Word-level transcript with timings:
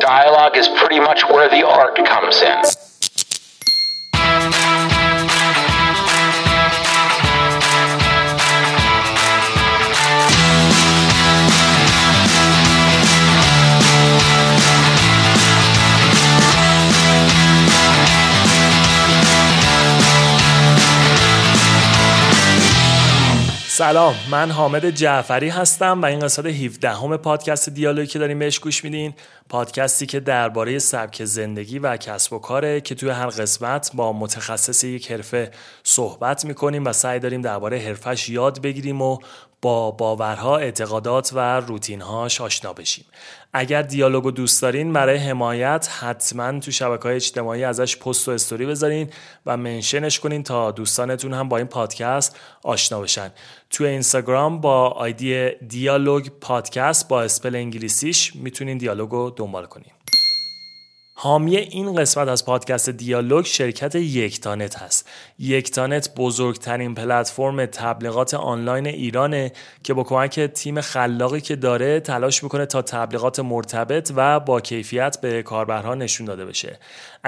Dialogue 0.00 0.56
is 0.56 0.68
pretty 0.68 1.00
much 1.00 1.24
where 1.28 1.48
the 1.48 1.66
art 1.66 1.96
comes 2.06 2.42
in. 2.42 2.77
سلام 23.88 24.14
من 24.30 24.50
حامد 24.50 24.90
جعفری 24.90 25.48
هستم 25.48 26.02
و 26.02 26.04
این 26.04 26.20
قسمت 26.20 26.46
17 26.46 26.90
همه 26.90 27.16
پادکست 27.16 27.68
دیالوگی 27.68 28.06
که 28.06 28.18
داریم 28.18 28.38
بهش 28.38 28.58
گوش 28.58 28.84
میدین. 28.84 29.14
پادکستی 29.48 30.06
که 30.06 30.20
درباره 30.20 30.78
سبک 30.78 31.24
زندگی 31.24 31.78
و 31.78 31.96
کسب 31.96 32.32
و 32.32 32.38
کاره 32.38 32.80
که 32.80 32.94
توی 32.94 33.10
هر 33.10 33.26
قسمت 33.26 33.90
با 33.94 34.12
متخصص 34.12 34.84
یک 34.84 35.12
حرفه 35.12 35.50
صحبت 35.82 36.44
می‌کنیم 36.44 36.84
و 36.84 36.92
سعی 36.92 37.18
داریم 37.18 37.40
درباره 37.40 37.78
حرفش 37.78 38.28
یاد 38.28 38.62
بگیریم 38.62 39.02
و 39.02 39.18
با 39.62 39.90
باورها، 39.90 40.56
اعتقادات 40.56 41.30
و 41.34 41.60
روتینهاش 41.60 42.40
آشنا 42.40 42.72
بشیم. 42.72 43.04
اگر 43.52 43.82
دیالوگو 43.82 44.30
دوست 44.30 44.62
دارین 44.62 44.92
برای 44.92 45.16
حمایت 45.16 45.88
حتما 46.00 46.60
تو 46.60 46.70
شبکه 46.70 47.02
های 47.02 47.16
اجتماعی 47.16 47.64
ازش 47.64 47.96
پست 47.96 48.28
و 48.28 48.30
استوری 48.32 48.66
بذارین 48.66 49.10
و 49.46 49.56
منشنش 49.56 50.20
کنین 50.20 50.42
تا 50.42 50.70
دوستانتون 50.70 51.34
هم 51.34 51.48
با 51.48 51.56
این 51.56 51.66
پادکست 51.66 52.36
آشنا 52.62 53.00
بشن. 53.00 53.30
تو 53.70 53.84
اینستاگرام 53.84 54.60
با 54.60 54.88
آیدی 54.88 55.50
دیالوگ 55.68 56.28
پادکست 56.40 57.08
با 57.08 57.22
اسپل 57.22 57.54
انگلیسیش 57.54 58.36
می‌تونین 58.36 58.78
دیالوگو 58.78 59.30
دنبال 59.30 59.66
کنین. 59.66 59.92
حامی 61.20 61.56
این 61.56 61.94
قسمت 61.94 62.28
از 62.28 62.44
پادکست 62.44 62.90
دیالوگ 62.90 63.44
شرکت 63.44 63.94
یکتانت 63.94 64.76
هست. 64.76 65.08
یکتانت 65.38 66.14
بزرگترین 66.16 66.94
پلتفرم 66.94 67.66
تبلیغات 67.66 68.34
آنلاین 68.34 68.86
ایرانه 68.86 69.52
که 69.82 69.94
با 69.94 70.02
کمک 70.02 70.40
تیم 70.40 70.80
خلاقی 70.80 71.40
که 71.40 71.56
داره 71.56 72.00
تلاش 72.00 72.42
می‌کنه 72.42 72.66
تا 72.66 72.82
تبلیغات 72.82 73.40
مرتبط 73.40 74.12
و 74.16 74.40
با 74.40 74.60
کیفیت 74.60 75.20
به 75.20 75.42
کاربرها 75.42 75.94
نشون 75.94 76.26
داده 76.26 76.44
بشه. 76.44 76.78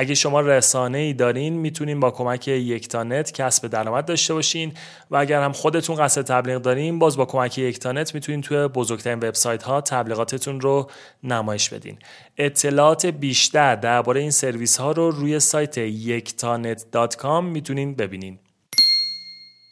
اگه 0.00 0.14
شما 0.14 0.40
رسانه 0.40 0.98
ای 0.98 1.12
دارین 1.12 1.52
می‌تونین 1.52 2.00
با 2.00 2.10
کمک 2.10 2.48
یکتانت 2.48 3.32
کسب 3.32 3.68
درآمد 3.68 4.04
داشته 4.04 4.34
باشین 4.34 4.72
و 5.10 5.16
اگر 5.16 5.42
هم 5.42 5.52
خودتون 5.52 5.96
قصد 5.96 6.22
تبلیغ 6.22 6.62
دارین 6.62 6.98
باز 6.98 7.16
با 7.16 7.24
کمک 7.24 7.58
یکتانت 7.58 8.14
می‌تونین 8.14 8.40
توی 8.40 8.68
بزرگترین 8.68 9.18
وبسایت 9.18 9.62
ها 9.62 9.80
تبلیغاتتون 9.80 10.60
رو 10.60 10.90
نمایش 11.22 11.68
بدین. 11.68 11.98
اطلاعات 12.38 13.06
بیشتر 13.06 13.76
درباره 13.76 14.20
این 14.20 14.30
سرویس 14.30 14.76
ها 14.76 14.92
رو 14.92 15.10
روی 15.10 15.40
سایت 15.40 15.78
yektanet.com 15.78 17.42
می‌تونین 17.42 17.94
ببینین. 17.94 18.38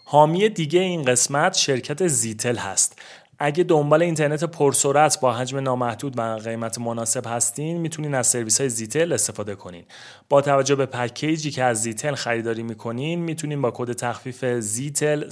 حامی 0.04 0.48
دیگه 0.48 0.80
این 0.80 1.02
قسمت 1.02 1.56
شرکت 1.56 2.06
زیتل 2.06 2.56
هست 2.56 3.02
اگه 3.38 3.64
دنبال 3.64 4.02
اینترنت 4.02 4.44
پرسرعت 4.44 5.20
با 5.20 5.32
حجم 5.32 5.58
نامحدود 5.58 6.18
و 6.18 6.22
قیمت 6.22 6.78
مناسب 6.78 7.26
هستین 7.26 7.76
می‌تونین 7.80 8.14
از 8.14 8.26
سرویس 8.26 8.60
های 8.60 8.70
زیتل 8.70 9.12
استفاده 9.12 9.54
کنین. 9.54 9.84
با 10.28 10.40
توجه 10.40 10.74
به 10.74 10.86
پکیجی 10.86 11.50
که 11.50 11.64
از 11.64 11.82
زیتل 11.82 12.14
خریداری 12.14 12.62
می‌کنین 12.62 13.20
می‌تونین 13.20 13.62
با 13.62 13.70
کد 13.70 13.92
تخفیف 13.92 14.44
زیتل 14.44 15.24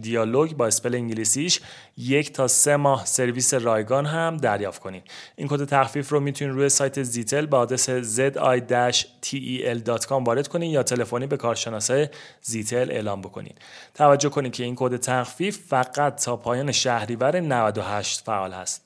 دیالوگ 0.00 0.52
با 0.52 0.66
spell 0.66 0.94
انگلیسیش 0.94 1.60
یک 1.96 2.32
تا 2.32 2.48
سه 2.48 2.76
ماه 2.76 3.06
سرویس 3.06 3.54
رایگان 3.54 4.06
هم 4.06 4.36
دریافت 4.36 4.80
کنین 4.80 5.02
این 5.36 5.48
کد 5.48 5.64
تخفیف 5.64 6.08
رو 6.08 6.20
می‌تونین 6.20 6.54
روی 6.54 6.68
سایت 6.68 7.02
زیتل 7.02 7.46
با 7.46 7.58
آدرس 7.58 7.90
zi-tel.com 7.90 10.12
وارد 10.12 10.48
کنین 10.48 10.70
یا 10.70 10.82
تلفنی 10.82 11.26
به 11.26 11.36
کارشناسای 11.36 12.08
زیتل 12.42 12.90
اعلام 12.90 13.20
بکنین 13.20 13.54
توجه 13.94 14.28
کنین 14.28 14.52
که 14.52 14.64
این 14.64 14.74
کد 14.76 14.96
تخفیف 14.96 15.58
فقط 15.68 16.24
تا 16.24 16.36
پایان 16.36 16.72
شهریور 16.72 17.40
98 17.40 18.22
فعال 18.26 18.52
هست. 18.52 18.82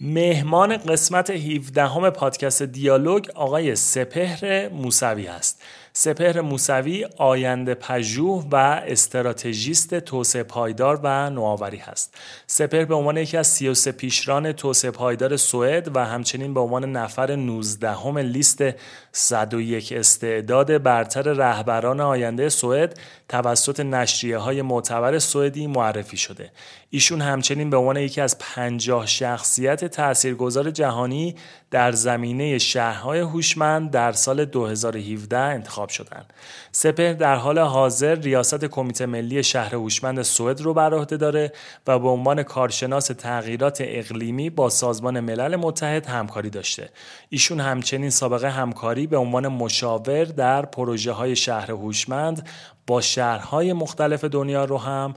مهمان 0.00 0.76
قسمت 0.76 1.30
17 1.30 1.86
همه 1.86 2.10
پادکست 2.10 2.62
دیالوگ 2.62 3.28
آقای 3.34 3.76
سپهر 3.76 4.68
موسوی 4.68 5.26
است 5.26 5.62
سپهر 6.00 6.40
موسوی 6.40 7.06
آینده 7.16 7.74
پژوه 7.74 8.46
و 8.50 8.56
استراتژیست 8.86 9.94
توسعه 9.94 10.42
پایدار 10.42 11.00
و 11.02 11.30
نوآوری 11.30 11.76
هست. 11.76 12.14
سپهر 12.46 12.84
به 12.84 12.94
عنوان 12.94 13.16
یکی 13.16 13.36
از 13.36 13.46
33 13.46 13.92
پیشران 13.92 14.52
توسعه 14.52 14.90
پایدار 14.90 15.36
سوئد 15.36 15.96
و 15.96 16.04
همچنین 16.04 16.54
به 16.54 16.60
عنوان 16.60 16.92
نفر 16.92 17.36
19 17.36 17.90
هم 17.90 18.18
لیست 18.18 18.64
101 19.12 19.92
استعداد 19.92 20.82
برتر 20.82 21.22
رهبران 21.22 22.00
آینده 22.00 22.48
سوئد 22.48 23.00
توسط 23.28 23.80
نشریه 23.80 24.38
های 24.38 24.62
معتبر 24.62 25.18
سوئدی 25.18 25.66
معرفی 25.66 26.16
شده. 26.16 26.50
ایشون 26.90 27.20
همچنین 27.20 27.70
به 27.70 27.76
عنوان 27.76 27.96
یکی 27.96 28.20
از 28.20 28.38
50 28.38 29.06
شخصیت 29.06 29.84
تاثیرگذار 29.84 30.70
جهانی 30.70 31.34
در 31.70 31.92
زمینه 31.92 32.58
شهرهای 32.58 33.20
هوشمند 33.20 33.90
در 33.90 34.12
سال 34.12 34.44
2017 34.44 35.38
انتخاب 35.38 35.88
شدند. 35.88 36.32
سپهر 36.72 37.12
در 37.12 37.36
حال 37.36 37.58
حاضر 37.58 38.14
ریاست 38.14 38.64
کمیته 38.64 39.06
ملی 39.06 39.42
شهر 39.42 39.74
هوشمند 39.74 40.22
سوئد 40.22 40.60
رو 40.60 40.74
بر 40.74 40.94
عهده 40.94 41.16
داره 41.16 41.52
و 41.86 41.98
به 41.98 42.08
عنوان 42.08 42.42
کارشناس 42.42 43.06
تغییرات 43.06 43.78
اقلیمی 43.80 44.50
با 44.50 44.68
سازمان 44.68 45.20
ملل 45.20 45.56
متحد 45.56 46.06
همکاری 46.06 46.50
داشته. 46.50 46.90
ایشون 47.28 47.60
همچنین 47.60 48.10
سابقه 48.10 48.50
همکاری 48.50 49.06
به 49.06 49.16
عنوان 49.16 49.48
مشاور 49.48 50.24
در 50.24 50.66
پروژه 50.66 51.12
های 51.12 51.36
شهر 51.36 51.70
هوشمند 51.70 52.48
با 52.88 53.00
شهرهای 53.00 53.72
مختلف 53.72 54.24
دنیا 54.24 54.64
رو 54.64 54.78
هم 54.78 55.14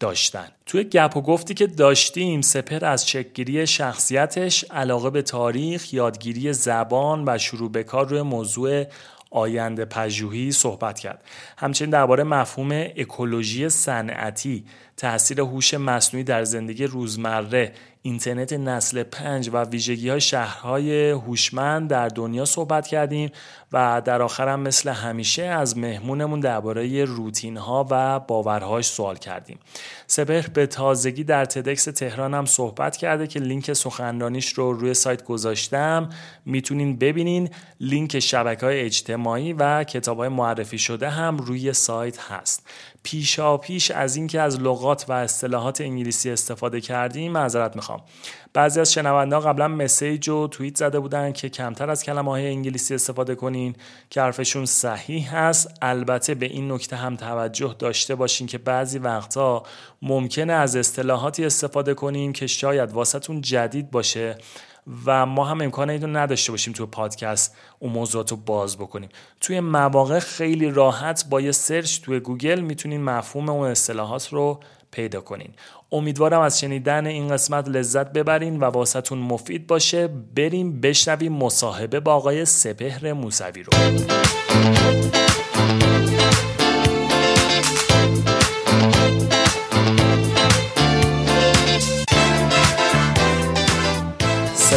داشتن. 0.00 0.48
توی 0.66 0.84
گپ 0.84 1.16
و 1.16 1.20
گفتی 1.20 1.54
که 1.54 1.66
داشتیم 1.66 2.40
سپر 2.40 2.84
از 2.84 3.06
چکگیری 3.06 3.66
شخصیتش 3.66 4.64
علاقه 4.64 5.10
به 5.10 5.22
تاریخ 5.22 5.94
یادگیری 5.94 6.52
زبان 6.52 7.24
و 7.26 7.38
شروع 7.38 7.70
به 7.70 7.82
کار 7.82 8.08
روی 8.08 8.22
موضوع 8.22 8.84
آینده 9.30 9.84
پژوهی 9.84 10.52
صحبت 10.52 10.98
کرد. 10.98 11.24
همچنین 11.58 11.90
درباره 11.90 12.24
مفهوم 12.24 12.70
اکولوژی 12.96 13.68
صنعتی 13.68 14.64
تاثیر 14.96 15.40
هوش 15.40 15.74
مصنوعی 15.74 16.24
در 16.24 16.44
زندگی 16.44 16.84
روزمره 16.84 17.72
اینترنت 18.02 18.52
نسل 18.52 19.02
پنج 19.02 19.50
و 19.52 19.64
ویژگی 19.64 20.08
های 20.08 20.20
شهرهای 20.20 21.10
هوشمند 21.10 21.90
در 21.90 22.08
دنیا 22.08 22.44
صحبت 22.44 22.86
کردیم 22.86 23.30
و 23.72 24.02
در 24.04 24.22
آخرم 24.22 24.60
مثل 24.60 24.90
همیشه 24.90 25.42
از 25.42 25.78
مهمونمون 25.78 26.40
درباره 26.40 27.04
روتین 27.04 27.56
ها 27.56 27.86
و 27.90 28.20
باورهاش 28.20 28.86
سوال 28.86 29.16
کردیم. 29.16 29.58
سپهر 30.06 30.48
به 30.48 30.66
تازگی 30.66 31.24
در 31.24 31.44
تدکس 31.44 31.84
تهران 31.84 32.34
هم 32.34 32.46
صحبت 32.46 32.96
کرده 32.96 33.26
که 33.26 33.40
لینک 33.40 33.72
سخنرانیش 33.72 34.52
رو 34.52 34.72
روی 34.72 34.94
سایت 34.94 35.24
گذاشتم. 35.24 36.08
می‌تونین 36.46 36.96
ببینین. 36.96 37.50
لینک 37.80 38.18
شبکه 38.18 38.66
های 38.66 38.80
اجتماعی 38.80 39.52
و 39.52 39.84
کتاب 39.84 40.18
های 40.18 40.28
معرفی 40.28 40.78
شده 40.78 41.08
هم 41.08 41.36
روی 41.36 41.72
سایت 41.72 42.18
هست. 42.18 42.66
پیشا 43.02 43.56
پیش 43.56 43.90
از 43.90 44.16
اینکه 44.16 44.40
از 44.40 44.60
لغات 44.60 45.04
و 45.08 45.12
اصطلاحات 45.12 45.80
انگلیسی 45.80 46.30
استفاده 46.30 46.80
کردیم 46.80 47.32
معذرت 47.32 47.76
می‌خوام. 47.76 48.00
بعضی 48.54 48.80
از 48.80 48.92
شنونده 48.92 49.38
قبلا 49.38 49.68
مسیج 49.68 50.28
و 50.28 50.48
توییت 50.48 50.76
زده 50.76 51.00
بودن 51.00 51.32
که 51.32 51.48
کمتر 51.48 51.90
از 51.90 52.04
کلمه 52.04 52.30
های 52.30 52.46
انگلیسی 52.46 52.94
استفاده 52.94 53.34
کنین 53.34 53.76
که 54.10 54.20
حرفشون 54.20 54.66
صحیح 54.66 55.36
هست. 55.36 55.68
البته 55.82 56.34
به 56.34 56.46
این 56.46 56.72
نکته 56.72 56.96
هم 56.96 57.16
توجه 57.16 57.76
داشته 57.78 58.14
باشین 58.14 58.46
که 58.46 58.58
بعضی 58.58 58.98
وقتا 58.98 59.62
ممکنه 60.02 60.52
از 60.52 60.76
اصطلاحاتی 60.76 61.44
استفاده 61.44 61.94
کنیم 61.94 62.32
که 62.32 62.46
شاید 62.46 62.92
واسهتون 62.92 63.40
جدید 63.40 63.90
باشه. 63.90 64.38
و 65.06 65.26
ما 65.26 65.44
هم 65.44 65.60
امکان 65.60 65.90
اینو 65.90 66.06
نداشته 66.06 66.52
باشیم 66.52 66.72
توی 66.72 66.86
پادکست 66.86 67.56
اون 67.78 67.92
موضوعات 67.92 68.30
رو 68.30 68.36
باز 68.36 68.76
بکنیم. 68.76 69.08
توی 69.40 69.60
مواقع 69.60 70.18
خیلی 70.18 70.70
راحت 70.70 71.24
با 71.30 71.40
یه 71.40 71.52
سرچ 71.52 72.00
توی 72.00 72.20
گوگل 72.20 72.60
می‌تونین 72.60 73.04
مفهوم 73.04 73.48
اون 73.48 73.68
اصطلاحات 73.68 74.28
رو 74.28 74.60
پیدا 74.90 75.20
کنین. 75.20 75.50
امیدوارم 75.92 76.40
از 76.40 76.60
شنیدن 76.60 77.06
این 77.06 77.28
قسمت 77.28 77.68
لذت 77.68 78.12
ببرین 78.12 78.60
و 78.60 78.64
واسهتون 78.64 79.18
مفید 79.18 79.66
باشه. 79.66 80.08
بریم 80.36 80.80
بشنویم 80.80 81.32
مصاحبه 81.32 82.00
با 82.00 82.14
آقای 82.14 82.44
سپهر 82.44 83.12
موسوی 83.12 83.62
رو. 83.62 83.72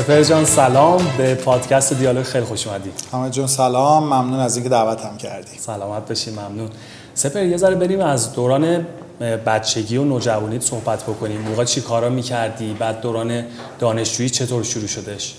سپر 0.06 0.24
جان 0.24 0.46
سلام. 0.46 1.02
به 1.18 1.36
پادکست 1.36 1.94
دیالوگ 1.94 2.24
خیلی 2.24 2.46
خوش 2.46 2.68
اومدی. 2.68 2.92
حامد 3.12 3.32
جان 3.32 3.48
سلام. 3.48 4.04
ممنون 4.04 4.40
از 4.40 4.56
اینکه 4.56 4.70
دعوتم 4.70 5.18
کردی. 5.18 5.58
سلامت 5.60 6.08
باشی 6.08 6.32
ممنون. 6.32 6.70
سپر 7.14 7.44
یه 7.44 7.58
ذره 7.58 7.76
بریم 7.76 8.00
از 8.00 8.34
دوران 8.34 8.88
بچگی 9.46 9.98
و 9.98 10.04
نوجوانیت 10.04 10.62
صحبت 10.62 11.04
بکنیم. 11.04 11.42
موقع 11.42 11.64
چی 11.64 11.82
کارا 11.82 12.10
می‌کردی؟ 12.10 12.74
بعد 12.74 13.02
دوران 13.02 13.46
دانشجویی 13.80 14.30
چطور 14.30 14.64
شروع 14.64 14.88
شدش 14.88 15.36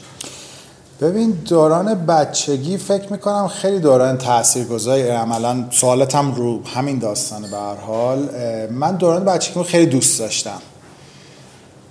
ببین 1.00 1.30
دوران 1.30 2.06
بچگی 2.06 2.76
فکر 2.78 3.12
می‌کنم 3.12 3.48
خیلی 3.48 3.78
دوران 3.78 4.18
تاثیرگذاری. 4.18 5.02
عملا 5.02 5.64
سوالتم 5.70 6.34
رو 6.34 6.60
همین 6.74 6.98
داستانه 6.98 7.48
به 7.48 7.56
هر 7.56 7.74
حال. 7.74 8.28
من 8.70 8.96
دوران 8.96 9.24
بچگی 9.24 9.62
خیلی 9.62 9.86
دوست 9.86 10.18
داشتم. 10.18 10.60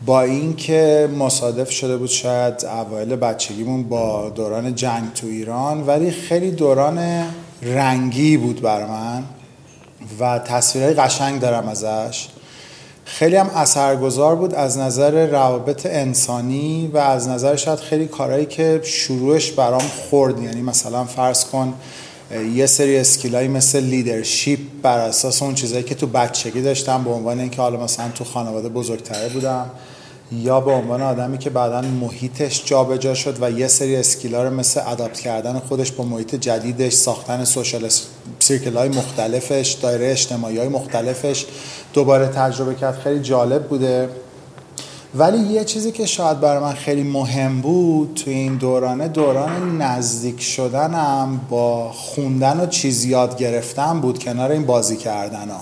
با 0.06 0.22
اینکه 0.22 1.10
مصادف 1.20 1.72
شده 1.72 1.98
بود 1.98 2.10
شاید 2.10 2.66
اوایل 2.66 3.16
بچگیمون 3.16 3.84
با 3.84 4.30
دوران 4.30 4.76
جنگ 4.76 5.14
تو 5.14 5.28
ایران 5.28 5.88
ولی 5.88 6.12
خیلی 6.12 6.52
دوران 6.52 7.26
رنگی 7.62 8.38
بود 8.38 8.62
بر 8.62 8.86
من 8.86 9.24
و 10.20 10.40
تصویرهای 10.40 10.94
قشنگ 10.94 11.40
دارم 11.42 11.68
ازش. 11.68 12.28
خیلی 13.06 13.36
هم 13.36 13.50
اثرگذار 13.56 14.36
بود 14.36 14.54
از 14.54 14.78
نظر 14.78 15.28
روابط 15.28 15.86
انسانی 15.86 16.88
و 16.94 16.98
از 16.98 17.28
نظر 17.28 17.56
شاید 17.56 17.80
خیلی 17.80 18.08
کارهایی 18.08 18.46
که 18.46 18.82
شروعش 18.84 19.52
برام 19.52 19.82
خورد. 20.10 20.44
یعنی 20.44 20.62
مثلا 20.62 21.04
فرض 21.04 21.46
کن 21.46 21.74
یه 22.54 22.66
سری 22.66 22.98
skill 22.98 23.33
ایی 23.33 23.48
مثل 23.48 23.80
leadership 23.80 24.60
بر 24.82 25.00
اساس 25.00 25.44
اون 25.44 25.56
چیزایی 25.56 25.84
که 25.84 25.96
تو 25.96 26.08
بچگی 26.08 26.62
داشتم 26.62 27.04
به 27.04 27.10
عنوان 27.10 27.40
اینکه 27.40 27.62
حالا 27.62 27.84
مثلا 27.84 28.10
تو 28.10 28.24
خانواده 28.24 28.70
بزرگتره 28.70 29.30
بودم. 29.30 29.72
یا 30.32 30.60
به 30.60 30.72
عنوان 30.72 31.02
آدمی 31.02 31.38
که 31.38 31.50
بعدا 31.50 31.82
محیطش 31.82 32.66
جابجا 32.66 32.98
جا 32.98 33.14
شد 33.14 33.38
و 33.44 33.52
یه 33.52 33.68
سری 33.68 33.96
اسکیلا 33.96 34.44
رو 34.44 34.50
مثل 34.50 34.82
اداپت 34.88 35.20
کردن 35.20 35.60
خودش 35.60 35.92
با 35.92 36.04
محیط 36.04 36.36
جدیدش 36.36 36.94
ساختن 36.94 37.44
سوشال 37.44 37.90
سیرکل 38.40 38.78
های 38.78 38.90
مختلفش 38.90 39.72
دایره 39.72 40.12
اجتماعی 40.12 40.58
های 40.58 40.68
مختلفش 40.68 41.46
دوباره 41.94 42.28
تجربه 42.28 42.76
کرد 42.76 43.00
خیلی 43.00 43.20
جالب 43.20 43.68
بوده 43.68 44.10
ولی 45.16 45.38
یه 45.38 45.64
چیزی 45.64 45.92
که 45.92 46.06
شاید 46.06 46.40
برای 46.40 46.64
من 46.64 46.74
خیلی 46.74 47.04
مهم 47.04 47.62
بود 47.62 48.22
تو 48.26 48.32
این 48.32 48.56
دورانه 48.56 49.08
دوران 49.08 49.82
نزدیک 49.82 50.42
شدنم 50.42 51.42
با 51.50 51.92
خوندن 51.92 52.60
و 52.60 52.66
چیز 52.66 53.06
یاد 53.06 53.38
گرفتن 53.38 54.02
بود 54.02 54.20
کنار 54.20 54.52
این 54.52 54.66
بازی 54.66 54.98
کردن 54.98 55.50
ها. 55.50 55.60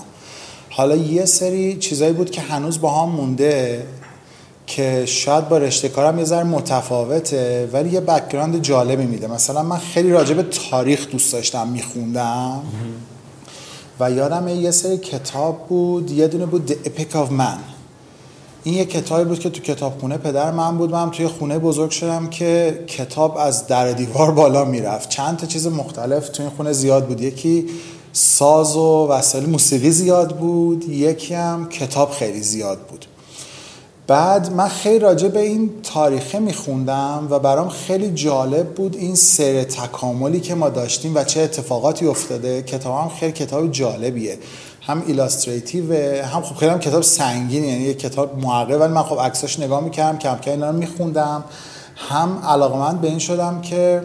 حالا 0.70 0.96
یه 0.96 1.24
سری 1.24 1.76
چیزایی 1.76 2.12
بود 2.12 2.30
که 2.30 2.40
هنوز 2.40 2.80
با 2.80 3.02
هم 3.02 3.08
مونده 3.08 3.86
که 4.66 5.06
شاید 5.06 5.48
با 5.48 5.58
رشته 5.58 5.88
کارم 5.88 6.18
یه 6.18 6.24
ذره 6.24 6.44
متفاوته 6.44 7.68
ولی 7.72 7.90
یه 7.90 8.00
بکگراند 8.00 8.62
جالبی 8.62 9.06
میده. 9.06 9.26
مثلا 9.26 9.62
من 9.62 9.78
خیلی 9.78 10.10
راجع 10.10 10.34
به 10.34 10.42
تاریخ 10.42 11.10
دوست 11.10 11.32
داشتم 11.32 11.68
میخوندم. 11.68 12.62
و 14.00 14.10
یادم 14.10 14.48
یه 14.48 14.70
سری 14.70 14.98
کتاب 14.98 15.66
بود 15.68 16.10
یه 16.10 16.28
دونه 16.28 16.46
بود 16.46 16.68
The 16.70 16.88
Epic 16.88 17.12
of 17.12 17.40
Man. 17.40 17.58
این 18.64 18.74
یه 18.74 18.84
کتابی 18.84 19.24
بود 19.24 19.38
که 19.38 19.50
تو 19.50 19.60
کتابخونه 19.60 20.16
پدر 20.16 20.50
من 20.50 20.78
بود. 20.78 20.90
من 20.90 21.10
توی 21.10 21.28
خونه 21.28 21.58
بزرگ 21.58 21.90
شدم 21.90 22.26
که 22.30 22.84
کتاب 22.86 23.36
از 23.36 23.66
در 23.66 23.92
دیوار 23.92 24.30
بالا 24.30 24.64
می‌رفت. 24.64 25.08
چند 25.08 25.36
تا 25.36 25.46
چیز 25.46 25.66
مختلف 25.66 26.28
تو 26.28 26.42
این 26.42 26.52
خونه 26.56 26.72
زیاد 26.72 27.06
بود. 27.06 27.20
یکی 27.20 27.66
ساز 28.12 28.76
و 28.76 29.06
وسایل 29.10 29.46
موسیقی 29.46 29.90
زیاد 29.90 30.36
بود. 30.36 30.88
یکی 30.88 31.34
هم 31.34 31.68
کتاب 31.68 32.10
خیلی 32.10 32.40
زیاد 32.40 32.78
بود. 32.78 33.06
بعد 34.06 34.52
من 34.52 34.68
خیلی 34.68 34.98
راجع 34.98 35.28
به 35.28 35.40
این 35.40 35.70
تاریخه 35.82 36.38
میخوندم 36.38 37.26
و 37.30 37.38
برام 37.38 37.68
خیلی 37.68 38.10
جالب 38.10 38.74
بود 38.74 38.96
این 38.96 39.14
سر 39.14 39.62
تکاملی 39.62 40.40
که 40.40 40.54
ما 40.54 40.68
داشتیم 40.68 41.16
و 41.16 41.24
چه 41.24 41.40
اتفاقاتی 41.40 42.06
افتاده. 42.06 42.62
کتاب 42.62 43.02
هم 43.02 43.08
خیلی 43.08 43.32
کتاب 43.32 43.70
جالبیه. 43.70 44.38
هم 44.80 45.02
illustrative 45.06 45.94
هم 46.24 46.42
خب 46.42 46.54
خیلی 46.54 46.72
هم 46.72 46.78
کتاب 46.78 47.02
سنگین 47.02 47.64
یعنی 47.64 47.84
یه 47.84 47.94
کتاب 47.94 48.38
محقق 48.38 48.80
ولی 48.80 48.92
من 48.92 49.02
خب 49.02 49.20
عکساش 49.20 49.60
نگاه 49.60 49.84
می‌کردم 49.84 50.18
کم 50.18 50.38
کم 50.38 50.50
اینا 50.50 50.70
رو 50.70 50.76
میخوندم. 50.76 51.44
هم 51.96 52.38
علاقمند 52.48 53.00
به 53.00 53.08
این 53.08 53.18
شدم 53.18 53.60
که 53.60 54.02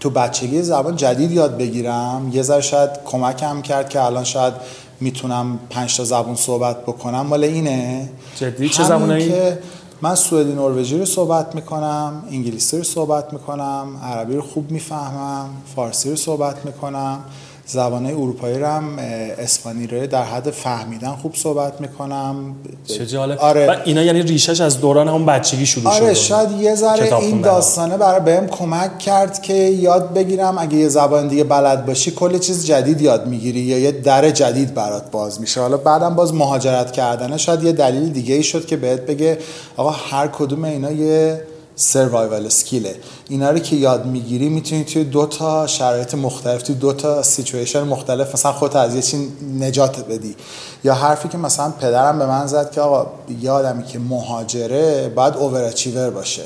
تو 0.00 0.10
بچگی 0.10 0.62
زبان 0.62 0.96
جدید 0.96 1.30
یاد 1.30 1.56
بگیرم. 1.56 2.30
یه 2.32 2.42
ذره 2.42 2.60
شاید 2.60 2.90
کمکم 3.04 3.62
کرد 3.62 3.88
که 3.88 4.02
الان 4.02 4.24
شاید 4.24 4.54
می‌تونم 5.00 5.58
پنج 5.70 5.96
تا 5.96 6.04
زبون 6.04 6.34
صحبت 6.34 6.82
بکنم. 6.82 7.20
مال 7.20 7.44
اینه. 7.44 8.08
جدی؟ 8.36 8.68
چه 8.68 8.84
زبونایی؟ 8.84 9.28
که 9.28 9.58
من 10.02 10.14
سوئدی 10.14 10.52
نروژی 10.52 10.98
رو 10.98 11.04
صحبت 11.04 11.54
می‌کنم 11.54 12.24
انگلیسی 12.30 12.76
رو 12.76 12.84
صحبت 12.84 13.32
می‌کنم 13.32 13.86
عربی 14.02 14.36
رو 14.36 14.42
خوب 14.42 14.70
می‌فهمم 14.70 15.48
فارسی 15.76 16.10
رو 16.10 16.16
صحبت 16.16 16.64
می‌کنم. 16.64 17.18
زبانه 17.66 18.08
اروپایی 18.08 18.58
رو 18.58 18.66
هم 18.66 18.98
اسپانی 19.38 19.86
رو 19.86 20.06
در 20.06 20.22
حد 20.22 20.50
فهمیدن 20.50 21.10
خوب 21.10 21.34
صحبت 21.34 21.80
می‌کنم. 21.80 22.54
چه 22.86 23.06
جالب. 23.06 23.38
آره. 23.38 23.66
و 23.66 23.76
اینا 23.84 24.02
یعنی 24.02 24.22
ریشش 24.22 24.60
از 24.60 24.80
دوران 24.80 25.08
همون 25.08 25.26
بچگی 25.26 25.66
شروع 25.66 25.88
آره 25.88 26.00
شده 26.00 26.14
شاید 26.14 26.50
یه 26.50 26.74
ذره 26.74 27.16
این 27.16 27.40
داستانه 27.40 27.96
برای 27.96 28.20
بهم 28.20 28.46
کمک 28.46 28.98
کرد 28.98 29.42
که 29.42 29.54
یاد 29.54 30.14
بگیرم 30.14 30.58
اگه 30.58 30.76
یه 30.76 30.88
زبان 30.88 31.28
دیگه 31.28 31.44
بلد 31.44 31.86
باشی 31.86 32.10
کل 32.10 32.38
چیز 32.38 32.66
جدید 32.66 33.00
یاد 33.00 33.26
می‌گیری 33.26 33.60
یا 33.60 33.78
یه 33.78 33.92
در 33.92 34.30
جدید 34.30 34.74
برات 34.74 35.10
باز 35.10 35.40
میشه. 35.40 35.60
حالا 35.60 35.76
بعدم 35.76 36.14
باز 36.14 36.34
مهاجرت 36.34 36.92
کردنه 36.92 37.36
شاید 37.36 37.62
یه 37.62 37.72
دلیل 37.72 38.08
دیگه 38.08 38.34
ای 38.34 38.42
شد 38.42 38.66
که 38.66 38.76
بهت 38.76 39.00
بگه 39.00 39.38
آقا 39.76 39.90
هر 39.90 40.26
کدوم 40.26 40.64
اینا 40.64 40.90
یه 40.90 41.40
سروایوال 41.76 42.46
اسکیله 42.46 42.96
اینا 43.28 43.50
رو 43.50 43.58
که 43.58 43.76
یاد 43.76 44.06
می‌گیری 44.06 44.48
می‌تونی 44.48 44.84
توی 44.84 45.04
دو 45.04 45.26
تا 45.26 45.66
شرایط 45.66 46.14
مختلف 46.14 46.62
توی 46.62 46.74
دو 46.74 46.92
تا 46.92 47.22
سیچویشن 47.22 47.82
مختلف 47.82 48.34
مثلا 48.34 48.52
خودت 48.52 48.76
از 48.76 48.94
یه 48.94 49.02
چی 49.02 49.32
نجات 49.60 50.08
بدی. 50.08 50.36
یا 50.84 50.94
حرفی 50.94 51.28
که 51.28 51.38
مثلا 51.38 51.70
پدرم 51.70 52.18
به 52.18 52.26
من 52.26 52.46
زد 52.46 52.70
که 52.70 52.80
آقا 52.80 53.06
یه 53.40 53.50
آدمی 53.50 53.84
که 53.84 53.98
مهاجره 53.98 55.08
باید 55.08 55.34
اووراچیور 55.36 56.10
باشه. 56.10 56.42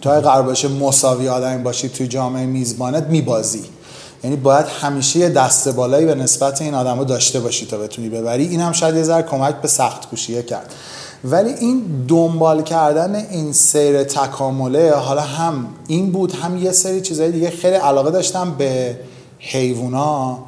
تو 0.00 0.10
قرار 0.10 0.42
باشه 0.42 0.68
مساوی 0.68 1.28
آدمی 1.28 1.62
باشی 1.62 1.88
توی 1.88 2.06
جامعه 2.06 2.46
میزبانت 2.46 3.04
میبازی. 3.04 3.64
یعنی 4.24 4.36
باید 4.36 4.66
همیشه 4.66 5.18
یه 5.18 5.28
دست 5.28 5.68
بالایی 5.68 6.06
به 6.06 6.14
نسبت 6.14 6.62
این 6.62 6.74
آدمو 6.74 7.04
داشته 7.04 7.40
باشی 7.40 7.66
تا 7.66 7.78
بتونی 7.78 8.08
ببری. 8.08 8.46
این 8.46 8.60
هم 8.60 8.72
شاید 8.72 8.94
یه 8.94 9.02
ذره 9.02 9.22
کمک 9.22 9.54
به 9.54 9.68
سخت 9.68 10.08
کوشیه 10.10 10.42
کرد. 10.42 10.74
ولی 11.24 11.50
این 11.52 11.82
دنبال 12.08 12.62
کردن 12.62 13.14
این 13.14 13.52
سیر 13.52 14.04
تکامله 14.04 14.94
حالا 14.94 15.20
هم 15.20 15.66
این 15.88 16.12
بود 16.12 16.32
هم 16.32 16.58
یه 16.58 16.72
سری 16.72 17.00
چیزهای 17.00 17.32
دیگه 17.32 17.50
خیلی 17.50 17.76
علاقه 17.76 18.10
داشتم 18.10 18.54
به 18.58 18.96
حیوونا 19.38 20.38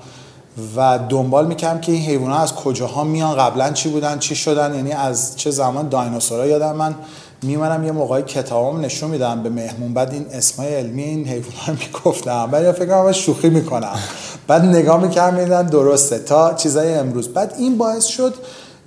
و 0.76 0.98
دنبال 1.08 1.46
می‌کردم 1.46 1.80
که 1.80 1.92
این 1.92 2.02
حیوونا 2.02 2.38
از 2.38 2.54
کجاها 2.54 3.04
میان 3.04 3.36
قبلا 3.36 3.70
چی 3.70 3.88
بودن 3.88 4.18
چی 4.18 4.34
شدن 4.36 4.74
یعنی 4.74 4.92
از 4.92 5.36
چه 5.36 5.50
زمان 5.50 5.88
دایناسورا 5.88 6.46
یادم 6.46 6.76
من 6.76 6.94
میمونم 7.42 7.84
یه 7.84 7.92
موقعی 7.92 8.22
کتابام 8.22 8.80
نشون 8.80 9.10
میدم 9.10 9.42
به 9.42 9.50
مهمون 9.50 9.94
بعد 9.94 10.12
این 10.12 10.26
اسمای 10.32 10.74
علمی 10.74 11.02
این 11.02 11.28
حیوونا 11.28 11.66
رو 11.66 11.74
می‌گفتم. 11.74 12.46
بعد 12.46 12.72
فکر 12.72 12.86
کنم 12.86 13.12
شوخی 13.12 13.50
می‌کنم. 13.50 13.98
بعد 14.46 14.64
نگاه 14.64 15.00
می‌کردم 15.02 15.36
میدن 15.36 15.66
درسته 15.66 16.18
تا 16.18 16.54
چیزای 16.54 16.94
امروز. 16.94 17.28
بعد 17.28 17.54
این 17.58 17.78
باعث 17.78 18.04
شد 18.04 18.34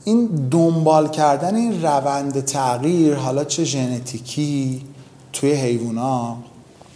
این 0.05 0.25
دنبال 0.51 1.10
کردن 1.10 1.55
این 1.55 1.81
روند 1.81 2.45
تغییر 2.45 3.15
حالا 3.15 3.43
چه 3.43 3.63
ژنتیکی 3.63 4.81
توی 5.33 5.51
حیوونا 5.51 6.38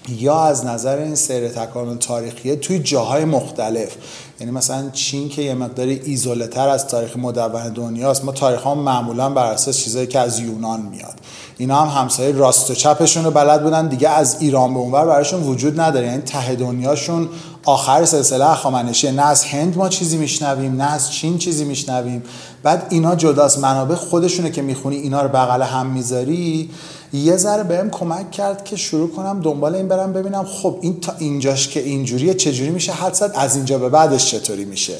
یا 0.09 0.39
از 0.39 0.65
نظر 0.65 0.97
این 0.97 1.15
سیر 1.15 1.47
تکامل 1.47 1.97
تاریخیه 1.97 2.55
توی 2.55 2.79
جاهای 2.79 3.25
مختلف. 3.25 3.95
یعنی 4.39 4.51
مثلا 4.51 4.89
چین 4.89 5.29
که 5.29 5.41
یه 5.41 5.53
مقدار 5.53 5.87
ایزوله 5.87 6.47
تر 6.47 6.69
از 6.69 6.87
تاریخ 6.87 7.17
مدون 7.17 7.73
دنیاست. 7.73 8.25
ما 8.25 8.31
تاریخ 8.31 8.61
ها 8.61 8.75
معمولا 8.75 9.29
بر 9.29 9.45
اساس 9.45 9.77
چیزایی 9.77 10.07
که 10.07 10.19
از 10.19 10.39
یونان 10.39 10.81
میاد. 10.81 11.19
اینا 11.57 11.85
هم 11.85 12.01
همسایه 12.01 12.31
راست 12.31 12.71
و 12.71 12.73
چپشون 12.73 13.23
رو 13.25 13.31
بلد 13.31 13.63
بودن. 13.63 13.87
دیگه 13.87 14.09
از 14.09 14.41
ایران 14.41 14.73
به 14.73 14.79
اونور 14.79 15.05
براشون 15.05 15.43
وجود 15.43 15.79
نداره. 15.79 16.07
یعنی 16.07 16.21
ته 16.21 16.55
دنیاشون 16.55 17.29
آخر 17.65 18.05
سلسله 18.05 18.49
اخامنشیه 18.51 19.11
نه 19.11 19.25
از 19.25 19.43
هند 19.43 19.77
ما 19.77 19.89
چیزی 19.89 20.17
میشنویم 20.17 20.75
نه 20.75 20.91
از 20.91 21.11
چین 21.11 21.37
چیزی 21.37 21.63
میشنویم. 21.63 22.23
بعد 22.63 22.87
اینا 22.89 23.15
جداست 23.15 23.59
منابع 23.59 23.95
خودشونه 23.95 24.51
که 24.51 24.61
می‌خونی 24.61 24.95
اینا 24.95 25.21
رو 25.21 25.29
بغل 25.29 25.61
هم 25.61 25.85
می‌ذاری. 25.87 26.69
یه 27.13 27.37
ذره 27.37 27.63
بهم 27.63 27.89
کمک 27.89 28.31
کرد 28.31 28.65
که 28.65 28.75
شروع 28.75 29.11
کنم 29.11 29.39
دنبال 29.39 29.75
این 29.75 29.87
برم 29.87 30.13
ببینم 30.13 30.43
خب 30.43 30.79
این 30.81 30.99
تا 30.99 31.13
اینجاش 31.19 31.67
که 31.67 31.79
اینجوریه 31.79 32.33
چجوری 32.33 32.69
میشه 32.69 32.91
حدست 32.91 33.37
از 33.37 33.55
اینجا 33.55 33.77
به 33.77 33.89
بعدش 33.89 34.31
چطوری 34.31 34.65
میشه. 34.65 34.93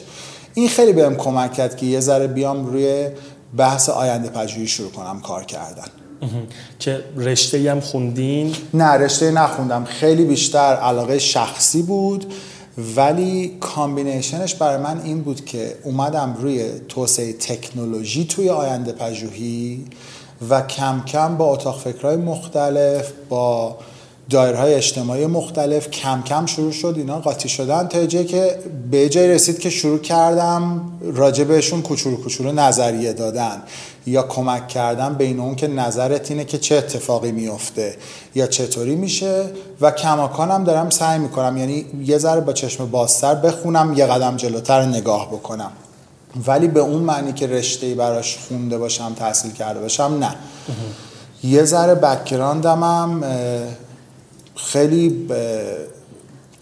این 0.53 0.69
خیلی 0.69 0.93
بهم 0.93 1.15
کمک 1.15 1.53
کرد 1.53 1.77
که 1.77 1.85
یه 1.85 1.99
ذره 1.99 2.27
بیام 2.27 2.65
روی 2.65 3.09
بحث 3.57 3.89
آینده 3.89 4.29
پژوهی 4.29 4.67
شروع 4.67 4.91
کنم 4.91 5.21
کار 5.21 5.43
کردن. 5.43 5.87
که 6.79 7.03
رشته 7.17 7.71
هم 7.71 7.79
خوندین؟ 7.79 8.55
نه 8.73 8.85
رشته 8.85 9.31
نخوندم. 9.31 9.85
خیلی 9.85 10.25
بیشتر 10.25 10.75
علاقه 10.75 11.19
شخصی 11.19 11.81
بود. 11.81 12.33
ولی 12.77 13.57
کامبینیشنش 13.59 14.55
برای 14.55 14.77
من 14.77 15.01
این 15.01 15.21
بود 15.21 15.45
که 15.45 15.77
اومدم 15.83 16.37
روی 16.41 16.65
توسعه 16.89 17.33
تکنولوژی 17.33 18.25
توی 18.25 18.49
آینده 18.49 18.91
پژوهی 18.91 19.85
و 20.49 20.61
کم 20.61 21.03
کم 21.07 21.37
با 21.37 21.45
اتاق 21.45 21.79
فکرهای 21.79 22.15
مختلف 22.15 23.11
با 23.29 23.77
دایرهای 24.29 24.73
اجتماعی 24.73 25.25
مختلف 25.25 25.89
کم 25.89 26.21
کم 26.21 26.45
شروع 26.45 26.71
شد 26.71 26.93
اینا 26.97 27.19
قاطی 27.19 27.49
شدن 27.49 27.87
تا 27.87 28.05
جایی 28.05 28.25
که 28.25 28.59
به 28.91 29.09
جای 29.09 29.27
رسید 29.27 29.59
که 29.59 29.69
شروع 29.69 29.99
کردم 29.99 30.91
راجع 31.01 31.43
بهشون 31.43 31.81
کوچولو 31.81 32.17
کوچولو 32.17 32.51
نظریه 32.51 33.13
دادن. 33.13 33.61
یا 34.07 34.23
کمک 34.23 34.67
کردن 34.67 35.13
بین 35.13 35.39
اون 35.39 35.55
که 35.55 35.67
نظرت 35.67 36.31
اینه 36.31 36.45
که 36.45 36.57
چه 36.57 36.75
اتفاقی 36.75 37.31
میفته 37.31 37.95
یا 38.35 38.47
چطوری 38.47 38.95
میشه 38.95 39.45
و 39.81 39.91
کماکانم 39.91 40.63
دارم 40.63 40.89
سعی 40.89 41.19
می‌کنم. 41.19 41.57
یعنی 41.57 41.85
یه 42.05 42.17
ذره 42.17 42.41
با 42.41 42.53
چشم 42.53 42.91
بازتر 42.91 43.35
بخونم 43.35 43.93
یه 43.97 44.05
قدم 44.05 44.37
جلوتر 44.37 44.81
نگاه 44.81 45.27
بکنم. 45.27 45.71
ولی 46.47 46.67
به 46.67 46.79
اون 46.79 47.01
معنی 47.01 47.33
که 47.33 47.47
رشته 47.47 47.95
براش 47.95 48.37
خونده 48.37 48.77
باشم 48.77 49.13
تحصیل 49.13 49.51
کرده 49.51 49.79
باشم 49.79 50.17
نه. 50.19 50.35
یه 51.43 51.63
ذره 51.63 51.95
بکگراندم 51.95 52.83
هم 52.83 53.23
خیلی 54.55 55.29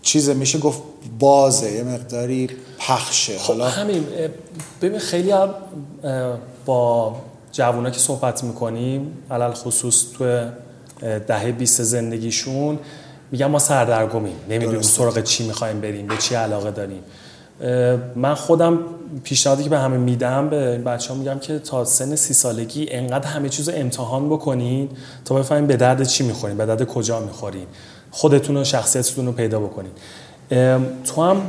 چیز 0.01 0.29
میشه 0.29 0.59
گفت 0.59 0.81
بازه 1.19 1.71
یه 1.71 1.83
مقداری 1.83 2.49
پخشه. 2.79 3.37
خب 3.37 3.47
حالا 3.47 3.69
همین 3.69 4.05
ببین 4.81 4.99
خیلی 4.99 5.31
هم 5.31 5.49
با 6.65 7.15
جوونا 7.55 7.89
که 7.89 7.99
صحبت 7.99 8.43
می‌کنیم 8.43 9.17
علال 9.31 9.53
خصوص 9.53 10.05
تو 10.17 10.45
دهه 11.27 11.51
20 11.51 11.83
زندگیشون 11.83 12.79
میگم 13.31 13.51
ما 13.51 13.59
سردرگمیم. 13.59 14.35
نمی‌دونیم 14.49 14.81
سراغ 14.81 15.23
چی 15.23 15.47
می‌خوایم 15.47 15.81
بریم 15.81 16.07
به 16.07 16.17
چی 16.17 16.35
علاقه 16.35 16.71
داریم. 16.71 17.03
من 18.15 18.33
خودم 18.33 18.79
پیشنهادی 19.23 19.63
که 19.63 19.69
به 19.69 19.77
همه 19.77 19.97
میدم 19.97 20.49
به 20.49 20.77
بچه 20.77 21.13
ها 21.13 21.19
میگم 21.19 21.39
که 21.39 21.59
تا 21.59 21.85
سن 21.85 22.15
سی 22.15 22.33
سالگی 22.33 22.87
انقدر 22.89 23.27
همه 23.27 23.49
چیز 23.49 23.69
رو 23.69 23.75
امتحان 23.77 24.29
بکنین 24.29 24.89
تا 25.25 25.35
بفهمین 25.35 25.67
به 25.67 25.77
درد 25.77 26.03
چی 26.03 26.23
می‌خورین 26.23 26.57
به 26.57 26.65
درد 26.65 26.83
کجا 26.83 27.19
می‌خورین. 27.19 27.67
خودتون 28.11 28.57
و 28.57 28.63
شخصیتتون 28.63 29.25
رو 29.25 29.31
پیدا 29.31 29.59
بکنین. 29.59 29.91
تو 31.05 31.21
هم 31.21 31.41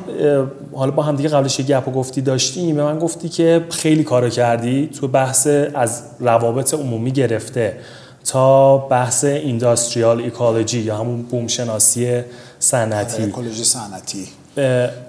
حالا 0.75 0.91
با 0.91 1.03
هم 1.03 1.17
دیگه 1.17 1.29
قبلش 1.29 1.59
یه 1.61 1.67
گپ 1.67 1.95
گفتی 1.95 2.21
داشتیم 2.21 2.77
به 2.77 2.83
من 2.83 2.99
گفتی 2.99 3.29
که 3.29 3.65
خیلی 3.71 4.05
کارو 4.05 4.29
کردی 4.29 4.91
تو 5.01 5.09
بحث 5.09 5.47
از 5.75 6.03
روابط 6.21 6.75
عمومی 6.75 7.13
گرفته 7.13 7.77
تا 8.25 8.79
بحث 8.79 9.25
اینداستریال 9.25 10.25
اکولوژی 10.25 10.81
یا 10.81 10.97
همون 10.97 11.23
بوم 11.23 11.47
شناسی 11.47 12.23
صنعتی 12.59 13.23
اکولوژی 13.23 13.65
صنعتی. 13.65 14.29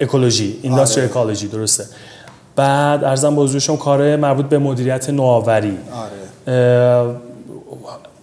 اکولوژی 0.00 0.58
اینداستریال 0.62 1.08
اکولوژی 1.08 1.48
درسته. 1.48 1.84
بعد 2.56 3.04
ارزم 3.04 3.36
بزرگشون 3.36 3.76
کار 3.76 4.16
مربوط 4.16 4.46
به 4.46 4.58
مدیریت 4.58 5.10
نوآوری. 5.10 5.78
آره. 6.46 7.14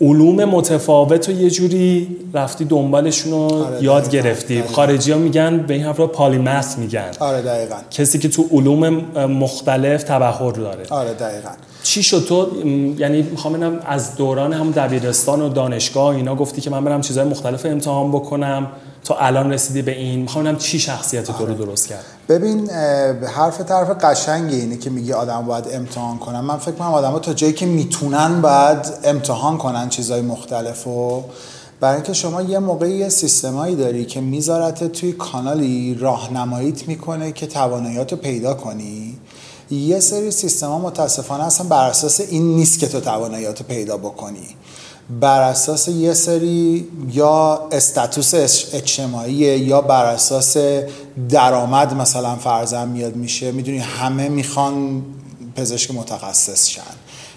علوم 0.01 0.45
متفاوت 0.45 1.29
و 1.29 1.31
یه 1.31 1.49
جوری 1.49 2.17
رفتی 2.33 2.65
دنبالشون 2.65 3.31
رو 3.31 3.63
آره 3.63 3.83
یاد 3.83 4.11
گرفتی. 4.11 4.61
خارجی 4.61 5.11
ها 5.11 5.17
میگن 5.17 5.57
به 5.57 5.73
این 5.73 5.83
حرف 5.83 5.99
پالیمث 5.99 6.77
میگن. 6.77 7.11
آره 7.19 7.41
دقیقا. 7.41 7.75
کسی 7.91 8.19
که 8.19 8.29
تو 8.29 8.45
علوم 8.51 8.89
مختلف 9.25 10.03
تبحر 10.03 10.51
داره. 10.51 10.85
آره 10.89 11.13
دقیقا. 11.13 11.49
چی 11.83 12.03
شد 12.03 12.25
تو؟ 12.27 12.47
یعنی 12.97 13.21
می‌خوام 13.21 13.79
از 13.85 14.15
دوران 14.15 14.53
هم 14.53 14.71
دبیرستان 14.71 15.41
و 15.41 15.49
دانشگاه 15.49 16.15
اینا 16.15 16.35
گفتی 16.35 16.61
که 16.61 16.69
من 16.69 16.83
برم 16.83 17.01
چیزهای 17.01 17.27
مختلف 17.27 17.65
امتحان 17.65 18.11
بکنم. 18.11 18.67
تا 19.05 19.15
الان 19.15 19.53
رسیدی 19.53 19.81
به 19.81 19.97
این 19.97 20.19
می‌خوام 20.19 20.55
چی 20.55 20.79
شخصیت 20.79 21.23
تو 21.23 21.45
رو. 21.45 21.53
درست 21.53 21.87
کرد؟ 21.87 22.05
ببین 22.29 22.69
حرف 23.35 23.61
طرف 23.61 23.89
قشنگی 23.89 24.55
اینه 24.55 24.77
که 24.77 24.89
میگه 24.89 25.15
آدم 25.15 25.45
باید 25.45 25.65
امتحان 25.71 26.17
کنن. 26.17 26.39
من 26.39 26.57
فکر 26.57 26.71
کنم 26.71 26.93
آدم 26.93 27.19
تا 27.19 27.33
جایی 27.33 27.53
که 27.53 27.65
می‌تونن 27.65 28.41
باید 28.41 28.77
امتحان 29.03 29.57
کنن 29.57 29.89
چیزهای 29.89 30.21
مختلف 30.21 30.87
و 30.87 31.23
برای 31.79 31.95
اینکه 31.95 32.13
شما 32.13 32.41
یه 32.41 32.59
موقعی 32.59 32.97
یه 32.97 33.09
سیستمایی 33.09 33.75
داری 33.75 34.05
که 34.05 34.21
میذارت 34.21 34.83
توی 34.91 35.11
کانالی 35.11 35.97
راهنماییت 35.99 36.87
می‌کنه 36.87 37.31
که 37.31 37.47
تواناییات 37.47 38.11
رو 38.11 38.17
پیدا 38.17 38.53
کنی. 38.53 39.17
یه 39.71 39.99
سری 39.99 40.31
سیستم 40.31 40.67
ها 40.67 40.79
متاسفانه 40.79 41.43
اصلا 41.43 41.67
بر 41.67 41.89
اساس 41.89 42.19
این 42.19 42.55
نیست 42.55 42.79
که 42.79 42.87
تو 42.87 42.99
تواناییات 42.99 43.59
رو 43.59 43.65
پیدا 43.67 43.97
بکنی. 43.97 44.47
بر 45.09 45.41
اساس 45.41 45.87
یه 45.87 46.13
سری 46.13 46.87
یا 47.13 47.67
استاتوس 47.71 48.33
اجتماعی 48.73 49.33
یا 49.33 49.81
بر 49.81 50.05
اساس 50.05 50.57
درآمد 51.29 51.93
مثلا 51.93 52.35
فرزن 52.35 52.87
میاد 52.87 53.15
میشه 53.15 53.51
می‌دونی 53.51 53.77
همه 53.77 54.29
می‌خوان 54.29 55.03
پزشک 55.55 55.91
متخصص 55.91 56.67
شن. 56.67 56.81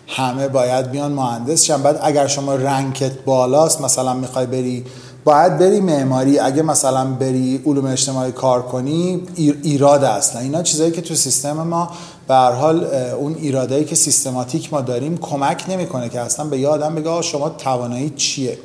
همه 0.06 0.48
باید 0.48 0.90
بیان 0.90 1.12
مهندس 1.12 1.64
شن. 1.64 1.82
بعد 1.82 2.00
اگر 2.02 2.26
شما 2.26 2.54
رنکت 2.54 3.12
بالاست 3.24 3.80
مثلا 3.80 4.14
می‌خوای 4.14 4.46
بری 4.46 4.84
باید 5.24 5.58
بری 5.58 5.80
معماری. 5.80 6.38
اگه 6.38 6.62
مثلا 6.62 7.04
بری 7.04 7.62
علوم 7.66 7.86
اجتماعی 7.86 8.32
کار 8.32 8.62
کنی 8.62 9.22
ایراد 9.62 10.04
اصلا. 10.04 10.40
اینا 10.40 10.62
چیزایی 10.62 10.90
که 10.90 11.00
تو 11.00 11.14
سیستم 11.14 11.52
ما 11.52 11.90
به 12.28 12.34
حال 12.34 12.84
اون 12.94 13.34
ایرادایی 13.34 13.84
که 13.84 13.94
سیستماتیک 13.94 14.72
ما 14.72 14.80
داریم 14.80 15.18
کمک 15.18 15.64
نمی‌کنه 15.68 16.08
که 16.08 16.20
اصلا 16.20 16.44
به 16.44 16.58
یه 16.58 16.68
آدم 16.68 16.94
بگه 16.94 17.22
شما 17.22 17.48
توانایی 17.48 18.10
چیه؟ 18.10 18.58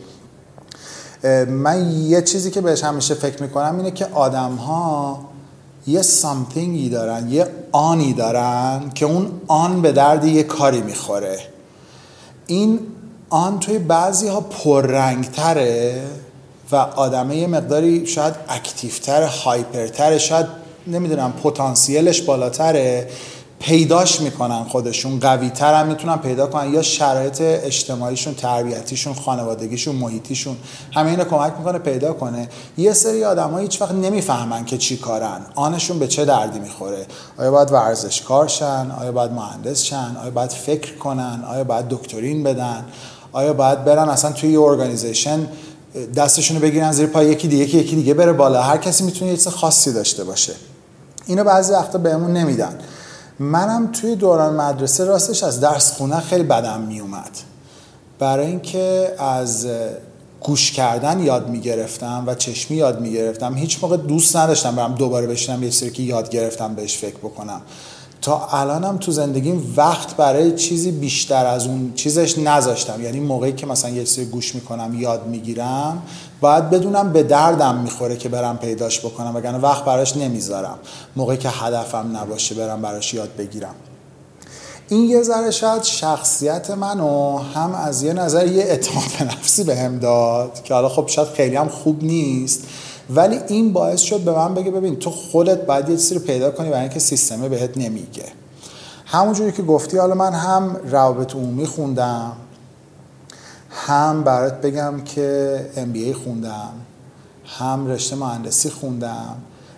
من 1.48 1.92
یه 1.92 2.22
چیزی 2.22 2.52
که 2.52 2.62
بهش 2.62 2.84
همیشه 2.84 3.14
فکر 3.14 3.44
می‌کنم 3.44 3.78
اینه 3.78 3.92
که 3.92 4.06
آدم 4.06 4.56
ها 4.56 5.20
یه 5.88 6.02
سامثینگی 6.02 6.90
دارن 6.90 7.32
یه 7.32 7.48
آنی 7.72 8.14
دارن 8.14 8.92
که 8.96 9.06
اون 9.06 9.32
آن 9.48 9.82
به 9.82 9.92
درد 9.92 10.26
یه 10.26 10.44
کاری 10.44 10.82
می‌خوره. 10.82 11.40
این 12.48 12.80
آن 13.30 13.60
توی 13.60 13.80
بعضی 13.80 14.28
ها 14.28 14.42
پررنگتره 14.42 16.02
و 16.72 16.76
آدمه 16.76 17.38
یه 17.38 17.48
مقداری 17.48 18.08
شاید 18.08 18.34
اکتیفتر 18.50 19.24
هایپرتره 19.24 20.18
شاید 20.18 20.46
نمی‌دونم 20.88 21.34
پتانسیلش 21.44 22.22
بالاتره. 22.22 23.10
پیداش 23.64 24.22
می‌کنن 24.22 24.64
خودشون 24.64 25.20
قوی 25.20 25.50
تر 25.50 25.74
هم 25.74 25.88
می‌تونن 25.88 26.18
پیدا 26.18 26.48
کنن 26.48 26.74
یا 26.74 26.82
شرایط 26.82 27.38
اجتماعیشون 27.42 28.34
تربیتیشون 28.34 29.14
خانوادگیشون 29.14 29.96
محیطیشون 29.96 30.58
همه 30.94 31.10
اینا 31.10 31.24
کمک 31.24 31.54
می‌کنه 31.58 31.80
پیدا 31.80 32.14
کنه. 32.14 32.50
یه 32.78 32.94
سری 32.94 33.24
آدم 33.24 33.50
ها 33.50 33.58
هیچ 33.58 33.82
وقت 33.82 33.92
نمی‌فهمن 33.92 34.66
که 34.66 34.78
چی 34.78 34.98
کارن. 34.98 35.42
آنشون 35.56 36.00
به 36.00 36.08
چه 36.08 36.26
دردی 36.26 36.60
می‌خوره؟ 36.60 37.06
آیا 37.38 37.52
باید 37.52 37.72
ورزشکار 37.72 38.48
شن؟ 38.48 38.92
آیا 39.00 39.12
باید 39.12 39.32
مهندس 39.32 39.82
شن؟ 39.82 40.18
آیا 40.22 40.32
باید 40.32 40.52
فکر 40.52 40.98
کنن؟ 40.98 41.44
آیا 41.48 41.64
باید 41.64 41.88
دکترین 41.90 42.44
بدن؟ 42.44 42.86
آیا 43.32 43.54
باید 43.54 43.86
برن 43.86 44.10
اصلا 44.10 44.32
توی 44.32 44.52
یه 44.52 44.62
ارگانیزیشن 44.62 45.48
دستشون 46.16 46.58
رو 46.58 46.64
بگیرن 46.64 46.92
زیر 46.92 47.06
پای 47.06 47.28
یکی 47.28 47.48
دیگه 47.48 47.76
یکی 47.76 47.96
دیگه 47.96 48.14
بره 48.14 48.34
بالا؟ 48.34 48.62
هر 48.62 48.78
کسی 48.78 49.04
می‌تونه 49.04 49.32
یه 49.32 49.38
چیز 49.38 49.48
خاصی 49.48 49.94
داشته 49.94 50.24
باشه. 50.24 50.54
اینو 51.26 51.44
بعضی 51.44 51.74
وقتا 51.74 51.98
بهمون 51.98 52.34
نمیدن. 52.34 52.80
منم 53.40 53.92
توی 53.92 54.16
دوران 54.16 54.56
مدرسه 54.56 55.04
راستش 55.04 55.44
از 55.44 55.60
درس 55.60 55.92
خونه 55.92 56.20
خیلی 56.20 56.44
بدم 56.44 56.82
میومد. 56.82 57.32
برای 58.20 58.46
اینکه 58.46 59.16
از 59.20 59.68
گوش 60.42 60.72
کردن 60.72 61.20
یاد 61.20 61.50
می‌گرفتم 61.50 62.24
و 62.28 62.36
چشمی 62.36 62.78
یاد 62.78 63.02
می‌گرفتم. 63.02 63.56
هیچ 63.56 63.84
موقع 63.84 63.98
دوست 63.98 64.36
نداشتم 64.36 64.76
برم 64.76 64.96
دوباره 64.96 65.28
بشینم 65.28 65.64
یه 65.64 65.70
سری 65.70 65.92
که 65.92 66.04
یاد 66.04 66.30
گرفتم 66.30 66.76
بهش 66.76 66.98
فکر 66.98 67.18
بکنم. 67.18 67.62
تا 68.22 68.48
الانم 68.52 68.98
تو 68.98 69.12
زندگیم 69.12 69.74
وقت 69.78 70.16
برای 70.16 70.56
چیزی 70.56 70.92
بیشتر 70.92 71.46
از 71.46 71.68
اون 71.68 71.94
چیزش 71.96 72.38
نذاشتم. 72.38 73.04
یعنی 73.04 73.20
موقعی 73.20 73.54
که 73.54 73.66
مثلا 73.66 73.92
یه 73.92 74.06
سری 74.06 74.26
گوش 74.26 74.56
می‌کنم 74.56 75.00
یاد 75.00 75.28
می‌گیرم 75.28 76.02
باید 76.44 76.70
بدونم 76.70 77.14
به 77.14 77.24
دردم 77.24 77.78
می‌خوره 77.78 78.18
که 78.18 78.30
برم 78.30 78.58
پیداش 78.58 79.00
بکنم 79.00 79.36
وگرنه 79.36 79.58
وقت 79.58 79.86
براش 79.86 80.18
نمی‌ذارم. 80.18 80.78
موقعی 81.16 81.38
که 81.38 81.50
هدفم 81.50 82.18
نباشه 82.18 82.56
برم 82.56 82.82
براش 82.82 83.14
یاد 83.14 83.36
بگیرم. 83.38 83.76
این 84.90 85.10
یه 85.10 85.24
ذره 85.24 85.52
شاید 85.52 85.84
شخصیت 85.84 86.72
منو 86.72 87.38
هم 87.38 87.76
از 87.76 88.04
یه 88.04 88.14
نظر 88.14 88.48
یه 88.48 88.64
اعتماد 88.64 89.32
نفسی 89.32 89.64
به 89.64 89.76
هم 89.76 90.00
داد 90.00 90.64
که 90.64 90.74
حالا 90.74 90.90
خب 90.90 91.08
شاید 91.08 91.28
خیلی 91.28 91.56
هم 91.56 91.70
خوب 91.70 92.04
نیست. 92.04 92.64
ولی 93.10 93.40
این 93.48 93.74
باعث 93.74 94.02
شد 94.02 94.20
به 94.20 94.32
من 94.32 94.54
بگه 94.54 94.72
ببین 94.72 94.96
تو 94.96 95.10
خودت 95.10 95.66
باید 95.66 95.90
یه 95.90 95.98
چیزی 95.98 96.16
رو 96.16 96.22
پیدا 96.22 96.52
کنی 96.52 96.70
برای 96.70 96.82
اینکه 96.82 97.00
سیستمه 97.00 97.50
بهت 97.50 97.78
نمیگه. 97.78 98.26
همونجوری 99.06 99.52
که 99.52 99.64
گفتی 99.64 99.98
حالا 99.98 100.16
من 100.16 100.34
هم 100.34 100.76
روابط 100.92 101.36
عمومی 101.36 101.66
خوندم 101.66 102.32
هم 103.74 104.24
برات 104.24 104.62
بگم 104.62 105.02
که 105.06 105.60
MBA 105.76 106.16
خوندم 106.24 106.74
هم 107.46 107.88
رشته 107.88 108.16
مهندسی 108.16 108.70
خوندم 108.70 109.36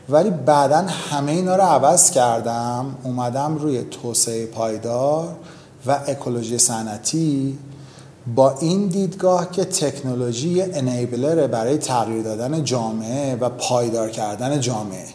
ولی 0.09 0.29
بعدا 0.29 0.77
همه 0.77 1.31
اینا 1.31 1.55
رو 1.55 1.61
عوض 1.61 2.11
کردم. 2.11 2.95
اومدم 3.03 3.55
روی 3.55 3.81
توسعه 3.81 4.45
پایدار 4.45 5.27
و 5.87 5.99
اکولوژی 6.07 6.57
صنعتی 6.57 7.57
با 8.35 8.55
این 8.59 8.87
دیدگاه 8.87 9.51
که 9.51 9.65
تکنولوژی 9.65 10.61
انیبلر 10.61 11.47
برای 11.47 11.77
تغییر 11.77 12.23
دادن 12.23 12.63
جامعه 12.63 13.35
و 13.35 13.49
پایدار 13.49 14.09
کردن 14.09 14.59
جامعه. 14.59 15.05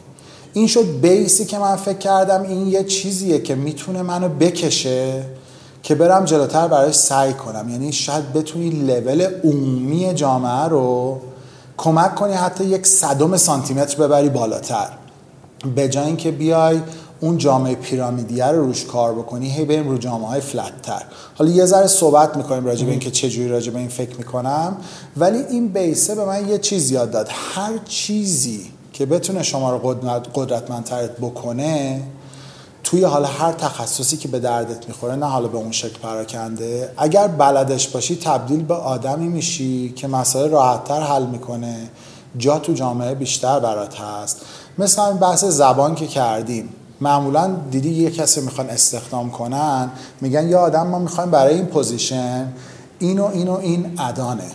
این 0.53 0.67
شد 0.67 1.01
بیسی 1.01 1.45
که 1.45 1.59
من 1.59 1.77
فکر 1.77 1.99
کردم 1.99 2.43
این 2.43 2.67
یه 2.67 2.85
چیزیه 2.85 3.41
که 3.41 3.55
می‌تونه 3.55 4.03
منو 4.03 4.29
بکشه. 4.29 5.25
که 5.83 5.95
برم 5.95 6.25
جلوتر 6.25 6.69
براش 6.69 6.95
سعی 6.95 7.33
کنم. 7.33 7.69
یعنی 7.69 7.93
شاید 7.93 8.33
بتونی 8.33 8.71
لول 8.71 9.27
عمومی 9.45 10.15
جامعه 10.15 10.69
رو 10.69 11.21
کمک 11.77 12.15
کنی 12.15 12.33
حتی 12.33 12.65
یک 12.65 12.87
صدم 12.87 13.37
سانتیمتر 13.37 13.97
ببری 13.97 14.29
بالاتر. 14.29 14.89
به 15.75 15.89
جای 15.89 16.07
اینکه 16.07 16.31
بیای 16.31 16.81
اون 17.21 17.39
جامعه 17.39 17.75
پیرامیدیه 17.75 18.47
رو 18.47 18.65
روش 18.65 18.85
کار 18.85 19.15
بکنی 19.15 19.51
هی 19.51 19.65
بریم 19.65 19.89
رو 19.89 19.99
جامعه 19.99 20.29
های 20.29 20.41
فلت 20.41 20.83
تر 20.83 21.03
حالا 21.35 21.51
یه 21.51 21.65
ذره 21.65 21.87
صحبت 21.87 22.37
می‌کنیم 22.37 22.65
راجع 22.65 22.85
به 22.85 22.91
اینکه 22.91 23.11
چجوری 23.11 23.49
راجع 23.49 23.73
به 23.73 23.79
این 23.79 23.89
فکر 23.89 24.17
می‌کنم. 24.17 24.77
ولی 25.17 25.39
این 25.39 25.69
بیسه 25.69 26.15
به 26.15 26.25
من 26.25 26.49
یه 26.49 26.59
چیز 26.59 26.91
یاد 26.91 27.11
داد. 27.11 27.29
هر 27.31 27.73
چیزی 27.85 28.71
که 28.93 29.07
بتونه 29.07 29.43
شما 29.43 29.71
رو 29.71 29.79
قدرتمندترت 30.35 31.17
بکنه 31.17 32.03
توی 32.91 33.05
حالا 33.05 33.29
هر 33.29 33.53
تخصصی 33.53 34.17
که 34.17 34.29
به 34.29 34.39
دردت 34.39 34.89
می‌خوره 34.89 35.17
نه 35.17 35.27
حالا 35.27 35.49
به 35.49 35.59
اون 35.59 35.73
شکل 35.73 35.99
پراکنده 35.99 36.93
اگر 36.97 37.27
بلدش 37.27 37.89
باشی 37.89 38.17
تبدیل 38.17 38.63
به 38.63 38.75
آدمی 38.75 39.29
میشی 39.29 39.93
که 39.93 40.09
مسائل 40.09 40.51
راحتتر 40.51 41.01
حل 41.01 41.27
می‌کنه. 41.27 41.91
جا 42.39 42.59
تو 42.59 42.73
جامعه 42.73 43.15
بیشتر 43.15 43.61
برات 43.61 44.01
هست. 44.01 44.41
مثل 44.79 45.03
این 45.03 45.17
بحث 45.17 45.45
زبان 45.45 45.95
که 45.95 46.07
کردیم. 46.07 46.69
معمولا 47.01 47.57
دیدی 47.71 47.91
یه 47.91 48.11
کسی 48.11 48.41
می‌خوان 48.41 48.71
استخدام 48.71 49.31
کنن 49.31 49.91
میگن 50.21 50.49
یا 50.49 50.61
آدم 50.61 50.87
ما 50.87 50.99
می‌خوایم 50.99 51.31
برای 51.31 51.55
این 51.55 51.67
position 51.67 52.53
اینو 52.99 53.25
اینو 53.25 53.59
این 53.59 54.01
add-on 54.01 54.38
ه. 54.38 54.51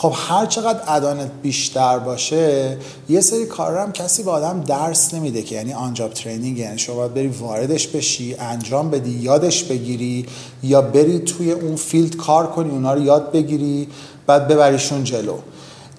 خب 0.00 0.12
هر 0.16 0.46
چقدر 0.46 0.80
add-on 0.88 1.24
ت 1.24 1.30
بیشتر 1.42 1.98
باشه 1.98 2.76
یه 3.08 3.20
سری 3.20 3.46
کار 3.46 3.78
هم 3.78 3.92
کسی 3.92 4.22
به 4.22 4.30
آدم 4.30 4.60
درس 4.60 5.14
نمیده 5.14 5.42
که 5.42 5.54
یعنی 5.54 5.72
on-job 5.72 6.12
training 6.12 6.58
یعنی 6.58 6.78
شما 6.78 6.96
باید 6.96 7.14
بری 7.14 7.28
واردش 7.28 7.86
بشی 7.86 8.34
انجام 8.34 8.90
بدی 8.90 9.10
یادش 9.10 9.64
بگیری 9.64 10.26
یا 10.62 10.82
بری 10.82 11.18
توی 11.18 11.52
اون 11.52 11.76
field 11.76 12.16
کار 12.16 12.46
کنی 12.46 12.70
اونا 12.70 12.94
رو 12.94 13.02
یاد 13.02 13.32
بگیری 13.32 13.88
بعد 14.26 14.48
ببریشون 14.48 15.04
جلو. 15.04 15.38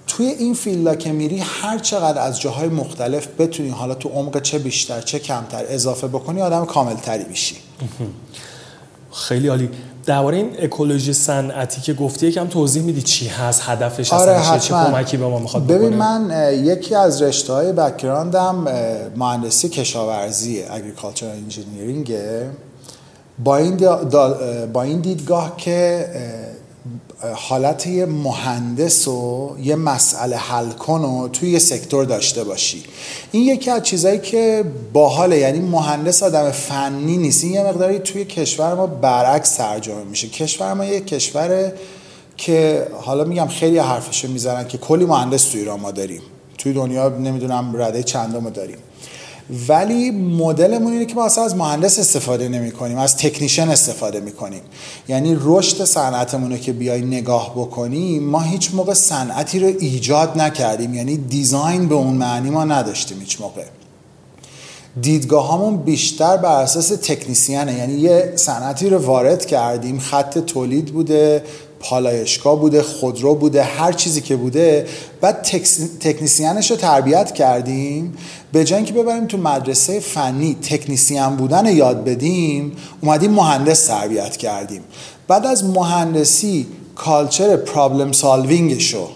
توی 0.08 0.25
این 0.25 0.53
field 0.53 0.88
ا 0.88 0.95
که 0.96 1.12
میری 1.12 1.39
هر 1.39 1.79
چقدر 1.79 2.22
از 2.22 2.41
جاهای 2.41 2.70
مختلف 2.70 3.27
بتونی 3.39 3.70
حالا 3.70 3.96
تو 3.96 4.10
عمق 4.10 4.41
چه 4.41 4.60
بیشتر 4.60 5.01
چه 5.01 5.20
کمتر 5.20 5.65
اضافه 5.70 6.08
بکنی 6.08 6.41
آدم 6.41 6.65
کاملتری 6.65 7.24
میشی. 7.24 7.56
خیلی 9.12 9.48
عالی. 9.48 9.70
درباره 10.09 10.37
این 10.37 10.49
اکولوژی 10.59 11.13
صنعتی 11.13 11.81
که 11.81 11.93
گفتی 11.93 12.27
یکم 12.27 12.47
توضیح 12.47 12.83
میدی 12.83 13.01
چی 13.01 13.27
هست؟ 13.27 13.61
هدفش 13.65 14.13
آره 14.13 14.59
چه 14.59 14.73
کمکی 14.73 15.17
به 15.17 15.27
ما 15.27 15.39
می‌خواد 15.39 15.67
ببین 15.67 15.93
من 15.93 16.53
یکی 16.53 16.95
از 16.95 17.21
رشته 17.21 17.53
های 17.53 17.71
background 17.71 18.59
م 18.59 18.67
مهندسی 19.15 19.69
کشاورزی 19.69 20.63
agriculture 20.63 21.27
engineering 21.27 22.13
با 23.43 23.57
این, 23.57 23.77
با 24.73 24.83
این 24.83 24.99
دیدگاه 24.99 25.57
که 25.57 26.05
حالت 27.33 27.88
یه 27.88 28.05
مهندس 28.05 29.07
و 29.07 29.50
یه 29.63 29.75
مسئله 29.75 30.38
حل 30.38 30.69
کن 30.69 31.01
و 31.01 31.27
توی 31.27 31.50
یه 31.50 31.59
سکتور 31.59 32.05
داشته 32.05 32.43
باشی. 32.43 32.83
این 33.31 33.43
یکی 33.43 33.71
از 33.71 33.83
چیزایی 33.83 34.19
که 34.19 34.65
باحاله 34.93 35.38
یعنی 35.38 35.59
مهندس 35.59 36.24
آدم 36.24 36.51
فنی 36.51 37.17
نیست. 37.17 37.43
این 37.43 37.53
یه 37.53 37.63
مقداری 37.63 38.00
توی 38.00 38.25
کشور 38.25 38.74
ما 38.74 38.88
برعکس 38.88 39.55
ترجمه 39.55 40.03
میشه. 40.03 40.27
کشور 40.27 40.74
ما 40.74 40.86
یه 40.86 41.00
کشور 41.00 41.71
که 42.38 42.88
حالا 43.01 43.24
میگم 43.24 43.48
خیلی 43.48 43.77
حرفشو 43.77 44.27
می‌زنن 44.27 44.67
که 44.67 44.77
کلی 44.77 45.05
مهندس 45.05 45.43
توی 45.43 45.59
ایران 45.59 45.79
ما 45.79 45.91
داریم. 45.91 46.21
توی 46.57 46.74
دنیا 46.74 47.09
نمی‌دونم 47.09 47.75
رده 47.75 48.03
چندم 48.03 48.50
داریم. 48.50 48.77
ولی 49.68 50.12
مدلمون 50.12 50.94
اینه 50.94 51.06
که 51.06 51.15
ما 51.15 51.25
اصلا 51.25 51.44
از 51.44 51.56
مهندس 51.56 52.00
استفاده 52.00 52.50
نمی 52.50 52.72
کنیم 52.72 52.98
از 52.98 53.18
تکنیشن 53.18 53.70
استفاده 53.70 54.20
می 54.20 54.32
کنیم 54.32 54.62
یعنی 55.08 55.38
رشد 55.41 55.84
صنعتمون 55.84 56.58
که 56.58 56.74
بیای 56.74 57.01
نگاه 57.01 57.51
بکنیم 57.56 58.24
ما 58.24 58.39
هیچ 58.39 58.74
موقع 58.74 58.94
صنعتی 58.94 59.60
رو 59.60 59.68
ایجاد 59.79 60.38
نکردیم. 60.38 60.94
یعنی 60.94 61.18
دیزاین 61.18 61.88
به 61.88 61.96
اون 61.96 62.13
معنی 62.13 62.50
ما 62.50 62.63
نداشتیم 62.63 63.20
هیچ 63.20 63.41
موقع. 63.41 63.63
دیدگاه 65.01 65.77
بیشتر 65.77 66.38
بر 66.38 66.62
اساس 66.62 66.88
تکنیسیانه. 66.88 67.74
یعنی 67.74 67.94
یه 67.94 68.34
صنعتی 68.36 68.89
رو 68.89 68.98
وارد 68.98 69.46
کردیم 69.46 70.00
خط 70.00 70.38
تولید 70.38 70.86
بوده 70.86 71.44
پالایشگاه 71.79 72.59
بوده 72.59 72.83
خودرو 72.83 73.36
بوده 73.36 73.63
هر 73.63 73.91
چیزی 73.91 74.21
که 74.21 74.36
بوده. 74.36 74.88
بعد 75.21 75.41
تکنیسیانش 76.00 76.71
رو 76.71 76.77
تربیت 76.77 77.31
کردیم. 77.31 78.18
به 78.51 78.63
جای 78.63 78.77
اینکه 78.77 78.94
ببریم 78.94 79.27
تو 79.27 79.37
مدرسه 79.37 80.00
فنی 80.00 80.57
تکنیسیان 80.61 81.35
بودن 81.35 81.65
یاد 81.65 82.03
بدیم 82.03 82.72
اومدیم 83.01 83.31
مهندس 83.31 83.85
تربیت 83.85 84.37
کردیم. 84.37 84.81
بعد 85.27 85.46
از 85.46 85.63
مهندسی 85.63 86.68
culture 86.96 87.55
problem 87.57 88.11
solving 88.11 88.79
شو 88.79 89.07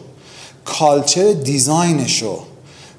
culture 0.65 1.31
design 1.31 2.03
شو 2.03 2.39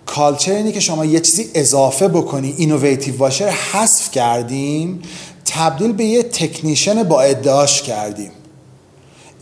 culture 0.07 0.53
اینی 0.53 0.73
که 0.73 0.81
شما 0.81 1.05
یه 1.05 1.21
چیزی 1.21 1.51
اضافه 1.55 2.09
بکنی 2.09 2.55
innovative 2.57 3.17
باشه 3.17 3.51
حذف 3.51 4.11
کردیم. 4.11 5.03
تبدیل 5.45 5.93
به 5.93 6.05
یه 6.05 6.23
technician 6.23 7.03
با 7.03 7.23
ادعاش 7.23 7.83
کردیم. 7.83 8.31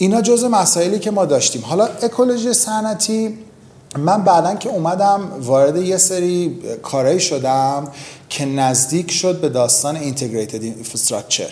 اینا 0.03 0.21
جز 0.21 0.45
مسائلی 0.45 0.99
که 0.99 1.11
ما 1.11 1.25
داشتیم. 1.25 1.63
حالا 1.65 1.89
اکولوژی 2.03 2.53
صنعتی 2.53 3.39
من 3.99 4.25
بعدا 4.25 4.55
که 4.55 4.69
اومدم 4.69 5.21
وارد 5.41 5.77
یه 5.77 5.97
سری 5.97 6.59
کارهایی 6.83 7.21
شدم 7.21 7.89
که 8.29 8.45
نزدیک 8.45 9.11
شد 9.11 9.41
به 9.41 9.49
داستان 9.49 9.97
اینتگریتد 9.97 10.63
اینفراستراکچر 10.63 11.49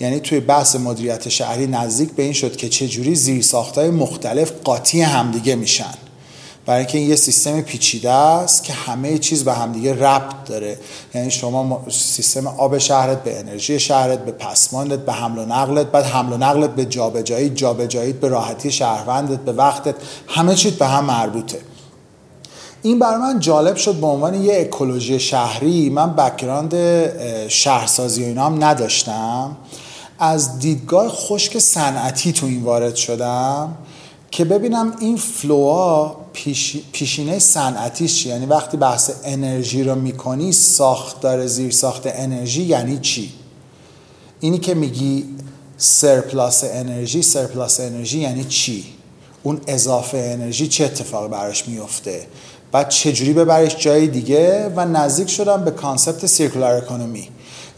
یعنی 0.00 0.20
توی 0.20 0.40
بحث 0.40 0.76
مدیریت 0.76 1.28
شهری 1.28 1.66
نزدیک 1.66 2.12
به 2.12 2.22
این 2.22 2.32
شد 2.32 2.56
که 2.56 2.68
چه 2.68 2.88
جوری 2.88 3.14
زیرساختهای 3.14 3.90
مختلف 3.90 4.52
قاطی 4.64 5.00
همدیگه 5.00 5.54
میشن. 5.54 5.94
برای 6.66 6.78
اینکه 6.78 6.98
این 6.98 7.08
یه 7.08 7.16
سیستم 7.16 7.60
پیچیده 7.60 8.10
است 8.10 8.64
که 8.64 8.72
همه 8.72 9.18
چیز 9.18 9.44
به 9.44 9.52
همدیگه 9.52 9.94
ربط 9.94 10.44
داره. 10.46 10.78
یعنی 11.14 11.30
شما 11.30 11.84
سیستم 11.90 12.46
آب 12.46 12.78
شهرت 12.78 13.24
به 13.24 13.38
انرژی 13.38 13.80
شهرت 13.80 14.24
به 14.24 14.32
پسماندت 14.32 14.98
به 14.98 15.12
حمل 15.12 15.38
و 15.38 15.46
نقلت 15.46 15.86
بعد 15.86 16.04
حمل 16.04 16.32
و 16.32 16.36
نقلت 16.36 16.70
به 16.70 16.84
جابجایی 16.84 17.50
جابجایی 17.50 18.12
به 18.12 18.28
راحتی 18.28 18.72
شهروندت 18.72 19.40
به 19.40 19.52
وقتت 19.52 19.94
همه 20.26 20.54
چیز 20.54 20.72
به 20.72 20.86
هم 20.86 21.04
مربوطه. 21.04 21.58
این 22.82 22.98
برای 22.98 23.16
من 23.16 23.40
جالب 23.40 23.76
شد 23.76 23.94
به 23.94 24.06
عنوان 24.06 24.34
یه 24.44 24.60
اکولوژی 24.60 25.20
شهری. 25.20 25.90
من 25.90 26.14
background 26.14 26.74
شهرسازی 27.48 28.22
و 28.22 28.26
اینا 28.26 28.46
هم 28.46 28.64
نداشتم. 28.64 29.56
از 30.18 30.58
دیدگاه 30.58 31.08
خشک 31.08 31.58
صنعتی 31.58 32.32
تو 32.32 32.46
این 32.46 32.62
وارد 32.62 32.96
شدم 32.96 33.74
که 34.30 34.44
ببینم 34.44 34.96
این 35.00 35.16
flow 35.16 35.98
ها 35.98 36.19
پیش، 36.32 36.76
پیشینه 36.92 37.38
صنعتیش 37.38 38.22
چی 38.22 38.28
یعنی 38.28 38.46
وقتی 38.46 38.76
بحث 38.76 39.10
انرژی 39.24 39.84
رو 39.84 39.94
می‌کنی 39.94 40.52
ساختار 40.52 41.46
زیر 41.46 41.70
ساخت 41.70 42.02
انرژی 42.06 42.62
یعنی 42.62 42.98
چی؟ 42.98 43.32
اینی 44.40 44.58
که 44.58 44.74
میگی 44.74 45.24
surplus 45.76 46.64
انرژی 46.64 47.22
surplus 47.22 47.80
انرژی 47.80 48.18
یعنی 48.18 48.44
چی؟ 48.44 48.84
اون 49.42 49.60
اضافه 49.66 50.18
انرژی 50.18 50.68
چه 50.68 50.84
اتفاقی 50.84 51.28
براش 51.28 51.68
میفته 51.68 52.26
بعد 52.72 52.88
چجوری 52.88 53.32
ببرش 53.32 53.76
جای 53.76 54.06
دیگه؟ 54.06 54.72
و 54.76 54.84
نزدیک 54.84 55.30
شدم 55.30 55.64
به 55.64 55.70
concept 55.70 56.26
circular 56.26 56.74
economy. 56.74 57.28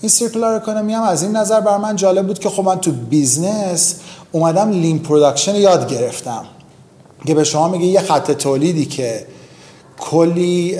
این 0.00 0.08
circular 0.08 0.54
economy 0.54 0.94
هم 0.94 1.02
از 1.02 1.22
این 1.22 1.36
نظر 1.36 1.60
بر 1.60 1.76
من 1.76 1.96
جالب 1.96 2.26
بود 2.26 2.38
که 2.38 2.48
خب 2.48 2.62
من 2.62 2.80
تو 2.80 2.92
business 2.92 3.94
اومدم 4.32 4.70
lean 4.70 4.98
production 4.98 5.54
یاد 5.54 5.92
گرفتم. 5.92 6.44
که 7.26 7.34
به 7.34 7.44
شما 7.44 7.68
میگه 7.68 7.86
یه 7.86 8.00
خط 8.00 8.30
تولیدی 8.30 8.84
که 8.84 9.26
کلی 9.98 10.78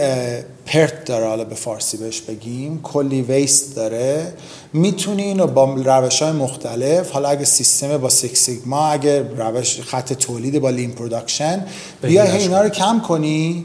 پرت 0.66 1.05
داره 1.05 1.26
حالا 1.26 1.44
به 1.44 1.55
فارسی 1.55 1.96
بهش 1.96 2.20
بگیم 2.20 2.81
کلی 2.83 3.22
waste 3.22 3.77
داره 3.76 4.33
می‌تونی 4.72 5.22
اینو 5.22 5.46
با 5.46 5.74
روش 5.74 6.22
های 6.22 6.33
مختلف 6.33 7.11
حالا 7.11 7.28
اگه 7.28 7.44
سیستم 7.44 7.96
با 7.96 8.09
Six 8.09 8.40
Sigma 8.40 8.87
اگه 8.87 9.24
روش 9.37 9.81
خط 9.81 10.12
تولید 10.12 10.61
با 10.61 10.70
lean 10.70 10.90
production 10.90 11.64
بیا 12.02 12.22
اینا 12.22 12.62
رو 12.62 12.68
کم 12.68 13.00
کنی 13.09 13.64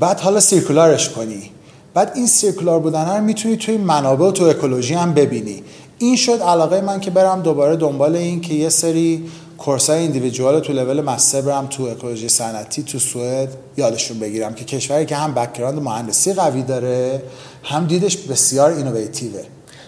بعد 0.00 0.20
حالا 0.20 0.40
circular 0.40 0.94
ش 0.94 1.08
کنی. 1.08 1.50
بعد 1.94 2.12
این 2.14 2.26
circular 2.26 2.80
بودن 2.80 3.16
رو 3.16 3.24
می‌تونی 3.24 3.56
توی 3.56 3.76
منابع 3.76 4.26
و 4.26 4.30
تو 4.32 4.44
اکولوژی 4.44 4.94
هم 4.94 5.14
ببینی. 5.14 5.62
این 5.98 6.16
شد 6.16 6.42
علاقه 6.42 6.80
من 6.80 7.00
که 7.00 7.10
برم 7.10 7.42
دوباره 7.42 7.76
دنبال 7.76 8.16
این 8.16 8.40
که 8.40 8.54
یه 8.54 8.68
سری 8.68 9.24
course 9.64 10.00
ای 10.00 10.06
individual 10.06 10.60
تو 10.60 10.72
level 10.72 11.00
master 11.00 11.40
برم 11.40 11.66
تو 11.66 11.82
اکولوژی 11.82 12.28
صنعتی 12.28 12.82
تو 12.82 12.98
سوئد 12.98 13.48
یادشون 13.76 14.18
بگیرم 14.18 14.54
که 14.54 14.64
کشوری 14.64 15.06
که 15.06 15.16
هم 15.16 15.34
background 15.34 15.82
مهندسی 15.82 16.32
قوی 16.32 16.62
داره 16.62 17.22
هم 17.62 17.86
دیدش 17.86 18.16
بسیار 18.16 18.70
innovative 18.70 19.36
ه 19.36 19.42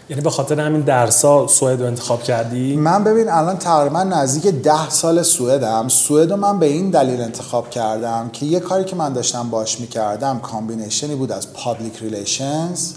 یعنی 0.09 0.23
به 0.23 0.31
خاطر 0.31 0.61
همین 0.61 0.81
درسا 0.81 1.47
سوئد 1.47 1.81
رو 1.81 1.87
انتخاب 1.87 2.23
کردی؟ 2.23 2.77
من 2.77 3.05
ببین 3.05 3.29
الان 3.29 3.59
تقریبا 3.59 4.03
نزدیک 4.03 4.55
ده 4.55 4.91
سال 4.91 5.23
سوئدم. 5.23 5.89
سوئد 5.89 6.31
رو 6.31 6.37
من 6.37 6.59
به 6.59 6.67
این 6.67 6.91
دلیل 6.91 7.21
انتخاب 7.21 7.71
کردم 7.71 8.31
که 8.33 8.47
یه 8.47 8.61
کاری 8.61 8.85
که 8.85 8.97
من 8.97 9.13
داشتم 9.13 9.51
باش 9.51 9.81
می‌کردم 9.81 10.39
combination 10.38 11.08
ی 11.08 11.14
بود 11.15 11.33
از 11.33 11.53
public 11.53 11.99
relations 12.01 12.93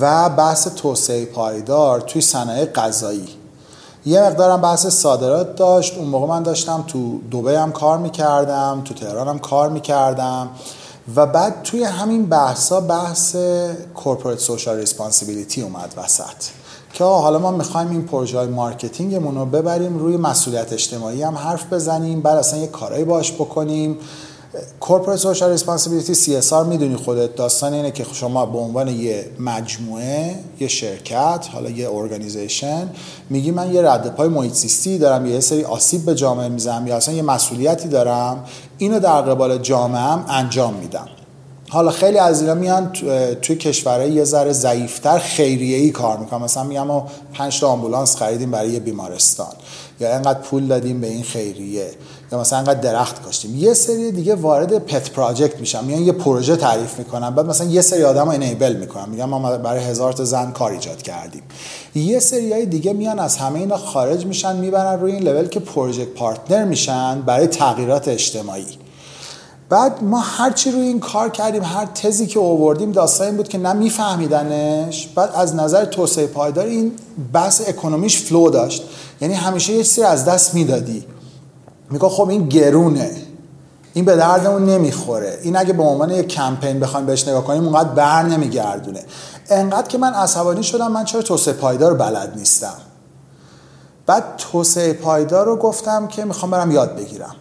و 0.00 0.28
بحث 0.28 0.68
توسعه 0.68 1.24
پایدار 1.24 2.00
توی 2.00 2.22
صنایع 2.22 2.64
غذایی. 2.64 3.28
یه 4.06 4.20
مقدارم 4.22 4.60
بحث 4.60 4.86
صادرات 4.86 5.56
داشت. 5.56 5.96
اون 5.98 6.08
موقع 6.08 6.26
من 6.26 6.42
داشتم 6.42 6.84
تو 6.86 7.18
دوبی 7.30 7.58
هم 7.58 7.72
کار 7.72 7.98
می‌کردم 7.98 8.82
تو 8.84 8.94
تهران 8.94 9.28
هم 9.28 9.38
کار 9.38 9.68
می‌کردم. 9.68 10.48
و 11.16 11.26
بعد 11.26 11.62
توی 11.62 11.84
همین 11.84 12.26
بحثا 12.26 12.80
بحث 12.80 13.36
corporate 13.94 14.38
social 14.38 14.76
responsibility 14.76 15.62
اومد 15.62 15.94
وسط. 15.96 16.50
که 16.92 17.04
حالا 17.04 17.38
ما 17.38 17.50
می‌خوایم 17.50 17.90
این 17.90 18.02
پروژه 18.06 18.38
های 18.38 18.48
marketing 18.48 19.12
مون 19.12 19.34
رو 19.34 19.46
ببریم 19.46 19.98
روی 19.98 20.16
مسئولیت 20.16 20.72
اجتماعی 20.72 21.22
هم 21.22 21.34
حرف 21.34 21.72
بزنیم 21.72 22.20
بعد 22.20 22.36
اصلا 22.36 22.58
یه 22.58 22.66
کارایی 22.66 23.04
باش 23.04 23.32
بکنیم. 23.32 23.98
corporate 24.80 25.20
social 25.20 25.50
responsibility 25.50 26.36
رو 26.52 26.64
می‌دونی 26.64 26.96
خودت. 26.96 27.34
داستان 27.34 27.72
اینه 27.72 27.90
که 27.90 28.06
شما 28.12 28.46
به 28.46 28.58
عنوان 28.58 28.88
یه 28.88 29.30
مجموعه 29.40 30.34
یه 30.60 30.68
شرکت 30.68 31.46
حالا 31.52 31.70
یه 31.70 31.90
organization 31.92 32.88
میگی 33.30 33.50
من 33.50 33.74
یه 33.74 33.82
رد 33.82 34.14
پای 34.14 34.28
محیط 34.28 34.52
زیستی 34.52 34.98
دارم 34.98 35.26
یه 35.26 35.40
سری 35.40 35.64
آسیب 35.64 36.04
به 36.04 36.14
جامعه 36.14 36.48
می‌زنم 36.48 36.86
یا 36.86 36.96
اصلا 36.96 37.14
یه 37.14 37.22
مسئولیتی 37.22 37.88
دارم 37.88 38.44
اینو 38.78 39.00
در 39.00 39.22
قبال 39.22 39.58
جامعه 39.58 40.30
انجام 40.30 40.74
میدم. 40.74 41.08
حالا 41.68 41.90
خیلی 41.90 42.18
از 42.18 42.40
اینا 42.40 42.54
میان 42.54 42.92
توی 43.42 43.56
کشورهای 43.56 44.12
یه 44.12 44.24
ذره 44.24 44.52
ضعیفتر 44.52 45.18
خیریه 45.18 45.76
ای 45.76 45.90
کار 45.90 46.18
می‌کنن. 46.18 46.42
مثلا 46.42 46.64
میگم 46.64 46.86
ما 46.86 47.06
5 47.34 47.60
تا 47.60 47.68
آمبولانس 47.68 48.16
خریدیم 48.16 48.50
برای 48.50 48.70
یه 48.70 48.80
بیمارستان. 48.80 49.52
یا 50.00 50.12
اینقدر 50.12 50.38
پول 50.38 50.66
دادیم 50.66 51.00
به 51.00 51.06
این 51.06 51.22
خیریه 51.22 51.90
یا 52.32 52.40
مثلا 52.40 52.58
انقدر 52.58 52.80
درخت 52.80 53.22
کاشتیم. 53.22 53.56
یه 53.56 53.74
سری 53.74 54.12
دیگه 54.12 54.34
وارد 54.34 54.78
pet 54.78 55.10
project 55.10 55.60
میشن 55.60 55.84
میان 55.84 56.02
یه 56.02 56.12
پروژه 56.12 56.56
تعریف 56.56 56.98
می‌کنن. 56.98 57.30
بعد 57.30 57.46
مثلا 57.46 57.66
یه 57.66 57.80
سری 57.80 58.02
آدم 58.02 58.28
enable 58.28 58.76
می‌کنن. 58.76 59.08
میگن 59.08 59.24
ما 59.24 59.56
برای 59.56 59.84
هزار 59.84 60.12
تا 60.12 60.24
زن 60.24 60.50
کار 60.50 60.72
ایجاد 60.72 61.02
کردیم. 61.02 61.42
یه 61.94 62.20
سری 62.20 62.52
های 62.52 62.66
دیگه 62.66 62.92
میان 62.92 63.18
از 63.18 63.36
همه 63.36 63.58
اینا 63.58 63.76
خارج 63.76 64.26
میشن 64.26 64.56
می‌برن 64.56 65.00
روی 65.00 65.12
این 65.12 65.22
لول 65.22 65.48
که 65.48 65.60
project 65.60 66.08
partner 66.08 66.64
میشن 66.64 67.20
برای 67.20 67.46
تغییرات 67.46 68.08
اجتماعی. 68.08 68.66
بعد 69.68 70.04
ما 70.04 70.18
هرچی 70.20 70.70
روی 70.70 70.80
این 70.80 71.00
کار 71.00 71.30
کردیم 71.30 71.62
هر 71.62 71.86
تزی 71.86 72.26
که 72.26 72.40
آوردیم 72.40 72.92
داستان 72.92 73.26
این 73.26 73.36
بود 73.36 73.48
که 73.48 73.58
نه 73.58 73.72
میفهمیدنش 73.72 75.06
بعد 75.06 75.30
از 75.34 75.54
نظر 75.54 75.84
توسعه 75.84 76.26
پایدار 76.26 76.66
این 76.66 76.92
بحث 77.32 77.68
اکونومیش 77.68 78.22
فلو 78.22 78.50
داشت. 78.50 78.82
یعنی 79.20 79.34
همیشه 79.34 79.72
یه 79.72 79.84
چیزی 79.84 80.02
از 80.02 80.24
دست 80.24 80.54
می‌دادی. 80.54 81.06
میگه 81.90 82.08
خب 82.08 82.28
این 82.28 82.48
گرونه. 82.48 83.10
این 83.94 84.04
به 84.04 84.16
دردمون 84.16 84.64
نمی‌خوره. 84.64 85.38
این 85.42 85.56
اگه 85.56 85.72
به 85.72 85.82
عنوان 85.82 86.10
یک 86.10 86.28
کمپین 86.28 86.80
بخوایم 86.80 87.06
بهش 87.06 87.28
نگاه 87.28 87.44
کنیم 87.44 87.64
اونقدر 87.64 87.88
بر 87.88 88.22
نمیگردونه. 88.22 89.04
انقدر 89.50 89.88
که 89.88 89.98
من 89.98 90.12
عصبانی 90.12 90.62
شدم 90.62 90.92
من 90.92 91.04
چرا 91.04 91.22
توسعه 91.22 91.54
پایدار 91.54 91.94
بلد 91.94 92.32
نیستم؟ 92.36 92.76
بعد 94.06 94.24
توسعه 94.38 94.92
پایدار 94.92 95.46
رو 95.46 95.56
گفتم 95.56 96.06
که 96.06 96.24
می‌خوام 96.24 96.50
برم 96.50 96.70
یاد 96.70 96.96
بگیرم. 96.96 97.34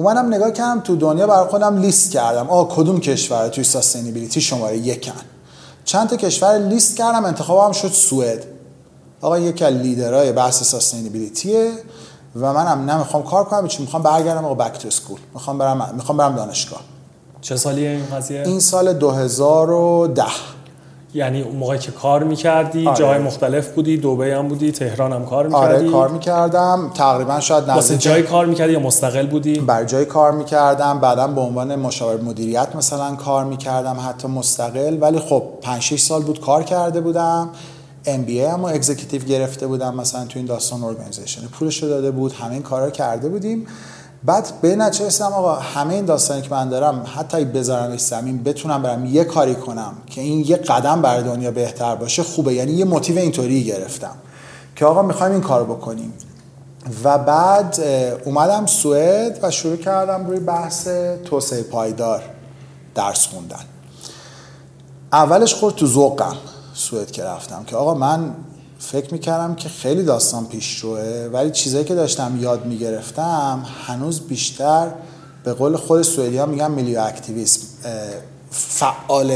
اومدم 0.00 0.34
نگاه 0.34 0.50
کردم 0.50 0.80
تو 0.80 0.96
دنیا 0.96 1.26
برای 1.26 1.48
خودم 1.48 1.76
لیست 1.76 2.10
کردم. 2.10 2.50
آ 2.50 2.64
کدوم 2.64 3.00
کشور 3.00 3.48
توی 3.48 3.64
ساستینبیلیتی 3.64 4.40
شماره 4.40 4.78
یکن؟ 4.78 5.12
چند 5.84 6.08
تا 6.08 6.16
کشور 6.16 6.58
لیست 6.58 6.96
کردم 6.96 7.24
انتخابم 7.24 7.72
شد 7.72 7.88
سوئد. 7.88 8.44
آقا 9.20 9.38
یکی 9.38 9.64
از 9.64 9.74
لیدرهای 9.74 10.32
بحث 10.32 10.62
ساستینبیلیتیه 10.62 11.72
و 12.36 12.52
منم 12.52 12.90
نمی‌خوام 12.90 13.22
کار 13.22 13.44
کنم 13.44 13.68
چون 13.68 13.82
می‌خوام 13.82 14.02
برگردم 14.02 14.44
آقا 14.44 14.54
بک 14.54 14.78
تو 14.78 14.88
اسکول 14.88 15.18
می‌خوام 15.34 15.58
برم 15.58 15.94
می‌خوام 15.96 16.18
برم 16.18 16.36
دانشگاه. 16.36 16.80
چه 17.40 17.56
سالیه 17.56 17.88
این 17.90 18.06
قضیه؟ 18.16 18.42
این 18.42 18.60
سال 18.60 18.92
2010 18.92 20.24
یعنی 21.14 21.42
اون 21.42 21.56
موقعی 21.56 21.78
که 21.78 21.92
کار 21.92 22.24
می‌کردی؟ 22.24 22.86
آره. 22.86 22.98
جای 22.98 23.18
مختلف 23.18 23.68
بودی 23.68 23.96
دوبه 23.96 24.36
هم 24.36 24.48
بودی 24.48 24.72
تهران 24.72 25.12
هم 25.12 25.26
کار 25.26 25.46
می‌کردی؟ 25.46 25.74
آره 25.74 25.90
کار 25.90 26.08
می‌کردم. 26.08 26.90
تقریبا 26.94 27.40
شاید 27.40 27.68
واسه 27.68 27.98
جای 27.98 28.22
کار 28.22 28.46
می‌کردی 28.46 28.72
یا 28.72 28.80
مستقل 28.80 29.26
بودی؟ 29.26 29.60
برا 29.60 29.84
جای 29.84 30.04
کار 30.04 30.32
می‌کردم. 30.32 31.00
بعدا 31.00 31.26
به 31.26 31.40
عنوان 31.40 31.76
مشاور 31.76 32.20
مدیریت 32.20 32.68
مثلا 32.76 33.14
کار 33.14 33.44
می‌کردم 33.44 33.96
حتی 34.08 34.28
مستقل. 34.28 34.98
ولی 35.00 35.18
خب 35.18 35.42
5 35.62 35.82
6 35.82 36.00
سال 36.00 36.22
بود 36.22 36.40
کار 36.40 36.62
کرده 36.62 37.00
بودم. 37.00 37.48
MBA 38.06 38.40
هم 38.40 38.64
executive 38.64 39.22
گرفته 39.22 39.66
بودم 39.66 39.94
مثلا 39.94 40.24
تو 40.24 40.38
این 40.38 40.46
داستان 40.46 40.84
organization 40.84 41.42
پولش 41.46 41.82
رو 41.82 41.88
داده 41.88 42.10
بود. 42.10 42.32
همه 42.32 42.52
این 42.52 42.62
کارا 42.62 42.90
کرده 42.90 43.28
بودیم. 43.28 43.66
بعد 44.24 44.52
به 44.62 44.76
رسیدم 44.76 45.32
آقا 45.32 45.54
همه 45.54 45.94
این 45.94 46.04
داستانی 46.04 46.42
که 46.42 46.50
من 46.50 46.68
دارم 46.68 47.06
حتی 47.16 47.44
بذارم 47.44 47.96
زمین 47.96 48.42
بتونم 48.42 48.82
برم 48.82 49.06
یه 49.06 49.24
کاری 49.24 49.54
کنم 49.54 49.92
که 50.06 50.20
این 50.20 50.44
یه 50.46 50.56
قدم 50.56 51.02
برای 51.02 51.22
دنیا 51.22 51.50
بهتر 51.50 51.94
باشه 51.94 52.22
خوبه. 52.22 52.54
یعنی 52.54 52.72
یه 52.72 52.84
motive 52.84 53.18
اینطوری 53.18 53.64
گرفتم 53.64 54.14
که 54.76 54.86
آقا 54.86 55.02
می‌خوایم 55.02 55.32
این 55.32 55.40
کارو 55.40 55.74
بکنیم. 55.74 56.12
و 57.04 57.18
بعد 57.18 57.80
اومدم 58.24 58.66
سوئد 58.66 59.38
و 59.42 59.50
شروع 59.50 59.76
کردم 59.76 60.26
روی 60.26 60.40
بحث 60.40 60.88
توسعه 61.24 61.62
پایدار 61.62 62.22
درس 62.94 63.26
خوندن. 63.26 63.64
اولش 65.12 65.54
خورد 65.54 65.74
تو 65.74 65.86
ذوقم 65.86 66.36
سوئد 66.74 67.10
که 67.10 67.24
رفتم 67.24 67.64
که 67.66 67.76
آقا 67.76 67.94
من 67.94 68.34
فکر 68.80 69.12
می‌کردم 69.12 69.54
که 69.54 69.68
خیلی 69.68 70.02
داستان 70.02 70.46
پیش 70.46 70.78
روه 70.78 71.28
ولی 71.32 71.50
چیزایی 71.50 71.84
که 71.84 71.94
داشتم 71.94 72.38
یاد 72.40 72.66
می‌گرفتم 72.66 73.66
هنوز 73.86 74.20
بیشتر 74.20 74.88
به 75.44 75.52
قول 75.52 75.76
خود 75.76 76.02
سوئدی 76.02 76.38
ها 76.38 76.46
میگن 76.46 76.70
میلیو 76.70 77.00
اکتیویسم 77.00 77.60
فعال 78.50 79.32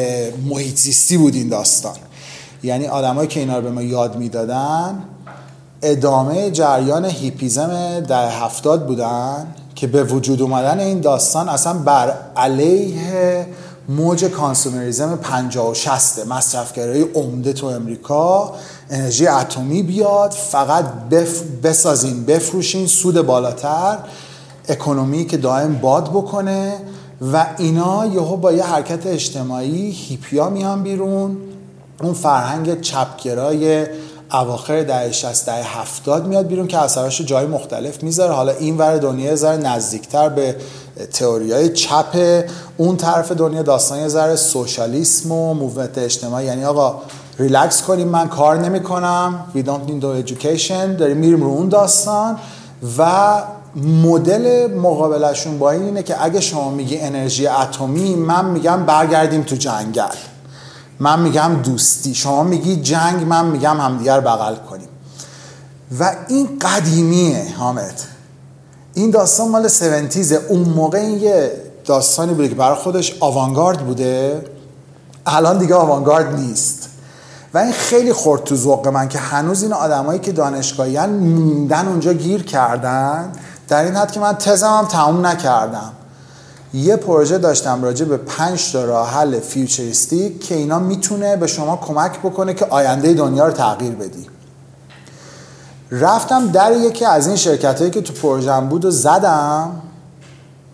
محیط 0.48 0.76
زیستی 0.76 1.16
بود 1.16 1.34
این 1.34 1.48
داستان. 1.48 1.94
یعنی 2.62 2.86
آدمایی 2.86 3.28
که 3.28 3.40
اینا 3.40 3.56
رو 3.56 3.62
به 3.62 3.70
ما 3.70 3.82
یاد 3.82 4.16
می‌دادن 4.16 5.02
ادامه 5.82 6.50
جریان 6.50 7.04
هیپیزم 7.04 8.00
در 8.00 8.28
هفتاد 8.28 8.86
بودن 8.86 9.54
که 9.74 9.86
به 9.86 10.04
وجود 10.04 10.42
اومدن 10.42 10.80
این 10.80 11.00
داستان 11.00 11.48
اصلا 11.48 11.72
بر 11.72 12.14
علیه 12.36 13.46
موج 13.88 14.24
کانسومریزم 14.24 15.16
50 15.16 15.70
و 15.70 15.74
60 15.74 16.26
مصرفگرایی 16.26 17.02
عمده 17.02 17.52
تو 17.52 17.66
امریکا. 17.66 18.54
انرژی 18.90 19.26
اتمی 19.26 19.82
بیاد 19.82 20.30
فقط 20.30 20.84
بف... 21.10 21.42
بسازین 21.62 22.24
بفروشین 22.24 22.86
سود 22.86 23.26
بالاتر. 23.26 23.98
اکونومی 24.68 25.24
که 25.24 25.36
دائم 25.36 25.74
باد 25.74 26.10
بکنه. 26.10 26.76
و 27.32 27.46
اینا 27.58 28.06
یهو 28.06 28.36
با 28.36 28.52
یه 28.52 28.64
حرکت 28.64 29.06
اجتماعی 29.06 29.90
هیپیا 29.90 30.48
میان 30.48 30.82
بیرون. 30.82 31.36
اون 32.02 32.14
فرهنگ 32.14 32.80
چپگرای 32.80 33.86
اواخر 34.40 34.82
دهه 34.82 35.12
60 35.12 35.46
دهه 35.46 35.80
70 35.80 36.26
میاد 36.26 36.46
بیرون 36.46 36.66
که 36.66 36.78
اثرش 36.78 37.20
جای 37.20 37.46
مختلف 37.46 38.02
می‌ذاره. 38.02 38.32
حالا 38.32 38.52
این 38.52 38.78
ور 38.78 38.96
دنیا 38.96 39.36
ذره 39.36 39.56
نزدیکتر 39.56 40.28
به 40.28 40.56
تئوریای 41.12 41.68
چپ 41.68 42.44
اون 42.76 42.96
طرف 42.96 43.32
دنیا 43.32 43.62
داستان 43.62 43.98
یه 43.98 44.08
ذره 44.08 44.36
socialism 44.36 45.32
و 45.32 45.54
movement 45.54 45.98
اجتماعی. 45.98 46.46
یعنی 46.46 46.64
آقا 46.64 47.02
ریلکس 47.38 47.82
کنیم 47.82 48.08
من 48.08 48.28
کار 48.28 48.58
نمی 48.58 48.82
کنم 48.82 49.44
we 49.54 49.58
don't 49.58 49.90
need 49.90 50.28
education 50.28 50.98
داریم 50.98 51.16
میریم 51.16 51.42
رو 51.42 51.48
اون 51.48 51.68
داستان. 51.68 52.38
و 52.98 53.42
مدل 53.76 54.74
مقابلشون 54.74 55.58
با 55.58 55.70
این 55.70 55.82
اینه 55.82 56.02
که 56.02 56.24
اگه 56.24 56.40
شما 56.40 56.70
میگی 56.70 56.98
انرژی 56.98 57.46
اتمی 57.46 58.14
من 58.14 58.44
میگم 58.44 58.86
برگردیم 58.86 59.42
تو 59.42 59.56
جنگل. 59.56 60.33
من 61.00 61.20
میگم 61.20 61.54
دوستی. 61.64 62.14
شما 62.14 62.42
میگی 62.42 62.76
جنگ 62.76 63.26
من 63.26 63.46
میگم 63.46 63.80
همدیگر 63.80 64.20
بغل 64.20 64.54
کنیم. 64.54 64.88
و 66.00 66.16
این 66.28 66.48
قدیمیه 66.60 67.54
حامد. 67.58 68.00
این 68.94 69.10
داستان 69.10 69.48
مال 69.48 69.64
70 69.64 70.32
اون 70.48 70.60
موقع 70.60 70.98
این 70.98 71.18
یه 71.18 71.52
داستانی 71.84 72.34
بوده 72.34 72.48
که 72.48 72.54
برای 72.54 72.76
خودش 72.76 73.16
آوانگارد 73.20 73.86
بوده. 73.86 74.44
الان 75.26 75.58
دیگه 75.58 75.74
آوانگارد 75.74 76.34
نیست. 76.34 76.88
و 77.54 77.58
این 77.58 77.72
خیلی 77.72 78.12
خورد 78.12 78.44
تو 78.44 78.56
ذوق 78.56 78.88
من 78.88 79.08
که 79.08 79.18
هنوز 79.18 79.62
این 79.62 79.72
آدمایی 79.72 80.20
که 80.20 80.32
دانشگاهیان 80.32 81.10
موندن 81.10 81.88
اونجا 81.88 82.12
گیر 82.12 82.42
کردن. 82.42 83.32
در 83.68 83.84
این 83.84 83.96
حد 83.96 84.12
که 84.12 84.20
من 84.20 84.32
تزم 84.32 84.78
هم 84.78 84.86
تموم 84.86 85.26
نکردم. 85.26 85.92
یه 86.74 86.96
پروژه 86.96 87.38
داشتم 87.38 87.82
راجع 87.82 88.04
به 88.04 88.16
پنج 88.16 88.72
تا 88.72 88.84
راه 88.84 89.10
حل 89.10 89.40
futuristic 89.40 90.40
که 90.40 90.54
اینا 90.54 90.78
می‌تونه 90.78 91.36
به 91.36 91.46
شما 91.46 91.76
کمک 91.76 92.18
بکنه 92.18 92.54
که 92.54 92.64
آینده 92.64 93.14
دنیا 93.14 93.46
رو 93.46 93.52
تغییر 93.52 93.92
بدی. 93.92 94.26
رفتم 95.90 96.48
در 96.48 96.72
یکی 96.72 97.04
از 97.04 97.26
این 97.26 97.36
شرکت 97.36 97.78
هایی 97.78 97.90
که 97.90 98.00
تو 98.00 98.12
پروژم 98.12 98.68
بود 98.68 98.84
و 98.84 98.90
زدم. 98.90 99.82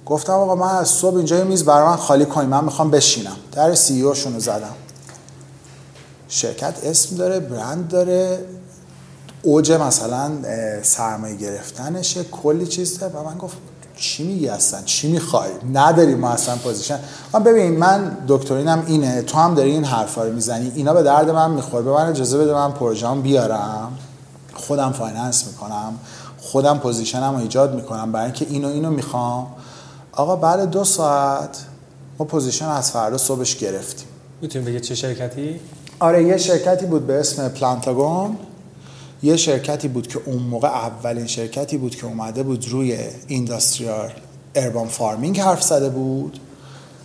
گفتم 0.07 0.33
آقا 0.33 0.55
من 0.55 0.77
از 0.77 0.89
صبح 0.89 1.17
اینجا 1.17 1.37
یه 1.37 1.45
میز 1.45 1.65
برای 1.65 1.89
من 1.89 1.97
خالی 1.97 2.27
کنیم 2.27 2.49
من 2.49 2.65
می‌خوام 2.65 2.91
بشینم. 2.91 3.37
در 3.53 3.75
CEO 3.75 4.13
رو 4.13 4.41
زدم. 4.41 4.75
شرکت 6.29 6.75
اسم 6.85 7.17
داره 7.17 7.41
برند 7.41 7.89
داره. 7.89 8.45
اوج 9.43 9.73
مثلا 9.73 10.31
سرمایه 10.83 11.37
گرفتنشه 11.37 12.25
کلی 12.25 12.67
چیز 12.67 12.99
داره. 12.99 13.13
و 13.13 13.25
من 13.25 13.39
گفت 13.39 13.57
چی 14.01 14.25
میگی 14.25 14.49
اصلا؟ 14.49 14.83
چی 14.83 15.13
می‌خوای؟ 15.13 15.51
نداری 15.73 16.15
ما 16.15 16.29
اصلا 16.29 16.57
position. 16.57 16.99
من 17.33 17.43
ببین 17.43 17.79
من 17.79 18.17
دکترینم 18.29 18.85
اینه. 18.87 19.23
تو 19.23 19.39
هم 19.39 19.55
داری 19.55 19.71
این 19.71 19.85
حرفا 19.85 20.25
رو 20.25 20.33
می‌زنی. 20.33 20.73
اینا 20.75 20.95
به 20.95 21.03
درد 21.03 21.31
من 21.31 21.51
می‌خوره. 21.51 21.83
به 21.83 21.93
من 21.93 22.07
اجازه 22.07 22.39
بده 22.39 22.55
من 22.55 22.73
پروژه‌ام 22.73 23.23
بیارم. 23.23 23.99
خودم 24.55 24.93
finance 24.93 25.47
می‌کنم. 25.47 25.93
خودم 26.39 26.79
position 26.79 27.29
م 27.29 27.35
رو 27.35 27.41
ایجاد 27.41 27.75
می‌کنم. 27.75 28.13
برای 28.13 28.25
اینکه 28.25 28.47
اینو 28.51 28.69
اینو 28.69 28.91
می‌خوام. 28.91 29.47
آقا 30.13 30.37
بعد 30.37 30.71
دو 30.71 30.85
ساعت 30.85 31.59
ما 32.19 32.27
position 32.27 32.69
از 32.69 32.91
فردا 32.91 33.19
صبحش 33.19 33.57
گرفتیم. 33.57 34.07
می‌تونیم 34.41 34.69
بگید 34.69 34.83
چه 34.83 34.95
شرکتی؟ 34.95 35.61
آره 35.99 36.25
یه 36.25 36.37
شرکتی 36.37 36.87
بود 36.87 37.07
به 37.07 37.21
اسم 37.21 37.49
Plantagon. 37.49 38.37
یه 39.23 39.37
شرکتی 39.37 39.89
بود 39.89 40.07
که 40.07 40.21
اون 40.27 40.43
موقع 40.43 40.69
اولین 40.69 41.27
شرکتی 41.27 41.79
بود 41.79 41.95
که 41.95 42.07
اومده 42.07 42.43
بود 42.43 42.69
روی 42.69 42.99
industrial 43.27 44.13
urban 44.55 44.89
farming 44.89 45.41
حرف 45.41 45.63
زده 45.63 45.89
بود 45.89 46.41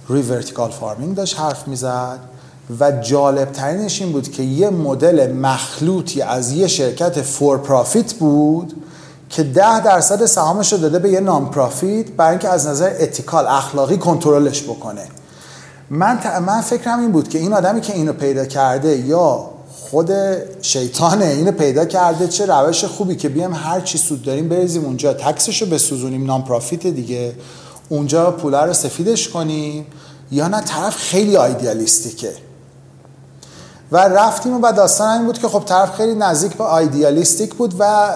روی 0.08 0.22
vertical 0.22 0.72
farming 0.72 1.16
داشت 1.16 1.40
حرف 1.40 1.68
می‌زد 1.68 2.20
و 2.80 2.92
جالب 2.92 3.52
ترینش 3.52 4.02
این 4.02 4.12
بود 4.12 4.32
که 4.32 4.44
یه 4.44 4.70
مدل 4.70 5.34
مخلوطی 5.34 6.22
از 6.22 6.52
یه 6.52 6.68
شرکت 6.68 7.22
for 7.22 7.58
profit 7.58 8.14
بود 8.14 8.74
که 9.30 9.44
ده 9.44 9.80
درصد 9.80 10.26
سهامش 10.26 10.74
رو 10.74 10.80
داده 10.80 11.00
به 11.00 11.10
یه 11.10 11.20
non-profit 11.20 12.12
برای 12.12 12.30
اینکه 12.30 12.50
از 12.50 12.68
نظر 12.68 12.94
ethical 13.00 13.48
اخلاقی 13.48 13.98
کنترلش 13.98 14.64
بکنه 14.64 15.08
من. 15.90 16.40
من 16.46 16.62
فکرم 16.62 17.00
این 17.00 17.12
بود 17.12 17.30
که 17.30 17.40
این 17.40 17.54
آدمی 17.54 17.82
که 17.82 17.94
اینو 17.94 18.14
پیدا 18.14 18.46
کرده 18.46 18.98
یا 18.98 19.55
خود 19.96 20.12
شیطانه. 20.62 21.26
اینو 21.26 21.52
پیدا 21.52 21.86
کرده. 21.86 22.28
چه 22.28 22.46
روش 22.46 22.86
خوبی 22.86 23.16
که 23.16 23.30
بیام 23.30 23.54
هر 23.54 23.82
چی 23.82 23.98
سود 23.98 24.22
داریم 24.22 24.50
بریزیم 24.50 24.86
اونجا. 24.86 25.14
تکسش 25.14 25.62
رو 25.62 25.68
بسوزونیم. 25.68 26.26
نام 26.26 26.44
پرافیت 26.44 26.88
دیگه. 26.88 27.34
اونجا 27.90 28.32
پوله 28.32 28.62
رو 28.62 28.74
سفیدش 28.74 29.30
کنیم. 29.30 29.86
یا 30.32 30.48
نه 30.48 30.62
طرف 30.62 30.98
خیلی 30.98 31.38
آیدیالیستیکه. 31.38 32.32
و 33.92 33.98
رفتیم 33.98 34.64
و 34.64 34.72
داستان 34.72 35.10
این 35.10 35.26
بود 35.26 35.40
که 35.40 35.48
خب 35.48 35.64
طرف 35.66 35.96
خیلی 35.96 36.16
نزدیک 36.16 36.54
به 36.54 36.64
آیدیالیستیک 36.64 37.54
بود 37.54 37.76
و 37.80 38.12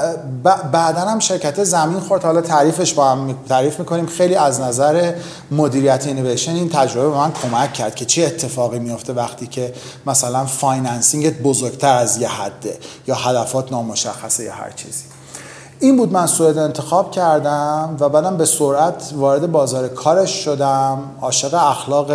بعدا 0.71 1.01
هم 1.01 1.19
شرکت 1.19 1.63
زمین 1.63 1.99
خورد. 1.99 2.23
حالا 2.23 2.41
تعریفش 2.41 2.93
با 2.93 3.11
هم 3.11 3.35
تعریف 3.49 3.79
می‌کنیم. 3.79 4.05
خیلی 4.05 4.35
از 4.35 4.61
نظر 4.61 5.13
مدیریت 5.51 6.07
اینویشن 6.07 6.51
این 6.51 6.69
تجربه 6.69 7.09
به 7.09 7.17
من 7.17 7.31
کمک 7.31 7.73
کرد 7.73 7.95
که 7.95 8.05
چه 8.05 8.23
اتفاقی 8.23 8.79
میفته 8.79 9.13
وقتی 9.13 9.47
که 9.47 9.73
مثلا 10.05 10.45
financing 10.45 11.24
ت 11.24 11.33
بزرگتر 11.33 11.97
از 11.97 12.17
یه 12.17 12.29
حده 12.29 12.77
یا 13.07 13.15
هدفات 13.15 13.71
نامشخصه 13.71 14.43
یا 14.43 14.53
هر 14.53 14.71
چیزی. 14.71 15.03
این 15.79 15.97
بود 15.97 16.11
من 16.11 16.27
سوئد 16.27 16.57
انتخاب 16.57 17.11
کردم 17.11 17.97
و 17.99 18.09
بعدم 18.09 18.37
به 18.37 18.45
سرعت 18.45 19.13
وارد 19.15 19.51
بازار 19.51 19.87
کارش 19.87 20.31
شدم. 20.43 21.01
عاشق 21.21 21.53
اخلاق 21.53 22.11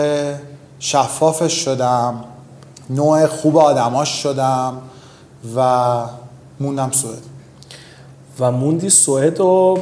شفافش 0.78 1.64
شدم. 1.64 2.24
نوع 2.90 3.26
خوب 3.26 3.56
آدماش 3.56 4.22
شدم 4.22 4.76
و 5.56 6.00
موندم 6.60 6.90
سوئد. 6.90 7.22
و 8.40 8.52
موندی 8.52 8.90
سوئد 8.90 9.40
و 9.40 9.78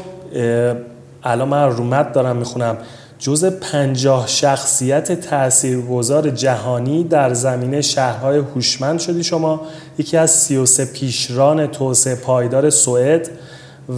الان 1.22 1.48
من 1.48 1.70
رومت 1.70 2.12
دارم 2.12 2.36
می‌خونم. 2.36 2.76
جز 3.18 3.44
پنجاه 3.44 4.26
شخصیت 4.26 5.12
تاثیرگذار 5.20 6.30
جهانی 6.30 7.04
در 7.04 7.34
زمینه 7.34 7.80
شهرهای 7.80 8.38
هوشمند 8.38 8.98
شدی 9.00 9.24
شما. 9.24 9.60
یکی 9.98 10.16
از 10.16 10.30
33 10.30 10.84
پیشران 10.84 11.66
توسعه 11.66 12.14
پایدار 12.14 12.70
سوئد 12.70 13.30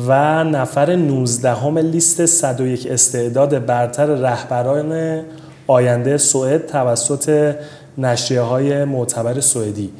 و 0.06 0.44
نفر 0.44 0.96
19 0.96 1.54
همه 1.54 1.82
لیست 1.82 2.26
101 2.26 2.86
استعداد 2.90 3.66
برتر 3.66 4.06
رهبران 4.06 5.20
آینده 5.66 6.18
سوئد 6.18 6.66
توسط 6.66 7.54
نشریه 7.98 8.40
های 8.40 8.84
معتبر 8.84 9.40
سوئدی. 9.40 9.92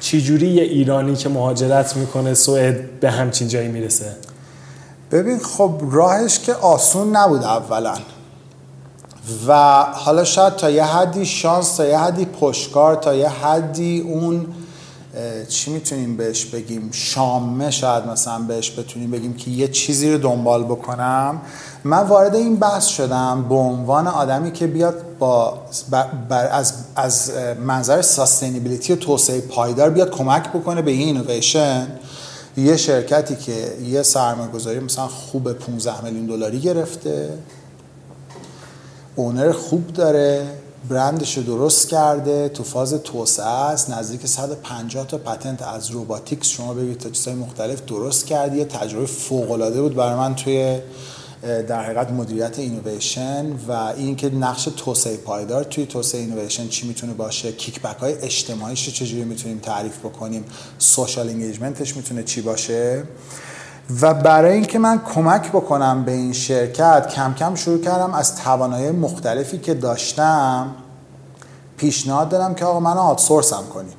چجوری 0.00 0.48
یه 0.48 0.62
ایرانی 0.62 1.16
که 1.16 1.28
مهاجرت 1.28 1.96
می‌کنه 1.96 2.34
سوئد 2.34 3.00
به 3.00 3.10
همچین 3.10 3.48
جایی 3.48 3.68
می‌رسه؟ 3.68 4.16
ببین 5.10 5.38
خب 5.38 5.82
راهش 5.90 6.38
که 6.38 6.54
آسون 6.54 7.16
نبود 7.16 7.42
اولا. 7.42 7.94
و 9.46 9.82
حالا 9.82 10.24
شاید 10.24 10.56
تا 10.56 10.70
یه 10.70 10.84
حدی 10.84 11.26
شانس 11.26 11.76
تا 11.76 11.86
یه 11.86 11.98
حدی 11.98 12.24
پشکار 12.24 12.94
تا 12.94 13.14
یه 13.14 13.28
حدی 13.28 14.00
اون 14.00 14.46
چی 15.48 15.72
می‌تونیم 15.72 16.16
بهش 16.16 16.44
بگیم؟ 16.44 16.88
شامه 16.92 17.70
شاید 17.70 18.06
مثلا 18.06 18.38
بهش 18.38 18.78
بتونیم 18.78 19.10
بگیم 19.10 19.34
که 19.34 19.50
یه 19.50 19.68
چیزی 19.68 20.12
رو 20.12 20.18
دنبال 20.18 20.64
بکنم. 20.64 21.40
من 21.84 22.02
وارد 22.02 22.34
این 22.34 22.56
بحث 22.56 22.86
شدم 22.86 23.46
به 23.48 23.54
عنوان 23.54 24.06
آدمی 24.06 24.52
که 24.52 24.66
بیاد 24.66 25.18
با 25.18 25.58
بر 26.28 26.48
از, 26.48 26.74
از 26.96 27.32
منظر 27.60 28.02
sustainability 28.02 28.92
و 28.92 28.96
توسعه 28.96 29.40
پایدار 29.40 29.90
بیاد 29.90 30.10
کمک 30.10 30.48
بکنه 30.48 30.82
به 30.82 30.90
این 30.90 31.16
اینویشن 31.16 31.86
یه 32.56 32.76
شرکتی 32.76 33.36
که 33.36 33.76
یه 33.84 34.02
سرمایه 34.02 34.50
گذاری 34.50 34.80
مثلا 34.80 35.08
خوب 35.08 35.52
15 35.52 36.04
میلیون 36.04 36.26
دلاری 36.26 36.60
گرفته. 36.60 37.38
owner 39.16 39.52
خوب 39.52 39.92
داره. 39.92 40.46
برندش 40.88 41.36
رو 41.36 41.42
درست 41.42 41.88
کرده 41.88 42.48
تو 42.48 42.64
فاز 42.64 42.94
توسعه 42.94 43.46
است 43.46 43.90
نزدیک 43.90 44.26
150 44.26 45.06
تا 45.06 45.18
patent 45.18 45.62
از 45.62 45.90
robotics 45.90 46.48
شما 46.48 46.74
ببینید 46.74 46.98
تا 46.98 47.10
چیزهای 47.10 47.36
مختلف 47.36 47.82
درست 47.86 48.26
کردی. 48.26 48.58
یه 48.58 48.64
تجربه 48.64 49.06
فوق 49.06 49.50
العاده 49.50 49.82
بود 49.82 49.94
برای 49.94 50.14
من 50.14 50.34
توی 50.34 50.78
در 51.42 51.84
حقیقت 51.84 52.10
مدیریت 52.10 52.58
اینویشن 52.58 53.52
و 53.68 53.72
اینکه 53.96 54.30
نقش 54.30 54.68
توسعه 54.76 55.16
پایدار 55.16 55.64
توی 55.64 55.86
توسعه 55.86 56.20
اینویشن 56.20 56.68
چی 56.68 56.88
می‌تونه 56.88 57.12
باشه 57.12 57.52
kickback 57.52 57.96
های 57.96 58.12
اجتماعیش 58.12 58.88
چجوری 58.88 59.24
می‌تونیم 59.24 59.58
تعریف 59.58 59.98
بکنیم 59.98 60.44
social 60.78 61.28
engagement 61.28 61.85
ش 61.85 61.96
می‌تونه 61.96 62.22
چی 62.22 62.40
باشه. 62.40 63.02
و 64.00 64.14
برای 64.14 64.52
اینکه 64.52 64.78
من 64.78 65.00
کمک 65.14 65.48
بکنم 65.48 66.04
به 66.04 66.12
این 66.12 66.32
شرکت 66.32 67.08
کم 67.14 67.34
کم 67.34 67.54
شروع 67.54 67.80
کردم 67.80 68.14
از 68.14 68.36
توانایی 68.36 68.90
مختلفی 68.90 69.58
که 69.58 69.74
داشتم 69.74 70.74
پیشنهاد 71.76 72.28
دادم 72.28 72.54
که 72.54 72.64
آقا 72.64 72.80
منو 72.80 73.00
outsource 73.00 73.58
م 73.58 73.64
کنیم 73.74 73.94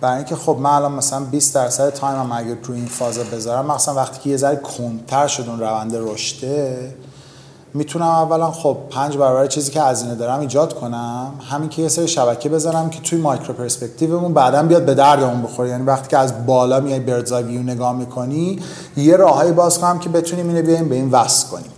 برای 0.00 0.16
اینکه 0.16 0.36
خب 0.36 0.56
من 0.60 0.70
الان 0.70 0.92
مثلا 0.92 1.20
20 1.20 1.54
درصد 1.54 1.90
time 1.90 2.32
اگر 2.32 2.54
تو 2.54 2.72
این 2.72 2.86
فاز 2.86 3.18
بذارم 3.18 3.66
مثلا 3.66 3.94
وقتی 3.94 4.20
که 4.20 4.30
یه 4.30 4.36
ذره 4.36 4.56
کنتر 4.56 5.26
شد 5.26 5.48
اون 5.48 5.60
روند 5.60 5.92
رشته 5.96 6.94
می‌تونم 7.74 8.06
اولا 8.06 8.50
خب 8.50 8.76
پنج 8.90 9.16
برابر 9.16 9.46
چیزی 9.46 9.70
که 9.70 9.82
هزینه 9.82 10.14
دارم 10.14 10.40
ایجاد 10.40 10.74
کنم 10.74 11.32
همین 11.50 11.68
که 11.68 11.82
یه 11.82 11.88
سری 11.88 12.08
شبکه 12.08 12.48
بزنم 12.48 12.90
که 12.90 13.00
توی 13.00 13.18
micro 13.18 13.54
perspective 13.54 14.17
مون 14.17 14.34
بعدا 14.34 14.62
بیاد 14.62 14.84
به 14.84 14.94
دردمون 14.94 15.42
بخوره. 15.42 15.68
یعنی 15.68 15.84
وقتی 15.84 16.08
که 16.08 16.18
از 16.18 16.46
بالا 16.46 16.80
میای 16.80 17.00
bird's 17.00 17.42
eye 17.42 17.51
view 17.51 17.62
نگاه 17.62 17.96
می‌کنی 17.96 18.58
یه 18.96 19.16
راههایی 19.16 19.52
باز 19.52 19.78
کنم 19.78 19.98
که 19.98 20.08
بتونیم 20.08 20.48
اینو 20.48 20.62
بیایم 20.62 20.88
به 20.88 20.94
این 20.94 21.10
وصل 21.10 21.48
کنیم. 21.48 21.70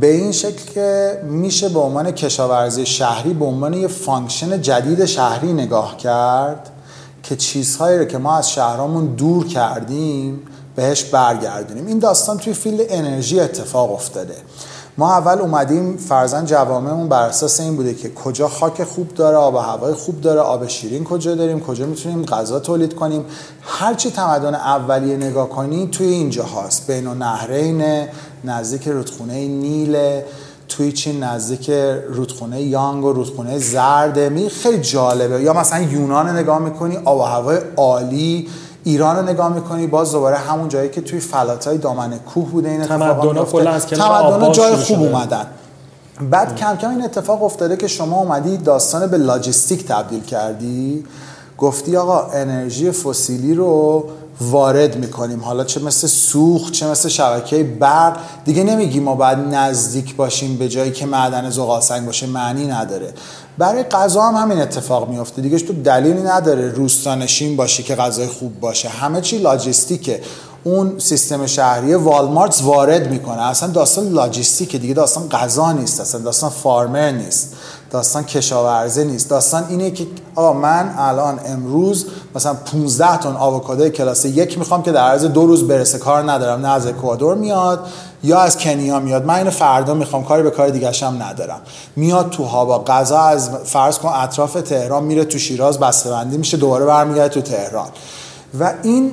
به 0.00 0.06
این 0.06 0.32
شکل 0.32 0.72
که 0.74 1.20
میشه 1.24 1.68
به 1.68 1.78
عنوان 1.80 2.10
کشاورزی 2.10 2.86
شهری 2.86 3.34
به 3.34 3.44
عنوان 3.44 3.74
یه 3.74 3.88
function 3.88 4.60
جدید 4.62 5.04
شهری 5.04 5.52
نگاه 5.52 5.96
کرد 5.96 6.70
که 7.22 7.36
چیزهایی 7.36 7.98
رو 7.98 8.04
که 8.04 8.18
ما 8.18 8.36
از 8.36 8.50
شهرامون 8.50 9.06
دور 9.06 9.46
کردیم 9.46 10.40
بهش 10.74 11.04
برگردونیم. 11.04 11.86
این 11.86 11.98
داستان 11.98 12.38
توی 12.38 12.52
فیلد 12.52 12.80
انرژی 12.88 13.40
اتفاق 13.40 13.92
افتاده. 13.92 14.34
ما 14.98 15.12
اول 15.12 15.38
اومدیم 15.38 15.96
فرزن 15.96 16.44
جوامعمون 16.44 17.08
بر 17.08 17.22
اساس 17.22 17.60
این 17.60 17.76
بوده 17.76 17.94
که 17.94 18.10
کجا 18.10 18.48
خاک 18.48 18.84
خوب 18.84 19.14
داره 19.14 19.36
آب 19.36 19.54
و 19.54 19.58
هوای 19.58 19.94
خوب 19.94 20.20
داره 20.20 20.40
آب 20.40 20.66
شیرین 20.66 21.04
کجا 21.04 21.34
داریم 21.34 21.60
کجا 21.60 21.86
می‌تونیم 21.86 22.24
غذا 22.24 22.60
تولید 22.60 22.94
کنیم. 22.94 23.24
هرچی 23.60 24.10
تمدن 24.10 24.54
اولیه 24.54 25.16
نگاه 25.16 25.48
کنی 25.48 25.88
توی 25.92 26.06
اینجا 26.06 26.44
هاست. 26.44 26.86
بین 26.86 27.08
نهرین 27.08 28.06
نزدیک 28.44 28.88
رودخونه 28.88 29.48
نیل 29.48 30.20
توی 30.68 30.92
چین 30.92 31.22
نزدیک 31.22 31.70
رودخونه 32.08 32.62
یانگ 32.62 33.04
و 33.04 33.12
رودخونه 33.12 33.58
زرده 33.58 34.48
خیلی 34.48 34.80
جالبه. 34.80 35.42
یا 35.42 35.52
مثلا 35.52 35.82
یونان 35.82 36.36
نگاه 36.36 36.58
می‌کنی 36.58 36.98
آب 37.04 37.18
و 37.18 37.22
هوای 37.22 37.58
عالی 37.76 38.48
ایران 38.84 39.16
رو 39.16 39.22
نگاه 39.22 39.54
می‌کنی 39.54 39.86
باز 39.86 40.12
دوباره 40.12 40.36
همون 40.36 40.68
جایی 40.68 40.90
که 40.90 41.00
توی 41.00 41.20
فلاتای 41.20 41.78
دامن 41.78 42.18
کوه 42.18 42.48
بوده 42.48 42.68
این 42.68 42.82
اتفاق 42.82 44.52
جای 44.52 44.76
خوب 44.76 45.02
اومدن. 45.02 45.46
بعد 46.30 46.56
کم 46.56 46.76
کم 46.76 46.90
این 46.90 47.04
اتفاق 47.04 47.42
افتاده 47.42 47.76
که 47.76 47.88
شما 47.88 48.20
اومدی 48.20 48.56
داستان 48.56 49.06
به 49.06 49.16
لاجستیک 49.16 49.86
تبدیل 49.86 50.22
کردی. 50.22 51.04
گفتی 51.58 51.96
آقا 51.96 52.26
انرژی 52.32 52.90
فسیلی 52.90 53.54
رو 53.54 54.04
وارد 54.50 54.96
می‌کنیم. 54.96 55.40
حالا 55.40 55.64
چه 55.64 55.80
مثل 55.80 56.06
سوخت 56.06 56.72
چه 56.72 56.86
مثل 56.86 57.08
شبکه 57.08 57.62
برق. 57.62 58.16
دیگه 58.44 58.64
نمیگی 58.64 59.00
ما 59.00 59.14
باید 59.14 59.38
نزدیک 59.38 60.16
باشیم 60.16 60.56
به 60.56 60.68
جایی 60.68 60.92
که 60.92 61.06
معدن 61.06 61.50
زغالسنگ 61.50 62.06
باشه 62.06 62.26
معنی 62.26 62.66
نداره. 62.66 63.14
برای 63.58 63.82
غذا 63.82 64.22
هم 64.22 64.34
همین 64.34 64.62
اتفاق 64.62 65.08
میفته 65.08 65.42
دیگه 65.42 65.58
تو 65.58 65.72
دلیلی 65.72 66.22
نداره 66.22 66.68
روستانشین 66.68 67.56
باشی 67.56 67.82
که 67.82 67.94
غذای 67.94 68.26
خوب 68.26 68.60
باشه. 68.60 68.88
همه 68.88 69.20
چی 69.20 69.38
لاجستیکه. 69.38 70.20
اون 70.64 70.98
سیستم 70.98 71.46
شهری 71.46 71.94
والمارت 71.94 72.60
وارد 72.62 73.10
می‌کنه. 73.10 73.42
اصلا 73.42 73.68
داستان 73.68 74.08
لاجستیکه. 74.08 74.78
دیگه 74.78 74.94
داستان 74.94 75.28
غذا 75.28 75.72
نیست. 75.72 76.00
اصلا 76.00 76.20
داستان 76.20 76.50
فارمر 76.50 77.10
نیست. 77.10 77.54
داستان 77.92 78.24
کشاورزی 78.24 79.04
نیست. 79.04 79.30
داستان 79.30 79.64
اینه 79.68 79.90
که 79.90 80.06
آقا 80.34 80.52
من 80.52 80.94
الان 80.98 81.40
امروز 81.46 82.06
مثلا 82.34 82.54
15 82.54 83.16
تن 83.16 83.36
آووکادو 83.36 83.88
کلاس 83.88 84.24
یک 84.24 84.58
می‌خوام 84.58 84.82
که 84.82 84.92
در 84.92 85.00
عرض 85.00 85.24
دو 85.24 85.46
روز 85.46 85.68
برسه. 85.68 85.98
کار 85.98 86.32
ندارم. 86.32 86.60
نه 86.60 86.68
از 86.68 86.86
اکوادور 86.86 87.34
میاد 87.34 87.86
یا 88.22 88.40
از 88.40 88.58
کنیا 88.58 89.00
میاد. 89.00 89.26
من 89.26 89.34
اینو 89.34 89.50
فردا 89.50 89.94
می‌خوام. 89.94 90.24
کاری 90.24 90.42
به 90.42 90.50
کار 90.50 90.68
دیگه 90.68 90.90
هم 91.02 91.22
ندارم. 91.22 91.60
میاد 91.96 92.30
تو 92.30 92.44
هوا. 92.44 92.84
غذا 92.84 93.18
از 93.18 93.50
فرض 93.64 93.98
کن 93.98 94.08
اطراف 94.08 94.52
تهران 94.52 95.04
میره 95.04 95.24
تو 95.24 95.38
شیراز. 95.38 95.78
بسته‌بندی 95.78 96.38
میشه. 96.38 96.56
دوباره 96.56 96.84
برمیگرده 96.84 97.28
تو 97.28 97.40
تهران. 97.40 97.88
و 98.60 98.74
این 98.82 99.12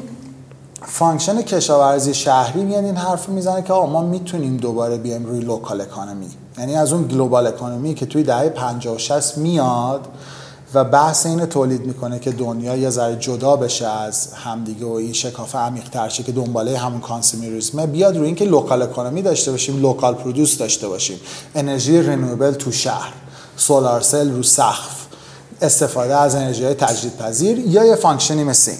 function 0.86 1.42
کشاورزی 1.42 2.14
شهری 2.14 2.64
میاد. 2.64 2.84
این 2.86 2.96
حرف 2.96 3.30
می‌زنه 3.30 3.62
که 3.62 3.74
آقا 3.74 3.86
ما 3.86 4.02
می‌تونیم 4.02 4.58
دوباره 4.58 4.98
بیایم 4.98 5.26
روی 5.26 5.40
local 5.40 5.82
economy. 5.82 6.30
یعنی 6.60 6.76
از 6.76 6.94
اون 6.94 7.08
global 7.08 7.48
economy 7.48 7.94
که 7.94 8.06
توی 8.06 8.24
دهه 8.24 8.50
50 8.50 8.96
و 8.96 8.98
60 8.98 9.38
میاد 9.38 10.08
و 10.74 10.84
بحث 10.84 11.26
اینو 11.26 11.46
تولید 11.46 11.86
می‌کنه 11.86 12.20
که 12.20 12.32
دنیا 12.32 12.76
یه 12.76 12.90
ذره 12.90 13.16
جدا 13.16 13.56
بشه 13.56 13.88
از 13.88 14.34
همدیگه 14.34 14.86
و 14.86 14.92
این 14.92 15.14
شکاف 15.14 15.56
عمیق 15.56 15.90
ترشه 15.90 16.24
که 16.24 16.32
دنباله 16.32 16.78
همون 16.78 17.00
consumerism 17.00 17.78
ه 17.78 17.86
بیاد 17.86 18.18
روی 18.18 18.26
اینکه 18.26 18.46
local 18.46 18.82
economy 18.82 19.22
داشته 19.22 19.52
باشیم 19.52 19.82
local 19.82 20.14
produce 20.14 20.58
داشته 20.58 20.88
باشیم. 20.88 21.20
انرژی 21.56 22.02
renewable 22.02 22.52
تو 22.52 22.72
شهر 22.72 23.14
solar 23.58 24.02
cell 24.02 24.32
رو 24.32 24.44
سقف 24.44 25.06
استفاده 25.62 26.16
از 26.18 26.36
انرژی 26.36 26.64
های 26.64 26.74
تجدید 26.74 27.18
پذیر 27.18 27.60
یا 27.60 27.86
یه 27.86 27.96
function 27.96 28.38
ی 28.38 28.44
مثل 28.44 28.72
این. 28.72 28.80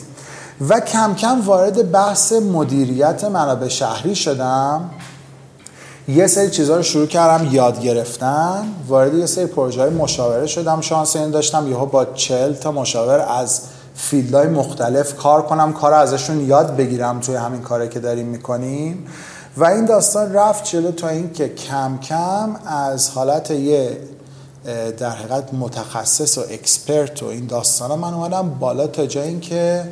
و 0.70 0.80
کم 0.80 1.16
کم 1.16 1.42
وارد 1.42 1.92
بحث 1.92 2.34
مدیریت 2.34 3.24
منابع 3.24 3.68
شهری 3.68 4.16
شدم. 4.16 4.90
یه 6.10 6.28
سری 6.28 6.50
چیزها 6.50 6.76
رو 6.76 6.84
شروع 6.84 7.08
کردم 7.08 7.50
یاد 7.52 7.82
گرفتن 7.82 8.68
وارد 8.88 9.14
یه 9.14 9.26
سری 9.26 9.46
پروژه 9.46 9.82
های 9.82 9.90
مشاوره 9.90 10.48
شدم 10.48 10.82
شانس 10.82 11.16
این 11.16 11.32
داشتم 11.32 11.68
یهو 11.68 11.86
با 11.86 12.06
چل 12.06 12.54
تا 12.54 12.72
مشاور 12.72 13.20
از 13.20 13.62
field 13.96 14.33
های 14.33 14.48
مختلف 14.48 15.16
کار 15.16 15.42
کنم 15.42 15.74
کار 15.74 15.94
ازشون 15.94 16.48
یاد 16.48 16.76
بگیرم 16.76 17.20
توی 17.20 17.36
همین 17.36 17.62
کاری 17.62 17.90
که 17.90 18.00
داریم 18.00 18.26
می‌کنیم. 18.26 19.06
و 19.58 19.66
این 19.66 19.86
داستان 19.86 20.34
رفت 20.34 20.64
جلو 20.64 20.92
تا 20.92 21.08
اینکه 21.10 21.50
کم 21.50 21.98
کم 21.98 22.56
از 22.66 23.10
حالت 23.10 23.52
یه 23.52 23.98
در 24.98 25.10
حقیقت 25.10 25.54
متخصص 25.54 26.38
و 26.38 26.42
expert 26.42 27.24
و 27.24 27.26
این 27.26 27.48
داستان 27.48 28.00
من 28.00 28.14
اومدم 28.14 28.50
بالا 28.50 28.88
تا 28.88 29.06
جای 29.06 29.28
اینکه 29.28 29.84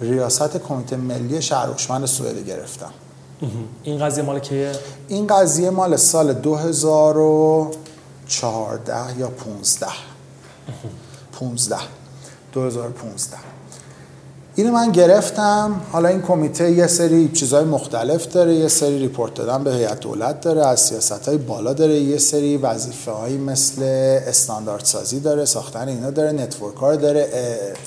ریاست 0.00 0.56
کمیته 0.56 0.96
ملی 0.96 1.42
شهر 1.42 2.06
سوئد 2.06 2.46
گرفتم. 2.46 2.90
این 3.82 3.98
قضیه 3.98 4.24
مال 4.24 4.38
کیه؟ 4.38 4.72
این 5.08 5.26
قضیه 5.26 5.70
مال 5.70 5.96
سال 5.96 6.32
2014 6.32 9.18
یا 9.18 9.28
15 9.28 9.86
15 11.32 11.76
2015 12.52 13.36
اینو 14.60 14.72
من 14.72 14.92
گرفتم. 14.92 15.80
حالا 15.92 16.08
این 16.08 16.22
کمیته 16.22 16.70
یه 16.70 16.86
سری 16.86 17.28
چیزهای 17.28 17.64
مختلف 17.64 18.28
داره 18.28 18.54
یه 18.54 18.68
سری 18.68 18.98
report 18.98 19.34
دادن 19.34 19.64
به 19.64 19.74
هیئت 19.74 20.00
دولت 20.00 20.40
داره 20.40 20.66
از 20.66 20.80
سیاست 20.80 21.28
های 21.28 21.36
بالا 21.36 21.72
داره 21.72 22.00
یه 22.00 22.18
سری 22.18 22.56
وظیفه 22.56 23.10
هایی 23.10 23.38
مثل 23.38 23.82
استاندارد 24.26 24.84
سازی 24.84 25.20
داره 25.20 25.44
ساختن 25.44 25.88
اینا 25.88 26.10
داره 26.10 26.32
network 26.32 26.76
ها 26.76 26.96
داره 26.96 27.28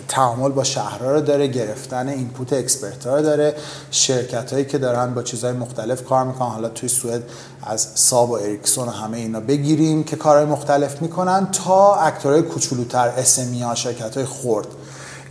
تعامل 0.07 0.49
با 0.49 0.63
شهرها 0.63 1.11
رو 1.11 1.21
داره 1.21 1.47
گرفتن 1.47 2.07
input 2.07 2.53
expert 2.53 3.05
ها 3.05 3.21
داره. 3.21 3.55
شرکت 3.91 4.53
هایی 4.53 4.65
که 4.65 4.77
دارن 4.77 5.13
با 5.13 5.23
چیزهای 5.23 5.53
مختلف 5.53 6.03
کار 6.03 6.23
می‌کنن. 6.23 6.49
حالا 6.49 6.69
توی 6.69 6.89
سوئد 6.89 7.23
از 7.63 7.87
ساب 7.95 8.29
و 8.29 8.33
اریکسون 8.33 8.87
و 8.87 8.91
همه 8.91 9.17
اینا 9.17 9.39
بگیریم 9.39 10.03
که 10.03 10.15
کارهای 10.15 10.45
مختلف 10.45 11.01
می‌کنن 11.01 11.47
تا 11.51 11.95
actor 11.95 12.28
های 12.28 12.41
کوچولوتر 12.41 13.07
SME 13.07 13.61
ها 13.61 13.75
شرکت 13.75 14.17
های 14.17 14.25
خرد 14.25 14.67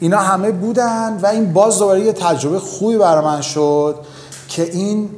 اینا 0.03 0.19
همه 0.19 0.51
بودن 0.51 1.19
و 1.23 1.27
این 1.27 1.53
باز 1.53 1.79
دوباره 1.79 2.01
یه 2.01 2.13
تجربه 2.13 2.59
خوبی 2.59 2.99
برای 2.99 3.25
من 3.25 3.41
شد 3.41 3.97
که 4.49 4.63
این 4.63 5.11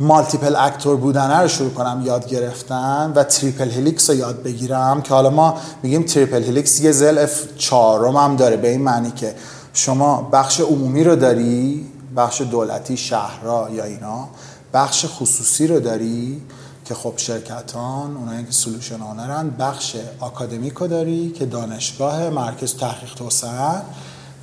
multiple 0.00 0.56
actor 0.56 0.96
بودن 0.96 1.40
رو 1.40 1.48
شروع 1.48 1.70
کنم 1.70 2.02
یاد 2.04 2.28
گرفتن 2.28 3.12
و 3.16 3.24
triple 3.24 3.70
helix 3.70 4.10
رو 4.10 4.16
یاد 4.16 4.42
بگیرم 4.42 5.02
که 5.02 5.14
حالا 5.14 5.30
ما 5.30 5.54
میگیم 5.82 6.02
triple 6.02 6.44
helix 6.44 6.80
یه 6.80 6.92
ضلع 6.92 7.26
چهارم 7.56 8.16
هم 8.16 8.36
داره 8.36 8.56
به 8.56 8.68
این 8.68 8.82
معنی 8.82 9.10
که 9.10 9.34
شما 9.72 10.28
بخش 10.32 10.60
عمومی 10.60 11.04
رو 11.04 11.16
داری 11.16 11.86
بخش 12.16 12.40
دولتی 12.40 12.96
شهرها 12.96 13.68
یا 13.70 13.84
اینا 13.84 14.28
بخش 14.72 15.06
خصوصی 15.06 15.66
رو 15.66 15.80
داری 15.80 16.42
که 16.86 16.94
خب 16.94 17.12
شرکتان 17.16 18.16
اونایی 18.16 18.44
که 18.44 18.52
solution 18.52 19.02
owner 19.02 19.42
ان 19.42 19.50
بخش 19.50 19.96
آکادمیکو 20.20 20.86
داری 20.86 21.30
که 21.30 21.46
دانشگاه 21.46 22.30
مرکز 22.30 22.76
تحقیق 22.76 23.14
توسعه 23.14 23.82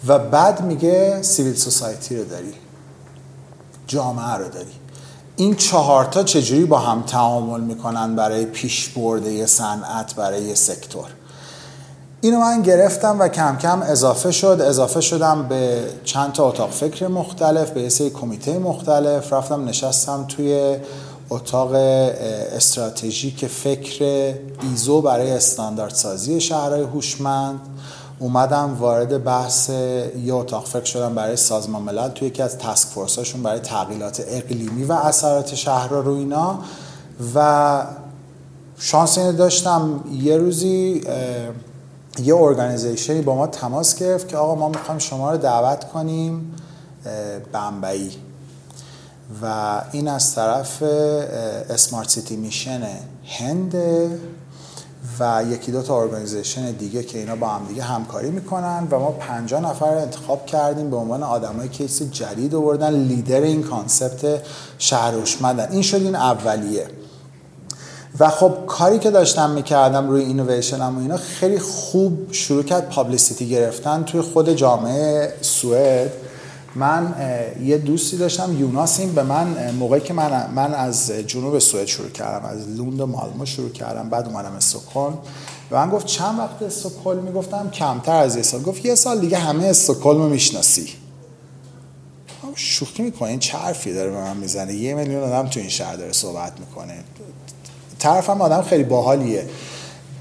و 0.08 0.20
بعد 0.20 0.62
میگه 0.62 1.22
civil 1.22 1.56
society 1.56 2.18
رو 2.18 2.26
داری 2.26 2.54
جامعه 3.88 4.34
رو 4.34 4.50
داری. 4.50 4.72
این 5.36 5.56
چهارتا 5.56 6.24
چجوری 6.24 6.66
با 6.66 6.80
هم 6.80 7.02
تعامل 7.02 7.62
می‌کنن 7.62 8.16
برای 8.16 8.46
پیشبرد 8.46 9.46
صنعت 9.46 10.16
برای 10.16 10.44
یه 10.44 10.56
sector؟ 10.56 11.10
اینو 12.22 12.40
من 12.40 12.62
گرفتم 12.62 13.20
و 13.20 13.28
کم 13.28 13.58
کم 13.58 13.82
اضافه 13.82 14.32
شد. 14.32 14.62
اضافه 14.68 15.02
شدم 15.02 15.48
به 15.48 15.90
چند 16.04 16.32
تا 16.32 16.50
اتاق 16.50 16.72
فکر 16.72 17.08
مختلف 17.08 17.72
به 17.72 17.82
یه 17.82 17.90
سری 17.90 18.10
کمیته 18.10 18.60
مختلف. 18.60 19.34
رفتم 19.34 19.66
نشستم 19.66 20.26
توی 20.28 20.78
اتاق 21.30 21.72
استراتژیک 21.74 23.48
فکر 23.48 24.34
ایزو 24.62 25.02
برای 25.02 25.32
استانداردسازی 25.32 26.42
شهرهای 26.42 26.82
هوشمند. 26.82 27.60
اومدم 28.20 28.78
وارد 28.80 29.24
بحث 29.24 29.70
یه 29.70 30.34
اتاق 30.34 30.66
فکر 30.66 30.84
شدم 30.84 31.16
برای 31.16 31.36
سازمان 31.36 31.82
ملل 31.82 32.10
توی 32.10 32.28
یکی 32.28 32.42
از 32.42 32.58
تسک 32.58 32.88
فورساشون 32.88 33.44
برای 33.44 33.60
تغییرات 33.60 34.24
اقلیمی 34.28 34.84
و 34.84 34.92
اثرات 34.92 35.56
شهر 35.56 35.88
رو 35.88 36.14
اینا. 36.14 36.60
و 37.36 37.86
شانس 38.78 39.18
اینو 39.18 39.32
داشتم 39.32 40.04
یه 40.12 40.38
روزی 40.38 41.02
یه 42.24 42.36
organization 42.36 43.15
ی 43.15 43.22
با 43.22 43.36
ما 43.36 43.48
تماس 43.48 43.96
گرفت 43.96 44.28
که 44.28 44.38
آقا 44.38 44.56
ما 44.56 44.70
می‌خوایم 44.70 45.00
شما 45.00 45.32
رو 45.32 45.38
دعوت 45.38 45.84
کنیم 45.84 46.56
بمبئی. 47.54 48.12
و 49.42 49.82
این 49.92 50.08
از 50.08 50.36
طرف 50.36 50.84
Smart 51.70 52.10
City 52.10 52.36
Mission 52.36 52.88
هند 53.26 53.76
و 55.20 55.44
یکی 55.50 55.72
دو 55.72 55.82
تا 55.82 56.02
organization 56.02 56.72
دیگه 56.72 57.04
که 57.04 57.20
اینا 57.20 57.36
با 57.36 57.48
هم 57.48 57.66
دیگه 57.68 57.82
همکاری 57.82 58.30
می‌کنن 58.30 58.88
و 58.92 59.00
ما 59.00 59.12
50 59.12 59.62
نفر 59.62 59.98
انتخاب 59.98 60.46
کردیم 60.46 60.90
به 60.90 60.96
عنوان 60.96 61.24
آدمای 61.24 61.70
case 61.70 62.02
جدید 62.02 62.56
آوردن 62.56 62.94
لیدر 62.94 63.42
این 63.42 63.64
concept 63.64 64.42
شهر 64.78 65.14
این 65.72 65.82
شد 65.82 65.98
این 65.98 66.16
اولیه. 66.16 66.88
و 68.20 68.30
خب 68.30 68.54
کاری 68.68 69.00
که 69.00 69.12
داشتم 69.12 69.50
می‌کردم 69.50 70.10
روی 70.10 70.22
اینویشن 70.22 70.82
و 70.82 71.00
اینا 71.00 71.18
خیلی 71.18 71.60
خوب 71.60 72.32
شروع 72.32 72.64
کرد 72.64 72.90
پابلیسیتی 72.90 73.50
گرفتن 73.50 74.04
توی 74.04 74.22
خود 74.22 74.54
جامعه 74.54 75.34
سوئد. 75.42 76.12
من 76.76 77.16
یه 77.64 77.78
دوستی 77.78 78.18
داشتم 78.18 78.60
یوناسیم 78.60 79.14
به 79.14 79.24
من 79.24 79.72
موقعی 79.72 80.02
که 80.02 80.14
من 80.14 80.52
من 80.56 80.74
از 80.74 81.12
جنوب 81.12 81.60
سوئد 81.60 81.86
شروع 81.86 82.10
کردم 82.10 82.46
از 82.46 82.70
لوند 82.70 83.02
و 83.02 83.06
مالمو 83.06 83.46
شروع 83.46 83.70
کردم 83.70 84.10
بعد 84.10 84.28
اومدم 84.28 84.52
استکهلم. 84.52 85.18
و 85.72 85.86
من 85.86 85.92
گفت 85.92 86.06
چند 86.06 86.40
وقت 86.40 86.62
استکهلم؟ 86.62 87.24
می‌گفتم 87.24 87.70
کمتر 87.70 88.16
از 88.16 88.36
یه 88.36 88.42
سال. 88.44 88.62
گفت 88.62 88.86
یه 88.86 88.96
سال 88.96 89.20
دیگه 89.20 89.38
همه 89.38 89.66
استکهلم 89.66 90.18
رو 90.18 90.30
می‌شناسی. 90.30 90.88
شوخی 92.56 93.04
می‌کنه 93.04 93.30
این 93.30 93.40
چه 93.40 93.58
حرفی 93.58 93.94
داره 93.94 94.12
به 94.12 94.18
من 94.18 94.38
می‌زنه؟ 94.38 94.74
یه 94.74 94.94
میلیون 94.94 95.24
آدم 95.24 95.50
تو 95.50 95.60
این 95.60 95.70
شهر 95.70 95.96
داره 95.96 96.12
صحبت 96.12 96.60
می‌کنه. 96.60 97.04
طرفم 98.00 98.42
آدم 98.42 98.62
خیلی 98.62 98.84
باحالیه. 98.84 99.50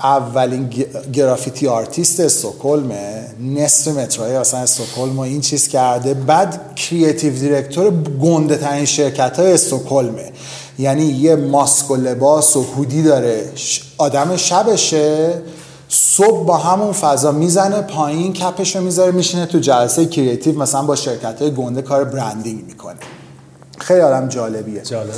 اولین 0.03 0.71
graffiti 1.13 1.69
artist 1.69 2.21
استوکلمه 2.21 3.27
نصف 3.41 3.89
متروهای 3.89 4.37
اصلا 4.37 4.61
استوکلم 4.61 5.19
و 5.19 5.21
این 5.21 5.41
چیز 5.41 5.69
کرده. 5.69 6.15
بعد 6.15 6.75
creative 6.77 7.39
director 7.39 7.91
گنده 8.23 8.57
ترین 8.57 8.85
شرکت 8.85 9.39
های 9.39 9.53
استوکلمه 9.53 10.33
یعنی 10.79 11.05
یه 11.05 11.37
ماسک 11.37 11.91
و 11.91 11.97
لباس 11.97 12.57
و 12.57 12.63
hoodie 12.63 13.03
داره. 13.03 13.45
آدم 13.99 14.37
شبشه. 14.37 15.43
صبح 15.89 16.47
با 16.47 16.57
همون 16.57 16.93
فضا 16.93 17.33
می‌زنه 17.33 17.83
پایین 17.83 18.33
cap 18.33 18.57
شو 18.57 18.81
می‌ذاره 18.81 19.13
میشینه 19.13 19.47
تو 19.47 19.59
جلسه 19.59 20.07
creative 20.07 20.59
مثلا 20.59 20.83
با 20.83 20.97
شرکت 20.97 21.43
های 21.43 21.51
گنده 21.51 21.83
کار 21.83 22.05
branding 22.05 22.65
می‌کنه. 22.65 22.97
خیلی 23.79 24.01
آدم 24.01 24.29
جالبیه. 24.29 24.83
جالبه. 24.83 25.13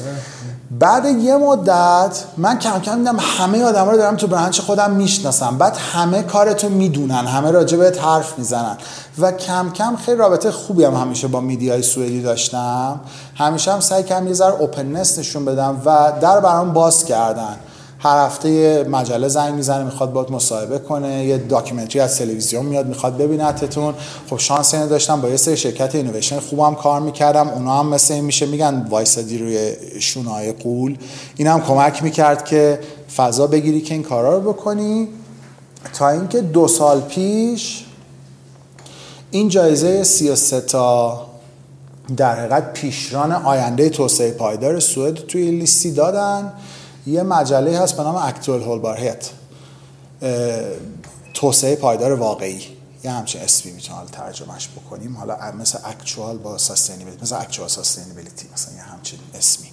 بعد 0.70 1.06
یه 1.06 1.36
مدت 1.36 2.24
من 2.36 2.58
کم 2.58 2.80
کم 2.80 2.98
دیدم 2.98 3.16
همه 3.20 3.64
آدم 3.64 3.90
رو 3.90 3.96
دارم 3.96 4.16
تو 4.16 4.26
branch 4.26 4.60
خودم 4.60 4.90
می‌شناسم. 4.90 5.58
بعد 5.58 5.76
همه 5.76 6.22
کارتو 6.22 6.68
می‌دونن 6.68 7.26
همه 7.26 7.50
راجع 7.50 7.76
به 7.76 7.92
حرف 8.00 8.38
می‌زنن. 8.38 8.76
و 9.18 9.32
کم 9.32 9.70
کم 9.70 9.96
خیلی 9.96 10.18
رابطه 10.18 10.50
خوبی 10.50 10.84
هم 10.84 10.94
همیشه 10.94 11.28
با 11.28 11.40
media 11.40 11.75
ی 11.75 11.82
سوئدی 11.82 12.22
داشتم. 12.22 13.00
همیشه 13.34 13.72
هم 13.72 13.80
سعی 13.80 14.02
کردم 14.02 14.26
یه 14.26 14.34
ذره 14.34 14.54
openness 14.54 15.18
نشون 15.18 15.44
بدم 15.44 15.82
و 15.84 16.12
در 16.20 16.40
برام 16.40 16.72
باز 16.72 17.04
کردن. 17.04 17.56
هر 18.04 18.26
هفته 18.26 18.82
مجله 18.88 19.28
زنگ 19.28 19.54
می‌زنه 19.54 19.84
می‌خواد 19.84 20.12
باید 20.12 20.30
مصاحبه 20.30 20.78
کنه 20.78 21.24
یه 21.24 21.38
documentary 21.38 22.00
از 22.00 22.18
تلویزیون 22.18 22.66
میاد 22.66 22.86
می‌خواد 22.86 23.16
ببینتتون 23.16 23.94
خب 24.30 24.38
شانس 24.38 24.74
اینو 24.74 24.88
داشتم 24.88 25.20
با 25.20 25.28
یه 25.28 25.36
سری 25.36 25.56
شرکت 25.56 25.94
اینویشن 25.94 26.40
خوبم 26.40 26.74
کار 26.74 27.00
می‌کردم 27.00 27.48
اونا 27.48 27.78
هم 27.78 27.86
مثل 27.86 28.14
این 28.14 28.24
میشه 28.24 28.46
میگن 28.46 28.86
وایسادی 28.90 29.38
روی 29.38 29.72
شونای 30.00 30.52
قول. 30.52 30.96
هم 31.40 31.60
کمک 31.60 32.02
می‌کرد 32.02 32.44
که 32.44 32.78
فضا 33.16 33.46
بگیری 33.46 33.80
که 33.80 33.94
این 33.94 34.02
کارا 34.02 34.38
رو 34.38 34.52
بکنی. 34.52 35.08
تا 35.92 36.08
اینکه 36.08 36.40
دو 36.40 36.68
سال 36.68 37.00
پیش 37.00 37.84
این 39.30 39.48
جایزه 39.48 40.04
33 40.04 40.60
تا 40.60 41.26
در 42.16 42.34
حقیقت 42.34 42.72
پیشران 42.72 43.32
آینده 43.32 43.88
توسعه 43.88 44.30
پایدار 44.30 44.80
سوئد 44.80 45.14
توی 45.14 45.50
لیستی 45.50 45.92
دادن. 45.92 46.52
یه 47.06 47.22
مجله 47.22 47.78
هست 47.78 47.96
به 47.96 48.02
نام 48.02 48.16
اکتوال 48.16 48.62
هولبارهت 48.62 49.30
توسعه 51.34 51.76
پایدار 51.76 52.12
واقعی. 52.12 52.60
یه 53.04 53.10
همچین 53.10 53.40
اسمی 53.40 53.72
می‌تونم 53.72 54.06
ترجمهش 54.12 54.68
بکنیم. 54.76 55.16
حالا 55.16 55.36
مثل 55.60 55.78
actual 55.84 56.38
با 56.38 56.58
sustainability 56.58 57.22
مثل 57.22 57.36
actual 57.36 57.68
sustainability 57.68 58.46
مثلا 58.54 58.74
یه 58.74 58.82
همچین 58.82 59.18
اسمی. 59.34 59.68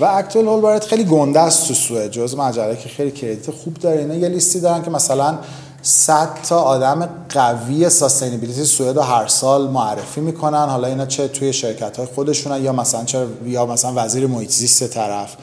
و 0.00 0.04
Aktuell 0.04 0.46
Hållbarhet 0.46 0.84
خیلی 0.84 1.04
گنده 1.04 1.40
است 1.40 1.68
تو 1.68 1.74
سوئد 1.74 2.10
جز 2.10 2.34
مجله 2.34 2.76
که 2.76 2.88
خیلی 2.88 3.10
credit 3.10 3.50
خوب 3.50 3.74
داره. 3.74 3.98
اینا 3.98 4.14
یه 4.14 4.28
لیستی 4.28 4.60
دارن 4.60 4.82
که 4.82 4.90
مثلا 4.90 5.38
100 5.82 6.28
تا 6.48 6.60
آدم 6.60 7.08
قوی 7.28 7.90
sustainability 7.90 8.64
سوئد 8.64 8.96
رو 8.96 9.02
هر 9.02 9.26
سال 9.26 9.70
معرفی 9.70 10.20
می‌کنن. 10.20 10.68
حالا 10.68 10.88
اینا 10.88 11.06
چه 11.06 11.28
توی 11.28 11.52
شرکت 11.52 11.96
های 11.96 12.06
خودشونن 12.06 12.64
یا 12.64 12.72
مثلا 12.72 13.04
چه 13.04 13.26
یا 13.44 13.66
مثلا 13.66 13.92
وزیر 13.96 14.26
محیط 14.26 14.50
زیست 14.50 14.86
طرف. 14.86 15.36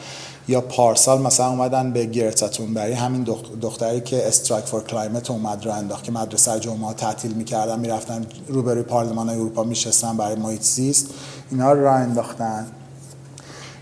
یا 0.48 0.60
پارسال 0.60 1.22
مثلا 1.22 1.48
اومدن 1.48 1.92
به 1.92 2.04
گرتا 2.04 2.48
برای 2.74 2.92
همین 2.92 3.26
دختری 3.62 4.00
که 4.00 4.28
استرایک 4.28 4.64
فور 4.64 4.84
کلایمت 4.84 5.30
اومد 5.30 5.64
رو 5.64 5.72
انداخت 5.72 6.04
که 6.04 6.12
مدرسه 6.12 6.60
جمعه 6.60 6.92
تعطیل 6.92 7.32
می‌کردن 7.32 7.78
می‌رفتن 7.78 8.26
روبروی 8.48 8.82
پارلمان 8.82 9.28
اروپا 9.28 9.64
میشستن 9.64 10.16
برای 10.16 10.36
محیط 10.36 10.62
زیست. 10.62 11.06
اینا 11.50 11.72
رو 11.72 11.82
راه 11.82 11.94
انداختن. 11.94 12.66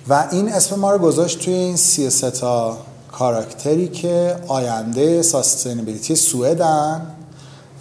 و 0.08 0.28
این 0.30 0.52
اسم 0.52 0.76
ما 0.76 0.92
رو 0.92 0.98
گذاشت 0.98 1.40
توی 1.40 1.54
این 1.54 1.76
33 1.76 2.30
تا 2.30 2.78
کاراکتری 3.12 3.88
که 3.88 4.36
آینده 4.48 5.22
ساستینبیلیتی 5.22 6.16
سوئدن. 6.16 7.06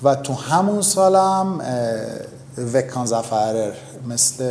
و 0.04 0.16
تو 0.16 0.34
همون 0.34 0.82
سالم 0.82 1.62
وکان 2.74 3.06
زفرر 3.06 3.72
مثل 4.08 4.44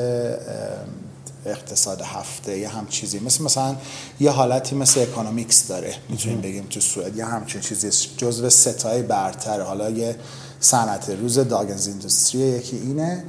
اقتصاد 1.46 2.00
هفته 2.00 2.58
یه 2.58 2.68
هم 2.68 2.86
چیزی. 2.86 3.18
مثل 3.18 3.44
مثلا 3.44 3.76
یه 4.20 4.30
حالتی 4.30 4.76
مثل 4.76 5.00
اکانومیکس 5.00 5.66
داره. 5.66 5.94
می‌تونیم 6.08 6.40
بگیم 6.40 6.66
تو 6.70 6.80
سوئد 6.80 7.16
یه 7.16 7.24
همچین 7.24 7.60
چیزی 7.60 7.90
جزو 8.16 8.50
ستای 8.50 9.02
برتر 9.02 9.60
حالا 9.60 9.90
یه 9.90 10.16
صنعت 10.60 11.10
روز 11.10 11.38
داگنز 11.38 11.86
ایندوستری 11.86 12.40
یکی 12.40 12.76
اینه. 12.76 13.24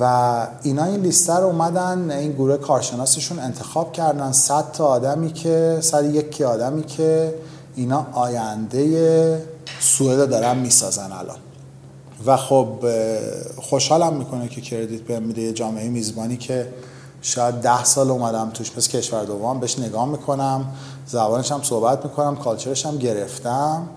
و 0.00 0.46
اینا 0.62 0.84
این 0.84 1.00
لیسته 1.00 1.32
رو 1.32 1.46
اومدن 1.46 2.10
این 2.10 2.32
گروه 2.32 2.56
کارشناسشون 2.56 3.38
انتخاب 3.38 3.92
کردن. 3.92 4.32
100 4.32 4.72
تا 4.72 4.86
آدمی 4.86 5.32
که 5.32 5.78
صد 5.80 6.14
یکی 6.14 6.44
آدمی 6.44 6.82
که 6.82 7.34
اینا 7.76 8.06
آینده 8.12 9.46
سوئد 9.80 10.30
دارن 10.30 10.58
می‌سازن 10.58 11.12
الان. 11.12 11.38
و 12.26 12.36
خب 12.36 12.86
خوشحالم 13.56 14.16
می‌کنه 14.16 14.48
که 14.48 14.60
کردیت 14.60 15.00
به 15.00 15.20
میده. 15.20 15.52
جامعه 15.52 15.88
میزبانی 15.88 16.36
که 16.36 16.68
شاید 17.22 17.54
ده 17.54 17.84
سال 17.84 18.10
اومدم 18.10 18.50
توش 18.54 18.76
مثل 18.76 18.90
کشور 18.90 19.24
دوم 19.24 19.60
بهش 19.60 19.78
نگاه 19.78 20.08
می‌کنم 20.08 20.66
زبانش 21.06 21.52
هم 21.52 21.62
صحبت 21.62 22.04
می‌کنم 22.04 22.36
کالچرش 22.36 22.86
هم 22.86 22.98
گرفتم. 22.98 23.88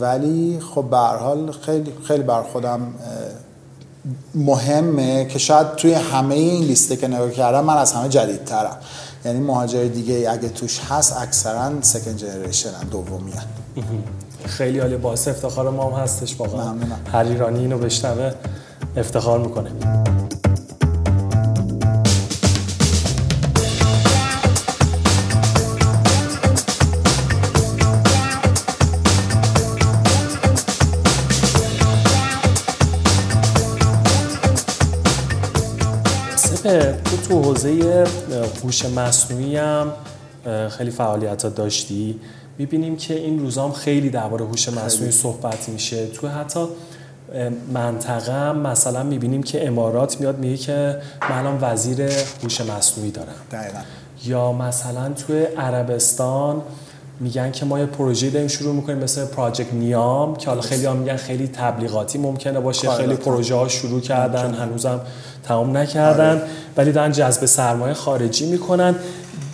ولی 0.00 0.60
خب 0.74 0.84
به 0.90 0.96
حال 0.96 1.52
خیلی 1.52 1.92
خیلی 2.04 2.22
بر 2.22 2.42
خودم 2.42 2.94
مهمه 4.34 5.24
که 5.24 5.38
شاید 5.38 5.74
توی 5.74 5.92
همه 5.92 6.34
این 6.34 6.64
لیسته 6.64 6.96
که 6.96 7.08
نگاه 7.08 7.30
کردم 7.30 7.64
من 7.64 7.76
از 7.76 7.92
همه 7.92 8.08
جدیدترم. 8.08 8.76
یعنی 9.24 9.40
مهاجر 9.40 9.84
دیگه 9.84 10.28
اگه 10.30 10.48
توش 10.48 10.80
هست 10.88 11.16
اکثرا 11.16 11.82
سکند 11.82 12.16
جنریشن 12.16 12.70
دومی 12.90 13.32
خیلی 14.44 14.78
عالی. 14.78 14.96
باعث 14.96 15.28
افتخار 15.28 15.70
ما 15.70 15.90
هم 15.90 16.02
هستش 16.02 16.40
واقعا. 16.40 16.74
هر 17.12 17.24
ایرانی 17.24 17.58
اینو 17.58 17.78
بشنوه 17.78 18.32
افتخار 18.96 19.38
می‌کنه. 19.38 19.70
تو 37.04 37.16
تو 37.28 37.42
حوزه 37.42 38.04
هوش 38.64 38.84
مصنوعی 38.84 39.56
هم 39.56 39.92
خیلی 40.68 40.90
فعالیت 40.90 41.46
داشتی. 41.46 42.20
می‌بینیم 42.58 42.96
که 42.96 43.14
این 43.14 43.38
روزام 43.38 43.72
خیلی 43.72 44.10
درباره 44.10 44.44
هوش 44.44 44.68
مصنوعی 44.68 45.12
صحبت 45.12 45.68
میشه. 45.68 46.06
تو 46.06 46.28
حتی 46.28 46.66
منطقه 47.72 48.32
هم 48.32 48.58
مثلا 48.58 49.02
می‌بینیم 49.02 49.42
که 49.42 49.66
امارات 49.66 50.20
میاد 50.20 50.38
میگه 50.38 50.56
که 50.56 50.96
من 51.30 51.38
الان 51.38 51.58
وزیر 51.60 52.02
هوش 52.42 52.60
مصنوعی 52.60 53.10
دارم. 53.10 53.34
دقیقا. 53.52 53.78
یا 54.24 54.52
مثلا 54.52 55.12
توی 55.12 55.42
عربستان 55.42 56.62
میگن 57.20 57.50
که 57.50 57.64
ما 57.64 57.78
یه 57.78 57.86
پروژه 57.86 58.30
داریم 58.30 58.48
شروع 58.48 58.74
می‌کنیم 58.74 58.98
مثل 58.98 59.24
پراجکت 59.24 59.74
نیام 59.74 60.36
که 60.36 60.48
حالا 60.50 60.60
خیلی 60.60 60.86
هم 60.86 60.96
میگن 60.96 61.16
خیلی 61.16 61.48
تبلیغاتی 61.48 62.18
ممکنه 62.18 62.60
باشه 62.60 62.90
خیلی 62.90 63.14
پروژه 63.14 63.54
ها 63.54 63.68
شروع 63.68 64.00
کردن 64.00 64.54
هنوزم 64.54 65.00
تمام 65.48 65.76
نکردن 65.76 66.30
آره. 66.30 66.42
ولی 66.76 66.92
دارن 66.92 67.12
جذب 67.12 67.46
سرمایه 67.46 67.94
خارجی 67.94 68.46
می‌کنن. 68.46 68.94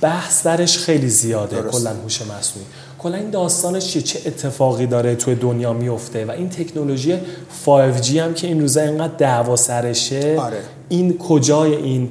بحث 0.01 0.47
درش 0.47 0.79
خیلی 0.79 1.09
زیاده 1.09 1.63
کلا 1.63 1.91
هوش 1.91 2.23
مصنوعی. 2.23 2.67
کلا 2.99 3.17
این 3.17 3.31
داستانش 3.31 3.87
چیه 3.87 4.03
چه 4.03 4.21
اتفاقی 4.27 4.87
داره 4.87 5.15
توی 5.15 5.35
دنیا 5.35 5.73
میفته 5.73 6.25
و 6.25 6.31
این 6.31 6.49
تکنولوژی 6.49 7.19
5G 7.67 8.11
هم 8.11 8.35
که 8.35 8.47
این 8.47 8.61
روزا 8.61 8.81
اینقدر 8.81 9.15
دعوا 9.19 9.57
سرشه 9.57 10.37
آره. 10.41 10.57
این 10.89 11.19
کجای 11.19 11.75
این 11.75 12.11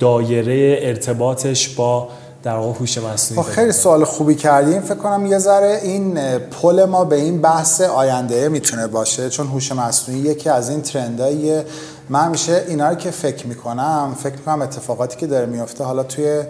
دایره 0.00 0.78
ارتباطش 0.80 1.68
با 1.68 2.08
در 2.42 2.56
واقع 2.56 2.78
هوش 2.78 2.98
مصنوعی؟ 2.98 3.42
خب، 3.42 3.50
خیلی 3.50 3.72
سوال 3.72 4.04
خوبی 4.04 4.34
کردیم. 4.34 4.80
فکر 4.80 4.94
کنم 4.94 5.26
یه 5.26 5.38
ذره 5.38 5.80
این 5.82 6.38
پل 6.38 6.84
ما 6.84 7.04
به 7.04 7.16
این 7.16 7.40
بحث 7.40 7.80
آینده 7.80 8.48
می‌تونه 8.48 8.86
باشه 8.86 9.30
چون 9.30 9.46
هوش 9.46 9.72
مصنوعی 9.72 10.20
یکی 10.20 10.48
از 10.48 10.70
این 10.70 10.82
ترنداییه 10.82 11.64
من 12.08 12.28
میشه 12.28 12.64
اینا 12.68 12.88
رو 12.88 12.94
که 12.94 13.10
فکر 13.10 13.46
می‌کنم 13.46 14.16
فکر 14.22 14.32
می‌کنم 14.32 14.62
اتفاقاتی 14.62 15.16
که 15.16 15.26
داره 15.26 15.46
میفته 15.46 15.84
حالا 15.84 16.02
توی 16.02 16.42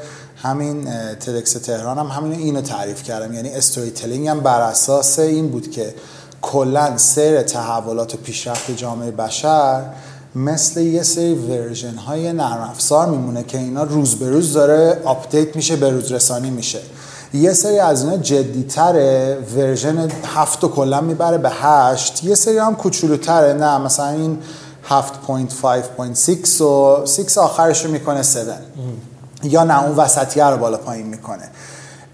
همین 0.42 0.84
TEDx 1.20 1.52
تهران 1.52 1.98
هم 1.98 2.06
همین 2.06 2.32
اینو 2.32 2.60
تعریف 2.60 3.02
کردم. 3.02 3.34
یعنی 3.34 3.48
storytelling 3.48 4.28
هم 4.28 4.40
بر 4.40 4.60
اساس 4.60 5.18
این 5.18 5.48
بود 5.48 5.70
که 5.70 5.94
کلا 6.42 6.96
سیر 6.96 7.42
تحولات 7.42 8.14
و 8.14 8.16
پیشرفت 8.16 8.70
جامعه 8.70 9.10
بشر 9.10 9.82
مثل 10.34 10.80
یه 10.80 11.02
سری 11.02 11.34
version 11.34 11.94
های 11.94 12.32
نرم 12.32 12.68
افزار 12.70 13.06
میمونه 13.06 13.42
که 13.42 13.58
اینا 13.58 13.82
روز 13.82 14.14
به 14.14 14.30
روز 14.30 14.52
داره 14.52 15.00
update 15.04 15.56
میشه 15.56 15.76
به 15.76 15.90
روز 15.90 16.12
رسانی 16.12 16.50
میشه. 16.50 16.80
یه 17.34 17.52
سری 17.52 17.78
از 17.78 18.04
اینا 18.04 18.16
جدیتره 18.16 19.38
version 19.56 20.10
هفت 20.34 20.64
و 20.64 20.68
کلا 20.68 21.00
می‌بره 21.00 21.38
به 21.38 21.50
هشت. 21.50 22.24
یه 22.24 22.34
سری 22.34 22.58
هم 22.58 22.74
کوچولوتره 22.76 23.52
نه 23.52 23.78
مثلا 23.78 24.08
این 24.08 24.38
7.5.6 24.88 26.60
و 26.60 27.06
6 27.06 27.38
آخرش 27.38 27.84
رو 27.84 27.90
می‌کنه 27.90 28.18
7 28.18 28.36
یا 29.42 29.64
نه 29.64 29.84
اون 29.84 29.96
وسطیه 29.96 30.44
رو 30.44 30.56
بالا 30.56 30.76
پایین 30.76 31.06
می‌کنه. 31.06 31.50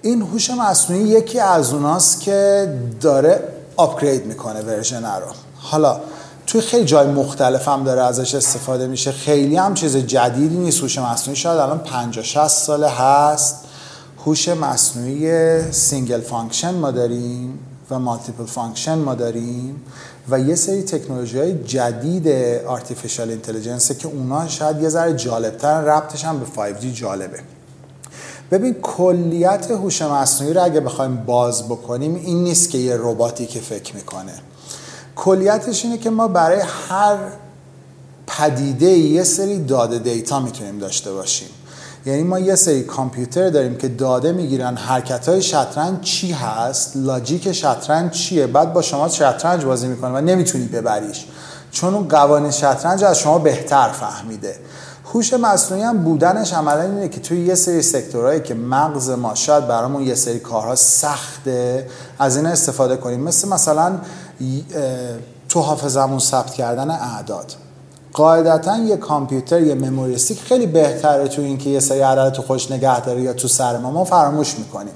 این 0.03 0.23
هوش 0.23 0.51
مصنوعی 0.51 1.03
یکی 1.03 1.41
از 1.41 1.73
اوناست 1.73 2.21
که 2.21 2.68
داره 3.01 3.45
upgrade 3.76 4.26
می‌کنه 4.27 4.61
version 4.61 5.05
رو. 5.05 5.27
حالا 5.57 6.01
توی 6.47 6.61
خیلی 6.61 6.85
جای 6.85 7.07
مختلف 7.07 7.68
هم 7.68 7.85
داره 7.85 8.03
ازش 8.03 8.35
استفاده 8.35 8.87
میشه. 8.87 9.12
خیلی 9.12 9.57
هم 9.57 9.75
چیز 9.75 9.97
جدیدی 9.97 10.57
نیست 10.57 10.81
هوش 10.81 10.99
مصنوعی. 10.99 11.37
شاید 11.37 11.59
الان 11.59 11.79
50 11.79 12.25
60 12.25 12.49
ساله 12.49 12.89
هست. 12.89 13.57
هوش 14.27 14.49
مصنوعی 14.49 15.73
single 15.72 16.20
function 16.20 16.74
ما 16.75 16.91
داریم 16.91 17.59
و 17.91 17.99
multiple 17.99 18.47
function 18.47 18.99
ما 18.99 19.14
داریم. 19.14 19.83
و 20.31 20.41
یه 20.41 20.55
سری 20.55 20.83
تکنولوژی 20.83 21.39
های 21.39 21.64
جدید 21.64 22.28
artificial 22.66 23.30
intelligence 23.30 23.93
که 23.93 24.09
اونا 24.09 24.49
شاید 24.49 24.83
یه 24.83 24.89
ذره 24.89 25.14
جالبتر 25.14 25.81
ربطش 25.81 26.24
هم 26.24 26.41
به 26.41 26.47
5G 26.47 26.85
جالبه. 26.85 27.39
ببین 28.51 28.74
کلیت 28.74 29.70
هوش 29.70 30.03
مصنوعی 30.03 30.55
رو 30.55 30.64
اگه 30.64 30.81
بخوایم 30.81 31.16
باز 31.16 31.68
بکنیم 31.68 32.14
این 32.14 32.45
نیست 32.45 32.70
که 32.70 32.78
یه 32.78 32.97
رباتی 32.97 33.47
که 33.47 33.61
فکر 33.61 33.97
می‌کنه. 33.97 34.33
کلیتش 35.16 35.85
اینه 35.85 35.99
که 35.99 36.11
ما 36.11 36.28
برای 36.28 36.61
هر 36.89 37.18
پدیده 38.26 38.87
یه 38.87 39.24
سری 39.24 39.64
داده 39.64 39.99
data 39.99 40.41
می‌تونیم 40.41 40.78
داشته 40.78 41.12
باشیم. 41.12 41.49
یعنی 42.07 42.22
ما 42.22 42.38
یه 42.38 42.55
سری 42.55 42.82
کامپیوتر 42.82 43.51
داریم 43.51 43.76
که 43.76 43.88
داده 43.88 44.32
می‌گیرن 44.32 44.76
حرکت 44.76 45.28
های 45.28 45.42
شطرنج 45.42 46.01
چی 46.01 46.32
هست 46.32 46.92
logic 46.97 47.53
شطرنج 47.53 48.12
چیه 48.12 48.46
بعد 48.46 48.72
با 48.72 48.82
شما 48.82 49.09
شطرنج 49.09 49.64
بازی 49.64 49.86
می‌کنه 49.86 50.11
و 50.11 50.20
نمی‌تونی 50.20 50.64
ببریش. 50.64 51.26
چون 51.70 51.94
اون 51.94 52.09
قوانین 52.09 52.51
شطرنج 52.51 53.05
از 53.05 53.18
شما 53.18 53.38
بهتر 53.38 53.88
فهمیده. 53.88 54.57
هوش 55.05 55.34
مصنوعی 55.34 55.82
هم 55.82 55.98
بودنش 55.98 56.53
عملا 56.53 56.82
اینه 56.82 57.09
که 57.09 57.20
توی 57.20 57.46
یه 57.46 57.55
سری 57.55 57.82
سکتورهایی 57.82 58.40
که 58.40 58.55
مغز 58.55 59.11
ما 59.11 59.34
شاید 59.34 59.68
برامون 59.68 60.03
یه 60.03 60.14
سری 60.14 60.38
کارها 60.38 60.74
سخته 60.74 61.86
از 62.18 62.36
این 62.36 62.46
استفاده 62.46 62.96
کنیم. 62.96 63.20
مثل 63.20 63.48
مثلا 63.48 63.98
تو 65.48 65.61
حافظمون 65.61 66.18
ثبت 66.18 66.55
کردن 66.55 66.90
اعداد. 66.90 67.53
قاعدتا 68.12 68.78
یه 68.78 68.96
کامپیوتر 68.96 69.61
یه 69.61 69.74
مموریستیک 69.74 70.40
خیلی 70.40 70.66
بهتره 70.66 71.28
تو 71.28 71.42
اینکه 71.42 71.70
یه 71.70 71.80
سری 71.80 72.00
عدد 72.00 72.32
تو 72.32 72.42
خوش 72.42 72.70
نگه 72.70 73.00
داره 73.00 73.20
یا 73.20 73.32
تو 73.32 73.48
سر 73.48 73.78
ما. 73.78 73.90
ما 73.90 74.04
فراموش 74.04 74.58
می‌کنیم. 74.58 74.92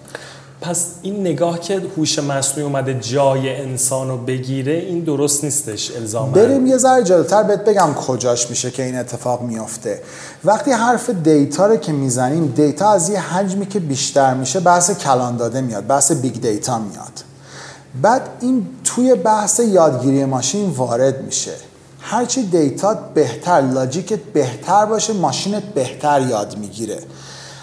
پس 0.60 0.86
این 1.02 1.20
نگاه 1.20 1.60
که 1.60 1.82
هوش 1.96 2.18
مصنوعی 2.18 2.62
اومده 2.62 2.94
جای 2.94 3.56
انسان 3.62 4.08
رو 4.08 4.16
بگیره 4.16 4.72
این 4.72 5.00
درست 5.00 5.44
نیستش 5.44 5.90
الزاما. 5.96 6.32
بریم 6.32 6.66
یه 6.66 6.76
ذره 6.76 7.02
جلوتر 7.02 7.42
بهت 7.42 7.64
بگم 7.64 7.94
کجاش 7.94 8.50
میشه 8.50 8.70
که 8.70 8.82
این 8.82 8.98
اتفاق 8.98 9.42
میافته. 9.42 10.00
وقتی 10.44 10.70
حرف 10.70 11.10
data 11.11 11.66
رو 11.66 11.76
که 11.76 11.92
می‌زنیم 11.92 12.46
data 12.47 12.90
از 12.90 13.08
یه 13.08 13.20
حجمی 13.20 13.66
که 13.66 13.80
بیشتر 13.80 14.34
میشه 14.34 14.60
بحث 14.60 14.90
کلان 14.90 15.36
داده 15.36 15.60
میاد 15.60 15.86
بحث 15.86 16.12
big 16.12 16.40
data 16.40 16.78
میاد. 16.78 17.24
بعد 18.02 18.22
این 18.40 18.66
توی 18.84 19.14
بحث 19.14 19.60
یادگیری 19.60 20.24
ماشین 20.24 20.70
وارد 20.70 21.22
میشه. 21.22 21.52
هرچی 22.07 22.42
data 22.42 22.95
بهتر 23.14 23.61
logic 23.61 24.09
ت 24.09 24.18
بهتر 24.18 24.86
باشه 24.86 25.12
ماشینت 25.12 25.62
بهتر 25.62 26.20
یاد 26.20 26.59
می‌گیره. 26.59 26.98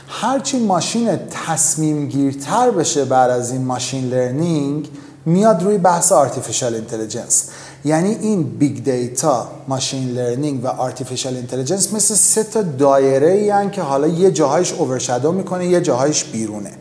هرچی 0.07 0.59
ماشین 0.59 1.19
تصمیم 1.47 2.07
گیرتر 2.07 2.71
بشه 2.71 3.05
بعد 3.05 3.29
از 3.29 3.51
این 3.51 3.65
machine 3.65 4.09
learning 4.09 4.89
میاد 5.25 5.63
روی 5.63 5.77
بحث 5.77 6.11
artificial 6.11 6.75
intelligence 6.75 7.49
یعنی 7.85 8.09
این 8.09 8.43
big 8.43 8.84
data 8.84 9.47
machine 9.67 10.09
learning 10.09 10.65
و 10.65 10.67
artificial 10.67 11.36
intelligence 11.36 11.93
مثل 11.93 12.15
سه 12.15 12.43
تا 12.43 12.61
دایره 12.61 13.31
ای 13.31 13.69
که 13.69 13.81
حالا 13.81 14.07
یه 14.07 14.31
جاهایش 14.31 14.73
overshadow 14.73 15.32
می‌کنه 15.31 15.67
یه 15.67 15.81
جاهایش 15.81 16.23
بیرونه. 16.23 16.71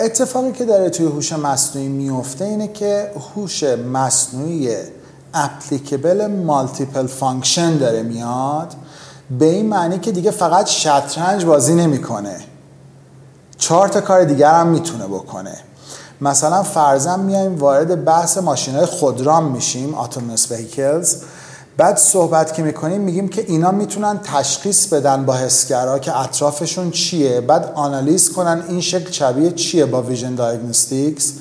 اتفاقی 0.00 0.52
که 0.52 0.64
داره 0.64 0.90
توی 0.90 1.06
هوش 1.06 1.32
مصنوعی 1.32 1.88
میفته 1.88 2.44
اینه 2.44 2.68
که 2.68 3.10
هوش 3.34 3.64
مصنوعی 3.64 4.76
applicable 5.34 6.26
multiple 6.26 7.06
function 7.06 7.76
داره 7.76 8.02
میاد 8.02 8.74
به 9.38 9.44
این 9.44 9.68
معنی 9.68 9.98
که 9.98 10.12
دیگه 10.12 10.30
فقط 10.30 10.66
شطرنج 10.66 11.44
بازی 11.44 11.74
نمی‌کنه. 11.74 12.36
چهار 13.58 13.88
تا 13.88 14.00
کار 14.00 14.24
دیگر 14.24 14.54
هم 14.54 14.66
می‌تونه 14.66 15.06
بکنه. 15.06 15.56
مثلا 16.20 16.62
فرضاً 16.62 17.16
میایم 17.16 17.58
وارد 17.58 18.04
بحث 18.04 18.38
ماشین 18.38 18.74
های 18.74 18.86
خودران 18.86 19.44
میشیم 19.44 19.94
autonomous 19.94 20.40
vehicles. 20.40 21.08
بعد 21.76 21.96
صحبت 21.96 22.54
که 22.54 22.62
می‌کنیم 22.62 23.00
میگیم 23.00 23.28
که 23.28 23.44
اینا 23.48 23.70
می‌تونن 23.70 24.20
تشخیص 24.24 24.86
بدن 24.86 25.24
با 25.24 25.34
حسگرا 25.34 25.98
که 25.98 26.20
اطرافشون 26.20 26.90
چیه. 26.90 27.40
بعد 27.40 27.72
آنالیز 27.74 28.32
کنن 28.32 28.64
این 28.68 28.80
شکل 28.80 29.10
شبیه 29.10 29.50
چیه 29.50 29.86
با 29.86 30.02
ویژن 30.02 30.34
دایگنوستیکس 30.34 31.32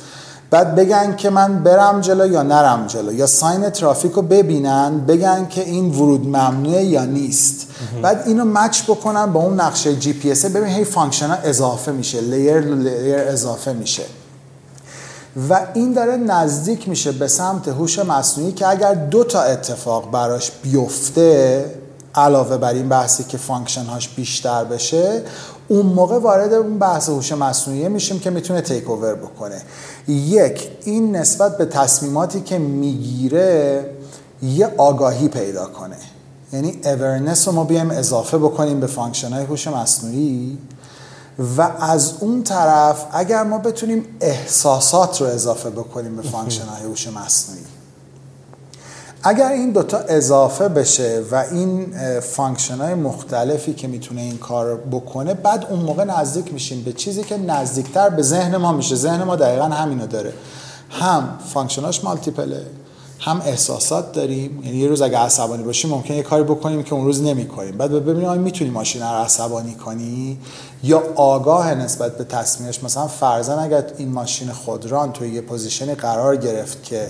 بعد 0.51 0.75
بگن 0.75 1.15
که 1.15 1.29
من 1.29 1.63
برم 1.63 2.01
جلو 2.01 2.27
یا 2.27 2.43
نرم 2.43 2.87
جلو 2.87 3.13
یا 3.13 3.27
ساین 3.27 3.69
ترافیک 3.69 4.11
رو 4.11 4.21
ببینن 4.21 4.99
بگن 4.99 5.47
که 5.47 5.61
این 5.61 5.89
ورود 5.89 6.27
ممنوعه 6.27 6.83
یا 6.83 7.05
نیست. 7.05 7.67
بعد 8.01 8.23
اینو 8.25 8.45
match 8.45 8.84
بکنن 8.83 9.25
با 9.25 9.39
اون 9.39 9.59
نقشه 9.59 9.95
جی 9.95 10.13
پی 10.13 10.31
اس 10.31 10.45
ببین 10.45 10.69
هی 10.69 10.83
function 10.84 11.27
ها 11.27 11.35
اضافه 11.35 11.91
میشه 11.91 12.21
layer 12.21 12.59
layer 12.59 13.19
اضافه 13.19 13.73
میشه. 13.73 14.03
و 15.49 15.61
این 15.73 15.93
داره 15.93 16.17
نزدیک 16.17 16.89
میشه 16.89 17.11
به 17.11 17.27
سمت 17.27 17.67
هوش 17.67 17.99
مصنوعی 17.99 18.51
که 18.51 18.67
اگر 18.67 18.93
دو 18.93 19.23
تا 19.23 19.41
اتفاق 19.41 20.11
براش 20.11 20.51
بیفته 20.63 21.65
علاوه 22.15 22.57
بر 22.57 22.73
این 22.73 22.89
بحثی 22.89 23.23
که 23.23 23.37
function 23.38 23.86
هاش 23.85 24.09
بیشتر 24.09 24.63
بشه 24.63 25.21
اون 25.72 25.86
موقع 25.86 26.17
وارد 26.17 26.53
اون 26.53 26.80
بحث 26.80 27.09
هوش 27.09 27.32
مصنوعی 27.32 27.89
میشیم 27.89 28.19
که 28.19 28.30
می‌تونه 28.30 28.61
take 28.61 28.89
over 28.89 29.15
بکنه. 29.15 29.61
یک 30.07 30.69
این 30.86 31.15
نسبت 31.15 31.57
به 31.57 31.65
تصمیماتی 31.65 32.41
که 32.41 32.57
می‌گیره 32.57 33.86
یه 34.41 34.74
آگاهی 34.78 35.28
پیدا 35.28 35.65
کنه. 35.65 35.97
یعنی 36.53 36.80
awareness 36.86 37.47
رو 37.47 37.53
ما 37.53 37.63
بیایم 37.63 37.91
اضافه 37.91 38.38
بکنیم 38.38 38.80
به 38.80 38.88
function 38.88 39.29
های 39.30 39.43
هوش 39.43 39.67
مصنوعی 39.67 40.57
و 41.57 41.61
از 41.80 42.13
اون 42.19 42.43
طرف 42.43 43.05
اگر 43.11 43.43
ما 43.43 43.57
بتونیم 43.57 44.05
احساسات 44.22 45.22
رو 45.22 45.28
اضافه 45.28 45.69
بکنیم 45.69 46.15
به 46.15 46.22
function 46.21 46.65
های 46.65 46.84
هوش 46.84 47.07
مصنوعی. 47.07 47.63
اگر 49.24 49.51
این 49.51 49.72
دوتا 49.72 49.97
اضافه 49.97 50.67
بشه 50.67 51.24
و 51.32 51.36
این 51.51 51.93
function 52.19 52.77
های 52.78 52.93
مختلفی 52.93 53.74
که 53.74 53.88
می‌تونه 53.88 54.22
این 54.22 54.38
کار 54.38 54.78
بکنه 54.78 55.34
بعد 55.34 55.65
اون 55.69 55.80
موقع 55.80 56.03
نزدیک 56.03 56.53
میشیم 56.53 56.84
به 56.84 56.93
چیزی 56.93 57.24
که 57.24 57.38
نزدیکتر 57.38 58.09
به 58.09 58.22
ذهن 58.22 58.57
ما 58.57 58.72
میشه. 58.72 58.95
ذهن 58.95 59.24
ما 59.24 59.36
دقیقا 59.36 59.65
همینو 59.65 60.07
داره. 60.07 60.34
هم 60.89 61.39
function 61.53 61.93
اش 61.93 62.03
multiple 62.03 62.59
ه 62.59 62.65
هم 63.19 63.41
احساسات 63.45 64.11
داریم. 64.11 64.63
یعنی 64.63 64.78
یه 64.78 64.88
روز 64.88 65.01
اگه 65.01 65.17
عصبانی 65.17 65.63
باشیم 65.63 65.91
ممکن 65.91 66.13
یه 66.13 66.24
کاری 66.24 66.43
بکنیم 66.43 66.84
که 66.84 66.93
اون 66.93 67.05
روز 67.05 67.22
نمی 67.22 67.47
کنیم 67.47 67.78
بعد 67.78 67.91
ببینیم 67.91 68.26
آیا 68.26 68.41
می‌تونی 68.41 68.69
ماشین 68.69 69.01
رو 69.01 69.07
عصبانی 69.07 69.76
کنی؟ 69.76 70.39
یا 70.84 71.03
آگاه 71.15 71.76
نسبت 71.76 72.17
به 72.17 72.24
تصمیمش. 72.24 72.84
مثلا 72.84 73.07
فرضاً 73.07 73.59
اگر 73.59 73.84
این 73.97 74.09
ماشین 74.09 74.51
خودران 74.51 75.11
توی 75.11 75.30
یه 75.30 75.41
position 75.41 75.89
ی 75.89 75.95
قرار 75.95 76.36
گرفت 76.36 76.84
که 76.84 77.07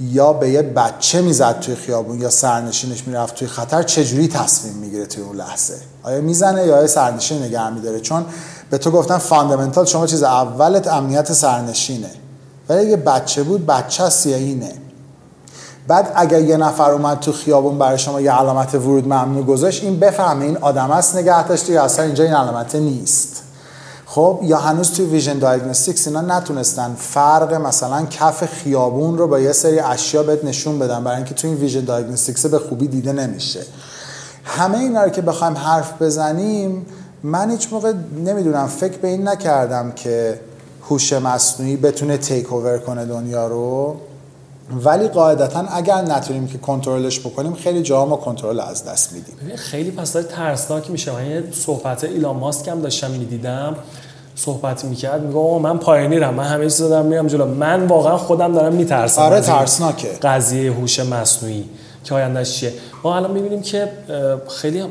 یا 0.00 0.32
به 0.32 0.50
یه 0.50 0.62
بچه 0.62 1.22
می‌زد 1.22 1.60
توی 1.60 1.74
خیابون 1.74 2.20
یا 2.20 2.30
سرنشینش 2.30 3.06
می‌رفت 3.06 3.34
توی 3.34 3.48
خطر 3.48 3.82
چجوری 3.82 4.28
تصمیم 4.28 4.74
می‌گیره 4.74 5.06
توی 5.06 5.22
اون 5.22 5.36
لحظه؟ 5.36 5.74
آیا 6.02 6.20
می‌زنه 6.20 6.66
یا 6.66 6.86
سرنشین 6.86 7.42
نگه 7.42 7.70
میداره؟ 7.70 8.00
چون 8.00 8.24
به 8.70 8.78
تو 8.78 8.90
گفتن 8.90 9.18
fundamental 9.18 9.84
شما 9.84 10.06
چیز 10.06 10.22
اولت 10.22 10.88
امنیت 10.88 11.32
سرنشینه. 11.32 12.10
ولی 12.68 12.86
اگه 12.86 12.96
بچه 12.96 13.42
بود 13.42 13.66
بچه 13.66 14.04
است 14.04 14.26
یا 14.26 14.36
اینه 14.36 14.72
بعد 15.88 16.12
اگر 16.14 16.40
یه 16.40 16.56
نفر 16.56 16.90
اومد 16.90 17.20
تو 17.20 17.32
خیابون 17.32 17.78
برای 17.78 17.98
شما 17.98 18.20
یه 18.20 18.32
علامت 18.32 18.74
ورود 18.74 19.04
ممنوع 19.04 19.44
گذاشت 19.44 19.84
این 19.84 20.00
بفهمه 20.00 20.44
این 20.44 20.56
آدم 20.56 20.90
است 20.90 21.16
نگه 21.16 21.46
داشته 21.46 21.72
یا 21.72 21.82
اصلا 21.82 22.04
اینجا 22.04 22.24
این 22.24 22.34
علامت 22.34 22.74
نیست. 22.74 23.42
خب 24.10 24.40
یا 24.42 24.58
هنوز 24.58 24.92
توی 24.92 25.06
vision 25.06 25.38
diagnostics 25.38 26.06
اینا 26.06 26.20
نتونستن 26.20 26.94
فرق 26.94 27.54
مثلا 27.54 28.06
کف 28.06 28.46
خیابون 28.46 29.18
رو 29.18 29.28
با 29.28 29.40
یه 29.40 29.52
سری 29.52 29.80
اشیا 29.80 30.22
بهت 30.22 30.44
نشون 30.44 30.78
بدن 30.78 31.04
برای 31.04 31.16
اینکه 31.16 31.34
توی 31.34 31.50
این 31.50 31.58
vision 31.58 31.84
diagnostics 31.84 32.46
به 32.46 32.58
خوبی 32.58 32.88
دیده 32.88 33.12
نمیشه. 33.12 33.62
همه 34.44 34.78
اینا 34.78 35.04
رو 35.04 35.10
که 35.10 35.22
بخوایم 35.22 35.56
حرف 35.56 36.02
بزنیم 36.02 36.86
من 37.22 37.50
هیچ 37.50 37.72
موقع 37.72 37.92
نمی‌دونم 38.24 38.66
فکر 38.66 38.98
به 38.98 39.08
این 39.08 39.28
نکردم 39.28 39.92
که 39.92 40.40
هوش 40.82 41.12
مصنوعی 41.12 41.76
بتونه 41.76 42.16
تیک 42.16 42.52
اوور 42.52 42.78
کنه 42.78 43.04
دنیا 43.04 43.48
رو. 43.48 43.96
ولی 44.84 45.08
قاعدتا 45.08 45.60
اگر 45.60 46.02
نتونیم 46.02 46.46
که 46.46 46.58
کنترلش 46.58 47.20
بکنیم 47.20 47.54
خیلی 47.54 47.82
جا 47.82 48.06
ما 48.06 48.16
کنترل 48.16 48.60
از 48.60 48.84
دست 48.84 49.12
میدیم. 49.12 49.56
خیلی 49.56 49.90
پس 49.90 50.12
داره 50.12 50.26
ترسناک 50.26 50.90
میشه. 50.90 51.12
من 51.12 51.26
یه 51.26 51.44
صحبت 51.52 52.04
ایلان 52.04 52.36
ماسک 52.36 52.68
هم 52.68 52.80
داشتم 52.80 53.10
می‌دیدم 53.10 53.76
صحبت 54.34 54.84
می‌کرد 54.84 55.22
میگه 55.22 55.58
من 55.58 55.78
پایینیرم 55.78 56.34
من 56.34 56.44
همه 56.44 56.64
چیز 56.64 56.78
دارم 56.78 57.06
میرم 57.06 57.26
جلو. 57.26 57.44
من 57.46 57.86
واقعا 57.86 58.18
خودم 58.18 58.52
دارم 58.52 58.72
میترسم 58.72 59.22
آره 59.22 59.40
ترسناکه. 59.40 60.08
قضیه 60.22 60.72
هوش 60.72 61.00
مصنوعی 61.00 61.64
که 62.04 62.14
آیندهش 62.14 62.60
چیه. 62.60 62.72
ما 63.04 63.16
الان 63.16 63.30
می‌بینیم 63.30 63.62
که 63.62 63.88
خیلی 64.48 64.84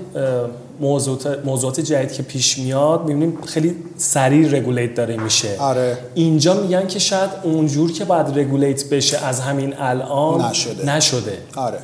موضوعات, 0.80 1.40
موضوعات 1.46 1.80
جدید 1.80 2.12
که 2.12 2.24
پیش 2.24 2.58
میاد 2.58 3.06
می‌بینیم 3.06 3.38
خیلی 3.46 3.76
سریع 3.98 4.52
regulate 4.52 4.96
داره 4.96 5.18
میشه. 5.18 5.56
آره. 5.60 5.98
اینجا 6.16 6.54
میگن 6.54 6.88
که 6.88 7.00
شاید 7.00 7.30
اونجور 7.44 7.92
که 7.92 8.06
باید 8.06 8.40
regulate 8.40 8.90
بشه 8.90 9.26
از 9.26 9.40
همین 9.40 9.74
الان 9.78 10.42
نشده. 10.42 10.96
نشده. 10.96 11.38
آره. 11.56 11.80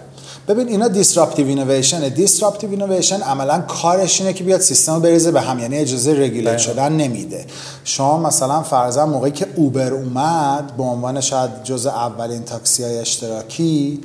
ببین 0.48 0.68
اینا 0.68 0.88
disruptive 0.88 1.48
innovation 1.48 2.10
disruptive 2.10 2.70
innovation 2.70 3.22
عملا 3.22 3.60
کارش 3.60 4.22
اینه 4.22 4.34
که 4.34 4.44
بیاد 4.44 4.62
سیستم 4.62 5.02
بریزه 5.02 5.32
به 5.32 5.42
هم 5.42 5.60
یعنی 5.60 5.78
اجازه 5.78 6.12
regulate 6.12 6.58
شدن 6.58 6.92
نمیده. 6.92 7.46
شما 7.84 8.20
مثلا 8.20 8.64
فرضاً 8.64 9.06
موقعی 9.06 9.32
که 9.32 9.48
اوبر 9.56 9.94
اومد 9.94 10.78
به 10.78 10.84
عنوان 10.84 11.22
شاید 11.22 11.64
جز 11.64 11.86
اولین 11.86 12.44
تاکسی 12.44 12.84
های 12.84 12.98
اشتراکی 13.00 14.02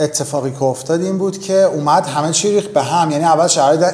اتفاقی 0.00 0.50
که 0.50 0.62
افتاد 0.62 1.02
این 1.02 1.18
بود 1.18 1.38
که 1.40 1.62
اومد 1.62 2.06
همه 2.06 2.32
چی 2.32 2.50
ریخت 2.50 2.68
به 2.68 2.82
هم. 2.82 3.10
یعنی 3.10 3.24
اول 3.24 3.46
شهر 3.46 3.92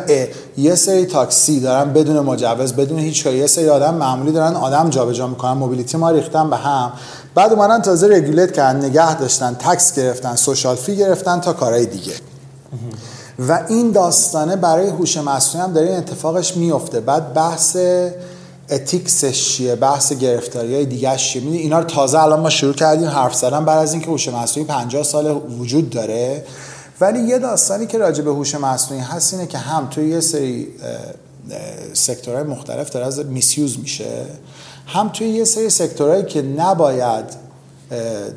یه 0.57 0.75
سری 0.75 1.07
تاکسی 1.07 1.61
دارن 1.61 1.93
بدون 1.93 2.21
مجوز 2.21 2.73
بدون 2.73 2.99
هیچ 2.99 3.27
یه 3.27 3.47
سری 3.47 3.69
آدم 3.69 3.95
معمولی 3.95 4.33
دارن 4.33 4.55
آدم 4.55 4.91
جابجا 4.91 5.27
می‌کنن 5.27 5.53
mobility 5.53 5.97
ما 5.97 6.11
ریختن 6.11 6.51
به 6.51 6.57
هم. 6.57 6.93
بعد 7.35 7.53
اومدن 7.53 7.83
تازه 7.83 8.07
regulate 8.07 8.53
کردن 8.53 8.85
نگه 8.85 9.15
داشتن 9.15 9.55
tax 9.55 9.95
گرفتن 9.97 10.37
social 10.37 10.77
fee 10.77 10.97
گرفتن 10.97 11.41
تا 11.41 11.53
کارهای 11.53 11.87
دیگه. 11.87 12.13
و 13.49 13.65
این 13.69 13.91
داستانه 13.91 14.57
برای 14.57 14.89
هوش 14.89 15.17
مصنوعی 15.17 15.67
هم 15.67 15.73
داره 15.73 15.89
این 15.89 15.97
اتفاقش 15.97 16.57
میفته 16.57 17.01
بعد 17.01 17.35
بحث 17.35 17.77
ethics 18.71 19.29
ش 19.29 19.49
چیه؟ 19.49 19.75
بحث 19.75 20.13
گرفتاری 20.13 20.75
های 20.75 20.85
دیگه 20.85 21.17
چیه؟ 21.17 21.43
اینا 21.43 21.79
رو 21.79 21.85
تازه 21.85 22.23
الان 22.23 22.41
ما 22.41 22.51
شروع 22.51 22.75
کردیم 22.75 23.09
حرف 23.09 23.35
زدن 23.35 23.65
بعد 23.65 23.79
از 23.79 23.93
اینکه 23.93 24.07
هوش 24.07 24.29
مصنوعی 24.29 24.69
50 24.69 25.03
سال 25.03 25.43
وجود 25.59 25.91
داره. 25.91 26.45
ولی 27.01 27.21
یه 27.21 27.39
داستانی 27.39 27.87
که 27.87 27.99
راجع 27.99 28.23
به 28.23 28.31
هوش 28.31 28.55
مصنوعی 28.55 29.03
هست 29.03 29.35
اینه 29.35 29.47
که 29.47 29.59
هم 29.59 29.89
توی 29.91 30.09
یه 30.09 30.21
سری 30.21 30.69
سکتورهای 31.93 32.45
مختلف 32.45 32.91
داره 32.91 33.07
از 33.07 33.27
میسیوز 33.27 33.79
میشه 33.79 34.27
هم 34.87 35.09
توی 35.09 35.29
یه 35.29 35.45
سری 35.45 35.71
سکتورهایی 35.71 36.25
که 36.25 36.43
نباید 36.43 37.25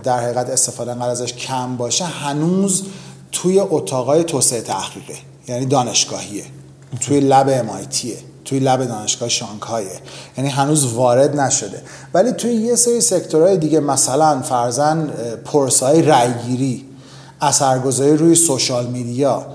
در 0.03 0.19
حقیقت 0.19 0.49
استفاده 0.49 0.91
انقدر 0.91 1.09
ازش 1.09 1.33
کم 1.33 1.77
باشه 1.77 2.05
هنوز 2.05 2.83
توی 3.31 3.59
اتاقای 3.59 4.23
توسعه 4.23 4.61
تحقیقه 4.61 5.15
یعنی 5.47 5.65
دانشگاهیه 5.65 6.43
توی 7.01 7.19
لب 7.19 7.49
امایتیه 7.49 8.17
توی 8.45 8.59
لب 8.59 8.85
دانشگاه 8.85 9.29
شانگهایه. 9.29 9.99
یعنی 10.37 10.49
هنوز 10.49 10.93
وارد 10.93 11.39
نشده. 11.39 11.81
ولی 12.13 12.31
توی 12.31 12.53
یه 12.53 12.75
سری 12.75 13.01
سکتورهای 13.01 13.57
دیگه 13.57 13.79
مثلا 13.79 14.41
فرزن 14.41 15.09
پرسای 15.45 16.01
رایگیری 16.01 16.85
اثرگذاری 17.41 18.17
روی 18.17 18.35
سوشال 18.35 18.85
میدیا 18.85 19.45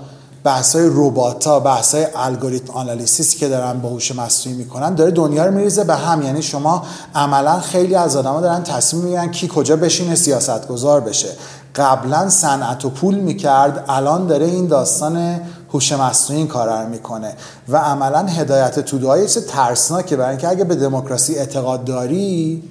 بحث 0.43 0.75
های 0.75 0.85
روباتا 0.85 1.59
بحث 1.59 1.95
های 1.95 2.07
الگوریتم 2.15 2.73
آنالیسیس 2.73 3.35
که 3.35 3.47
دارن 3.47 3.79
با 3.79 3.89
هوش 3.89 4.15
مصنوعی 4.15 4.57
می‌کنن 4.57 4.95
داره 4.95 5.11
دنیا 5.11 5.45
رو 5.45 5.51
میریزه 5.51 5.83
به 5.83 5.95
هم. 5.95 6.21
یعنی 6.21 6.41
شما 6.41 6.85
عملا 7.15 7.59
خیلی 7.59 7.95
از 7.95 8.15
آدما 8.15 8.41
دارن 8.41 8.63
تصمیم 8.63 9.03
می‌گیرن 9.03 9.31
کی 9.31 9.47
کجا 9.47 9.75
بشینه 9.75 10.15
سیاستگزار 10.15 11.01
بشه. 11.01 11.29
قبلا 11.75 12.29
صنعت 12.29 12.85
و 12.85 12.89
پول 12.89 13.15
می‌کرد 13.15 13.85
الان 13.87 14.27
داره 14.27 14.45
این 14.45 14.67
داستان 14.67 15.41
هوش 15.73 15.91
مصنوعی 15.91 16.39
این 16.39 16.47
کار 16.47 16.83
رو 16.83 16.89
می‌کنه. 16.89 17.33
و 17.69 17.77
عملا 17.77 18.25
هدایت 18.25 18.79
توده‌های 18.79 19.27
چه 19.27 19.41
ترسناکه 19.41 20.15
برای 20.15 20.29
اینکه 20.29 20.47
اگه 20.47 20.63
به 20.63 20.75
دموکراسی 20.75 21.35
اعتقاد 21.35 21.83
داری 21.85 22.63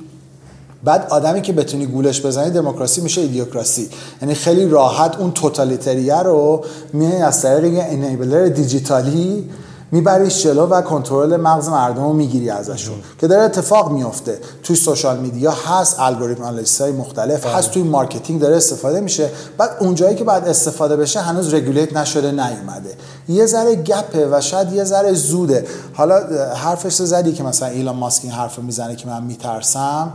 بعد 0.85 1.07
آدمی 1.11 1.43
که 1.43 1.53
بتونی 1.53 1.87
گولش 1.87 2.27
بزنی 2.27 2.51
دموکراسی 2.51 3.01
میشه 3.01 3.21
idiocracy. 3.21 3.89
یعنی 4.23 4.35
خیلی 4.35 4.69
راحت 4.69 5.17
اون 5.19 5.33
totalitarian 5.33 6.16
ه 6.16 6.23
رو 6.23 6.65
میای 6.93 7.23
از 7.23 7.43
طریق 7.43 7.73
یه 7.73 7.85
enabler 7.85 8.47
دیجیتالی 8.47 9.51
میبریش 9.93 10.43
جلو 10.43 10.67
و 10.67 10.83
کنترل 10.83 11.37
مغز 11.37 11.69
مردم 11.69 12.03
رو 12.03 12.13
می‌گیری 12.13 12.51
ازشون. 12.51 12.95
که 13.19 13.27
داره 13.27 13.43
اتفاق 13.43 13.93
میفته 13.93 14.39
توی 14.63 14.77
social 14.77 15.19
media 15.19 15.51
هست 15.51 16.01
الگوریتم 16.01 16.43
آنالیز 16.43 16.81
های 16.81 16.93
مختلف 16.93 17.47
بله. 17.47 17.55
هست 17.55 17.71
توی 17.71 17.83
marketing 17.83 18.41
داره 18.41 18.57
استفاده 18.57 19.01
میشه. 19.01 19.31
بعد 19.59 19.71
اونجایی 19.81 20.17
که 20.17 20.25
بعد 20.25 20.49
استفاده 20.49 20.97
بشه 20.97 21.21
هنوز 21.21 21.55
regulate 21.55 21.97
نشده 21.97 22.31
نیومده. 22.31 22.95
یه 23.29 23.47
ذره 23.47 23.75
gap 23.75 24.15
ه 24.15 24.29
و 24.33 24.41
شاید 24.41 24.73
یه 24.73 24.85
ذره 24.85 25.13
زوده. 25.13 25.67
حالا 25.95 26.21
حرفش 26.55 26.95
زدی 26.95 27.33
که 27.33 27.43
مثلا 27.43 27.69
ایلان 27.69 27.97
ماسک 27.97 28.25
این 28.25 28.33
حرف 28.33 28.59
می‌زنه 28.59 28.97
که 28.97 29.09
من 29.09 29.23
میترسم. 29.23 30.13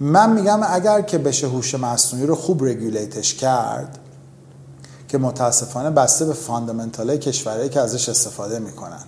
من 0.00 0.32
میگم 0.32 0.60
اگر 0.70 1.00
که 1.00 1.18
بشه 1.18 1.46
هوش 1.46 1.74
مصنوعی 1.74 2.26
رو 2.26 2.34
خوب 2.34 2.64
regulate 2.64 3.20
ش 3.20 3.34
کرد 3.34 3.98
که 5.08 5.18
متاسفانه 5.18 5.90
بسته 5.90 6.24
به 6.24 6.32
fundamental 6.32 7.16
کشورهایی 7.16 7.68
که 7.68 7.80
ازش 7.80 8.08
استفاده 8.08 8.58
می‌کنن. 8.58 9.02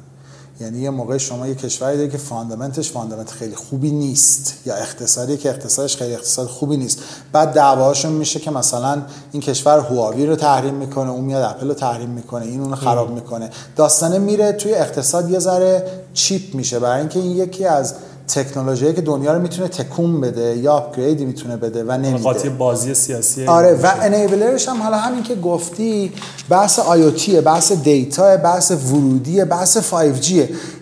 یعنی 0.61 0.79
یه 0.79 0.91
موقع 0.91 1.19
شما 1.19 1.49
یه 1.49 1.55
کشوری 1.55 1.97
داره 1.97 2.09
که 2.09 2.19
fundament 2.19 2.79
ش 2.79 2.93
fundament 2.93 3.31
خیلی 3.31 3.55
خوبی 3.55 3.91
نیست 3.91 4.55
یا 4.67 4.75
اقتصادی 4.75 5.37
که 5.37 5.49
اقتصادش 5.49 5.97
خیلی 5.97 6.15
اقتصاد 6.15 6.47
خوبی 6.47 6.77
نیست. 6.77 6.99
بعد 7.33 7.53
دعواشون 7.53 8.13
میشه 8.13 8.41
که 8.41 8.51
مثلا 8.51 9.03
این 9.33 9.43
کشور 9.43 9.79
هواوی 9.79 10.27
رو 10.27 10.37
تحریم 10.37 10.75
می‌کنه 10.75 11.11
اون 11.11 11.25
میاد 11.25 11.43
اپل 11.43 11.69
رو 11.69 11.75
تحریم 11.75 12.11
می‌کنه 12.11 12.45
این 12.45 12.61
اون 12.61 12.75
خراب 12.75 13.11
می‌کنه. 13.11 13.51
داستانه 13.77 14.19
میره 14.19 14.53
توی 14.53 14.75
اقتصاد 14.75 15.31
یه 15.31 15.39
ذره 15.39 16.03
cheap 16.15 16.55
میشه. 16.55 16.79
برای 16.79 17.01
اینکه 17.01 17.19
این 17.21 17.37
یکی 17.37 17.65
از 17.65 17.95
تکنولوژی 18.29 18.93
که 18.93 19.01
دنیا 19.01 19.33
رو 19.33 19.43
می‌تونه 19.43 19.69
تکون 19.69 20.21
بده 20.21 20.57
یا 20.57 20.73
upgrade 20.73 21.18
ی 21.18 21.25
می‌تونه 21.25 21.57
بده 21.57 21.85
و 21.85 21.93
نمیده. 21.93 22.23
قاطی 22.23 22.49
بازی 22.49 22.95
سیاسی 22.95 23.47
آره 23.47 23.75
و 23.75 23.93
enabler 24.01 24.54
ش 24.54 24.69
هم 24.69 24.83
حالا 24.83 24.97
همین 24.99 25.23
که 25.23 25.35
گفتی 25.35 26.13
بحث 26.49 26.79
آی 26.79 27.41
بحث 27.41 27.73
data 27.73 28.37
بحث 28.37 28.71
ورودی 28.71 29.45
بحث 29.45 29.79
5G 29.79 30.31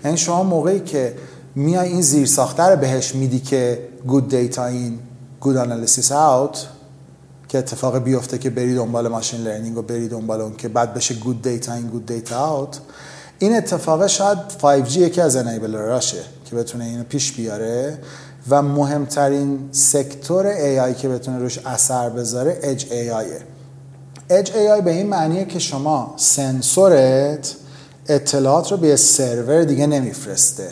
یعنی 0.05 0.16
شما 0.16 0.42
موقعی 0.42 0.80
که 0.80 1.14
میای 1.55 1.88
این 1.88 2.03
زیر 2.03 2.26
ساخته 2.26 2.62
رو 2.62 2.76
بهش 2.76 3.14
میدی 3.14 3.40
که 3.40 3.88
good 4.07 4.28
data 4.28 4.66
این 4.66 4.99
good 5.40 5.57
analysis 5.57 6.12
out 6.12 6.66
که 7.49 7.59
اتفاق 7.59 7.99
بیفته 7.99 8.38
که 8.38 8.51
بری 8.51 8.74
دنبال 8.74 9.09
machine 9.09 9.40
learning 9.40 9.78
و 9.78 9.82
بری 9.82 10.09
دنبال 10.09 10.40
اون 10.40 10.57
که 10.57 10.68
بعد 10.68 10.94
بشه 10.94 11.14
good 11.14 11.42
data 11.42 11.72
این 11.72 11.86
good 11.86 12.07
data 12.07 12.57
out 12.57 12.78
این 13.38 13.57
اتفاق 13.57 14.07
شاید 14.07 14.38
5G 14.62 14.97
یکی 14.97 15.20
از 15.20 15.36
انیبلراشه 15.36 16.22
که 16.51 16.57
بتونه 16.57 16.84
اینو 16.84 17.05
پیش 17.05 17.32
بیاره. 17.32 17.99
و 18.49 18.62
مهمترین 18.62 19.68
سکتور 19.72 20.55
AI 20.55 20.97
که 20.97 21.09
بتونه 21.09 21.38
روش 21.38 21.59
اثر 21.59 22.11
بذاره 22.11 22.59
Edge 22.62 22.82
AI 22.82 23.42
Edge 24.32 24.49
AI 24.49 24.82
به 24.84 24.90
این 24.90 25.07
معنیه 25.07 25.44
که 25.44 25.59
شما 25.59 26.14
سنسورت 26.16 27.55
اطلاعات 28.09 28.70
رو 28.72 28.76
به 28.76 28.97
سرور 28.97 29.64
دیگه 29.64 29.86
نمیفرسته. 29.86 30.68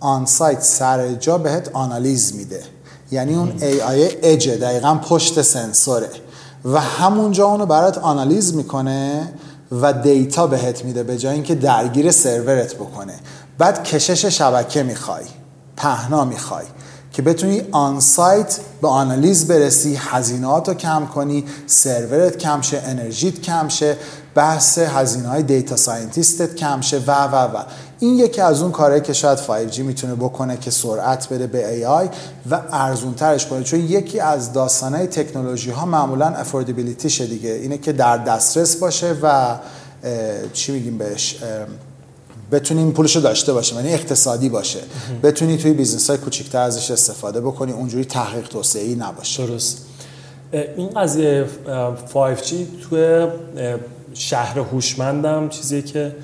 آن 0.00 0.26
سایت 0.26 0.62
سر 0.62 1.14
جا 1.14 1.38
بهت 1.38 1.70
آنالیز 1.72 2.34
میده. 2.34 2.62
یعنی 3.10 3.34
اون 3.34 3.52
AI 3.58 4.14
اج 4.22 4.50
دقیقا 4.50 4.94
پشت 4.94 5.42
سنسوره. 5.42 6.08
و 6.64 6.80
همونجا 6.80 7.46
اونو 7.46 7.66
برات 7.66 7.98
آنالیز 7.98 8.54
می‌کنه 8.54 9.32
و 9.72 9.92
data 9.92 10.46
بهت 10.46 10.84
میده 10.84 11.02
به 11.02 11.18
جای 11.18 11.34
اینکه 11.34 11.54
درگیر 11.54 12.10
سرورت 12.10 12.74
بکنه. 12.74 13.14
بعد 13.58 13.84
کشش 13.84 14.24
شبکه 14.24 14.82
می‌خوای 14.82 15.24
پهنا 15.76 16.24
می‌خوای 16.24 16.64
که 17.12 17.22
بتونی 17.22 17.62
آن 17.72 18.00
سایت 18.00 18.58
به 18.82 18.88
آنالیز 18.88 19.46
برسی 19.46 19.94
هزینهات 19.94 20.68
رو 20.68 20.74
کم 20.74 21.06
کنی 21.06 21.44
سرورت 21.66 22.38
کم 22.38 22.60
شه 22.60 22.82
انرژیت 22.86 23.40
کم 23.40 23.68
شه 23.68 23.96
بحث 24.34 24.78
هزینه 24.78 25.28
های 25.28 25.42
data 25.42 25.76
scientist 25.76 26.46
ت 26.46 26.54
کم 26.54 26.80
شه 26.80 26.98
و 27.06 27.24
و 27.26 27.34
و. 27.34 27.62
این 27.98 28.18
یکی 28.18 28.40
از 28.40 28.62
اون 28.62 28.72
کارهایی 28.72 29.02
که 29.02 29.12
شاید 29.12 29.38
5G 29.38 29.78
می‌تونه 29.78 30.14
بکنه 30.14 30.56
که 30.56 30.70
سرعت 30.70 31.28
بده 31.28 31.46
به 31.46 31.82
AI 31.82 32.14
و 32.50 32.60
ارزون 32.72 33.14
ترش 33.14 33.46
کنه. 33.46 33.62
چون 33.62 33.80
یکی 33.80 34.20
از 34.20 34.52
داستانهای 34.52 35.06
تکنولوژی 35.06 35.70
ها 35.70 35.86
معمولا 35.86 36.26
affordability 36.26 37.07
شه 37.07 37.26
دیگه. 37.26 37.50
اینه 37.50 37.78
که 37.78 37.92
در 37.92 38.16
دسترس 38.16 38.76
باشه 38.76 39.16
و 39.22 39.56
چی 40.52 40.72
میگیم 40.72 40.98
بهش؟ 40.98 41.36
بتونیم 42.52 42.92
پولش 42.92 43.16
رو 43.16 43.22
داشته 43.22 43.52
باشیم 43.52 43.78
یعنی 43.78 43.94
اقتصادی 43.94 44.48
باشه. 44.48 44.78
بتونی 45.22 45.56
توی 45.56 45.72
business 45.72 46.10
های 46.10 46.18
کوچیکتر 46.18 46.58
ازش 46.58 46.90
استفاده 46.90 47.40
بکنی 47.40 47.72
اونجوری 47.72 48.04
تحقیق 48.04 48.48
توسعه 48.48 48.82
ای 48.82 48.94
نباشه. 48.94 49.46
درست. 49.46 49.86
این 50.76 50.88
قضیه 50.88 51.44
5G 52.14 52.54
توی 52.90 53.26
شهر 54.14 54.58
هوشمندم 54.58 55.48
چیزی 55.48 55.82
که 55.82 56.16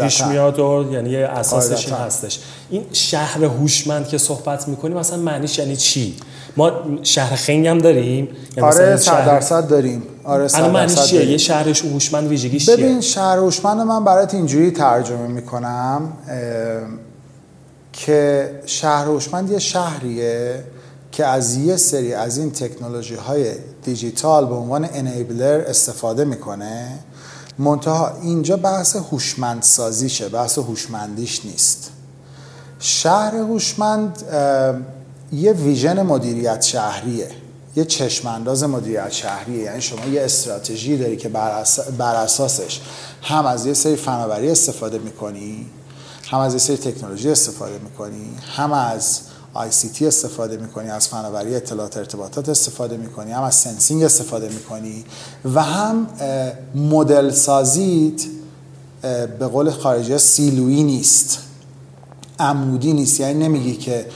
پیش 0.00 0.22
میاد 0.24 0.58
و 0.58 0.88
یعنی 0.92 1.16
اساسش 1.16 1.86
این 1.86 1.94
هستش. 1.96 2.38
این 2.70 2.84
شهر 2.92 3.44
هوشمند 3.44 4.08
که 4.08 4.18
صحبت 4.18 4.68
می‌کنیم 4.68 4.96
مثلا 4.96 5.18
معنیش 5.18 5.58
یعنی 5.58 5.76
چی؟ 5.76 6.16
ما 6.56 6.72
شهر 7.02 7.36
خنگ 7.36 7.66
هم 7.66 7.78
داریم 7.78 8.28
یعنی 8.56 8.68
آره 8.68 8.96
صد 8.96 9.26
درصد 9.26 9.68
داریم. 9.68 10.02
آره 10.24 10.48
صد 10.48 10.70
معنیش 10.70 11.04
چیه؟ 11.04 11.30
یه 11.30 11.36
شهر 11.36 11.68
هوشمند 11.68 12.28
ویژگیش 12.28 12.66
چیه؟ 12.66 12.76
ببین 12.76 13.00
شهر 13.00 13.36
هوشمند 13.36 13.80
من 13.80 14.04
برات 14.04 14.34
اینجوری 14.34 14.70
ترجمه 14.70 15.26
می‌کنم 15.26 16.12
که 17.92 18.50
شهر 18.66 19.04
هوشمند 19.04 19.50
یه 19.50 19.58
شهریه 19.58 20.64
که 21.12 21.26
از 21.26 21.56
یه 21.56 21.76
سری 21.76 22.14
از 22.14 22.38
این 22.38 22.50
تکنولوژی 22.50 23.14
های 23.14 23.52
دیجیتال 23.84 24.46
به 24.46 24.54
عنوان 24.54 24.88
انیبلر 24.92 25.60
استفاده 25.60 26.24
می‌کنه. 26.24 26.98
منتها 27.58 28.12
اینجا 28.22 28.56
بحث 28.56 28.96
هوشمند 28.96 29.62
سازیشه 29.62 30.28
بحث 30.28 30.58
هوشمندیش 30.58 31.44
نیست. 31.44 31.90
شهر 32.78 33.36
هوشمند 33.36 34.22
یه 35.32 35.52
vision 35.52 36.02
مدیریت 36.02 36.62
شهریه. 36.62 37.28
یه 37.76 37.84
چشمانداز 37.84 38.64
مدیریت 38.64 39.10
شهریه 39.10 39.62
یعنی 39.62 39.80
شما 39.80 40.06
یه 40.06 40.22
استراتژی 40.22 40.96
داری 40.96 41.16
که 41.16 41.28
بر, 41.98 42.14
اساسش 42.14 42.80
هم 43.22 43.46
از 43.46 43.66
یه 43.66 43.74
سری 43.74 43.96
فناوری 43.96 44.50
استفاده 44.50 44.98
می‌کنی 44.98 45.66
هم 46.28 46.38
از 46.38 46.52
یه 46.52 46.58
سری 46.58 46.76
تکنولوژی 46.76 47.30
استفاده 47.30 47.78
می‌کنی 47.78 48.36
هم 48.56 48.72
از 48.72 49.20
ICT 49.54 50.02
استفاده 50.02 50.56
می‌کنی 50.56 50.90
از 50.90 51.08
فناوری 51.08 51.54
اطلاعات 51.54 51.96
ارتباطات 51.96 52.48
استفاده 52.48 52.96
می‌کنی 52.96 53.32
هم 53.32 53.42
از 53.42 53.54
sensing 53.54 54.02
استفاده 54.02 54.48
می‌کنی 54.48 55.04
و 55.54 55.62
هم 55.62 56.06
مدل 56.74 57.30
سازیت 57.30 58.22
به 59.38 59.46
قول 59.46 59.70
خارجی 59.70 60.18
سیلویی 60.18 60.82
نیست 60.82 61.38
عمودی 62.38 62.92
نیست. 62.92 63.20
یعنی 63.20 63.34
نمیگی 63.44 63.76
که 63.76 64.06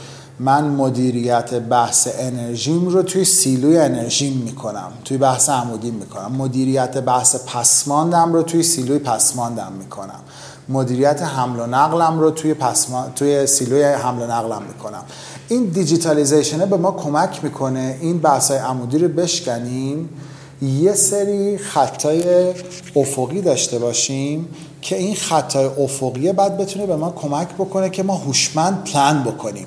من 0.40 0.64
مدیریت 0.64 1.54
بحث 1.54 2.08
انرژیم 2.18 2.88
رو 2.88 3.02
توی 3.02 3.24
سیلوی 3.24 3.78
انرژیم 3.78 4.32
می‌کنم 4.32 4.92
توی 5.04 5.18
بحث 5.18 5.48
عمودیم 5.48 5.94
می‌کنم. 5.94 6.32
مدیریت 6.32 6.98
بحث 6.98 7.36
پسماندم 7.46 8.32
رو 8.32 8.42
توی 8.42 8.62
سیلوی 8.62 8.98
پسماندم 8.98 9.72
می‌کنم. 9.78 10.20
مدیریت 10.68 11.22
حمل 11.22 11.60
و 11.60 11.66
نقلم 11.66 12.20
رو 12.20 12.30
توی, 12.30 12.54
پسما... 12.54 13.06
توی 13.14 13.46
سیلوی 13.46 13.82
حمل 13.82 14.22
و 14.22 14.26
نقلم 14.26 14.62
می‌کنم. 14.62 15.02
این 15.48 15.64
دیجیتالیزیشنه 15.64 16.66
به 16.66 16.76
ما 16.76 16.92
کمک 16.92 17.44
می‌کنه 17.44 17.98
این 18.00 18.18
بحث 18.18 18.50
های 18.50 18.60
عمودی 18.60 18.98
رو 18.98 19.08
بشکنیم. 19.08 20.08
یه 20.62 20.94
سری 20.94 21.58
خطای 21.58 22.52
افقی 22.96 23.42
داشته 23.42 23.78
باشیم 23.78 24.48
که 24.82 24.96
این 24.96 25.14
خطای 25.14 25.64
افقیه 25.64 26.32
بعد 26.32 26.58
بتونه 26.58 26.86
به 26.86 26.96
ما 26.96 27.10
کمک 27.10 27.48
بکنه 27.48 27.90
که 27.90 28.02
ما 28.02 28.14
هوشمند 28.14 28.84
پلان 28.84 29.22
بکنیم. 29.22 29.66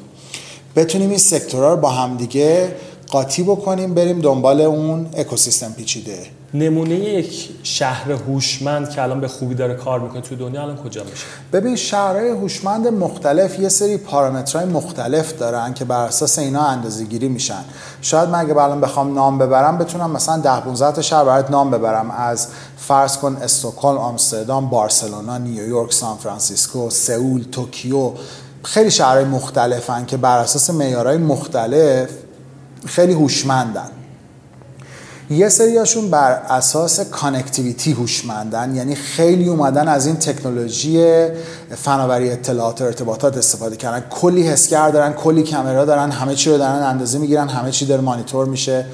بتونیم 0.79 1.09
این 1.09 1.17
سکتورها 1.17 1.73
رو 1.73 1.77
با 1.77 1.89
همدیگه 1.89 2.75
قاطی 3.07 3.43
بکنیم 3.43 3.93
بریم 3.93 4.21
دنبال 4.21 4.61
اون 4.61 5.09
اکوسیستم 5.17 5.71
پیچیده. 5.71 6.19
نمونه 6.53 6.95
یک 6.95 7.49
شهر 7.63 8.11
هوشمند 8.11 8.89
که 8.89 9.03
الان 9.03 9.19
به 9.19 9.27
خوبی 9.27 9.55
داره 9.55 9.73
کار 9.73 9.99
می‌کنه 9.99 10.21
توی 10.21 10.37
دنیا 10.37 10.61
الان 10.61 10.77
کجا 10.77 11.03
میشه؟ 11.03 11.25
ببین 11.53 11.75
شهرهای 11.75 12.29
هوشمند 12.29 12.87
مختلف 12.87 13.59
یه 13.59 13.69
سری 13.69 13.97
پارامترهای 13.97 14.65
مختلف 14.65 15.37
دارن 15.37 15.73
که 15.73 15.85
بر 15.85 16.05
اساس 16.05 16.39
اینا 16.39 16.61
اندازه 16.61 17.03
گیری 17.03 17.27
میشن. 17.27 17.63
شاید 18.01 18.29
من 18.29 18.39
اگه 18.39 18.57
الان 18.57 18.81
بخوام 18.81 19.13
نام 19.13 19.37
ببرم 19.37 19.77
بتونم 19.77 20.11
مثلا 20.11 20.37
10 20.37 20.59
15 20.59 20.91
تا 20.91 21.01
شهر 21.01 21.23
برات 21.23 21.51
نام 21.51 21.71
ببرم. 21.71 22.11
از 22.11 22.47
فرض 22.77 23.17
کن 23.17 23.37
استکهلم 23.41 23.97
آمستردام 23.97 24.69
بارسلونا 24.69 25.37
نیویورک 25.37 25.93
سان 25.93 26.17
فرانسیسکو 26.17 26.89
سئول 26.89 27.43
توکیو 27.51 28.11
خیلی 28.63 28.91
شهرهای 28.91 29.25
مختلفن 29.25 30.05
که 30.05 30.17
بر 30.17 30.37
اساس 30.37 30.69
معیارهای 30.69 31.17
مختلف 31.17 32.09
خیلی 32.85 33.13
هوشمندن. 33.13 33.89
یه 35.29 35.49
سریاشون 35.49 36.09
بر 36.09 36.31
اساس 36.31 36.99
connectivity 36.99 37.91
هوشمندن 37.91 38.75
یعنی 38.75 38.95
خیلی 38.95 39.49
اومدن 39.49 39.87
از 39.87 40.05
این 40.05 40.15
تکنولوژی 40.15 41.27
فناوری 41.75 42.31
اطلاعات 42.31 42.81
و 42.81 42.85
ارتباطات 42.85 43.37
استفاده 43.37 43.75
کردن. 43.75 44.05
کلی 44.09 44.47
حسگر 44.47 44.89
دارن 44.89 45.13
کلی 45.13 45.43
کامرا 45.51 45.85
دارن 45.85 46.11
همه 46.11 46.35
چی 46.35 46.49
رو 46.49 46.57
دارن 46.57 46.83
اندازه 46.83 47.17
می‌گیرن 47.17 47.47
همه 47.47 47.71
چی 47.71 47.85
داره 47.85 48.01
مانیتور 48.01 48.45
میشه. 48.45 48.85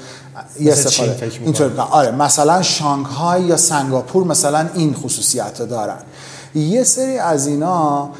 یه 0.60 0.72
استفاده. 0.72 1.30
اینطور. 1.44 1.80
آره 1.90 2.10
مثلا 2.10 2.62
شانگهای 2.62 3.42
یا 3.42 3.56
سنگاپور 3.56 4.24
مثلا 4.24 4.68
این 4.74 4.94
خصوصیت 4.94 5.60
رو 5.60 5.66
دارن. 5.66 5.98
یه 6.54 6.84
سری 6.84 7.18
از 7.18 7.46
اینا 7.46 8.10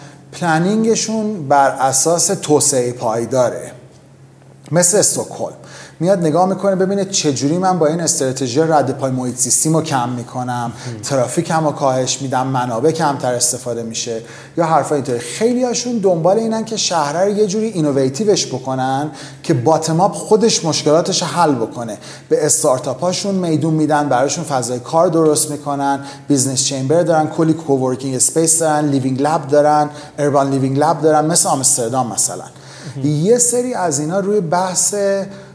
planning 0.40 1.12
شون 1.12 1.48
بر 1.48 1.70
اساس 1.70 2.26
توسعه 2.26 2.92
پایداره. 2.92 3.72
مثل 4.72 4.98
استکهلم. 4.98 5.56
میاد 6.00 6.18
نگاه 6.18 6.48
می‌کنه 6.48 6.76
ببینه 6.76 7.04
چجوری 7.04 7.58
من 7.58 7.78
با 7.78 7.86
این 7.86 8.00
استراتژی 8.00 8.60
رد 8.60 8.98
پای 8.98 9.10
محیط 9.10 9.36
زیستم 9.36 9.76
رو 9.76 9.82
کم 9.82 10.08
می‌کنم. 10.08 10.72
ترافیک 11.02 11.50
هم 11.50 11.64
رو 11.64 11.72
کاهش 11.72 12.22
میدم 12.22 12.46
منابع 12.46 12.90
کمتر 12.90 13.34
استفاده 13.34 13.82
میشه. 13.82 14.22
یا 14.56 14.64
حرفا 14.64 14.94
اینطوری. 14.94 15.18
خیلی 15.18 15.64
هاشون 15.64 15.98
دنبال 15.98 16.38
اینن 16.38 16.64
که 16.64 16.76
شهره 16.76 17.24
رو 17.24 17.38
یه 17.38 17.46
جوری 17.46 17.66
innovative 17.66 18.33
ش 18.33 18.46
بکنن 18.46 19.10
که 19.42 19.54
bottom 19.54 20.00
up 20.00 20.12
خودش 20.12 20.64
مشکلاتش 20.64 21.22
حل 21.22 21.54
بکنه. 21.54 21.98
به 22.28 22.46
استارتاپ 22.46 23.00
هاشون 23.00 23.34
میدون 23.34 23.74
میدن 23.74 24.08
براشون 24.08 24.44
فضای 24.44 24.78
کار 24.78 25.08
درست 25.08 25.50
می‌کنن. 25.50 26.00
business 26.28 26.64
chamber 26.64 27.02
دارن 27.02 27.26
کلی 27.26 27.52
coworking 27.52 28.14
space 28.14 28.58
دارن 28.58 28.88
living 28.88 29.22
lab 29.22 29.48
دارن 29.48 29.90
urban 30.18 30.50
living 30.50 30.78
lab 30.78 31.00
دارن 31.02 31.24
مثل 31.26 31.48
آمستردام 31.48 32.12
مثلا. 32.12 32.44
یه 33.04 33.38
سری 33.38 33.74
از 33.74 34.00
اینا 34.00 34.20
روی 34.20 34.40
بحث 34.40 34.94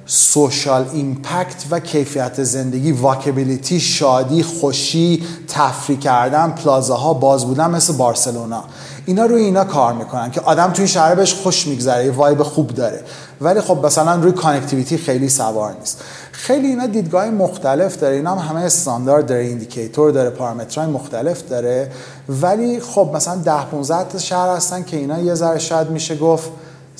social 0.05 0.85
impact 0.93 1.63
و 1.71 1.79
کیفیت 1.79 2.43
زندگی 2.43 2.91
walkability 2.91 3.79
شادی 3.79 4.43
خوشی 4.43 5.23
تفریح 5.47 5.99
کردن 5.99 6.51
plaza 6.51 7.03
ها 7.03 7.13
باز 7.13 7.45
بودن 7.45 7.69
مثل 7.69 7.93
بارسلونا. 7.93 8.63
اینا 9.05 9.25
روی 9.25 9.43
اینا 9.43 9.63
کار 9.63 9.93
می‌کنن 9.93 10.31
که 10.31 10.41
آدم 10.41 10.71
توی 10.71 10.87
شهر 10.87 11.15
بهش 11.15 11.33
خوش 11.33 11.67
میگذره 11.67 12.05
یه 12.05 12.11
vibe 12.11 12.43
خوب 12.43 12.67
داره. 12.67 13.01
ولی 13.41 13.61
خب 13.61 13.85
مثلا 13.85 14.15
روی 14.15 14.31
connectivity 14.31 14.97
خیلی 14.97 15.29
سوار 15.29 15.75
نیست. 15.79 16.01
خیلی 16.31 16.67
اینا 16.67 16.87
دیدگاه 16.87 17.29
مختلف 17.29 17.97
داره. 17.97 18.15
اینا 18.15 18.35
هم 18.35 18.49
همه 18.49 18.65
استاندارد 18.65 19.25
داره 19.25 19.41
indicator 19.41 20.11
داره 20.11 20.29
پارامترهای 20.29 20.91
مختلف 20.91 21.47
داره. 21.49 21.91
ولی 22.29 22.79
خب 22.79 23.11
مثلا 23.13 23.35
10 23.35 23.65
15 23.65 24.03
تا 24.03 24.17
شهر 24.17 24.55
هستن 24.55 24.83
که 24.83 24.97
اینا 24.97 25.19
یه 25.19 25.33
ذره 25.33 25.59
شاید 25.59 25.89
میشه 25.89 26.15
گفت 26.15 26.49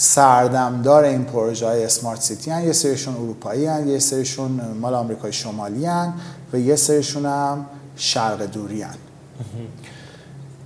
سردمدار 0.01 1.03
این 1.03 1.23
پروژه 1.23 1.67
های 1.67 1.83
smart 1.83 2.21
city 2.21 2.51
هن. 2.51 2.63
یه 2.63 2.71
سریشون 2.71 3.15
اروپایی 3.15 3.65
هن. 3.65 3.87
یه 3.87 3.99
سریشون 3.99 4.61
مال 4.81 4.93
آمریکای 4.93 5.33
شمالی 5.33 5.85
هن. 5.85 6.13
و 6.53 6.59
یه 6.59 6.75
سریشون 6.75 7.25
هم 7.25 7.65
شرق 7.95 8.45
دوری 8.45 8.81
هن. 8.81 8.95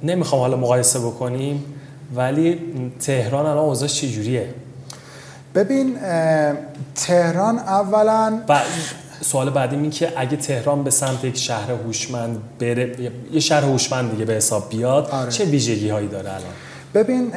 نمی‌خوام 0.03 0.41
حالا 0.41 0.57
مقایسه 0.57 0.99
بکنیم 0.99 1.63
ولی 2.15 2.59
تهران 2.99 3.45
الان 3.45 3.65
اوضاعش 3.65 4.01
چجوریه 4.01 4.53
ببین 5.55 5.97
تهران 6.95 7.59
اولا 7.59 8.41
و 8.49 8.61
سوال 9.21 9.49
بعدی 9.49 9.75
این 9.75 9.89
که 9.89 10.13
اگه 10.17 10.38
تهران 10.38 10.83
به 10.83 10.89
سمت 10.89 11.23
یک 11.23 11.38
شهر 11.38 11.71
هوشمند 11.71 12.39
بره 12.59 13.11
یه 13.31 13.39
شهر 13.39 13.63
هوشمند 13.63 14.11
دیگه 14.11 14.25
به 14.25 14.33
حساب 14.33 14.69
بیاد 14.69 15.09
آره. 15.11 15.31
چه 15.31 15.45
ویژگی 15.45 15.89
هایی 15.89 16.07
داره 16.07 16.29
الان 16.29 16.53
ببین 16.95 17.31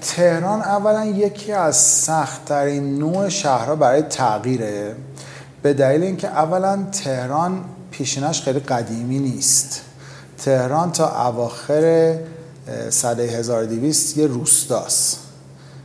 تهران 0.00 0.62
اولا 0.62 1.04
یکی 1.04 1.52
از 1.52 1.76
سختترین 1.76 2.98
نوع 2.98 3.28
شهرها 3.28 3.76
برای 3.76 4.02
تغییره 4.02 4.94
به 5.62 5.74
دلیل 5.74 6.02
اینکه 6.02 6.28
اولا 6.28 6.86
تهران 6.92 7.64
پیشینش 7.90 8.42
خیلی 8.42 8.60
قدیمی 8.60 9.18
نیست. 9.18 9.80
تهران 10.38 10.92
تا 10.92 11.28
اواخر 11.28 12.14
سده 12.90 13.22
1200 13.22 14.16
یه 14.16 14.26
روستاست. 14.26 15.20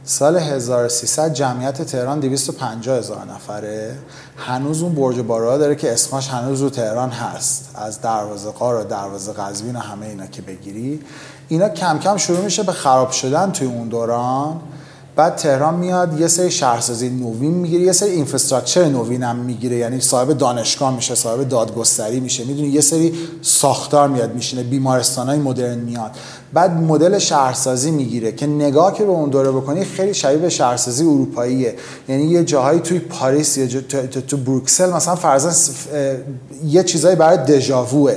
سال 0.04 0.38
1300 0.38 1.34
جمعیت 1.34 1.82
تهران 1.82 2.20
250 2.20 2.98
هزار 2.98 3.26
نفره. 3.26 3.96
هنوز 4.38 4.82
اون 4.82 4.96
برج 4.96 5.20
بارا 5.20 5.58
داره 5.58 5.76
که 5.76 5.94
اسمش 5.94 6.30
هنوز 6.30 6.62
رو 6.62 6.70
تهران 6.70 7.10
هست. 7.10 7.70
از 7.76 8.02
دروازه 8.02 8.52
قار 8.52 8.82
و 8.82 8.84
دروازه 8.84 9.34
قزوین 9.34 9.76
و 9.76 9.80
همه 9.80 10.06
اینا 10.06 10.26
که 10.26 10.42
بگیری. 10.42 11.02
اینا 11.48 11.70
کم 11.70 12.00
کم 12.00 12.18
شروع 12.18 12.42
میشه 12.42 12.64
به 12.64 12.72
خراب 12.72 13.12
شدن 13.12 13.52
توی 13.52 13.68
اون 13.68 13.88
دوران. 13.88 14.60
بعد 15.16 15.36
تهران 15.36 15.76
میاد 15.76 16.20
یه 16.20 16.28
سری 16.28 16.52
شهرسازی 16.52 17.10
نوین 17.10 17.52
می‌گیره 17.52 17.84
یه 17.84 17.92
سری 17.92 18.10
اینفراستراکچر 18.10 18.86
نوین 18.86 19.24
هم 19.24 19.36
می‌گیره. 19.36 19.76
یعنی 19.76 20.02
صاحب 20.02 20.38
دانشگاه 20.38 20.96
میشه 20.96 21.16
صاحب 21.16 21.50
دادگستری 21.50 22.20
میشه. 22.20 22.44
می‌دونی 22.44 22.68
یه 22.68 22.82
سری 22.82 23.14
ساختار 23.42 24.08
میاد 24.08 24.34
میشینه 24.34 24.64
بیمارستان 24.64 25.28
های 25.28 25.40
مدرن 25.40 25.78
میاد. 25.78 26.12
بعد 26.54 26.72
مدل 26.72 27.20
شهرسازی 27.20 27.92
می‌گیره 27.92 28.32
که 28.32 28.48
نگاه 28.48 28.94
که 28.94 29.04
به 29.04 29.12
اون 29.12 29.30
دوره 29.30 29.52
بکنی 29.52 29.86
خیلی 29.86 30.14
شبیه 30.14 30.38
به 30.38 30.50
شهرسازی 30.50 31.04
اروپاییه. 31.04 31.76
یعنی 32.10 32.24
یه 32.24 32.44
جاهایی 32.44 32.80
توی 32.80 33.00
پاریس 33.00 33.58
یا 33.58 33.82
تو 34.28 34.38
بروکسل 34.38 34.94
مثلا 34.94 35.16
فرضاً 35.16 35.52
یه 36.66 36.84
چیزایی 36.84 37.16
برای 37.16 37.38
دژاووه. 37.38 38.16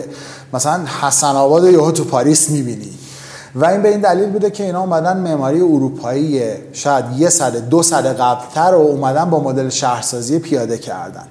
مثلا 0.52 0.80
حسن 1.00 1.36
آباد 1.36 1.64
یهو 1.64 1.90
تو 1.90 2.04
پاریس 2.04 2.50
می‌بینی. 2.50 2.90
و 3.54 3.66
این 3.66 3.82
به 3.82 3.88
این 3.88 4.00
دلیل 4.00 4.30
بوده 4.30 4.50
که 4.50 4.64
اینا 4.64 4.80
اومدن 4.80 5.16
معماری 5.16 5.60
اروپایی 5.60 6.42
شاید 6.72 7.04
یه 7.16 7.28
صده 7.28 7.60
دو 7.60 7.82
صده 7.82 8.12
قبلتر 8.12 8.70
رو 8.70 8.78
اومدن 8.78 9.30
با 9.30 9.40
مدل 9.40 9.68
شهرسازی 9.68 10.38
پیاده 10.38 10.78
کردن. 10.78 11.24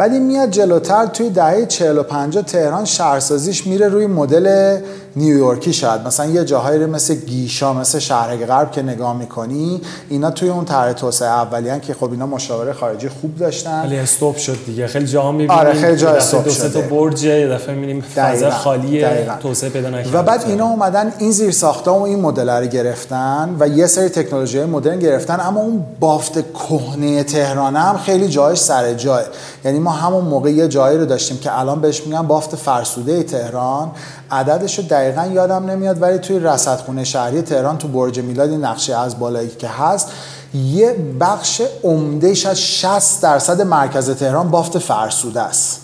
این 0.00 0.26
میاد 0.26 0.50
جلوتر 0.50 1.06
توی 1.06 1.30
دهه 1.30 1.66
45 1.66 2.38
تهران 2.38 2.84
شهرسازیش 2.84 3.66
میره 3.66 3.88
روی 3.88 4.06
مدل 4.06 4.78
نیویورکی 5.18 5.72
شاید 5.72 6.06
مثلا 6.06 6.26
یه 6.26 6.44
جاهایی 6.44 6.86
مثل 6.86 7.14
گیشا 7.14 7.72
مثل 7.72 7.98
شهرک 7.98 8.46
غرب 8.46 8.70
که 8.70 8.82
نگاه 8.82 9.16
می‌کنی 9.16 9.80
اینا 10.08 10.30
توی 10.30 10.48
اون 10.48 10.64
طرح 10.64 10.92
توسعه 10.92 11.28
اولیان 11.28 11.80
که 11.80 11.94
خب 11.94 12.10
اینا 12.10 12.26
مشاوره 12.26 12.72
خارجی 12.72 13.08
خوب 13.08 13.36
داشتن. 13.36 13.82
ولی 13.82 13.98
استوب 13.98 14.36
شد 14.36 14.58
دیگه. 14.66 14.86
خیلی 14.86 15.06
جاها 15.06 15.32
می‌بینیم 15.32 15.50
آره 15.50 15.72
خیلی 15.72 15.96
جا 15.96 16.10
استوب 16.10 16.48
شده 16.48 16.68
دو 16.68 16.80
تا 16.80 16.88
برج 16.88 17.24
یه 17.24 17.48
دفعه 17.48 17.74
می‌بینیم 17.74 18.00
فضا 18.00 18.50
خالی 18.50 19.04
توسعه 19.42 19.70
پیدا 19.70 19.90
نکرده. 19.90 20.18
و 20.18 20.22
بعد 20.22 20.44
اینا 20.46 20.66
اومدن 20.66 21.12
این 21.18 21.30
زیر 21.30 21.50
ساخته 21.50 21.90
و 21.90 22.02
این 22.02 22.20
مدل 22.20 22.48
رو 22.48 22.66
گرفتن 22.66 23.56
و 23.60 23.68
یه 23.68 23.86
سری 23.86 24.08
تکنولوژی 24.08 24.64
مدرن 24.64 24.98
گرفتن 24.98 25.40
اما 25.40 25.60
اون 25.60 25.84
بافت 26.00 26.52
کهنه 26.52 27.22
تهران 27.22 27.76
هم 27.76 27.98
خیلی 27.98 28.28
جایش 28.28 28.58
سر 28.58 28.94
جای 28.94 29.24
یعنی 29.64 29.78
ما 29.78 29.90
همون 29.90 30.24
موقع 30.24 30.50
یه 30.50 30.68
جایی 30.68 30.98
رو 30.98 31.06
داشتیم 31.06 31.38
که 31.38 31.58
الان 31.58 31.80
بهش 31.80 32.06
میگن 32.06 32.22
بافت 32.22 32.56
فرسوده 32.56 33.22
تهران. 33.22 33.90
عددش 34.30 34.78
رو 34.78 34.84
دقیقا 35.10 35.26
یادم 35.34 35.70
نمیاد 35.70 36.02
ولی 36.02 36.18
توی 36.18 36.38
رصدخونه 36.38 37.04
شهری 37.04 37.42
تهران 37.42 37.78
تو 37.78 37.88
برج 37.88 38.20
میلاد 38.20 38.50
این 38.50 38.64
نقشه 38.64 38.96
از 38.96 39.18
بالایی 39.18 39.48
که 39.48 39.68
هست 39.68 40.08
یه 40.54 40.96
بخش 41.20 41.62
عمدهش 41.82 42.46
از 42.46 42.60
60 42.60 43.22
درصد 43.22 43.62
مرکز 43.62 44.10
تهران 44.10 44.50
بافت 44.50 44.78
فرسوده 44.78 45.40
است. 45.40 45.80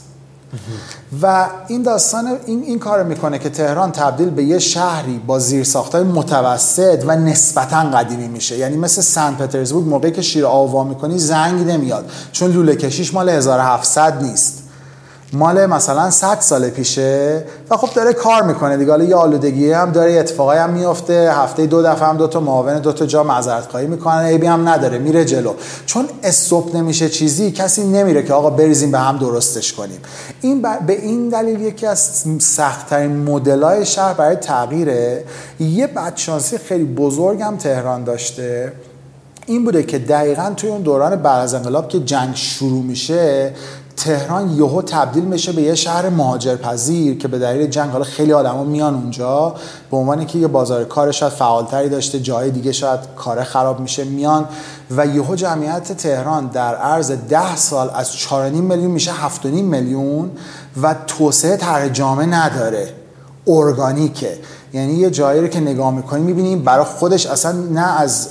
و 1.22 1.46
این 1.68 1.82
داستان 1.82 2.38
این, 2.46 2.62
این 2.62 2.78
کار 2.78 3.02
می‌کنه 3.02 3.38
که 3.38 3.50
تهران 3.50 3.92
تبدیل 3.92 4.30
به 4.30 4.44
یه 4.44 4.58
شهری 4.58 5.18
با 5.26 5.38
زیرساختای 5.38 6.02
متوسط 6.02 7.04
و 7.06 7.16
نسبتا 7.16 7.80
قدیمی 7.80 8.28
میشه. 8.28 8.58
یعنی 8.58 8.76
مثل 8.76 9.02
سن 9.02 9.34
پترزبورگ 9.34 9.88
موقعی 9.88 10.12
که 10.12 10.22
شیر 10.22 10.46
آوا 10.46 10.84
می‌کنی 10.84 11.18
زنگ 11.18 11.70
نمیاد 11.70 12.10
چون 12.32 12.52
لوله 12.52 12.76
کشیش 12.76 13.14
مال 13.14 13.28
1700 13.28 14.22
نیست. 14.22 14.63
مال 15.35 15.66
مثلا 15.66 16.11
100 16.11 16.41
سال 16.41 16.70
پیشه 16.70 17.45
و 17.70 17.76
خب 17.76 17.95
داره 17.95 18.12
کار 18.12 18.43
می‌کنه 18.43 18.76
دیگه. 18.76 18.91
حالا 18.91 19.05
یه 19.05 19.16
آلودگی 19.16 19.72
هم 19.72 19.91
داره 19.91 20.12
اتفاقی 20.12 20.59
هم 20.59 20.70
میفته 20.70 21.32
هفته 21.35 21.66
دو 21.66 21.82
دفعه 21.82 22.09
هم 22.09 22.16
دو 22.16 22.26
تا 22.26 22.41
معاون 22.41 22.78
دو 22.78 22.93
تا 22.93 23.07
جا 23.07 23.22
معذرت 23.22 23.70
خواهی 23.70 23.87
می‌کنن 23.87 24.16
ایبی 24.16 24.47
هم 24.47 24.68
نداره 24.68 24.99
میره 24.99 25.24
جلو. 25.24 25.55
چون 25.87 26.09
استوب 26.22 26.76
نمیشه 26.76 27.09
چیزی 27.09 27.51
کسی 27.51 27.87
نمیره 27.87 28.22
که 28.22 28.35
آقا 28.35 28.51
بریزیم 28.51 28.91
به 28.91 28.99
هم 28.99 29.18
درستش 29.18 29.72
کنیم. 29.72 29.99
این 30.41 30.62
به 30.62 31.03
این 31.03 31.28
دلیل 31.28 31.61
یکی 31.61 31.87
از 31.87 32.24
سختترین 32.39 33.16
مدلای 33.16 33.87
شهر 33.87 34.14
برای 34.14 34.37
تغییره. 34.37 35.24
یه 35.61 35.87
بدشانسی 35.87 36.59
خیلی 36.59 36.85
بزرگ 36.85 37.43
هم 37.43 37.57
تهران 37.57 38.05
داشته. 38.05 38.72
این 39.47 39.64
بوده 39.64 39.82
که 39.82 39.99
دقیقا 39.99 40.53
توی 40.57 40.70
اون 40.70 40.82
دوران 40.82 41.16
بعد 41.16 41.43
از 41.43 41.55
انقلاب 41.55 41.89
که 41.89 42.01
جنگ 42.01 42.35
شروع 42.35 42.82
میشه 42.82 43.53
تهران 43.97 44.51
یهو 44.51 44.82
تبدیل 44.82 45.24
میشه 45.24 45.53
به 45.53 45.62
یه 45.62 45.74
شهر 45.74 46.09
مهاجرپذیر 46.09 47.18
که 47.18 47.28
به 47.28 47.38
دلیل 47.38 47.66
جنگ 47.66 47.90
حالا 47.90 48.05
خیلی 48.05 48.32
آدما 48.32 48.64
میان 48.64 48.95
اونجا. 48.95 49.55
به 49.90 49.97
عنوان 49.97 50.26
که 50.26 50.38
یه 50.38 50.47
بازار 50.47 50.84
کار 50.84 51.12
شاید 51.12 51.32
فعالتری 51.32 51.88
داشته 51.88 52.20
جای 52.20 52.51
دیگه 52.51 52.72
شاید 52.72 53.01
کار 53.16 53.45
خراب 53.45 53.80
میشه 53.80 54.05
میان. 54.05 54.49
و 54.90 55.07
یهو 55.07 55.34
جمعیت 55.34 55.92
تهران 55.92 56.47
در 56.47 56.74
عرض 56.74 57.11
ده 57.11 57.57
سال 57.57 57.90
از 57.95 58.12
4.5 58.12 58.30
میلیون 58.32 58.90
میشه 58.90 59.11
7.5 59.11 59.47
میلیون 59.47 60.30
و 60.82 60.95
توسعه 61.07 61.57
طرح 61.57 61.88
جامعه 61.88 62.26
نداره. 62.26 62.88
ارگانیکه. 63.47 64.38
یعنی 64.74 64.94
یه 64.94 65.10
جایی 65.10 65.40
رو 65.40 65.48
که 65.48 65.60
نگاه 65.60 65.94
می‌کنیم 65.94 66.24
می‌بینیم 66.24 66.62
برای 66.62 66.84
خودش 66.84 67.26
اصلا 67.26 67.52
نه 67.52 68.00
از 68.00 68.28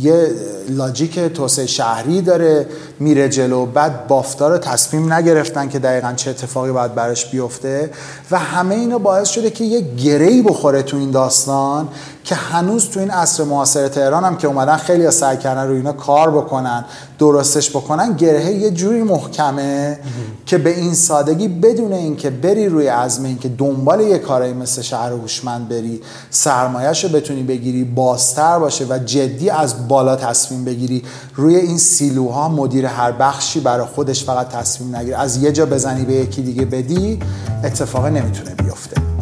یه 0.00 0.30
لاجیک 0.68 1.18
توسعه 1.18 1.66
شهری 1.66 2.20
داره 2.20 2.66
میره 3.00 3.28
جلو 3.28 3.66
بعد 3.66 4.06
بافتار 4.06 4.50
رو 4.50 4.58
تصمیم 4.58 5.12
نگرفتن 5.12 5.68
که 5.68 5.78
دقیقا 5.78 6.12
چه 6.16 6.30
اتفاقی 6.30 6.72
باید 6.72 6.94
برش 6.94 7.26
بیفته 7.30 7.90
و 8.30 8.38
همه 8.38 8.74
اینا 8.74 8.98
باعث 8.98 9.28
شده 9.28 9.50
که 9.50 9.64
یه 9.64 9.80
گری 9.80 10.42
بخوره 10.42 10.82
تو 10.82 10.96
این 10.96 11.10
داستان 11.10 11.88
که 12.24 12.34
هنوز 12.34 12.90
تو 12.90 13.00
این 13.00 13.10
عصر 13.10 13.44
معاصر 13.44 13.88
تهران 13.88 14.24
هم 14.24 14.36
که 14.36 14.46
اومدن 14.46 14.76
خیلی 14.76 15.10
سعی 15.10 15.36
کردن 15.36 15.66
روی 15.66 15.76
اینا 15.76 15.92
کار 15.92 16.30
بکنن 16.30 16.84
درستش 17.18 17.70
بکنن 17.70 18.12
گرهه 18.12 18.50
یه 18.50 18.70
جوری 18.70 19.02
محکمه 19.02 19.98
که 20.46 20.58
به 20.58 20.78
این 20.78 20.94
سادگی 20.94 21.48
بدون 21.48 21.92
اینکه 21.92 22.30
بری 22.30 22.68
روی 22.68 22.86
عزم 22.86 23.24
اینکه 23.24 23.48
دنبال 23.48 24.00
یه 24.00 24.18
کارایی 24.18 24.52
مثل 24.52 24.82
شهر 24.82 25.12
هوشمند 25.12 25.68
بری 25.68 26.00
سرمایهش 26.30 27.04
رو 27.04 27.10
بتونی 27.10 27.42
بگیری 27.42 27.84
بازتر 27.84 28.58
باشه 28.58 28.86
و 28.88 28.98
جدی 28.98 29.50
از 29.50 29.88
بالا 29.88 30.16
تصمیم 30.16 30.64
بگیری 30.64 31.02
روی 31.34 31.56
این 31.56 31.78
سیلوها 31.78 32.48
مدیر 32.48 32.86
هر 32.86 33.12
بخشی 33.12 33.60
برای 33.60 33.86
خودش 33.86 34.24
فقط 34.24 34.48
تصمیم 34.48 34.96
نگیری. 34.96 35.14
از 35.14 35.42
یه 35.42 35.52
جا 35.52 35.66
بزنی 35.66 36.04
به 36.04 36.12
یکی 36.12 36.42
دیگه 36.42 36.64
بدی 36.64 37.18
اتفاق 37.64 38.06
نمی‌تونه 38.06 38.54
بیفته. 38.54 39.13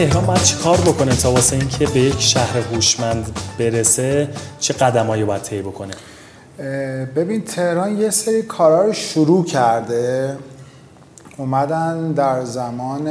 تهران 0.00 0.26
باید 0.26 0.42
چی 0.42 0.56
کار 0.56 0.76
بکنه 0.76 1.16
تا 1.16 1.32
واسه 1.32 1.56
اینکه 1.56 1.86
به 1.86 2.00
یک 2.00 2.20
شهر 2.20 2.58
هوشمند 2.58 3.38
برسه؟ 3.58 4.28
چه 4.60 4.74
قدمایی 4.74 5.24
باید 5.24 5.42
طی 5.42 5.62
بکنه؟ 5.62 5.94
ببین 7.16 7.44
تهران 7.44 7.98
یه 7.98 8.10
سری 8.10 8.42
کارا 8.42 8.84
رو 8.86 8.92
شروع 8.92 9.44
کرده. 9.44 10.36
اومدن 11.36 12.12
در 12.12 12.44
زمان 12.44 13.08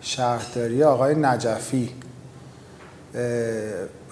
شهرداری 0.00 0.82
آقای 0.82 1.14
نجفی. 1.14 1.90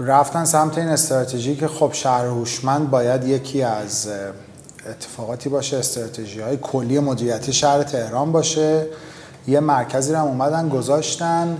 رفتن 0.01 0.45
سمت 0.45 0.79
این 0.79 0.89
استراتژی 0.89 1.57
که 1.57 1.69
خب 1.69 1.91
شهر 1.93 2.25
هوشمند 2.25 2.91
باید 2.91 3.25
یکی 3.25 3.63
از 3.63 4.09
اتفاقاتی 4.91 5.49
باشه 5.49 5.77
استراتژی 5.77 6.41
های 6.41 6.57
کلی 6.57 6.99
مدیریتی 6.99 7.53
شهر 7.53 7.83
تهران 7.83 8.33
باشه. 8.33 8.87
یه 9.47 9.61
مرکزی 9.61 10.13
رو 10.13 10.25
اومدن 10.25 10.69
گذاشتن. 10.69 11.57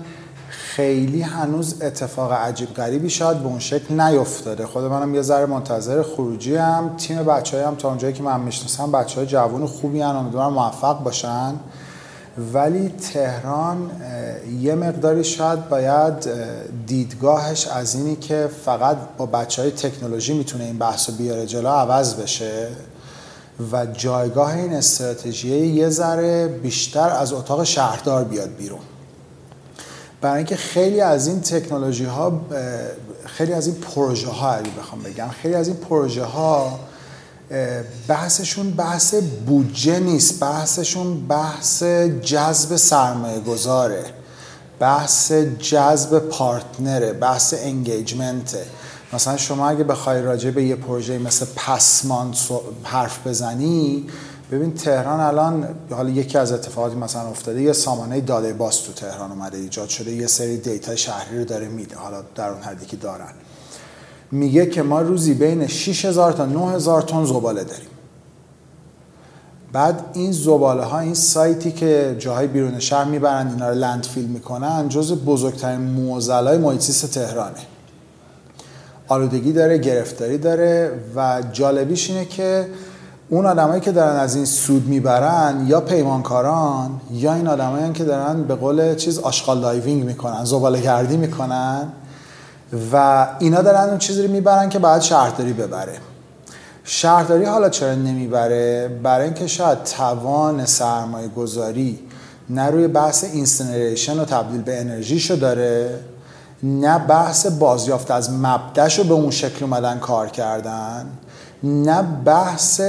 خیلی 0.49 1.23
هنوز 1.23 1.83
اتفاق 1.83 2.33
عجیب 2.33 2.75
غریبی 2.75 3.11
شاید 3.11 3.39
به 3.39 3.47
اون 3.47 3.59
شکل 3.59 4.01
نیفتاده. 4.01 4.67
خود 4.67 4.85
منم 4.85 5.15
یه 5.15 5.23
ذره 5.23 5.47
منتظر 5.47 6.03
خروجی 6.03 6.57
هم 6.57 6.97
تیم 6.97 7.25
بچه 7.25 7.67
هم 7.67 7.75
تا 7.75 7.89
اونجایی 7.89 8.13
که 8.13 8.23
من 8.23 8.41
می‌شناسم 8.41 8.93
بچه 8.93 9.17
های 9.17 9.27
جوان 9.27 9.67
خوبی 9.67 10.01
هم 10.01 10.17
امیدوارم 10.17 10.53
موفق 10.53 11.03
باشن. 11.03 11.55
ولی 12.53 12.89
تهران 12.89 13.91
یه 14.61 14.75
مقداری 14.75 15.25
شاید 15.25 15.69
باید 15.69 16.29
دیدگاهش 16.87 17.69
از 17.69 17.95
اینی 17.95 18.17
که 18.17 18.49
فقط 18.65 18.97
با 19.17 19.27
بچه 19.27 19.63
های 19.63 19.71
تکنولوژی 19.71 20.35
می‌تونه 20.35 20.65
این 20.65 20.79
بحث 20.79 21.11
رو 21.11 21.15
بیاره 21.17 21.47
جلو 21.47 21.69
عوض 21.69 22.15
بشه. 22.15 22.69
و 23.73 23.87
جایگاه 23.87 24.57
این 24.57 24.73
استراتژی 24.73 25.67
یه 25.67 25.89
ذره 25.89 26.49
بیشتر 26.49 27.09
از 27.09 27.33
اتاق 27.33 27.65
شهردار 27.65 28.25
بیاد 28.25 28.57
بیرون. 28.57 28.81
برای 30.21 30.37
اینکه 30.37 30.57
خیلی 30.57 31.01
از 31.01 31.27
این 31.27 31.41
تکنولوژی 31.41 32.05
ها 32.05 32.41
خیلی 33.27 33.53
از 33.53 33.67
این 33.67 33.77
پروژه 33.77 34.29
ها 34.29 34.53
اگه 34.53 34.71
بخوام 34.71 35.03
بگم 35.03 35.29
خیلی 35.29 35.55
از 35.55 35.69
این 35.69 35.77
پروژه 35.77 36.25
ها 36.25 36.79
بحثشون 38.09 38.71
بحث 38.71 39.15
بودجه 39.47 39.99
نیست 39.99 40.41
بحثشون 40.41 41.27
بحث 41.27 41.83
جذب 42.23 42.77
سرمایه 42.77 43.41
گذاره 43.41 44.05
بحث 44.79 45.33
جذب 45.59 46.19
پارتنره 46.19 47.13
بحث 47.13 47.55
انگیجمنته 47.59 48.65
مثلا 49.13 49.37
شما 49.37 49.69
اگه 49.69 49.85
بخوای 49.85 50.23
راجع 50.23 50.51
به 50.51 50.65
یه 50.65 50.77
پروژه 50.77 51.19
مثل 51.19 51.47
پسماند 51.57 52.35
حرف 52.83 53.27
بزنی 53.27 54.07
ببین 54.51 54.75
تهران 54.75 55.21
الان 55.21 55.69
حالا 55.91 56.11
یکی 56.11 56.39
از 56.39 56.53
اتفاقاتی 56.53 56.97
مثلا 56.97 57.23
افتاده 57.23 57.63
یه 57.63 57.73
سامانه 57.73 58.21
داده 58.21 58.53
باز 58.53 58.83
تو 58.83 58.93
تهران 58.93 59.33
اومده 59.33 59.59
ایجاد 59.59 59.89
شده 59.89 60.13
یه 60.13 60.27
سری 60.27 60.57
data 60.57 60.97
شهری 60.97 61.39
رو 61.39 61.45
داره 61.45 61.69
میده 61.69 61.97
حالا 61.97 62.23
در 62.35 62.49
اون 62.49 62.63
حدی 62.63 62.87
که 62.87 62.97
دارن. 62.97 63.33
میگه 64.31 64.67
که 64.67 64.83
ما 64.83 65.01
روزی 65.01 65.35
بین 65.35 65.67
6000 65.67 66.33
تا 66.33 66.47
9000 66.47 67.03
تن 67.03 67.25
زباله 67.25 67.65
داریم. 67.65 67.89
بعد 69.73 70.05
این 70.13 70.33
زباله 70.33 70.83
ها 70.83 70.99
این 70.99 71.15
سایتی 71.15 71.73
که 71.73 72.17
جاهای 72.19 72.47
بیرون 72.47 72.79
شهر 72.79 73.05
می‌برن 73.05 73.49
اینا 73.49 73.69
رو 73.69 73.75
landfill 73.75 74.27
می‌کنن 74.27 74.89
جز 74.89 75.13
بزرگترین 75.13 75.81
معضلای 75.81 76.59
محیط 76.59 77.07
تهرانه. 77.07 77.72
آلودگی 79.13 79.53
داره 79.53 79.79
گرفتاری 79.79 80.39
داره 80.39 80.91
و 81.17 81.43
جالبیش 81.53 82.11
اینه 82.11 82.25
که 82.25 82.67
اون 83.29 83.47
آدمایی 83.47 83.81
که 83.81 83.93
دارن 83.93 84.17
از 84.17 84.37
این 84.37 84.45
سود 84.45 84.87
می‌برن 84.87 85.65
یا 85.67 85.81
پیمانکاران 85.81 87.01
یا 87.11 87.35
این 87.35 87.49
آدمایی 87.49 87.93
که 87.93 88.05
دارن 88.05 88.43
به 88.43 88.55
قول 88.55 88.95
چیز 88.95 89.19
آشغال 89.19 89.61
diving 89.61 90.05
می‌کنن 90.05 90.45
زباله 90.45 90.81
گردی 90.81 91.17
می‌کنن 91.17 91.93
و 92.93 93.27
اینا 93.39 93.63
دارن 93.63 93.89
اون 93.89 93.99
چیزی 93.99 94.23
رو 94.23 94.31
می‌برن 94.31 94.69
که 94.69 94.79
باید 94.79 95.03
شهرداری 95.03 95.53
ببره. 95.53 95.97
شهرداری 96.85 97.45
حالا 97.45 97.69
چرا 97.69 97.95
نمی‌بره؟ 97.95 98.91
برای 99.03 99.25
اینکه 99.25 99.47
شاید 99.47 99.83
توان 99.83 100.67
سرمایه 100.67 101.29
گذاری 101.29 101.99
نه 102.51 102.67
روی 102.67 102.89
بحث 102.89 103.25
incineration 103.25 104.21
و 104.21 104.25
تبدیل 104.25 104.63
به 104.63 104.81
انرژیشو 104.81 105.37
داره. 105.37 105.91
نه 106.63 106.99
بحث 106.99 107.47
بازیافت 107.47 108.11
از 108.11 108.31
مبدش 108.31 108.99
رو 108.99 109.05
به 109.05 109.15
اون 109.15 109.31
شکل 109.31 109.65
اومدن 109.65 109.99
کار 109.99 110.29
کردن 110.29 111.07
نه 111.63 112.03
بحث 112.25 112.81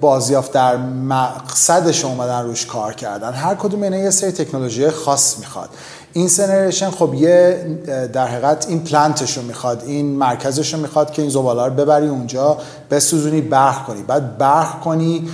بازیافت 0.00 0.52
در 0.52 0.76
مقصدش 0.76 2.04
اومدن 2.04 2.42
روش 2.42 2.66
کار 2.66 2.94
کردن. 2.94 3.32
هر 3.32 3.54
کدوم 3.54 3.82
اینا 3.82 3.96
یه 3.96 4.10
سری 4.10 4.32
تکنولوژی 4.32 4.90
خاص 4.90 5.38
می‌خواد. 5.38 5.68
این 6.12 6.28
سنریشن 6.28 6.90
خب 6.90 7.14
یه 7.14 7.66
در 8.12 8.26
حقیقت 8.26 8.66
این 8.68 8.84
پلنتش 8.84 9.36
رو 9.36 9.42
می‌خواد 9.42 9.82
این 9.86 10.06
مرکزش 10.06 10.74
رو 10.74 10.80
می‌خواد 10.80 11.10
که 11.10 11.22
این 11.22 11.30
زباله 11.30 11.64
رو 11.64 11.70
ببری 11.70 12.08
اونجا 12.08 12.58
بسوزونی 12.90 13.40
برق 13.40 13.86
کنی. 13.86 14.02
بعد 14.02 14.38
برق 14.38 14.80
کنی 14.80 15.28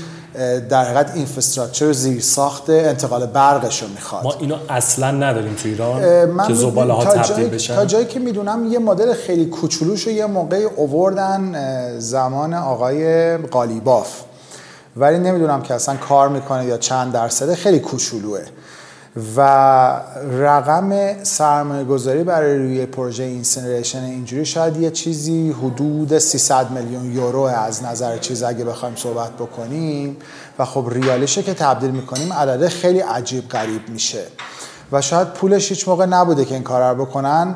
در 0.69 0.85
حقیقت 0.85 1.13
اینفراستراکچر 1.15 1.93
زیر 1.93 2.21
ساخت 2.21 2.71
انتقال 2.71 3.27
برقش 3.27 3.83
رو 3.83 3.89
می‌خواد. 3.89 4.25
ما 4.25 4.35
اینو 4.41 4.57
اصلا 4.69 5.11
نداریم 5.11 5.55
تو 5.55 5.69
ایران 5.69 6.47
که 6.47 6.55
زباله 6.55 6.93
ها 6.93 7.05
تبدیل 7.05 7.49
بشن. 7.49 7.77
تا 7.77 7.85
جایی 7.85 8.07
که 8.07 8.21
می‌دونم 8.21 8.73
یه 8.73 8.79
مدل 8.79 9.15
خیلی 9.15 9.47
کوچولوش 9.47 10.07
رو 10.07 10.13
یه 10.13 10.27
موقعی 10.27 10.65
اووردن 10.65 11.55
زمان 11.99 12.55
آقای 12.55 13.37
قالیباف. 13.37 14.09
ولی 14.97 15.19
نمی‌دونم 15.19 15.63
که 15.63 15.75
اصلا 15.75 15.97
کار 15.97 16.29
می‌کنه 16.29 16.65
یا 16.65 16.79
چند 16.79 17.13
درصده 17.13 17.55
خیلی 17.55 17.79
کوچولوه. 17.81 18.41
و 19.37 19.41
رقم 20.39 21.15
سرمایه 21.23 21.85
گذاری 21.85 22.25
برای 22.25 22.59
روی 22.59 22.87
پروژه 22.87 23.23
اینسنریشن 23.23 24.03
اینجوری 24.05 24.45
شاید 24.45 24.77
یه 24.77 24.91
چیزی 24.91 25.51
حدود 25.51 26.19
300 26.19 26.71
میلیون 26.71 27.13
یورو 27.13 27.41
از 27.41 27.85
نظر 27.85 28.19
چیز 28.19 28.43
اگه 28.43 28.65
بخوایم 28.65 28.97
صحبت 28.97 29.33
بکنیم. 29.33 30.17
و 30.59 30.65
خب 30.65 30.87
ریالشه 30.91 31.43
که 31.43 31.55
تبدیل 31.55 31.91
می‌کنیم 31.91 32.33
عدده 32.33 32.69
خیلی 32.69 33.01
عجیب 33.01 33.49
غریب 33.49 33.89
میشه. 33.89 34.23
و 34.93 35.01
شاید 35.01 35.29
پولش 35.29 35.69
هیچ 35.69 35.89
موقع 35.89 36.07
نبوده 36.07 36.45
که 36.45 36.55
این 36.55 36.63
کار 36.63 36.95
رو 36.95 37.05
بکنن. 37.05 37.55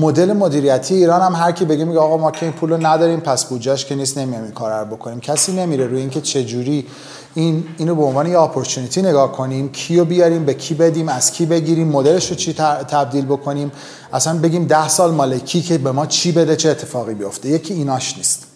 مدل 0.00 0.32
مدیریتی 0.32 0.94
ایران 0.94 1.20
هم 1.20 1.34
هر 1.34 1.52
کی 1.52 1.64
بگه 1.64 1.84
میگه 1.84 1.98
آقا 1.98 2.16
ما 2.16 2.30
که 2.30 2.46
این 2.46 2.52
پول 2.52 2.70
رو 2.70 2.86
نداریم 2.86 3.20
پس 3.20 3.44
بودجهش 3.44 3.84
که 3.84 3.94
نیست 3.94 4.18
نمیام 4.18 4.42
این 4.42 4.52
کار 4.52 4.80
رو 4.80 4.96
بکنیم. 4.96 5.20
کسی 5.20 5.52
نمیره 5.52 5.86
روی 5.86 6.00
اینکه 6.00 6.20
چجوری 6.20 6.86
این 7.34 7.64
اینو 7.78 7.94
به 7.94 8.02
عنوان 8.02 8.26
یه 8.26 8.40
اپورتونتی 8.40 9.02
نگاه 9.02 9.32
کنیم. 9.32 9.68
کیو 9.68 10.04
بیاریم؟ 10.04 10.44
به 10.44 10.54
کی 10.54 10.74
بدیم؟ 10.74 11.08
از 11.08 11.32
کی 11.32 11.46
بگیریم؟ 11.46 11.88
مدلش 11.88 12.30
رو 12.30 12.36
چی 12.36 12.52
تبدیل 12.88 13.26
بکنیم؟ 13.26 13.72
اصلا 14.12 14.38
بگیم 14.38 14.64
ده 14.64 14.88
سال 14.88 15.10
مال 15.10 15.38
کی 15.38 15.62
که 15.62 15.78
به 15.78 15.92
ما 15.92 16.06
چی 16.06 16.32
بده؟ 16.32 16.56
چه 16.56 16.68
اتفاقی 16.68 17.14
بیفته؟ 17.14 17.48
یکی 17.48 17.74
ایناش 17.74 18.16
نیست. 18.16 18.46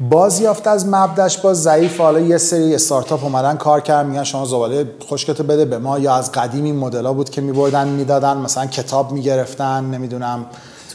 بازیافت 0.00 0.66
از 0.66 0.86
مبدش 0.86 1.38
باز 1.38 1.62
ضعیف. 1.62 2.00
حالا 2.00 2.20
یه 2.20 2.38
سری 2.38 2.74
استارتاپ 2.74 3.24
اومدن 3.24 3.56
کار 3.56 3.80
کردن 3.80 4.10
میگن 4.10 4.24
شما 4.24 4.44
زباله 4.44 4.90
خشکتو 5.02 5.42
بده 5.42 5.64
به 5.64 5.78
ما. 5.78 5.98
یا 5.98 6.14
از 6.14 6.32
قدیم 6.32 6.64
این 6.64 6.76
مدل 6.76 7.12
بود 7.12 7.30
که 7.30 7.40
میبردن 7.40 7.88
می‌دادن 7.88 8.36
مثلا 8.36 8.66
کتاب 8.66 9.12
می‌گرفتن 9.12 9.84
نمی‌دونم 9.84 10.46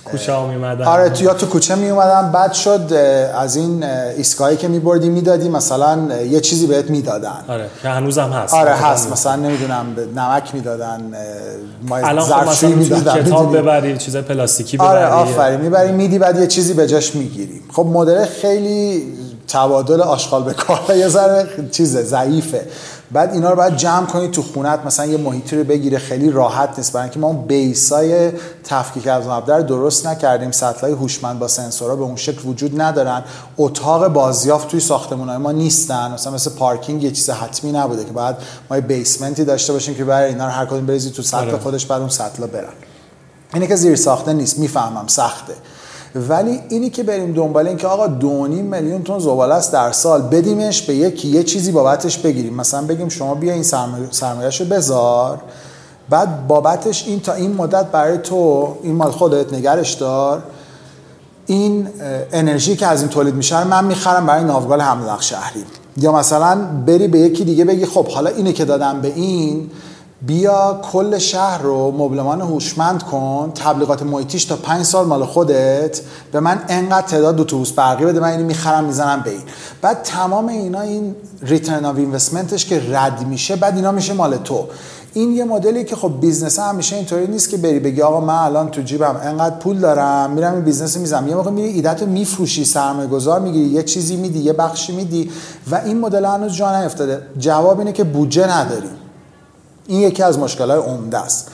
کوچه 0.05 0.33
ها 0.33 0.47
میمدن 0.47 0.85
آره 0.85 1.09
تو 1.09 1.23
یا 1.23 1.33
تو 1.33 1.45
کوچه 1.45 1.75
می 1.75 1.89
اومدن 1.89 2.31
بعد 2.31 2.53
شد 2.53 2.93
از 3.35 3.55
این 3.55 3.83
ایستگاهی 3.83 4.57
که 4.57 4.67
میبردی 4.67 5.09
می‌دادی 5.09 5.49
مثلا 5.49 5.99
یه 6.29 6.39
چیزی 6.39 6.67
بهت 6.67 6.89
می‌دادن. 6.89 7.43
آره 7.47 7.69
که 7.81 7.89
هنوز 7.89 8.17
هم 8.17 8.29
هست. 8.29 8.53
آره 8.53 8.71
هست. 8.71 9.11
مثلا 9.11 9.35
نمی‌دونم 9.35 9.95
نمک 10.15 10.55
می‌دادن 10.55 11.01
ما 11.87 11.97
الان 11.97 12.25
خب 12.25 12.49
مثلا 12.49 12.69
می‌دادن. 12.69 13.23
کتاب 13.23 13.57
ببری 13.57 13.97
چیز 13.97 14.17
پلاستیکی 14.17 14.77
ببری. 14.77 14.89
آره 14.89 15.05
آفرین. 15.05 15.61
می‌بری 15.61 15.91
میدی 15.91 16.19
بعد 16.19 16.39
یه 16.39 16.47
چیزی 16.47 16.73
به 16.73 16.87
جاش 16.87 17.15
می‌گیری 17.15 17.61
خب 17.73 17.85
مدل 17.85 18.25
خیلی 18.25 19.13
تبادل 19.47 20.01
آشغال 20.01 20.43
به 20.43 20.53
کار 20.53 20.97
یه 20.97 21.07
ذره 21.07 21.47
چیزه 21.71 22.03
ضعیفه. 22.03 22.61
بعد 23.13 23.33
اینا 23.33 23.49
رو 23.49 23.55
باید 23.55 23.75
جمع 23.75 24.05
کنید 24.05 24.31
تو 24.31 24.41
خونت 24.41 24.85
مثلا 24.85 25.05
یه 25.05 25.17
محیطی 25.17 25.57
رو 25.57 25.63
بگیره 25.63 25.97
خیلی 25.97 26.29
راحت 26.29 26.69
نیست. 26.77 26.93
برای 26.93 27.03
اینکه 27.03 27.19
ما 27.19 27.27
اون 27.27 27.45
بیسای 27.45 28.31
تفکیک 28.63 29.07
از 29.07 29.27
مبدا 29.27 29.61
درست 29.61 30.07
نکردیم. 30.07 30.51
سطلای 30.51 30.91
هوشمند 30.91 31.39
با 31.39 31.47
سنسورها 31.47 31.95
به 31.95 32.03
اون 32.03 32.15
شکل 32.15 32.49
وجود 32.49 32.81
ندارن. 32.81 33.23
اتاق 33.57 34.07
بازیافت 34.07 34.67
توی 34.67 34.79
ساختمان‌های 34.79 35.37
ما 35.37 35.51
نیستن. 35.51 36.11
مثلا 36.11 36.33
مثل 36.33 36.51
پارکینگ 36.51 37.03
یه 37.03 37.11
چیز 37.11 37.29
حتمی 37.29 37.71
نبوده 37.71 38.03
که 38.03 38.11
بعد 38.11 38.37
ما 38.69 38.75
یه 38.75 38.81
بیسمنتی 38.81 39.45
داشته 39.45 39.73
باشیم 39.73 39.95
که 39.95 40.03
برای 40.03 40.29
اینا 40.29 40.45
رو 40.45 40.51
هر 40.51 40.65
کدوم 40.65 40.85
بریزی 40.85 41.11
تو 41.11 41.21
سطل 41.21 41.37
آره. 41.37 41.57
خودش 41.57 41.85
بعد 41.85 41.99
اون 41.99 42.09
سطل 42.09 42.45
برن. 42.45 42.73
اینه 43.53 43.67
که 43.67 43.75
زیر 43.75 43.95
ساخته 43.95 44.33
نیست. 44.33 44.59
می‌فهمم. 44.59 45.07
سخته. 45.07 45.53
ولی 46.15 46.59
اینی 46.69 46.89
که 46.89 47.03
بریم 47.03 47.33
دنبال 47.33 47.67
این 47.67 47.77
که 47.77 47.87
آقا 47.87 48.07
دونی 48.07 48.61
میلیون 48.61 49.03
تن 49.03 49.19
زباله 49.19 49.53
است 49.53 49.73
در 49.73 49.91
سال 49.91 50.21
بدیمش 50.21 50.81
به 50.81 50.95
یکی 50.95 51.27
یه 51.27 51.43
چیزی 51.43 51.71
بابتش 51.71 52.17
بگیریم. 52.17 52.53
مثلا 52.53 52.81
بگیم 52.81 53.09
شما 53.09 53.35
بیا 53.35 53.53
این 53.53 53.63
سرمایه‌اش 54.11 54.61
رو 54.61 54.67
بذار. 54.67 55.41
بعد 56.09 56.47
بابتش 56.47 57.07
این 57.07 57.19
تا 57.19 57.33
این 57.33 57.53
مدت 57.53 57.85
برای 57.85 58.17
تو 58.17 58.67
این 58.83 58.95
مال 58.95 59.11
خودت 59.11 59.53
نگرش 59.53 59.93
دار. 59.93 60.43
این 61.45 61.87
انرژی 62.31 62.75
که 62.75 62.87
از 62.87 63.01
این 63.01 63.09
تولید 63.09 63.35
میشه 63.35 63.63
من 63.63 63.85
می‌خرم 63.85 64.25
برای 64.25 64.43
ناوگال 64.43 64.81
حمل 64.81 65.19
شهری 65.19 65.63
یا 65.97 66.11
مثلا 66.11 66.55
بری 66.85 67.07
به 67.07 67.19
یکی 67.19 67.43
دیگه 67.43 67.65
بگی 67.65 67.85
خب 67.85 68.07
حالا 68.07 68.29
اینه 68.29 68.53
که 68.53 68.65
دادم 68.65 69.01
به 69.01 69.07
این. 69.15 69.69
بیا 70.27 70.81
کل 70.91 71.17
شهر 71.17 71.61
رو 71.61 71.91
مبلمان 71.91 72.41
هوشمند 72.41 73.03
کن. 73.03 73.51
تبلیغات 73.55 74.03
محیطیش 74.03 74.45
تا 74.45 74.55
پنج 74.55 74.85
سال 74.85 75.05
مال 75.05 75.25
خودت. 75.25 76.01
به 76.31 76.39
من 76.39 76.61
انقدر 76.69 77.07
تعداد 77.07 77.41
اتوبوس 77.41 77.71
برقی 77.71 78.05
بده 78.05 78.19
من 78.19 78.29
اینو 78.29 78.45
می‌خرم 78.45 78.83
می‌زنم 78.83 79.21
به 79.21 79.29
این. 79.29 79.41
بعد 79.81 80.01
تمام 80.03 80.47
اینا 80.47 80.81
این 80.81 81.15
return 81.41 81.85
of 81.85 81.97
investment 81.97 82.54
ش 82.54 82.65
که 82.65 82.81
رد 82.89 83.27
میشه 83.27 83.55
بعد 83.55 83.75
اینا 83.75 83.91
میشه 83.91 84.13
مال 84.13 84.37
تو. 84.37 84.65
این 85.13 85.31
یه 85.31 85.43
مدلی 85.43 85.83
که 85.83 85.95
خب 85.95 86.11
business 86.21 86.59
همیشه 86.59 86.95
اینطوری 86.95 87.27
نیست 87.27 87.49
که 87.49 87.57
بری 87.57 87.79
بگی 87.79 88.01
آقا 88.01 88.19
من 88.19 88.33
الان 88.33 88.69
تو 88.71 88.81
جیبم 88.81 89.15
انقدر 89.23 89.55
پول 89.55 89.79
دارم 89.79 90.31
میرم 90.31 90.53
این 90.53 90.63
business 90.63 90.97
می‌زنم. 90.97 91.27
یه 91.27 91.35
موقع 91.35 91.51
میری 91.51 91.69
ایدت 91.69 92.01
رو 92.01 92.07
میفروشی 92.07 92.65
سرمایه 92.65 93.07
گذار 93.07 93.39
می‌گیری 93.39 93.69
یه 93.69 93.83
چیزی 93.83 94.15
میدی 94.15 94.39
یه 94.39 94.53
بخشی 94.53 94.95
میدی 94.95 95.31
و 95.71 95.81
این 95.85 95.99
مدل 95.99 96.25
هنوز 96.25 96.53
جا 96.53 96.81
نیفتاده. 96.81 97.21
جواب 97.39 97.79
اینه 97.79 97.91
که 97.91 98.03
بودجه 98.03 98.57
نداریم. 98.57 98.89
این 99.87 99.99
یکی 99.99 100.23
از 100.23 100.39
مشکلات 100.39 100.85
عمده 100.87 101.17
است. 101.17 101.51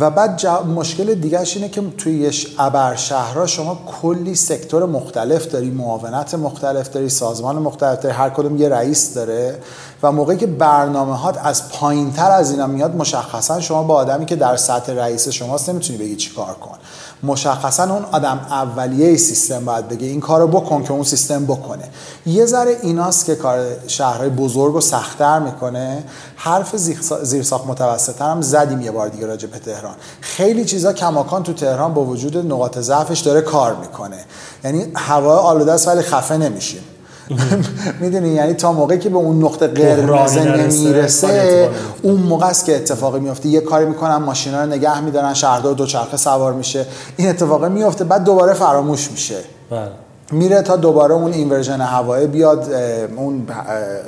و 0.00 0.10
بعد 0.10 0.46
مشکل 0.46 1.14
دیگرش 1.14 1.56
اینه 1.56 1.68
که 1.68 1.82
توی 1.98 2.32
ابر 2.58 2.94
شهرها 2.94 3.46
شما 3.46 3.78
کلی 4.02 4.34
sector 4.34 4.86
مختلف 4.86 5.46
داری 5.46 5.70
معاونت 5.70 6.34
مختلف 6.34 6.90
داری 6.90 7.08
سازمان 7.08 7.56
مختلف 7.56 8.00
داری 8.00 8.14
هر 8.14 8.30
کدوم 8.30 8.56
یه 8.56 8.68
رئیس 8.68 9.14
داره. 9.14 9.58
و 10.02 10.12
موقعی 10.12 10.36
که 10.36 10.46
برنامه 10.46 11.16
هات 11.16 11.38
از 11.42 11.68
پایین 11.68 12.12
تر 12.12 12.30
از 12.30 12.50
اینا 12.50 12.66
میاد 12.66 12.96
مشخصا 12.96 13.60
شما 13.60 13.82
با 13.82 13.94
آدمی 13.94 14.26
که 14.26 14.36
در 14.36 14.56
سطح 14.56 14.92
رئیس 14.92 15.28
شماست 15.28 15.70
نمی‌تونی 15.70 15.98
بگی 15.98 16.16
چی 16.16 16.34
کار 16.34 16.54
کن. 16.54 16.78
مشخصا 17.22 17.94
اون 17.94 18.04
آدم 18.12 18.46
اولیه 18.50 19.16
سیستم 19.16 19.64
باید 19.64 19.88
بگه 19.88 20.06
این 20.06 20.20
کارو 20.20 20.46
بکن 20.46 20.84
که 20.84 20.92
اون 20.92 21.02
سیستم 21.02 21.44
بکنه. 21.44 21.84
یه 22.26 22.46
ذره 22.46 22.76
ایناست 22.82 23.24
که 23.24 23.34
کار 23.34 23.66
شهرهای 23.86 24.28
بزرگ 24.28 24.74
و 24.74 24.80
سختتر 24.80 25.38
می‌کنه. 25.38 26.04
حرف 26.36 26.76
زیرساخت 27.22 27.66
متوسط 27.66 28.22
هم 28.22 28.42
زدیم 28.42 28.80
یه 28.80 28.90
بار 28.90 29.08
دیگه 29.08 29.26
راجع 29.26 29.48
به 29.48 29.58
تهران. 29.58 29.94
خیلی 30.20 30.64
چیزا 30.64 30.92
کماکان 30.92 31.42
تو 31.42 31.52
تهران 31.52 31.94
با 31.94 32.04
وجود 32.04 32.36
نقاط 32.36 32.78
ضعفش 32.78 33.20
داره 33.20 33.40
کار 33.40 33.76
می‌کنه. 33.76 34.24
یعنی 34.64 34.92
هوا 34.94 35.36
آلوده 35.36 35.72
است 35.72 35.88
ولی 35.88 36.02
خفه 36.02 36.36
نمیشیم. 36.36 36.80
می‌دونی؟ 38.00 38.28
یعنی 38.28 38.54
تا 38.54 38.72
موقعی 38.72 38.98
که 38.98 39.08
به 39.08 39.16
اون 39.16 39.44
نقطه 39.44 39.66
قرمز 39.66 40.36
نمی‌رسه 40.36 41.70
اون 42.02 42.14
موقع 42.14 42.46
است 42.46 42.64
که 42.64 42.76
اتفاقی 42.76 43.20
میفته 43.20 43.48
یه 43.48 43.60
کاری 43.60 43.84
می‌کنن 43.84 44.16
ماشینا 44.16 44.64
رو 44.64 44.70
نگه 44.70 45.00
میدارن 45.00 45.34
شهردار 45.34 45.74
دوچرخه 45.74 46.16
سوار 46.16 46.52
میشه. 46.52 46.86
این 47.16 47.28
اتفاق 47.28 47.64
میفته 47.64 48.04
بعد 48.04 48.24
دوباره 48.24 48.54
فراموش 48.54 49.10
میشه. 49.10 49.36
بله. 49.70 49.88
میره 50.32 50.62
تا 50.62 50.76
دوباره 50.76 51.14
اون 51.14 51.32
اینورژن 51.32 51.80
هوایی 51.80 52.26
بیاد 52.26 52.66
اون 53.16 53.46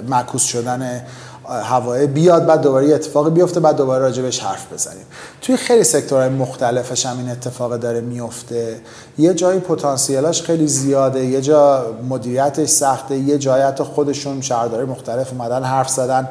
معکوس 0.08 0.42
شدن 0.42 1.02
هوای 1.48 2.06
بیاد 2.06 2.46
بعد 2.46 2.60
دوباره 2.60 2.94
اتفاقی 2.94 3.30
بیفته 3.30 3.60
بعد 3.60 3.76
دوباره 3.76 4.02
راجبش 4.02 4.40
حرف 4.40 4.72
بزنیم. 4.72 5.04
توی 5.40 5.56
خیلی 5.56 5.84
سکتورهای 5.84 6.28
مختلفش 6.28 7.06
هم 7.06 7.18
این 7.18 7.30
اتفاق 7.30 7.76
داره 7.76 8.00
میفته. 8.00 8.80
یه 9.18 9.34
جایی 9.34 9.60
پتانسیلاش 9.60 10.42
خیلی 10.42 10.66
زیاده 10.66 11.24
یه 11.24 11.40
جا 11.40 11.86
مدیریتش 12.08 12.68
سخته 12.68 13.18
یه 13.18 13.38
جایی 13.38 13.62
حتی 13.62 13.84
خودشون 13.84 14.40
شهرداری 14.40 14.86
مختلف 14.86 15.32
اومدن 15.32 15.64
حرف 15.64 15.88
زدن. 15.88 16.28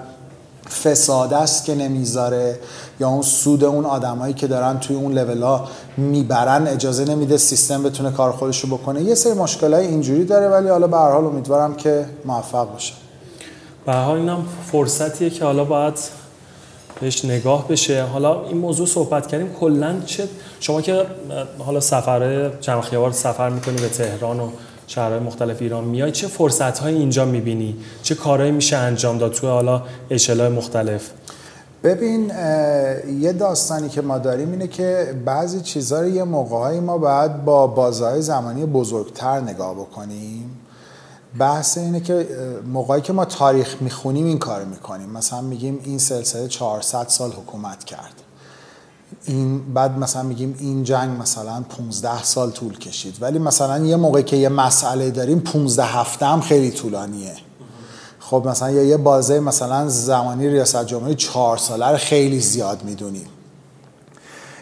فساد 0.83 1.33
است 1.33 1.65
که 1.65 1.75
نمی‌ذاره 1.75 2.59
یا 2.99 3.09
اون 3.09 3.21
سود 3.21 3.63
اون 3.63 3.85
آدمایی 3.85 4.33
که 4.33 4.47
دارن 4.47 4.79
توی 4.79 4.95
اون 4.95 5.11
لولا 5.11 5.63
می‌برن 5.97 6.67
اجازه 6.67 7.05
نمیده 7.05 7.37
سیستم 7.37 7.83
بتونه 7.83 8.11
کار 8.11 8.31
خودش 8.31 8.59
رو 8.59 8.77
بکنه. 8.77 9.01
یه 9.01 9.15
سری 9.15 9.33
مشکلای 9.33 9.87
اینجوری 9.87 10.25
داره 10.25 10.47
ولی 10.47 10.69
حالا 10.69 10.87
به 10.87 10.97
هر 10.97 11.11
حال 11.11 11.25
امیدوارم 11.25 11.75
که 11.75 12.05
موفق 12.25 12.71
باشه. 12.71 12.93
به 13.87 13.93
حال 13.93 14.17
اینم 14.17 14.45
فرصتیه 14.71 15.29
که 15.29 15.45
حالا 15.45 15.63
باید 15.63 15.93
بهش 17.01 17.25
نگاه 17.25 17.67
بشه. 17.67 18.03
حالا 18.03 18.45
این 18.45 18.57
موضوع 18.57 18.87
صحبت 18.87 19.27
کردیم 19.27 19.53
کلا 19.59 20.01
چه 20.05 20.27
شما 20.59 20.81
که 20.81 21.05
حالا 21.59 21.79
سفر 21.79 22.51
چند 22.59 22.81
خیابار 22.81 23.11
سفر 23.11 23.49
می‌کنی 23.49 23.75
به 23.75 23.89
تهران 23.89 24.39
و 24.39 24.49
شهرهای 24.87 25.19
مختلف 25.19 25.61
ایران 25.61 25.83
میای 25.83 26.11
چه 26.11 26.27
فرصت 26.27 26.79
های 26.79 26.93
اینجا 26.93 27.25
می‌بینی؟ 27.25 27.75
چه 28.03 28.15
کارهایی 28.15 28.51
میشه 28.51 28.77
انجام 28.77 29.17
داد 29.17 29.31
تو 29.31 29.47
حالا 29.47 29.81
اشلای 30.09 30.49
مختلف؟ 30.49 31.09
ببین 31.83 32.31
یه 33.19 33.33
داستانی 33.33 33.89
که 33.89 34.01
ما 34.01 34.17
داریم 34.17 34.51
اینه 34.51 34.67
که 34.67 35.15
بعضی 35.25 35.61
چیزها 35.61 36.01
رو 36.01 36.07
یه 36.07 36.23
موقعهایی 36.23 36.79
ما 36.79 36.97
باید 36.97 37.45
با 37.45 37.67
بازهای 37.67 38.21
زمانی 38.21 38.65
بزرگتر 38.65 39.39
نگاه 39.39 39.75
بکنیم. 39.75 40.56
بحث 41.39 41.77
اینه 41.77 41.99
که 41.99 42.27
موقعی 42.73 43.01
که 43.01 43.13
ما 43.13 43.25
تاریخ 43.25 43.81
می‌خونیم 43.81 44.25
این 44.25 44.39
کار 44.39 44.65
می‌کنیم. 44.65 45.09
مثلا 45.09 45.41
میگیم 45.41 45.79
این 45.83 45.97
سلسله 45.97 46.47
400 46.47 47.07
سال 47.07 47.31
حکومت 47.31 47.83
کرد. 47.83 48.13
این 49.25 49.73
بعد 49.73 49.97
مثلا 49.97 50.23
میگیم 50.23 50.55
این 50.59 50.83
جنگ 50.83 51.21
مثلا 51.21 51.63
15 51.69 52.23
سال 52.23 52.51
طول 52.51 52.77
کشید. 52.77 53.17
ولی 53.21 53.39
مثلا 53.39 53.85
یه 53.85 53.95
موقعی 53.95 54.23
که 54.23 54.35
یه 54.35 54.49
مسئله 54.49 55.11
داریم 55.11 55.39
15 55.39 55.83
هفته 55.83 56.25
هم 56.25 56.41
خیلی 56.41 56.71
طولانیه. 56.71 57.35
خب 58.19 58.43
مثلا 58.47 58.71
یه 58.71 58.97
بازه 58.97 59.39
مثلا 59.39 59.89
زمانی 59.89 60.49
ریاست 60.49 60.85
جمهوری 60.85 61.15
چهار 61.15 61.57
ساله 61.57 61.87
رو 61.87 61.97
خیلی 61.97 62.39
زیاد 62.39 62.83
می‌دونیم. 62.83 63.27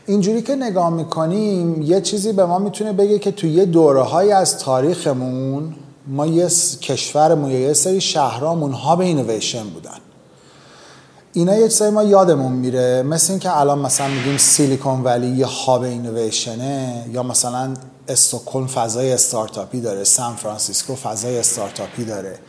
اینجوری 0.05 0.41
که 0.41 0.55
نگاه 0.55 0.89
می‌کنیم 0.89 1.81
یه 1.81 2.01
چیزی 2.01 2.33
به 2.33 2.45
ما 2.45 2.59
می‌تونه 2.59 2.93
بگه 2.93 3.19
که 3.19 3.31
توی 3.31 3.51
یه 3.51 3.65
دوره 3.65 4.35
از 4.35 4.57
تاریخمون 4.57 5.75
ما 6.07 6.25
یه 6.25 6.47
کشورمون 6.81 7.51
یه 7.51 7.73
سری 7.73 8.01
شهرامون 8.01 8.71
ها 8.71 8.95
به 8.95 9.03
اینویشن 9.03 9.63
بودن. 9.63 9.97
اینا 11.33 11.55
یه 11.55 11.67
چیزایی 11.69 11.91
ما 11.91 12.03
یادمون 12.03 12.51
میره. 12.51 13.03
مثل 13.03 13.33
اینکه 13.33 13.57
الان 13.57 13.79
مثلا 13.79 14.07
میگیم 14.07 14.37
سیلیکون 14.37 15.03
ولی 15.03 15.27
یه 15.27 15.45
hub 15.45 15.81
innovation 15.81 16.94
ه 16.94 17.05
یا 17.11 17.23
مثلا 17.23 17.73
استکهلم 18.07 18.67
فضای 18.67 19.13
استارتاپی 19.13 19.81
داره 19.81 20.03
سان 20.03 20.35
فرانسیسکو 20.35 20.95
فضای 20.95 21.39
استارتاپی 21.39 22.05
داره. 22.05 22.39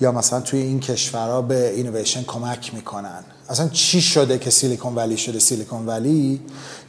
یا 0.00 0.12
مثلا 0.12 0.40
توی 0.40 0.60
این 0.60 0.80
کشورها 0.80 1.42
به 1.42 1.70
اینویشن 1.70 2.22
کمک 2.22 2.74
می‌کنن. 2.74 3.24
اصلا 3.48 3.68
چی 3.68 4.00
شده 4.00 4.38
که 4.38 4.50
سیلیکون 4.50 4.94
ولی 4.94 5.16
شده؟ 5.16 5.38
سیلیکون 5.38 5.86
ولی 5.86 6.40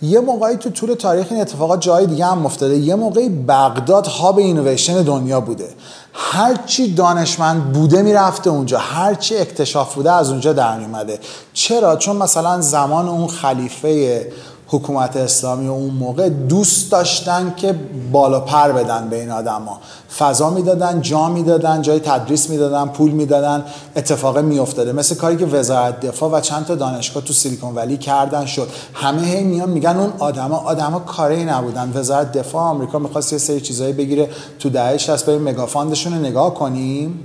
یه 0.02 0.20
موقعی 0.20 0.56
تو 0.56 0.70
طول 0.70 0.94
تاریخ 0.94 1.28
این 1.32 1.42
اتفاقات 1.42 1.82
جای 1.82 2.06
دیگه 2.06 2.26
هم 2.26 2.46
افتاده. 2.46 2.78
یه 2.78 2.96
موقعی 2.96 3.30
بغداد 3.30 4.08
hub 4.08 4.38
innovation 4.38 5.04
دنیا 5.04 5.42
بوده. 5.42 5.70
هرچی 6.14 6.94
دانشمند 6.94 7.74
بوده 7.74 8.02
می‌رفته 8.02 8.50
اونجا. 8.50 8.80
هرچی 8.80 9.38
اکتشاف 9.38 9.96
بوده 9.96 10.12
از 10.12 10.30
اونجا 10.30 10.54
در 10.54 10.80
میومده 10.80 11.20
چرا؟ 11.54 11.96
چون 11.96 12.16
مثلا 12.16 12.62
زمان 12.62 13.10
اون 13.10 13.28
خلیفه 13.28 14.28
حکومت 14.68 15.18
اسلامی 15.18 15.68
و 15.68 15.72
اون 15.72 15.94
موقع 15.94 16.30
دوست 16.30 16.92
داشتن 16.92 17.54
که 17.58 17.76
بالا 18.12 18.40
پر 18.40 18.72
بدن 18.72 19.08
به 19.10 19.20
این 19.20 19.32
آدما. 19.32 19.80
فضا 20.18 20.50
می‌دادن 20.50 21.02
جا 21.02 21.30
می‌دادن 21.30 21.82
جای 21.82 22.00
تدریس 22.00 22.50
می‌دادن 22.50 22.88
پول 22.88 23.12
می‌دادن 23.12 23.66
اتفاق 23.96 24.38
میافتاده. 24.40 24.92
مثل 24.92 25.16
کاری 25.16 25.38
که 25.38 25.46
وزارت 25.46 26.00
دفاع 26.00 26.32
و 26.32 26.40
چند 26.42 26.66
تا 26.66 26.76
دانشگاه 26.76 27.24
تو 27.24 27.34
سیلیکون 27.34 27.76
ولی 27.76 27.98
کردن 27.98 28.46
شد. 28.46 28.68
همه 28.94 29.22
هی 29.22 29.44
میان 29.44 29.70
میگن 29.70 29.98
اون 29.98 30.14
آدما 30.20 30.58
آدما 30.58 31.00
کاری 31.00 31.46
نبودن. 31.46 31.92
وزارت 31.96 32.32
دفاع 32.32 32.62
آمریکا 32.62 33.00
می‌خواست 33.00 33.34
یه 33.34 33.40
سری 33.40 33.62
چیزایی 33.62 33.94
بگیره 33.94 34.30
تو 34.60 34.70
دهه 34.70 34.98
60 34.98 35.26
بریم 35.26 35.42
مگافاندشون 35.42 36.14
نگاه 36.14 36.54
کنیم. 36.54 37.20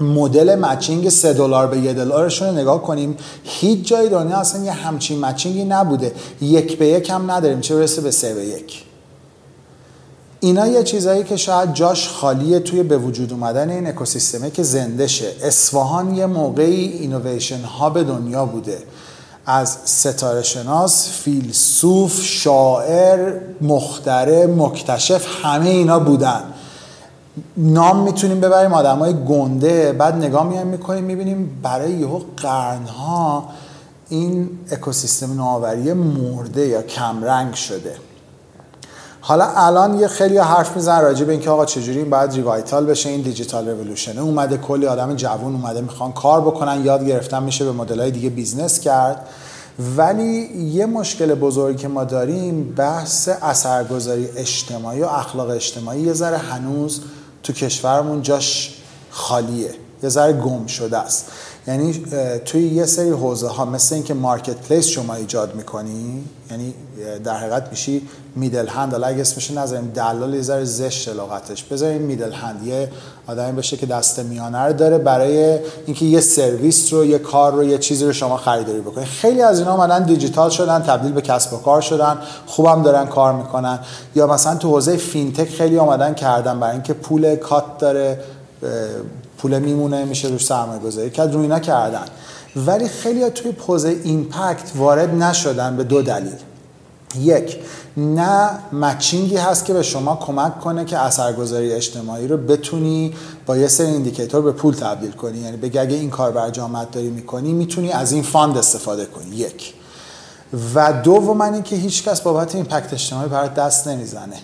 مدل 0.00 0.58
مچینگ 0.58 1.08
سه 1.08 1.32
دلار 1.32 1.66
به 1.66 1.78
یه 1.78 1.92
دلارشون 1.92 2.48
رو 2.48 2.54
نگاه 2.54 2.82
کنیم. 2.82 3.16
هیچ 3.44 3.88
جای 3.88 4.08
دنیا 4.08 4.36
اصلا 4.36 4.64
یه 4.64 4.72
همچین 4.72 5.20
مچینگی 5.20 5.64
نبوده. 5.64 6.12
یک 6.40 6.78
به 6.78 6.86
یک 6.86 7.10
هم 7.10 7.30
نداریم. 7.30 7.60
چه 7.60 7.76
برسه 7.76 8.00
به 8.00 8.10
سه 8.10 8.34
به 8.34 8.44
یک. 8.44 8.84
اینا 10.40 10.66
یه 10.66 10.82
چیزایی 10.82 11.24
که 11.24 11.36
شاید 11.36 11.74
جاش 11.74 12.08
خالیه 12.08 12.60
توی 12.60 12.82
به 12.82 12.98
وجود 12.98 13.32
اومدن 13.32 13.70
این 13.70 13.86
اکوسیستمه 13.86 14.50
که 14.50 14.62
زنده 14.62 15.06
شه 15.06 15.32
اصفهان 15.42 16.14
یه 16.14 16.26
موقعی 16.26 16.88
اینویشن 16.88 17.60
ها 17.60 17.90
به 17.90 18.04
دنیا 18.04 18.46
بوده. 18.46 18.78
از 19.46 19.76
ستاره 19.84 20.42
شناس، 20.42 21.08
فیلسوف، 21.08 22.22
شاعر، 22.22 23.40
مختره، 23.60 24.46
مکتشف 24.46 25.26
همه 25.42 25.68
اینا 25.68 25.98
بودن. 25.98 26.42
نام 27.56 28.02
می‌تونیم 28.02 28.40
ببریم 28.40 28.72
آدم 28.72 28.98
های 28.98 29.14
گنده 29.24 29.92
بعد 29.92 30.14
نگاه 30.14 30.48
میایم 30.48 30.66
می‌کنیم 30.66 31.04
می‌بینیم 31.04 31.60
برای 31.62 31.92
یهو 31.92 32.20
قرنها 32.36 33.48
این 34.08 34.50
اکوسیستم 34.70 35.32
نوآوری 35.32 35.92
مرده 35.92 36.66
یا 36.66 36.82
کمرنگ 36.82 37.54
شده. 37.54 37.94
حالا 39.20 39.46
الان 39.56 39.98
یه 39.98 40.08
خیلی 40.08 40.38
حرف 40.38 40.76
میزن 40.76 41.00
راجع 41.00 41.24
به 41.24 41.32
اینکه 41.32 41.50
آقا 41.50 41.64
چجوری 41.64 41.98
این 41.98 42.10
باید 42.10 42.32
revital 42.32 42.86
بشه 42.86 43.08
این 43.08 43.20
digital 43.20 43.68
revolution 43.68 44.15
ه 44.15 44.20
اومده 44.20 44.56
کلی 44.56 44.86
آدم 44.86 45.16
جوون 45.16 45.54
اومده 45.54 45.80
می‌خوان 45.80 46.12
کار 46.12 46.40
بکنن 46.40 46.84
یاد 46.84 47.06
گرفتن 47.06 47.42
میشه 47.42 47.64
به 47.64 47.72
مدل 47.72 48.10
دیگه 48.10 48.30
business 48.30 48.80
کرد. 48.80 49.26
ولی 49.96 50.48
یه 50.72 50.86
مشکل 50.86 51.34
بزرگی 51.34 51.78
که 51.78 51.88
ما 51.88 52.04
داریم 52.04 52.74
بحث 52.76 53.28
اثرگذاری 53.42 54.28
اجتماعی 54.36 55.02
و 55.02 55.06
اخلاق 55.06 55.50
اجتماعی. 55.50 56.00
یه 56.00 56.12
ذره 56.12 56.36
هنوز 56.36 57.00
تو 57.42 57.52
کشورمون 57.52 58.22
جاش 58.22 58.74
خالیه. 59.10 59.74
یه 60.02 60.08
ذره 60.08 60.32
گم 60.32 60.66
شده 60.66 60.98
است. 60.98 61.26
یعنی 61.66 62.04
توی 62.44 62.62
یه 62.62 62.86
سری 62.86 63.10
حوزه 63.10 63.48
ها 63.48 63.64
مثل 63.64 63.94
اینکه 63.94 64.14
مارکت 64.14 64.56
پلیس 64.56 64.86
شما 64.86 65.14
ایجاد 65.14 65.54
می‌کنی 65.54 66.24
یعنی 66.50 66.74
در 67.24 67.36
حقیقت 67.36 67.70
میشی 67.70 68.08
میدل 68.36 68.66
هند 68.66 68.92
حالا 68.92 69.06
اگه 69.06 69.20
اسمش 69.20 69.50
نذاریم 69.50 69.90
دلال 69.94 70.34
یه 70.34 70.42
ذره 70.42 70.64
زشت 70.64 71.08
لغتش. 71.08 71.64
بذاریم 71.64 72.02
میدل 72.02 72.32
هند 72.32 72.66
یه 72.66 72.90
آدمی 73.26 73.52
باشه 73.52 73.76
که 73.76 73.86
دست 73.86 74.18
میانه 74.18 74.58
رو 74.58 74.72
داره 74.72 74.98
برای 74.98 75.58
اینکه 75.86 76.04
یه 76.04 76.20
سرویس 76.20 76.92
رو 76.92 77.04
یه 77.04 77.18
کار 77.18 77.52
رو 77.52 77.64
یه 77.64 77.78
چیزی 77.78 78.04
رو 78.04 78.12
شما 78.12 78.36
خریداری 78.36 78.80
بکنید 78.80 79.06
خیلی 79.06 79.42
از 79.42 79.58
اینا 79.58 79.74
اومدن 79.74 80.02
دیجیتال 80.02 80.50
شدن 80.50 80.78
تبدیل 80.78 81.12
به 81.12 81.20
کسب 81.20 81.52
و 81.52 81.56
کار 81.56 81.80
شدن 81.80 82.18
خوبم 82.46 82.82
دارن 82.82 83.06
کار 83.06 83.32
می‌کنن. 83.32 83.78
یا 84.14 84.26
مثلا 84.26 84.54
تو 84.54 84.68
حوزه 84.68 84.96
فینتک 84.96 85.48
خیلی 85.48 85.78
اومدن 85.78 86.14
کردن 86.14 86.60
برای 86.60 86.72
اینکه 86.72 86.92
پول 86.92 87.36
کات 87.36 87.78
داره 87.78 88.20
پول 89.42 89.58
میمونه 89.58 90.04
میشه 90.04 90.28
روش 90.28 90.46
سرمایه 90.46 90.80
گذاری 90.80 91.10
کرد 91.10 91.34
رو 91.34 91.40
اینا 91.40 91.58
کردن. 91.58 92.04
ولی 92.56 92.88
خیلی 92.88 93.30
توی 93.30 93.52
حوزه 93.52 94.00
impact 94.04 94.72
وارد 94.74 95.14
نشدن 95.14 95.76
به 95.76 95.84
دو 95.84 96.02
دلیل. 96.02 96.36
یک 97.18 97.56
نه 97.96 98.50
matching 98.72 99.29
ی 99.29 99.36
هست 99.36 99.64
که 99.64 99.72
به 99.72 99.82
شما 99.82 100.16
کمک 100.16 100.60
کنه 100.60 100.84
که 100.84 100.98
اثرگذاری 100.98 101.72
اجتماعی 101.72 102.28
رو 102.28 102.36
بتونی 102.36 103.14
با 103.46 103.56
یه 103.56 103.68
سری 103.68 103.86
indicator 103.86 104.42
به 104.42 104.52
پول 104.52 104.74
تبدیل 104.74 105.10
کنی. 105.10 105.38
یعنی 105.38 105.56
بگه 105.56 105.80
اگه 105.80 105.96
این 105.96 106.10
کار 106.10 106.30
برجامت 106.30 106.90
داری 106.90 107.08
می‌کنی 107.08 107.52
می‌تونی 107.52 107.92
از 107.92 108.12
این 108.12 108.22
fund 108.22 108.56
استفاده 108.56 109.06
کنی. 109.06 109.36
یک. 109.36 109.74
و 110.74 110.92
دوم 110.92 111.40
این 111.40 111.62
که 111.62 111.76
هیچکس 111.76 112.20
بابت 112.20 112.54
impact 112.54 112.92
اجتماعی 112.92 113.28
برات 113.28 113.54
دست 113.54 113.88
نمی‌زنه. 113.88 114.36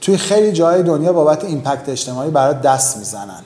توی 0.00 0.16
خیلی 0.16 0.52
جای 0.52 0.82
دنیا 0.82 1.12
بابت 1.12 1.44
impact 1.44 1.88
اجتماعی 1.88 2.30
برات 2.30 2.62
دست 2.62 2.96
می‌زنن. 2.96 3.42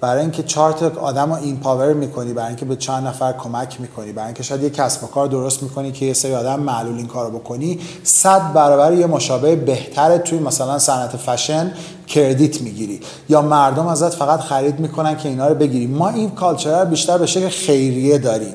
برای 0.00 0.20
اینکه 0.20 0.42
چهار 0.42 0.72
تا 0.72 0.92
آدم 1.00 1.32
empower 1.32 1.92
می‌کنی 1.92 2.32
برای 2.32 2.48
اینکه 2.48 2.64
به 2.64 2.76
چند 2.76 3.06
نفر 3.06 3.32
کمک 3.32 3.80
می‌کنی 3.80 4.12
برای 4.12 4.26
اینکه 4.26 4.42
شاید 4.42 4.62
یه 4.62 4.70
کسب 4.70 5.04
و 5.04 5.06
کار 5.06 5.26
درست 5.26 5.62
می‌کنی 5.62 5.92
که 5.92 6.06
یه 6.06 6.12
سری 6.12 6.34
آدم 6.34 6.60
معلول 6.60 6.96
این 6.96 7.06
کارو 7.06 7.38
بکنی 7.38 7.78
صد 8.02 8.52
برابر 8.52 8.92
یه 8.92 9.06
مشابه 9.06 9.56
بهتره 9.56 10.18
توی 10.18 10.38
مثلا 10.38 10.78
صنعت 10.78 11.16
fashion 11.16 11.72
credit 12.06 12.60
می‌گیری. 12.60 13.00
یا 13.28 13.42
مردم 13.42 13.86
ازت 13.86 14.14
فقط 14.14 14.40
خرید 14.40 14.80
می‌کنن 14.80 15.16
که 15.16 15.28
اینا 15.28 15.48
رو 15.48 15.54
بگیری. 15.54 15.86
ما 15.86 16.08
این 16.08 16.30
culture 16.30 16.84
بیشتر 16.84 17.18
به 17.18 17.26
شکل 17.26 17.48
خیریه 17.48 18.18
داریم. 18.18 18.54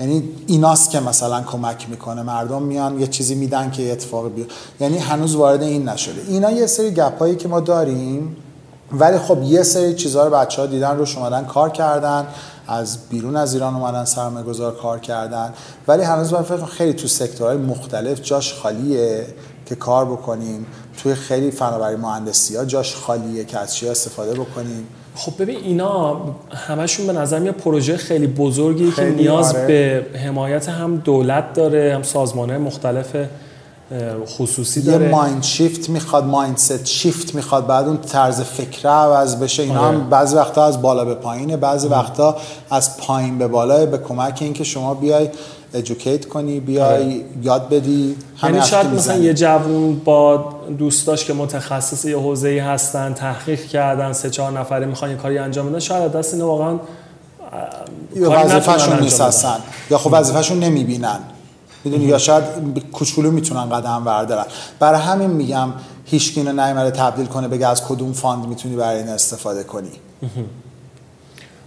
یعنی 0.00 0.22
ایناست 0.46 0.90
که 0.90 1.00
مثلا 1.00 1.42
کمک 1.42 1.90
می‌کنه. 1.90 2.22
مردم 2.22 2.62
میان 2.62 3.00
یه 3.00 3.06
چیزی 3.06 3.34
میدن 3.34 3.70
که 3.70 3.92
اتفاق 3.92 4.34
بیاد 4.34 4.48
یعنی 4.80 4.98
هنوز 4.98 5.34
وارد 5.34 5.62
این 5.62 5.88
نشده. 5.88 6.22
اینا 6.28 6.50
یه 6.50 6.66
سری 6.66 6.90
گپایی 6.90 7.36
که 7.36 7.48
ما 7.48 7.60
داریم 7.60 8.36
ولی 8.92 9.18
خب 9.18 9.42
یه 9.42 9.62
سری 9.62 9.94
چیزها 9.94 10.24
رو 10.24 10.30
بچه 10.30 10.62
ها 10.62 10.66
دیدن 10.66 10.96
روش 10.96 11.18
اومدن 11.18 11.44
کار 11.44 11.70
کردن 11.70 12.26
از 12.68 12.98
بیرون 13.08 13.36
از 13.36 13.54
ایران 13.54 13.74
اومدن 13.74 14.04
سرمایه 14.04 14.46
گذار 14.46 14.74
کار 14.74 14.98
کردن. 14.98 15.52
ولی 15.88 16.02
هنوز 16.02 16.32
من 16.32 16.42
فکر 16.42 16.64
خیلی 16.64 16.92
تو 16.92 17.08
سکتورهای 17.08 17.56
مختلف 17.56 18.22
جاش 18.22 18.54
خالیه 18.54 19.26
که 19.66 19.74
کار 19.74 20.04
بکنیم. 20.04 20.66
توی 21.02 21.14
خیلی 21.14 21.50
فناوری 21.50 21.96
مهندسی 21.96 22.56
ها 22.56 22.64
جاش 22.64 22.96
خالیه 22.96 23.44
که 23.44 23.58
از 23.58 23.74
چی 23.74 23.88
استفاده 23.88 24.34
بکنیم. 24.34 24.86
خب 25.14 25.42
ببین 25.42 25.56
اینا 25.56 26.20
همشون 26.50 27.06
به 27.06 27.12
نظر 27.12 27.38
میاد 27.38 27.54
پروژه 27.54 27.96
خیلی 27.96 28.26
بزرگی 28.26 28.92
که 28.92 29.04
نیاز 29.04 29.54
آره. 29.54 29.66
به 29.66 30.06
حمایت 30.18 30.68
هم 30.68 30.96
دولت 30.96 31.52
داره 31.52 31.94
هم 31.94 32.02
سازمان 32.02 32.56
مختلف 32.56 33.16
خصوصی 34.26 34.82
داره. 34.82 35.04
یه 35.04 35.10
مایند 35.10 35.42
شیفت 35.42 35.88
می‌خواد 35.88 36.24
مایند 36.24 36.56
ست 36.56 36.86
شیفت 36.86 37.34
می‌خواد 37.34 37.66
بعد 37.66 37.86
اون 37.88 37.96
طرز 37.96 38.40
فکر 38.40 38.88
عوض 38.88 39.36
بشه 39.36 39.62
اینا 39.62 39.80
هم 39.80 39.96
آره. 39.96 39.98
بعضی 39.98 40.36
وقتا 40.36 40.64
از 40.64 40.82
بالا 40.82 41.04
به 41.04 41.14
پایینه 41.14 41.56
بعضی 41.56 41.88
وقتا 41.88 42.36
از 42.70 42.96
پایین 42.96 43.38
به 43.38 43.48
بالا 43.48 43.86
به 43.86 43.98
کمک 43.98 44.38
اینکه 44.40 44.64
شما 44.64 44.94
بیای 44.94 45.28
ادوکیت 45.74 46.28
کنی 46.28 46.60
بیای 46.60 47.02
آره. 47.02 47.24
یاد 47.42 47.68
بدی 47.68 48.16
یعنی 48.42 48.62
شاید 48.62 48.86
مثلا 48.86 49.16
یه 49.16 49.34
جوون 49.34 49.98
با 50.04 50.54
دوستاش 50.78 51.24
که 51.24 51.32
متخصص 51.32 52.04
یه 52.04 52.18
حوزه 52.18 52.48
ای 52.48 52.58
هستن 52.58 53.14
تحقیق 53.14 53.66
کردن 53.66 54.12
سه 54.12 54.30
چهار 54.30 54.52
نفره 54.52 54.86
می‌خوان 54.86 55.10
یه 55.10 55.16
کاری 55.16 55.38
انجام 55.38 55.68
بدن 55.68 55.78
شاید 55.78 56.12
دست 56.12 56.34
اینو 56.34 56.46
واقعا 56.46 56.78
یا 58.16 58.30
وظیفه‌شون 58.30 59.00
نیست 59.00 59.46
یا 59.90 59.98
خب 59.98 60.10
وظیفه‌شون 60.12 60.60
نمی‌بینن. 60.60 61.18
می‌دونی 61.84 62.04
یا 62.04 62.18
شاید 62.18 62.44
کوچولو 62.92 63.30
می‌تونن 63.30 63.68
قدم 63.68 64.04
بردارن. 64.04 64.44
برای 64.78 65.00
همین 65.00 65.30
میگم 65.30 65.68
هیچکی 66.04 66.42
رو 66.42 66.52
نیامده 66.52 66.90
تبدیل 66.90 67.26
کنه 67.26 67.48
بگه 67.48 67.66
از 67.66 67.84
کدوم 67.84 68.12
fund 68.12 68.46
می‌تونی 68.46 68.76
برای 68.76 68.98
این 68.98 69.08
استفاده 69.08 69.64
کنی. 69.64 69.90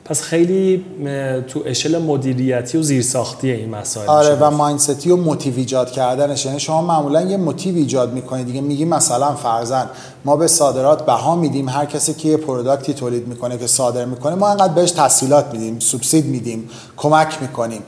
پس 0.05 0.21
خیلی 0.21 0.85
تو 1.47 1.63
اشل 1.65 2.01
مدیریتی 2.01 2.77
و 2.77 2.81
زیرساختی 2.81 3.51
این 3.51 3.69
مسائل 3.69 4.09
آره 4.09 4.35
و 4.35 4.51
mindset 4.51 5.04
ی 5.04 5.11
و 5.11 5.15
motive 5.15 5.53
ایجاد 5.57 5.91
کردنش 5.91 6.45
یعنی 6.45 6.59
شما 6.59 6.81
معمولا 6.81 7.21
یه 7.21 7.37
motive 7.37 7.75
ایجاد 7.75 8.13
می‌کنید 8.13 8.45
دیگه 8.45 8.61
میگی 8.61 8.85
مثلا 8.85 9.35
فرضا 9.35 9.89
ما 10.25 10.35
به 10.35 10.47
صادرات 10.47 11.05
بها 11.05 11.35
میدیم. 11.35 11.69
هر 11.69 11.85
کسی 11.85 12.13
که 12.13 12.29
یه 12.29 12.37
product 12.37 12.86
ی 12.86 12.93
تولید 12.93 13.27
می‌کنه 13.27 13.57
که 13.57 13.67
صادر 13.67 14.05
می‌کنه 14.05 14.35
ما 14.35 14.49
انقدر 14.49 14.73
بهش 14.73 14.91
تسهیلات 14.91 15.45
میدیم 15.53 15.79
سوبسید 15.79 16.25
میدیم 16.25 16.69
کمک 16.97 17.41
می‌کنیم. 17.41 17.81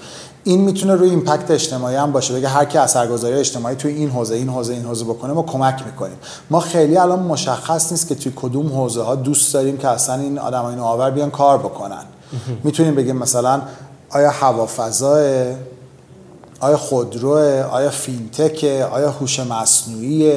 این 0.47 0.61
می‌تونه 0.61 0.95
روی 0.95 1.09
impact 1.09 1.51
اجتماعی 1.51 1.95
هم 1.95 2.11
باشه 2.11 2.33
بگه 2.33 2.47
هر 2.47 2.65
کی 2.65 2.77
اثرگذاری 2.77 3.35
اجتماعی 3.35 3.75
توی 3.75 3.93
این 3.93 4.09
حوزه 4.09 4.35
این 4.35 4.49
حوزه 4.49 4.73
این 4.73 4.85
حوزه 4.85 5.05
بکنه 5.05 5.33
ما 5.33 5.43
کمک 5.43 5.83
می‌کنیم. 5.85 6.17
ما 6.49 6.59
خیلی 6.59 6.97
الان 6.97 7.19
مشخص 7.19 7.91
نیست 7.91 8.07
که 8.07 8.15
توی 8.15 8.33
کدوم 8.35 8.67
حوزه 8.67 9.01
ها 9.01 9.15
دوست 9.15 9.53
داریم 9.53 9.77
که 9.77 9.87
اصلا 9.87 10.15
این 10.15 10.39
آدمای 10.39 10.75
نوآور 10.75 11.11
بیان 11.11 11.31
کار 11.31 11.57
بکنن. 11.57 12.03
می‌تونیم 12.63 12.95
بگیم 12.95 13.17
مثلا 13.17 13.61
آیا 14.09 14.31
هوافضا 14.31 15.17
آیا 16.59 16.77
خودروه 16.77 17.61
آیا 17.71 17.89
فینتک 17.89 18.63
آیا 18.91 19.11
هوش 19.11 19.39
مصنوعی 19.39 20.33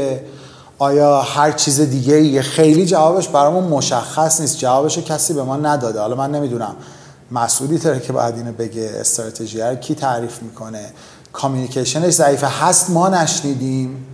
آیا 0.78 1.20
هر 1.20 1.53
چیز 1.53 1.81
دیگه 1.81 2.43
خیلی 2.43 2.87
جوابش 2.87 3.28
برامون 3.28 3.65
مشخص 3.65 4.41
نیست. 4.41 4.59
جوابش 4.59 4.99
کسی 4.99 5.32
به 5.35 5.43
ما 5.43 5.57
نداده. 5.57 6.01
حالا 6.01 6.16
من 6.16 6.31
نمی‌دونم. 6.31 6.74
مسئولی 7.31 7.78
داره 7.78 8.01
که 8.01 8.12
باید 8.12 8.35
اینو 8.35 8.52
بگه 8.52 8.90
استراتژی 8.94 9.61
رو. 9.61 9.74
کی 9.74 9.94
تعریف 9.94 10.43
می‌کنه؟ 10.43 10.93
کامیونیکیشنش 11.32 12.12
ضعیفه. 12.12 12.47
هست 12.47 12.90
ما 12.90 13.09
نشنیدیم 13.09 14.07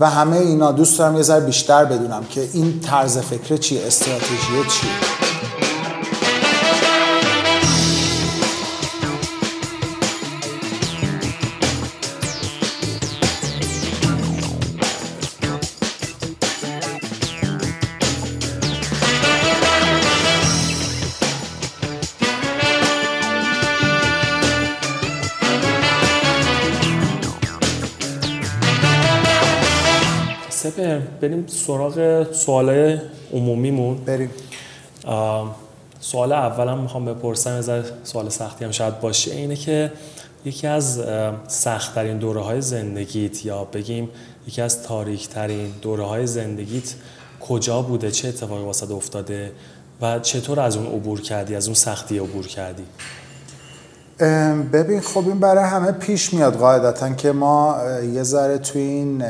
و 0.00 0.10
همه 0.10 0.36
اینا. 0.36 0.72
دوست 0.72 0.98
دارم 0.98 1.16
یه 1.16 1.22
ذره 1.22 1.40
بیشتر 1.40 1.84
بدونم 1.84 2.24
که 2.24 2.48
این 2.52 2.80
طرز 2.80 3.18
فکر 3.18 3.56
چی 3.56 3.78
استراتژی 3.78 4.64
چیه. 4.68 4.90
بریم 31.20 31.44
سراغ 31.46 32.26
سوال 32.32 32.98
عمومیمون. 33.32 33.96
بریم. 33.96 34.30
سوال 36.00 36.32
اولم 36.32 36.78
می‌خوام 36.78 37.04
بپرسم 37.04 37.50
از 37.50 37.70
سوال 38.04 38.28
سختی 38.28 38.64
هم 38.64 38.70
شاید 38.70 39.00
باشه 39.00 39.34
اینه 39.34 39.56
که 39.56 39.92
یکی 40.44 40.66
از 40.66 41.02
سختترین 41.48 42.18
دوره 42.18 42.40
های 42.40 42.60
زندگیت 42.60 43.44
یا 43.44 43.64
بگیم 43.64 44.08
یکی 44.48 44.62
از 44.62 44.82
تاریک 44.82 45.28
ترین 45.28 45.72
دوره 45.82 46.04
های 46.04 46.26
زندگیت 46.26 46.94
کجا 47.40 47.82
بوده؟ 47.82 48.10
چه 48.10 48.28
اتفاقی 48.28 48.62
واسه 48.62 48.92
افتاده؟ 48.92 49.52
و 50.00 50.18
چطور 50.18 50.60
از 50.60 50.76
اون 50.76 50.86
عبور 50.86 51.20
کردی 51.20 51.54
از 51.54 51.66
اون 51.66 51.74
سختی 51.74 52.18
عبور 52.18 52.46
کردی؟ 52.46 52.82
ببین 54.72 55.00
خب 55.00 55.28
این 55.28 55.38
برای 55.40 55.64
همه 55.64 55.92
پیش 55.92 56.34
میاد 56.34 56.56
قاعدتا 56.56 57.10
که 57.10 57.32
ما 57.32 57.76
یه 58.14 58.22
ذره 58.22 58.58
تو 58.58 58.78
این 58.78 59.24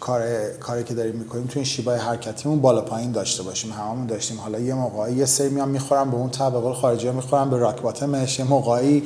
کار 0.00 0.22
کاری 0.60 0.84
که 0.84 0.94
داریم 0.94 1.14
می‌کنیم 1.14 1.44
تو 1.44 1.52
این 1.54 1.64
شیبای 1.64 1.98
حرکتیمون 1.98 2.60
بالا 2.60 2.80
پایین 2.80 3.12
داشته 3.12 3.42
باشیم. 3.42 3.72
هممون 3.72 4.06
داشتیم. 4.06 4.38
حالا 4.38 4.58
یه 4.58 4.74
موقعی 4.74 5.14
یه 5.14 5.24
سری 5.24 5.48
میام 5.48 5.68
می‌خورم 5.68 6.10
به 6.10 6.16
اون 6.16 6.30
طبقه 6.30 6.72
خارجی 6.72 7.06
ها 7.06 7.12
می‌خورم 7.12 7.50
به 7.50 7.56
راک 7.56 7.82
باتمش 7.82 8.38
یه 8.38 8.44
موقعی 8.44 9.02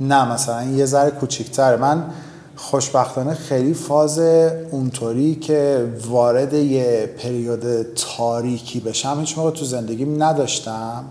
نه 0.00 0.32
مثلا 0.32 0.64
یه 0.64 0.86
ذره 0.86 1.10
کوچیک‌تر. 1.10 1.76
من 1.76 2.04
خوشبختانه 2.56 3.34
خیلی 3.34 3.74
فاز 3.74 4.18
اونطوری 4.70 5.34
که 5.34 5.88
وارد 6.06 6.52
یه 6.52 7.14
پریود 7.18 7.94
تاریکی 8.16 8.80
بشم 8.80 9.16
هیچ 9.20 9.38
موقع 9.38 9.50
تو 9.50 9.64
زندگیم 9.64 10.22
نداشتم. 10.22 11.04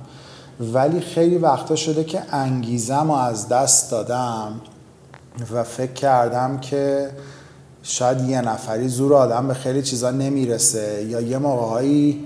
ولی 0.61 0.99
خیلی 0.99 1.37
وقتا 1.37 1.75
شده 1.75 2.03
که 2.03 2.21
انگیزم 2.31 3.07
رو 3.07 3.17
از 3.17 3.47
دست 3.49 3.91
دادم 3.91 4.61
و 5.53 5.63
فکر 5.63 5.93
کردم 5.93 6.59
که 6.59 7.09
شاید 7.83 8.21
یه 8.29 8.41
نفری 8.41 8.87
زور 8.87 9.13
آدم 9.13 9.47
به 9.47 9.53
خیلی 9.53 9.81
چیزا 9.81 10.11
نمی‌رسه 10.11 11.05
یا 11.09 11.21
یه 11.21 11.37
موقعهایی 11.37 12.23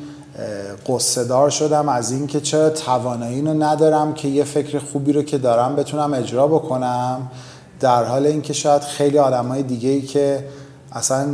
قصه 0.87 1.23
دار 1.23 1.49
شدم 1.49 1.89
از 1.89 2.11
اینکه 2.11 2.41
چرا 2.41 2.69
توانایی 2.69 3.41
رو 3.41 3.63
ندارم 3.63 4.13
که 4.13 4.27
یه 4.27 4.43
فکر 4.43 4.79
خوبی 4.79 5.13
رو 5.13 5.21
که 5.21 5.37
دارم 5.37 5.75
بتونم 5.75 6.13
اجرا 6.13 6.47
بکنم 6.47 7.31
در 7.79 8.03
حال 8.03 8.25
اینکه 8.25 8.53
شاید 8.53 8.81
خیلی 8.81 9.17
آدمای 9.17 9.63
دیگه 9.63 9.89
ای 9.89 10.01
که 10.01 10.45
اصلا 10.95 11.27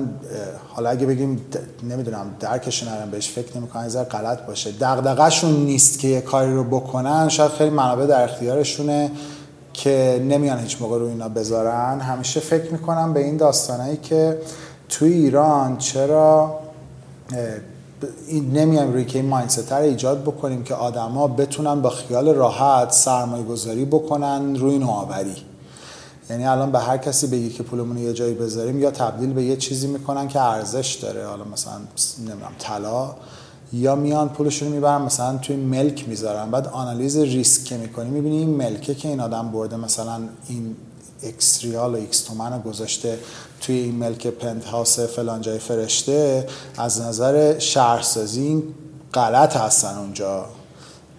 حالا 0.74 0.90
اگه 0.90 1.06
بگیم 1.06 1.42
نمی‌دونم 1.90 2.26
درکشون 2.40 2.90
نرم 2.90 3.12
بهش 3.12 3.30
فکر 3.30 3.58
نمی‌کنن 3.58 3.84
از 3.84 3.98
غلط 3.98 4.46
باشه. 4.46 4.72
دغدغه‌شون 4.72 5.52
نیست 5.52 6.00
که 6.00 6.08
یه 6.08 6.22
کاری 6.22 6.54
رو 6.54 6.64
بکنن. 6.64 7.30
شاید 7.30 7.52
خیلی 7.52 7.70
منابع 7.70 8.06
در 8.06 8.24
اختیارشونه 8.24 9.12
که 9.74 10.26
نمیان 10.30 10.60
هیچ 10.60 10.82
موقع 10.82 10.98
رو 10.98 11.08
اینا 11.08 11.30
بذارن. 11.30 12.00
همیشه 12.00 12.40
فکر 12.40 12.72
می‌کنم 12.72 13.14
به 13.14 13.20
این 13.20 13.38
داستانایی 13.38 13.98
که 13.98 14.38
توی 14.90 15.14
ایران 15.14 15.78
چرا 15.78 16.60
نمیایم 18.52 18.94
روی 18.94 19.06
که 19.06 19.20
این 19.20 19.28
مایندست 19.28 19.72
رو 19.72 19.82
ایجاد 19.82 20.22
بکنیم 20.22 20.64
که 20.64 20.76
آدما 20.76 21.28
بتونن 21.28 21.82
با 21.82 21.90
خیال 21.90 22.30
راحت 22.30 22.92
سرمایه 22.92 23.44
گذاری 23.44 23.86
بکنن 23.86 24.56
روی 24.56 24.78
نوآوری. 24.78 25.36
یعنی 26.30 26.46
الان 26.46 26.72
به 26.72 26.80
هر 26.80 26.98
کسی 26.98 27.28
بگی 27.28 27.50
که 27.50 27.64
پولمون 27.64 27.98
یه 27.98 28.14
جایی 28.14 28.34
بذاریم 28.34 28.80
یا 28.80 28.92
تبدیل 28.92 29.34
به 29.34 29.44
یه 29.44 29.58
چیزی 29.58 29.88
می‌کنن 29.88 30.28
که 30.28 30.42
ارزش 30.42 30.94
داره 31.02 31.28
حالا 31.28 31.44
مثلا 31.44 31.74
نمی‌دونم 32.20 32.52
طلا 32.60 33.16
یا 33.74 33.96
میان 33.96 34.30
پولشون 34.30 34.68
رو 34.68 34.74
می‌برن 34.74 35.02
مثلا 35.02 35.38
توی 35.38 35.56
ملک 35.56 36.10
می‌ذارن. 36.10 36.52
بعد 36.52 36.68
آنالیز 36.68 37.18
ریسک 37.18 37.64
که 37.64 37.78
می‌کنی 37.78 38.10
می‌بینی 38.10 38.38
این 38.38 38.50
ملکه 38.50 38.96
که 38.96 39.08
این 39.08 39.20
آدم 39.20 39.52
برده 39.52 39.76
مثلا 39.76 40.20
این 40.48 40.76
اکس 41.24 41.64
ریال 41.64 41.94
و 41.94 41.98
ایکس 41.98 42.22
تومن 42.22 42.62
گذاشته 42.62 43.20
توی 43.62 43.76
این 43.76 43.96
ملک 43.96 44.28
پنت 44.28 44.66
هاوس 44.66 45.00
فلان 45.00 45.42
جای 45.42 45.60
فرشته 45.60 46.48
از 46.78 47.02
نظر 47.02 47.60
شهرسازی 47.60 48.42
این 48.42 48.64
غلط 49.14 49.58
هستن 49.58 49.98
اونجا. 49.98 50.46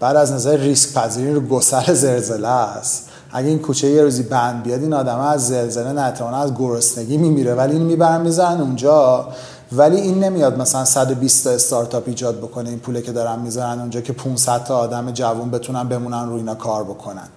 بعد 0.00 0.16
از 0.16 0.32
نظر 0.32 0.56
ریسک 0.56 0.94
پذیری 0.94 1.34
رو 1.34 1.40
گسل 1.40 1.94
زلزله 1.94 2.48
است. 2.48 3.08
اگه 3.32 3.48
این 3.48 3.58
کوچه 3.58 3.90
یه 3.90 4.02
روزی 4.02 4.22
بند 4.22 4.62
بیاد 4.62 4.82
این 4.82 4.92
آدم 4.92 5.18
از 5.18 5.48
زلزله 5.48 5.92
نتوانه 5.92 6.36
از 6.36 6.54
گرسنگی 6.54 7.16
میمیره 7.16 7.54
ولی 7.54 7.72
این 7.72 7.82
می‌برن 7.82 8.20
می‌زنن 8.20 8.60
اونجا. 8.60 9.28
ولی 9.72 9.96
این 9.96 10.24
نمیاد 10.24 10.58
مثلا 10.58 10.84
120 10.84 11.44
تا 11.44 11.50
استارتاپ 11.50 12.02
ایجاد 12.06 12.38
بکنه 12.38 12.68
این 12.68 12.78
پوله 12.78 13.02
که 13.02 13.12
دارن 13.12 13.38
می‌ذارن 13.38 13.80
اونجا 13.80 14.00
که 14.00 14.12
500 14.12 14.64
تا 14.64 14.78
آدم 14.78 15.10
جوون 15.10 15.50
بتونن 15.50 15.88
بمونن 15.88 16.28
روی 16.28 16.36
اینا 16.36 16.54
کار 16.54 16.84
بکنن. 16.84 17.28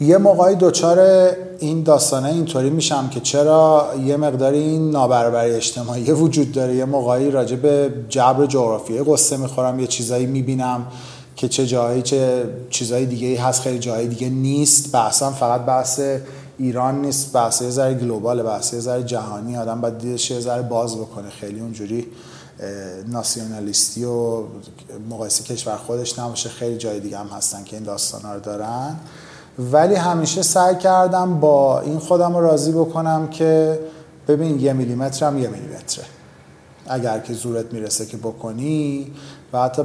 یه 0.00 0.18
موقعی 0.18 0.54
دوچار 0.54 0.98
این 1.58 1.82
داستانه 1.82 2.28
اینطوری 2.28 2.70
میشم 2.70 3.08
که 3.08 3.20
چرا 3.20 3.86
یه 4.06 4.16
مقداری 4.16 4.58
این 4.58 4.90
نابرابری 4.90 5.54
اجتماعی 5.54 6.12
وجود 6.12 6.52
داره. 6.52 6.76
یه 6.76 6.84
موقعی 6.84 7.30
راجع 7.30 7.56
به 7.56 7.92
جبر 8.08 8.46
جغرافیایی 8.46 9.02
قصه 9.04 9.36
می‌خورم 9.36 9.80
یه 9.80 9.86
چیزایی 9.86 10.26
می‌بینم. 10.26 10.86
که 11.40 11.48
چه 11.48 11.66
جایی 11.66 12.02
چه 12.02 12.44
چیزهای 12.70 13.06
دیگه 13.06 13.28
ای 13.28 13.36
هست 13.36 13.62
خیلی 13.62 13.78
جایی 13.78 14.08
دیگه 14.08 14.28
نیست. 14.28 14.92
بحثم 14.92 15.32
فقط 15.32 15.60
بحث 15.60 16.00
ایران 16.58 17.02
نیست 17.02 17.32
بحث 17.32 17.62
یه 17.62 17.70
ذره 17.70 17.94
گلوبال 17.94 18.42
بحث 18.42 18.72
یه 18.72 18.80
ذره 18.80 19.02
جهانی. 19.02 19.56
آدم 19.56 19.80
باید 19.80 19.98
دیدش 19.98 20.30
یه 20.30 20.40
ذره 20.40 20.62
باز 20.62 20.96
بکنه. 20.96 21.30
خیلی 21.30 21.60
اونجوری 21.60 22.06
ناسیونالیستی 23.08 24.04
و 24.04 24.42
مقایسه 25.10 25.44
کشور 25.44 25.76
خودش 25.76 26.18
نباشه. 26.18 26.48
خیلی 26.48 26.76
جای 26.76 27.00
دیگه 27.00 27.18
هم 27.18 27.26
هستن 27.26 27.64
که 27.64 27.76
این 27.76 27.84
داستان 27.84 28.32
رو 28.34 28.40
دارن. 28.40 28.96
ولی 29.58 29.94
همیشه 29.94 30.42
سعی 30.42 30.76
کردم 30.76 31.40
با 31.40 31.80
این 31.80 31.98
خودم 31.98 32.36
راضی 32.36 32.72
بکنم 32.72 33.28
که 33.28 33.78
ببین 34.28 34.60
یه 34.60 34.72
میلیمتر 34.72 35.26
هم 35.26 35.38
یه 35.38 35.48
میلیمتره. 35.48 36.04
اگر 36.86 37.18
که 37.18 37.34
زورت 37.34 37.72
می‌رسه 37.72 38.06
که 38.06 38.16
بکنی 38.16 39.12
و 39.52 39.62
حتی 39.62 39.82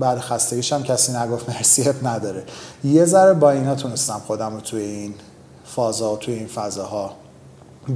بعد 0.00 0.18
خستگیش 0.18 0.72
هم 0.72 0.82
کسی 0.82 1.12
نگفت 1.12 1.50
مرسی 1.50 1.90
نداره. 2.02 2.44
یه 2.84 3.04
ذره 3.04 3.32
با 3.32 3.50
اینا 3.50 3.74
تونستم 3.74 4.22
خودم 4.26 4.54
رو 4.54 4.60
توی 4.60 4.82
این 4.82 5.14
فازا 5.64 6.12
و 6.12 6.16
توی 6.16 6.34
این 6.34 6.46
فضاها 6.46 7.12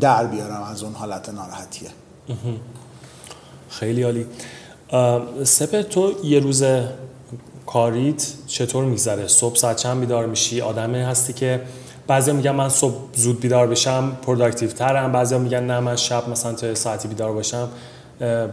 در 0.01 0.27
بیارم. 0.27 0.63
از 0.63 0.83
اون 0.83 0.93
حالت 0.93 1.29
ناراحتیه. 1.29 1.91
خیلی 3.69 4.03
عالی. 4.03 4.27
سپه 5.45 5.83
تو 5.83 6.13
یه 6.25 6.41
روز 6.41 6.65
کاریت 7.67 8.33
چطور 8.47 8.85
میگذره؟ 8.85 9.29
صبح 9.29 9.57
ساعت 9.57 9.77
چند 9.77 10.01
بیدار 10.01 10.27
میشی؟ 10.27 10.61
آدمه 10.61 11.07
هستی 11.07 11.33
که 11.33 11.61
بعضی 12.07 12.33
میگن 12.33 12.51
من 12.51 12.69
صبح 12.69 12.95
زود 13.15 13.41
بیدار 13.41 13.67
بشم 13.67 14.17
productive 14.23 14.71
ترم 14.71 15.13
بعضی 15.13 15.39
میگن 15.39 15.63
نه 15.63 15.81
من 15.81 15.97
شب 15.97 16.29
مثلا 16.29 16.53
تا 16.53 16.75
ساعتی 16.75 17.09
بیدار 17.09 17.33
باشم. 17.33 17.69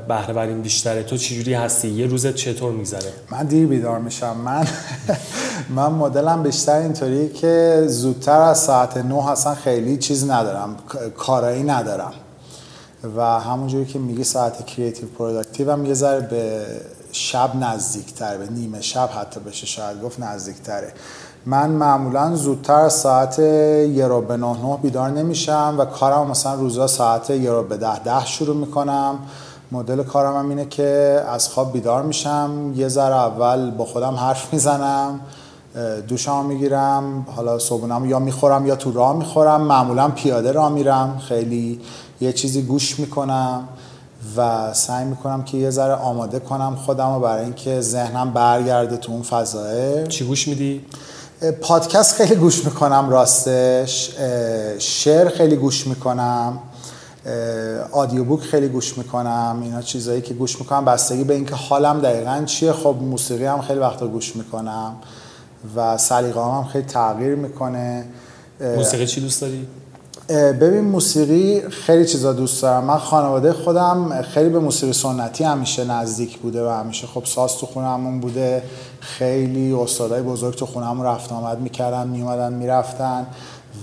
بهره 0.08 0.54
بیشتره. 0.54 1.04
تو 1.04 1.18
چجوری 1.18 1.54
هستی؟ 1.54 1.88
یه 1.88 2.08
روزت 2.08 2.36
چطور 2.36 2.72
میگذره؟ 2.72 3.14
من 3.32 3.44
دیر 3.44 3.68
بیدار 3.68 4.00
میشم. 4.00 4.38
من 4.38 4.68
من 5.76 5.92
مدلم 5.92 6.44
بیشتر 6.44 6.78
اینطوریه 6.78 7.30
که 7.30 7.84
زودتر 7.88 8.42
از 8.42 8.60
ساعت 8.60 8.98
نه 8.98 9.30
اصلا 9.30 9.56
خیلی 9.56 9.98
چیز 9.98 10.30
ندارم. 10.30 10.76
کارایی 11.18 11.64
ندارم. 11.64 12.14
و 13.18 13.40
همونجوری 13.40 13.86
که 13.86 14.00
میگی 14.00 14.24
ساعت 14.24 14.66
creative 14.66 15.10
productive 15.10 15.72
هم 15.72 15.86
یه 15.86 15.94
ذره 15.94 16.20
به 16.20 16.66
شب 17.12 17.56
نزدیکتر 17.56 18.38
به 18.38 18.48
نیمه 18.48 18.82
شب 18.82 19.10
حتی 19.22 19.40
بشه 19.40 19.66
شاید 19.66 20.02
گفت 20.02 20.20
نزدیکتره. 20.20 20.94
من 21.46 21.70
معمولا 21.70 22.36
زودتر 22.36 22.90
ساعت 22.90 23.40
یه 23.40 24.08
رو 24.08 24.22
به 24.22 24.38
نه 24.38 24.58
نه 24.58 24.78
بیدار 24.78 25.10
نمیشم 25.10 25.76
و 25.80 25.86
کارم 25.86 26.28
مثلا 26.28 26.54
روزا 26.54 26.88
ساعت 26.88 27.30
یه 27.30 27.52
رو 27.52 27.64
به 27.64 27.78
ده 27.78 28.00
ده 28.00 28.26
شروع 28.26 28.56
می‌کنم. 28.56 29.20
مدل 29.74 30.04
کارم 30.04 30.38
هم 30.38 30.50
اینه 30.50 30.66
که 30.66 31.22
از 31.30 31.48
خواب 31.48 31.74
بیدار 31.74 32.04
میشم. 32.04 32.74
یه 32.76 32.88
ذره 32.88 33.16
اول 33.16 33.72
با 33.72 33.86
خودم 33.86 34.16
حرف 34.16 34.54
می‌زنم 34.54 35.20
دوشم 36.08 36.46
می‌گیرم 36.46 37.26
حالا 37.36 37.60
صبحونم 37.60 38.06
یا 38.06 38.20
می‌خورم 38.20 38.66
یا 38.66 38.76
تو 38.76 38.92
راه 38.92 39.18
می‌خورم. 39.18 39.62
معمولا 39.62 40.10
پیاده 40.10 40.52
راه 40.52 40.70
میرم. 40.70 41.22
خیلی 41.28 41.82
یه 42.22 42.34
چیزی 42.34 42.62
گوش 42.62 43.00
می‌کنم 43.00 43.68
و 44.38 44.74
سعی 44.74 45.06
می‌کنم 45.06 45.44
که 45.44 45.58
یه 45.58 45.70
ذره 45.70 45.94
آماده 45.94 46.40
کنم 46.40 46.76
خودم 46.76 47.14
رو 47.14 47.20
برای 47.20 47.44
اینکه 47.44 47.82
ذهنم 47.82 48.34
برگرده 48.34 48.98
تو 48.98 49.12
اون 49.12 49.22
فضایه 49.22 50.08
چی 50.08 50.26
گوش 50.26 50.48
میدی؟ 50.48 50.86
پادکست 51.62 52.16
خیلی 52.16 52.36
گوش 52.36 52.66
می‌کنم 52.66 53.10
راستش. 53.10 54.16
شعر 54.80 55.30
خیلی 55.30 55.56
گوش 55.56 55.88
می‌کنم. 55.88 56.60
آدیو 57.92 58.24
بوک 58.24 58.40
خیلی 58.42 58.68
گوش 58.68 58.98
می‌کنم 58.98 59.60
اینا 59.64 59.82
چیزایی 59.82 60.22
که 60.22 60.34
گوش 60.34 60.60
می‌کنم. 60.60 60.86
بستگی 60.86 61.24
به 61.24 61.34
اینکه 61.34 61.56
حالم 61.56 62.02
دقیقا 62.02 62.44
چیه 62.46 62.74
خب 62.74 62.96
موسیقی 63.02 63.46
هم 63.46 63.62
خیلی 63.62 63.80
وقتا 63.80 64.08
گوش 64.08 64.36
می‌کنم 64.36 64.96
و 65.76 65.98
سلیقه 65.98 66.42
هم 66.42 66.64
خیلی 66.64 66.86
تغییر 66.86 67.36
می‌کنه. 67.36 68.06
موسیقی 68.60 69.08
چی 69.08 69.22
دوست 69.22 69.42
داری؟ 69.42 69.68
ببین 70.30 70.82
موسیقی 70.82 71.70
خیلی 71.70 72.06
چیزا 72.06 72.34
دوست 72.34 72.62
دارم. 72.62 72.84
من 72.84 72.98
خانواده 72.98 73.54
خودم 73.54 74.22
خیلی 74.22 74.50
به 74.50 74.60
موسیقی 74.60 74.94
سنتی 74.94 75.44
همیشه 75.44 75.86
نزدیک 75.86 76.38
بوده 76.38 76.68
و 76.68 76.70
همیشه 76.70 77.08
خب 77.08 77.26
ساز 77.26 77.58
تو 77.58 77.66
خونمون 77.66 78.20
بوده. 78.20 78.64
خیلی 79.00 79.74
استادای 79.74 80.22
بزرگ 80.22 80.56
تو 80.56 80.66
خونمون 80.66 81.06
رفت 81.06 81.32
آمد 81.32 81.60
می‌کردن 81.60 82.08
میومدن 82.08 82.54
می‌رفتن. 82.54 83.28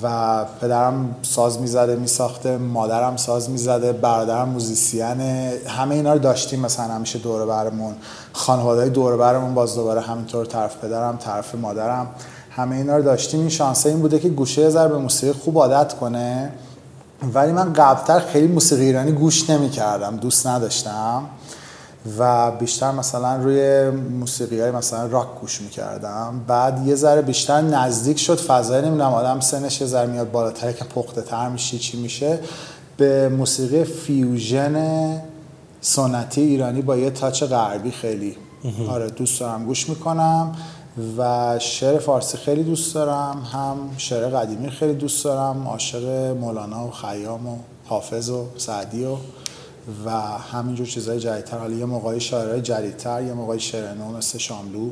و 0.03 0.45
پدرم 0.61 1.17
ساز 1.23 1.61
می‌زده 1.61 1.97
میساخته 1.97 2.57
مادرم 2.57 3.17
ساز 3.17 3.51
می‌زده 3.51 3.93
برادرم 3.93 4.49
موزیسیانه 4.49 5.53
همه 5.67 5.95
اینا 5.95 6.13
رو 6.13 6.19
داشتیم 6.19 6.61
مثلا 6.61 6.87
همیشه 6.87 7.19
دوره 7.19 7.47
برمون. 7.47 7.95
خانواده 8.33 8.89
دوره 8.89 9.17
برمون 9.17 9.55
باز 9.55 9.75
دوباره 9.75 10.01
همینطور 10.01 10.47
طرف 10.47 10.77
پدرم 10.77 11.17
طرف 11.17 11.55
مادرم. 11.55 12.07
همه 12.51 12.77
اینا 12.77 12.97
رو 12.97 13.03
داشتیم. 13.03 13.41
این 13.41 13.49
شانسه 13.49 13.89
این 13.89 14.01
بوده 14.01 14.19
که 14.19 14.29
گوشه 14.29 14.71
زر 14.71 14.89
به 14.89 14.99
موسیقی 14.99 15.33
خوب 15.33 15.59
عادت 15.59 15.95
کنه. 15.95 16.53
ولی 17.35 17.53
من 17.53 17.73
قبلتر 17.73 18.21
خیلی 18.21 18.47
موسیقی 18.47 18.85
ایرانی 18.85 19.13
گوش 19.13 19.51
نمی 19.51 19.71
کردم 19.71 20.17
دوست 20.17 20.47
نداشتم. 20.47 21.23
و 22.19 22.51
بیشتر 22.51 22.91
مثلا 22.91 23.37
روی 23.37 23.91
موسیقی 23.91 24.61
های 24.61 24.71
مثلا 24.71 25.07
راک 25.07 25.29
گوش 25.41 25.61
می‌کردم. 25.61 26.45
بعد 26.47 26.87
یه 26.87 26.95
ذره 26.95 27.23
بیشتر 27.23 27.61
نزدیک 27.61 28.19
شد 28.19 28.39
فضای 28.41 28.83
نمی‌دونم 28.83 29.13
آدم 29.15 29.41
سنش 29.41 29.81
یه 29.81 29.87
ذره 29.87 30.07
میاد 30.07 30.31
بالاتر 30.31 30.73
که 30.73 30.85
پخته 30.85 31.23
تر 31.23 31.49
میشه 31.49 31.79
چی 31.79 31.97
میشه. 31.97 32.39
به 32.97 33.29
موسیقی 33.29 33.85
فیوژن 33.85 35.21
سنتی 35.81 36.41
ایرانی 36.41 36.83
با 36.83 36.97
یه 36.97 37.11
تاچ 37.11 37.43
غربی 37.43 37.91
خیلی. 37.91 38.37
آره 38.91 39.11
دوست 39.11 39.41
دارم 39.41 39.65
گوش 39.65 39.89
می‌کنم. 39.89 40.57
و 41.19 41.59
شعر 41.59 41.99
فارسی 41.99 42.39
خیلی 42.39 42.63
دوست 42.63 42.95
دارم. 42.95 43.43
هم 43.53 43.77
شعر 43.97 44.29
قدیمی 44.29 44.71
خیلی 44.71 44.95
دوست 44.95 45.25
دارم. 45.25 45.69
عاشق 45.69 46.37
مولانا 46.41 46.87
و 46.87 46.91
خیام 46.91 47.47
و 47.47 47.57
حافظ 47.87 48.31
و 48.31 48.45
سعدی 48.57 49.05
و 49.05 49.17
و 50.07 50.11
همینجور 50.53 50.87
چیزهای 50.87 51.21
جدیدتر. 51.21 51.59
حالا 51.59 51.75
یه 51.75 51.85
موقعی 51.85 52.21
شاعرهای 52.21 52.61
جدیدتر 52.61 53.23
یه 53.23 53.33
موقعی 53.33 53.61
شعر 53.61 53.95
نو 53.95 54.17
مثل 54.17 54.39
شاملو 54.39 54.91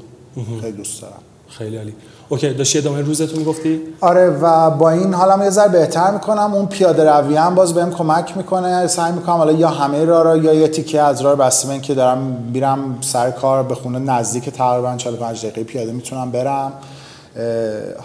خیلی 0.60 0.76
دوست 0.76 1.02
دارم. 1.02 1.18
خیلی 1.48 1.76
عالی. 1.76 1.94
اوکی 2.28 2.54
داشتی 2.54 2.78
ادامه 2.78 3.00
روزتون 3.00 3.38
می‌گفتی؟ 3.38 3.80
آره 4.00 4.30
و 4.30 4.70
با 4.70 4.90
این 4.90 5.14
حالم 5.14 5.42
یه 5.42 5.50
ذره 5.50 5.68
بهتر 5.68 6.10
می‌کنم. 6.10 6.54
اون 6.54 6.66
پیاده 6.66 7.10
روی 7.10 7.36
هم 7.36 7.54
باز 7.54 7.74
بهم 7.74 7.90
کمک 7.90 8.36
می‌کنه. 8.36 8.86
سعی 8.86 9.12
می‌کنم 9.12 9.36
حالا 9.36 9.52
یا 9.52 9.68
همه 9.68 10.04
را 10.04 10.22
را 10.22 10.36
یا 10.36 10.54
یه 10.54 10.68
تیکه 10.68 11.00
از 11.02 11.20
راه 11.20 11.36
بسته 11.36 11.80
که 11.80 11.94
دارم 11.94 12.18
میرم 12.52 12.98
سر 13.00 13.30
کار 13.30 13.62
به 13.62 13.74
خونه 13.74 13.98
نزدیک 13.98 14.50
تقریبا 14.50 14.96
45 14.96 15.46
دقیقه 15.46 15.64
پیاده 15.64 15.92
می‌تونم 15.92 16.30
برم. 16.30 16.72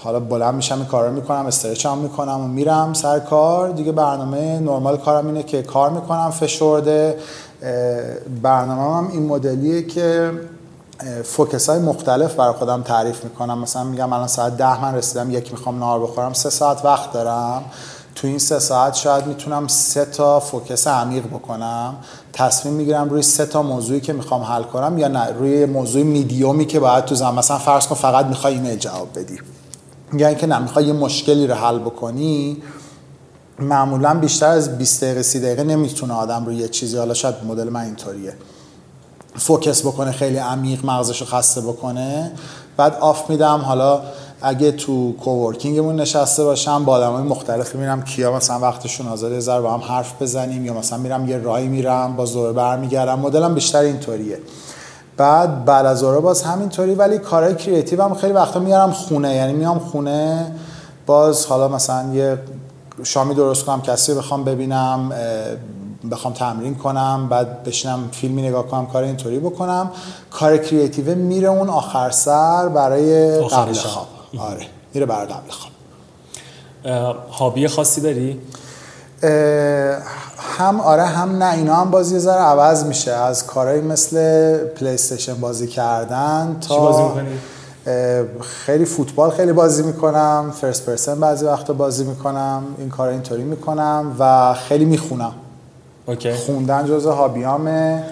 حالا 0.03 0.20
بلند 0.20 0.53
میشم 0.53 0.86
کارا 0.86 1.12
می‌کنم 1.12 1.45
استرچ 1.45 1.86
هم 1.86 1.98
می‌کنم 1.98 2.41
و 2.41 2.48
میرم 2.48 2.94
سر 2.94 3.20
کار. 3.20 3.70
دیگه 3.70 3.91
برنامه 3.91 4.60
نرمال 4.60 4.98
کارم 4.98 5.28
اینه 5.28 5.44
که 5.44 5.64
کار 5.64 5.90
می‌کنم 5.90 6.32
فشرده. 6.32 7.18
برنامه 8.41 8.98
هم 8.98 9.12
این 9.12 9.26
مدلیه 9.26 9.84
که 9.84 10.32
فوکس 11.24 11.70
های 11.70 11.80
مختلف 11.80 12.36
برای 12.36 12.53
خودم 12.53 12.82
تعریف 12.82 13.24
می‌کنم. 13.24 13.60
مثلا 13.60 13.84
میگم 13.84 14.14
الان 14.14 14.28
ساعت 14.28 14.58
ده 14.58 14.82
من 14.82 14.95
رسیدم 14.95 15.32
یک 15.32 15.52
می‌خوام 15.52 15.80
نهار 15.80 15.99
بخورم 15.99 16.34
سه 16.34 16.49
ساعت 16.49 16.86
وقت 16.86 17.14
دارم. 17.14 17.64
تو 18.22 18.27
این 18.27 18.39
سه 18.39 18.60
ساعت 18.60 18.95
شاید 18.95 19.27
می‌تونم 19.27 19.68
سه 19.68 20.06
تا 20.06 20.39
فوکس 20.39 20.88
عمیق 20.88 21.26
بکنم. 21.26 21.95
تصمیم 22.34 22.73
می‌گیرم 22.73 23.10
روی 23.10 23.22
سه 23.22 23.45
تا 23.45 23.61
موضوعی 23.61 24.02
که 24.02 24.14
می‌خوام 24.14 24.41
حل 24.41 24.64
کنم 24.64 24.98
یا 24.98 25.07
نه 25.07 25.26
روی 25.26 25.65
موضوع 25.65 26.03
میدیومی 26.03 26.65
که 26.65 26.80
باید 26.80 27.06
تو 27.06 27.15
زمان 27.15 27.35
مثلا 27.35 27.57
فرض 27.57 27.88
کن 27.88 27.95
فقط 27.95 28.26
می‌خوای 28.26 28.53
ایمیل 28.53 28.80
جواب 28.80 29.19
بدی. 29.19 29.39
یا 30.14 30.27
اینکه 30.27 30.48
نه 30.48 30.60
می‌خوای 30.60 30.85
یه 30.85 30.93
مشکلی 30.93 31.48
رو 31.48 31.53
حل 31.53 31.80
بکنی 31.80 32.64
معمولا 33.60 34.14
بیشتر 34.14 34.48
از 34.48 34.77
20 34.77 35.03
دقیقه 35.03 35.22
30 35.22 35.39
دقیقه 35.39 35.64
نمی‌تونه 35.64 36.14
آدم 36.14 36.45
روی 36.45 36.56
یه 36.56 36.68
چیزی 36.68 36.98
حالا 36.98 37.14
شاید 37.14 37.35
مدل 37.48 37.69
من 37.69 37.81
اینطوریه. 37.81 38.34
focus 39.36 39.82
بکنه 39.81 40.11
خیلی 40.11 40.38
عمیق 40.38 40.85
مغزش 40.85 41.22
رو 41.22 41.27
خسته 41.27 41.61
بکنه. 41.61 42.31
بعد 42.77 42.98
off 42.99 43.30
میدم 43.30 43.57
حالا 43.57 44.02
اگه 44.42 44.72
تو 44.72 45.14
coworking 45.14 45.75
مون 45.75 45.95
نشسته 45.96 46.44
باشم 46.44 46.86
با 46.86 46.94
آدمای 46.94 47.24
مختلفی 47.24 47.78
میرم 47.78 48.02
کیا 48.02 48.36
مثلا 48.36 48.60
وقتشون 48.60 49.08
آزاده 49.08 49.62
با 49.62 49.74
هم 49.74 49.80
حرف 49.80 50.22
بزنیم 50.22 50.66
یا 50.66 50.74
مثلا 50.74 50.98
میرم 50.98 51.30
یه 51.30 51.38
راهی 51.38 51.68
میرم 51.68 52.16
باز 52.16 52.34
دور 52.34 52.54
برمیگردم. 52.54 53.20
مدلم 53.20 53.54
بیشتر 53.54 53.80
اینطوریه. 53.80 54.40
بعد 55.18 55.66
بعد 55.66 55.86
از 55.86 56.04
باز 56.04 56.44
همینطوری 56.44 56.96
ولی 56.96 57.18
کارهای 57.18 57.56
creative 57.56 58.03
هم 58.04 58.16
خیلی 58.16 58.34
وقتا 58.34 58.60
میارم 58.60 58.92
خونه. 58.92 59.36
یعنی 59.36 59.54
میام 59.54 59.80
خونه 59.80 60.52
باز 61.06 61.46
حالا 61.46 61.68
مثلا 61.68 62.14
یه 62.14 62.38
شامی 63.04 63.36
درست 63.36 63.66
کنم 63.66 63.82
کسی 63.82 64.14
بخوام 64.14 64.44
ببینم 64.44 65.14
بخوام 66.12 66.34
تمرین 66.34 66.76
کنم 66.76 67.28
بعد 67.30 67.64
بشینم 67.64 68.10
فیلمی 68.12 68.42
نگاه 68.42 68.68
کنم 68.68 68.86
کار 68.86 69.04
اینطوری 69.04 69.40
بکنم. 69.40 69.92
کار 70.32 70.58
creative 70.58 71.16
میره 71.16 71.48
اون 71.48 71.70
آخر 71.70 72.10
سر 72.10 72.70
برای 72.70 73.40
قبل 73.40 73.74
خواب. 73.74 74.08
آره 74.38 74.66
میره 74.94 75.06
برای 75.06 75.26
قبل 75.26 75.49
خواب 75.49 75.72
hobby 77.32 77.68
خاصی 77.68 78.02
داری؟ 78.02 78.40
هم 80.58 80.80
آره 80.80 81.03
هم 81.06 81.44
نه 81.44 81.53
اینا 81.53 81.76
هم 81.76 81.91
باز 81.91 82.06
یه 82.06 82.20
ذره 82.20 82.41
عوض 82.41 82.86
میشه 82.86 83.12
از 83.12 83.45
کارهایی 83.45 83.82
مثل 83.82 84.58
پلی 84.58 84.90
استیشن 84.90 85.34
بازی 85.34 85.68
کردن 85.68 86.58
تا 86.62 86.76
چی 86.76 86.82
بازی 86.82 87.03
می‌کنی؟ 87.03 87.40
خیلی 88.41 88.86
فوتبال 88.86 89.30
خیلی 89.30 89.53
بازی 89.53 89.84
می‌کنم 89.84 90.53
first 90.62 90.86
person 90.86 91.20
بعضی 91.20 91.45
وقتا 91.45 91.74
بازی 91.74 92.03
می‌کنم 92.03 92.64
این 92.78 92.90
کار 92.90 93.10
اینطوری 93.10 93.44
می‌کنم 93.44 94.16
و 94.20 94.53
خیلی 94.53 94.86
می‌خونم 94.86 95.34
okay. 96.06 96.34
خوندن 96.34 96.86
جز 96.86 97.06
hobby 97.06 97.76
امه 97.76 98.03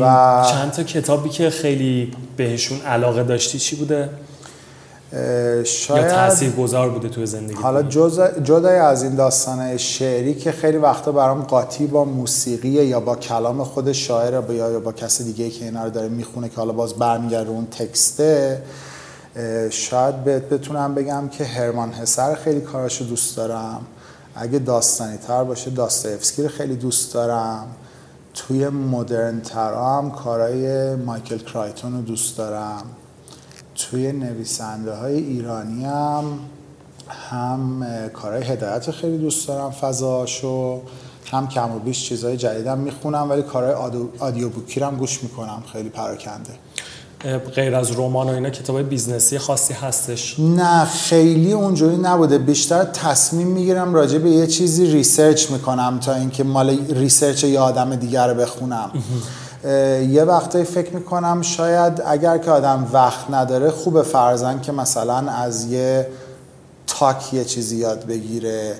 و 0.00 0.44
چند 0.50 0.70
تا 0.70 0.82
کتابی 0.82 1.28
که 1.28 1.50
خیلی 1.50 2.12
بهشون 2.36 2.80
علاقه 2.80 3.22
داشتی 3.22 3.58
چی 3.58 3.76
بوده؟ 3.76 4.08
شاید 5.64 6.02
یا 6.02 6.08
تأثیر 6.08 6.50
گذار 6.50 6.90
بوده 6.90 7.08
توی 7.08 7.26
زندگی 7.26 7.54
حالا 7.54 7.82
جدای 8.42 8.78
از 8.78 9.02
این 9.02 9.14
داستان 9.14 9.76
شعری 9.76 10.34
که 10.34 10.52
خیلی 10.52 10.76
وقتا 10.76 11.12
برام 11.12 11.42
قاطی 11.42 11.86
با 11.86 12.04
موسیقی 12.04 12.68
یا 12.68 13.00
با 13.00 13.16
کلام 13.16 13.64
خود 13.64 13.92
شاعر 13.92 14.50
یا 14.50 14.70
یا 14.70 14.80
با 14.80 14.92
کسی 14.92 15.24
دیگه 15.24 15.50
که 15.50 15.64
اینا 15.64 15.84
رو 15.84 15.90
داره 15.90 16.08
می‌خونه 16.08 16.48
که 16.48 16.56
حالا 16.56 16.72
باز 16.72 16.94
برمیگرده 16.94 17.50
اون 17.50 17.66
تکسته 17.66 18.62
شاید 19.70 20.24
بهت 20.24 20.42
بتونم 20.42 20.94
بگم 20.94 21.28
که 21.28 21.44
هرمان 21.44 21.92
حسر 21.92 22.34
خیلی 22.34 22.60
کاراشو 22.60 23.04
دوست 23.04 23.36
دارم. 23.36 23.80
اگه 24.34 24.58
داستانی 24.58 25.16
تر 25.16 25.44
باشه 25.44 25.70
داستایفسکی 25.70 26.42
رو 26.42 26.48
خیلی 26.48 26.76
دوست 26.76 27.14
دارم. 27.14 27.66
توی 28.34 28.68
مدرن 28.68 29.42
هم 29.54 30.10
کارهای 30.10 30.94
مایکل 30.94 31.38
کرایتون 31.38 31.92
رو 31.92 32.00
دوست 32.00 32.38
دارم. 32.38 32.82
توی 33.78 34.12
نویسنده 34.12 34.94
های 34.94 35.14
ایرانی 35.14 35.84
هم 35.84 36.24
هم 37.30 37.86
کارهای 38.12 38.42
هدایت 38.42 38.90
خیلی 38.90 39.18
دوست 39.18 39.48
دارم 39.48 39.70
فضاشو 39.70 40.80
هم 41.30 41.48
کم 41.48 41.76
و 41.76 41.78
بیش 41.78 42.08
چیزهای 42.08 42.36
جدیدم 42.36 42.78
می‌خونم 42.78 43.30
ولی 43.30 43.42
کارهای 43.42 43.74
audio 44.18 44.48
book 44.48 44.74
ی 44.74 44.80
هم 44.80 44.96
گوش 44.96 45.22
می‌کنم 45.22 45.62
خیلی 45.72 45.88
پراکنده. 45.88 46.50
غیر 47.54 47.74
از 47.74 47.98
رمان 47.98 48.30
و 48.30 48.32
اینا 48.32 48.50
کتاب 48.50 48.82
business 48.82 49.32
ی 49.32 49.38
خاصی 49.38 49.74
هستش؟ 49.74 50.40
نه 50.40 50.84
خیلی 50.84 51.52
اونجوری 51.52 51.96
نبوده. 51.96 52.38
بیشتر 52.38 52.84
تصمیم 52.84 53.46
می‌گیرم 53.46 53.94
راجع 53.94 54.18
به 54.18 54.30
یه 54.30 54.46
چیزی 54.46 54.86
research 54.86 55.50
می‌کنم 55.50 55.98
تا 55.98 56.14
اینکه 56.14 56.44
مال 56.44 56.78
research 56.88 57.44
یه 57.44 57.60
آدم 57.60 57.96
دیگر 57.96 58.28
رو 58.28 58.34
بخونم. 58.34 58.90
یه 59.64 60.24
وقتایی 60.24 60.64
فکر 60.64 60.94
می‌کنم 60.94 61.42
شاید 61.42 62.02
اگر 62.06 62.38
که 62.38 62.50
آدم 62.50 62.86
وقت 62.92 63.30
نداره 63.30 63.70
خوب 63.70 64.02
فرضا 64.02 64.60
که 64.60 64.72
مثلا 64.72 65.30
از 65.30 65.64
یه 65.64 66.08
talk 66.86 67.34
یه 67.34 67.44
چیزی 67.44 67.76
یاد 67.76 68.06
بگیره 68.06 68.74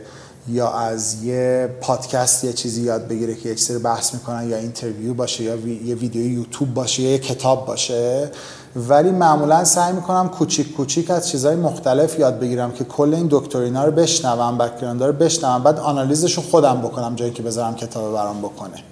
یا 0.48 0.72
از 0.72 1.24
یه 1.24 1.68
پادکست 1.80 2.44
یه 2.44 2.52
چیزی 2.52 2.82
یاد 2.82 3.08
بگیره 3.08 3.34
که 3.34 3.48
یه 3.48 3.54
چیزی 3.54 3.78
بحث 3.78 4.14
می‌کنن 4.14 4.48
یا 4.48 4.56
interview 4.56 5.14
باشه 5.14 5.44
یا 5.44 5.56
یه 5.84 5.94
ویدیو 5.94 6.26
یوتیوب 6.26 6.74
باشه 6.74 7.02
یا 7.02 7.10
یه 7.10 7.18
کتاب 7.18 7.66
باشه. 7.66 8.30
ولی 8.76 9.10
معمولا 9.10 9.64
سعی 9.64 9.92
می‌کنم 9.92 10.28
کوچیک 10.28 10.76
کوچیک 10.76 11.10
از 11.10 11.28
چیزهای 11.28 11.56
مختلف 11.56 12.18
یاد 12.18 12.38
بگیرم 12.38 12.72
که 12.72 12.84
کل 12.84 13.14
این 13.14 13.28
doctrine 13.30 13.78
ا 13.78 13.84
رو 13.84 13.92
بشنوم 13.92 14.58
background 14.58 15.02
رو 15.02 15.12
بشنوم 15.12 15.62
بعد 15.62 15.78
analyze 15.78 16.22
ش 16.22 16.34
رو 16.34 16.42
خودم 16.42 16.80
بکنم 16.80 17.14
جای 17.14 17.32
اینکه 17.32 17.42
بذارم 17.42 17.74
کتاب 17.74 18.14
برام 18.14 18.38
بکنه. 18.38 18.84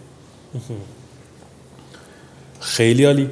خیلی 2.66 3.04
عالی 3.04 3.30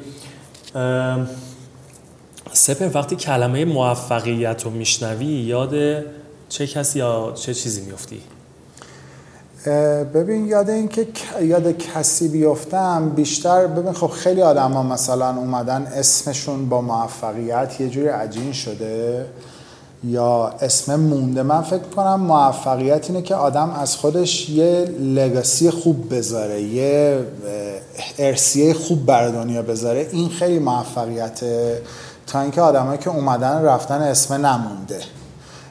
سپر 2.52 2.90
وقتی 2.94 3.16
کلمه 3.16 3.65
موفقیت 3.65 4.62
رو 4.65 4.70
میشنوی 4.70 5.27
یاد 5.27 6.05
چه 6.48 6.66
کسی 6.66 6.98
یا 6.98 7.32
چه 7.36 7.55
چیزی 7.55 7.81
میفتی؟ 7.81 8.23
ببین 10.15 10.47
یاد 10.47 10.70
این 10.70 10.89
که 10.89 11.06
یاد 11.43 11.78
کسی 11.78 12.28
بیفتم 12.28 13.11
بیشتر 13.11 13.66
ببین 13.66 13.93
خب 13.93 14.06
خیلی 14.06 14.43
آدم 14.43 14.73
ها 14.73 14.82
مثلا 14.82 15.36
اومدن 15.36 15.82
اسمشون 15.82 16.69
با 16.69 16.81
موفقیت 16.81 17.81
یه 17.81 17.89
جوری 17.89 18.09
عجین 18.09 18.52
شده 18.52 19.27
یا 20.06 20.55
اسم 20.60 21.01
مونده 21.01 21.43
من 21.43 21.62
فکر 21.62 21.82
کنم 21.97 22.20
موفقیت 22.20 23.10
اینه 23.10 23.22
که 23.22 23.35
آدم 23.35 23.70
از 23.70 23.97
خودش 23.97 24.51
یه 24.51 24.85
لگاسی 25.01 25.70
خوب 25.70 26.14
بذاره 26.14 26.62
یه 26.62 27.24
ارسیه 28.18 28.74
خوب 28.74 29.06
بر 29.06 29.28
دنیا 29.28 29.62
بذاره. 29.62 30.09
این 30.12 30.28
خیلی 30.28 30.59
موفقیته 30.59 31.82
تا 32.26 32.40
اینکه 32.40 32.60
آدمایی 32.60 32.98
که 32.98 33.10
اومدن 33.10 33.62
رفتن 33.62 34.01
اسم 34.01 34.35
نمونده. 34.35 35.01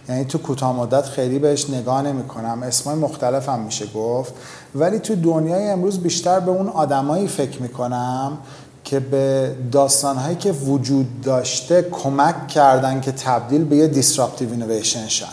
یعنی 0.09 0.25
تو 0.25 0.37
کوتاه 0.37 0.75
مدت 0.75 1.05
خیلی 1.05 1.39
بهش 1.39 1.69
نگاه 1.69 2.01
نمی 2.01 2.23
کنم 2.23 2.63
اسمای 2.63 2.95
مختلف 2.95 3.49
هم 3.49 3.59
میشه 3.59 3.85
گفت. 3.95 4.33
ولی 4.75 4.99
تو 4.99 5.15
دنیای 5.15 5.69
امروز 5.69 5.99
بیشتر 5.99 6.39
به 6.39 6.51
اون 6.51 6.67
آدمایی 6.67 7.27
فکر 7.27 7.61
می‌کنم 7.61 8.37
که 8.83 8.99
به 8.99 9.55
داستانهایی 9.71 10.35
که 10.35 10.51
وجود 10.51 11.21
داشته 11.21 11.81
کمک 11.91 12.47
کردن 12.47 13.01
که 13.01 13.11
تبدیل 13.11 13.63
به 13.63 13.75
یه 13.75 13.87
دیسراپتیو 13.87 14.51
اینویشن 14.51 15.07
شن. 15.07 15.25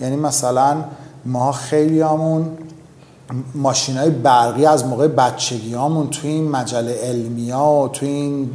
یعنی 0.00 0.16
مثلا 0.16 0.84
ما 1.24 1.52
خیلی 1.52 2.00
همون 2.00 2.58
ماشین 3.54 3.96
های 3.96 4.10
برقی 4.10 4.66
از 4.66 4.84
موقع 4.84 5.08
بچگی 5.08 5.74
همون 5.74 6.10
توی 6.10 6.30
این 6.30 6.50
مجله 6.50 6.94
علمی 6.94 7.50
ها 7.50 7.84
و 7.84 7.88
توی 7.88 8.08
این 8.08 8.50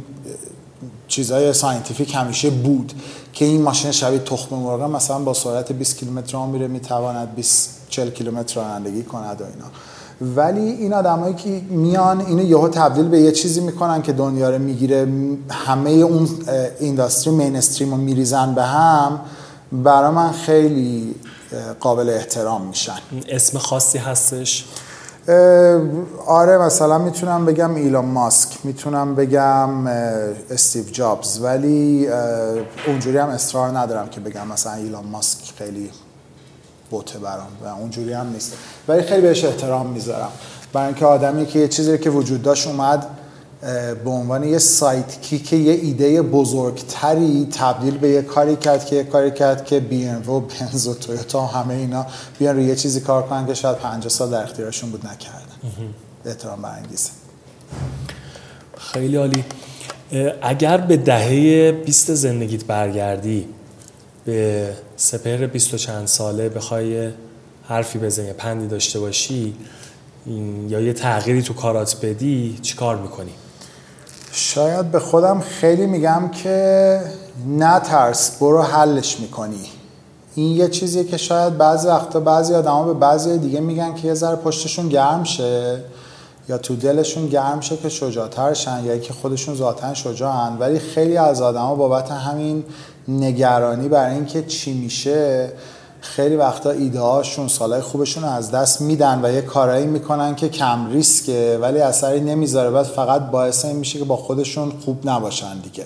چیزهای 1.08 1.52
scientific 1.52 2.14
همیشه 2.14 2.50
بود 2.50 2.92
که 3.32 3.44
این 3.44 3.62
ماشین 3.62 3.90
شبیه 3.90 4.18
تخم 4.18 4.56
مرغ 4.56 4.82
مثلا 4.82 5.18
با 5.18 5.34
سرعت 5.34 5.72
20 5.72 5.96
کیلومتر 5.96 6.46
میره 6.46 6.68
می‌تواند 6.68 7.34
20 7.34 7.86
40 7.88 8.10
کیلومتر 8.10 8.60
رانندگی 8.60 9.02
کند 9.02 9.40
و 9.40 9.44
اینا. 9.44 9.70
ولی 10.20 10.60
این 10.60 10.94
آدمایی 10.94 11.34
که 11.34 11.60
میان 11.70 12.20
اینو 12.20 12.42
یهو 12.42 12.68
تبدیل 12.68 13.08
به 13.08 13.20
یه 13.20 13.32
چیزی 13.32 13.60
می‌کنن 13.60 14.02
که 14.02 14.12
دنیا 14.12 14.50
رو 14.50 14.58
می‌گیره 14.58 15.08
همه 15.50 15.90
اون 15.90 16.28
industry 16.80 17.34
mainstream 17.34 17.90
رو 17.90 17.96
میریزن 17.96 18.54
به 18.54 18.62
هم 18.62 19.20
برای 19.72 20.10
من 20.10 20.32
خیلی 20.32 21.14
قابل 21.80 22.08
احترام 22.08 22.62
میشن. 22.62 22.98
اسم 23.28 23.58
خاصی 23.58 23.98
هستش؟ 23.98 24.64
آره 26.26 26.58
مثلا 26.58 26.98
می‌تونم 26.98 27.44
بگم 27.44 27.74
ایلون 27.74 28.04
ماسک 28.04 28.48
می‌تونم 28.64 29.14
بگم 29.14 29.86
استیو 30.50 30.84
جابز 30.92 31.40
ولی 31.42 32.08
اونجوری 32.86 33.18
هم 33.18 33.28
اصرار 33.28 33.78
ندارم 33.78 34.08
که 34.08 34.20
بگم 34.20 34.46
مثلا 34.46 34.72
ایلون 34.72 35.04
ماسک 35.06 35.38
خیلی 35.58 35.90
بوته 36.90 37.18
برام 37.18 37.48
و 37.64 37.66
اونجوری 37.66 38.12
هم 38.12 38.32
نیست. 38.32 38.52
ولی 38.88 39.02
خیلی 39.02 39.20
بهش 39.20 39.44
احترام 39.44 39.86
می‌ذارم. 39.86 40.30
برای 40.72 40.86
اینکه 40.86 41.06
آدمی 41.06 41.46
که 41.46 41.58
یه 41.58 41.68
چیزی 41.68 41.98
که 41.98 42.10
وجود 42.10 42.42
داشت 42.42 42.66
اومد 42.66 43.06
به 44.04 44.10
عنوان 44.10 44.44
یه 44.44 44.58
سایت 44.58 45.20
کیک 45.20 45.52
یه 45.52 45.72
ایده 45.72 46.22
بزرگتری 46.22 47.48
تبدیل 47.52 47.98
به 47.98 48.08
یه 48.08 48.22
کاری 48.22 48.56
کرد 48.56 48.86
که 48.86 48.96
یه 48.96 49.04
کاری 49.04 49.30
کرد 49.30 49.64
که 49.64 49.80
بی 49.80 50.06
ام 50.08 50.30
و 50.30 50.40
بنز 50.40 50.86
و 50.86 50.94
تویوتا 50.94 51.42
و 51.42 51.46
همه 51.46 51.74
اینا 51.74 52.06
بیان 52.38 52.56
روی 52.56 52.64
یه 52.64 52.76
چیزی 52.76 53.00
کار 53.00 53.22
کنن 53.22 53.46
که 53.46 53.54
شاید 53.54 53.76
50 53.76 54.08
سال 54.08 54.30
در 54.30 54.42
اختیارشون 54.42 54.90
بود 54.90 55.06
نکردن. 55.06 55.44
احترام 56.26 56.62
برانگیزه 56.62 57.10
خیلی 58.78 59.16
عالی. 59.16 59.44
اگر 60.42 60.76
به 60.76 60.96
دهه 60.96 61.72
20 61.72 62.14
زندگیت 62.14 62.64
برگردی 62.64 63.48
به 64.28 64.68
سپهر 64.96 65.46
20 65.46 65.76
چند 65.76 66.06
ساله 66.06 66.48
بخوای 66.48 67.10
حرفی 67.68 67.98
بزنی 67.98 68.32
پندی 68.32 68.66
داشته 68.66 69.00
باشی 69.00 69.54
یا 70.68 70.80
یه 70.80 70.92
تغییری 70.92 71.42
تو 71.42 71.54
کارات 71.54 71.96
بدی 72.02 72.58
چی 72.62 72.76
کار 72.76 72.96
می‌کنی؟ 72.96 73.30
شاید 74.32 74.90
به 74.90 75.00
خودم 75.00 75.40
خیلی 75.40 75.86
میگم 75.86 76.28
که 76.28 77.00
نترس 77.58 78.36
برو 78.40 78.62
حلش 78.62 79.20
می‌کنی 79.20 79.66
این 80.34 80.56
یه 80.56 80.68
چیزیه 80.68 81.04
که 81.04 81.16
شاید 81.16 81.58
بعضی 81.58 81.88
وقتا 81.88 82.20
بعضی 82.20 82.54
آدما 82.54 82.84
به 82.84 82.94
بعضی 82.94 83.38
دیگه 83.38 83.60
میگن 83.60 83.94
که 83.94 84.08
یه 84.08 84.14
ذره 84.14 84.36
پشتشون 84.36 84.88
گرم 84.88 85.24
شه 85.24 85.80
یا 86.48 86.58
تو 86.58 86.76
دلشون 86.76 87.26
گرم 87.26 87.60
شه 87.60 87.76
که 87.76 87.88
شجاعتر 87.88 88.54
شن 88.54 88.84
یا 88.84 88.98
که 88.98 89.12
خودشون 89.12 89.54
ذاتا 89.54 89.94
شجاعن 89.94 90.58
ولی 90.58 90.78
خیلی 90.78 91.16
از 91.16 91.42
آدما 91.42 91.74
بابت 91.74 92.10
همین 92.10 92.64
نگرانی 93.08 93.88
برای 93.88 94.14
اینکه 94.14 94.42
چی 94.42 94.72
میشه 94.72 95.52
خیلی 96.00 96.36
وقتا 96.36 96.70
ایده 96.70 97.00
هاشون 97.00 97.48
سالهای 97.48 97.80
خوبشون 97.80 98.24
از 98.24 98.50
دست 98.50 98.80
میدن 98.80 99.20
و 99.24 99.32
یه 99.32 99.42
کارایی 99.42 99.86
می‌کنن 99.86 100.34
که 100.34 100.48
کم 100.48 100.90
ریسکه 100.90 101.58
ولی 101.62 101.80
اثری 101.80 102.20
نمی‌ذاره. 102.20 102.70
بعد 102.70 102.86
فقط 102.86 103.22
باعث 103.30 103.64
این 103.64 103.76
میشه 103.76 103.98
که 103.98 104.04
با 104.04 104.16
خودشون 104.16 104.72
خوب 104.84 105.08
نباشن 105.08 105.58
دیگه. 105.58 105.84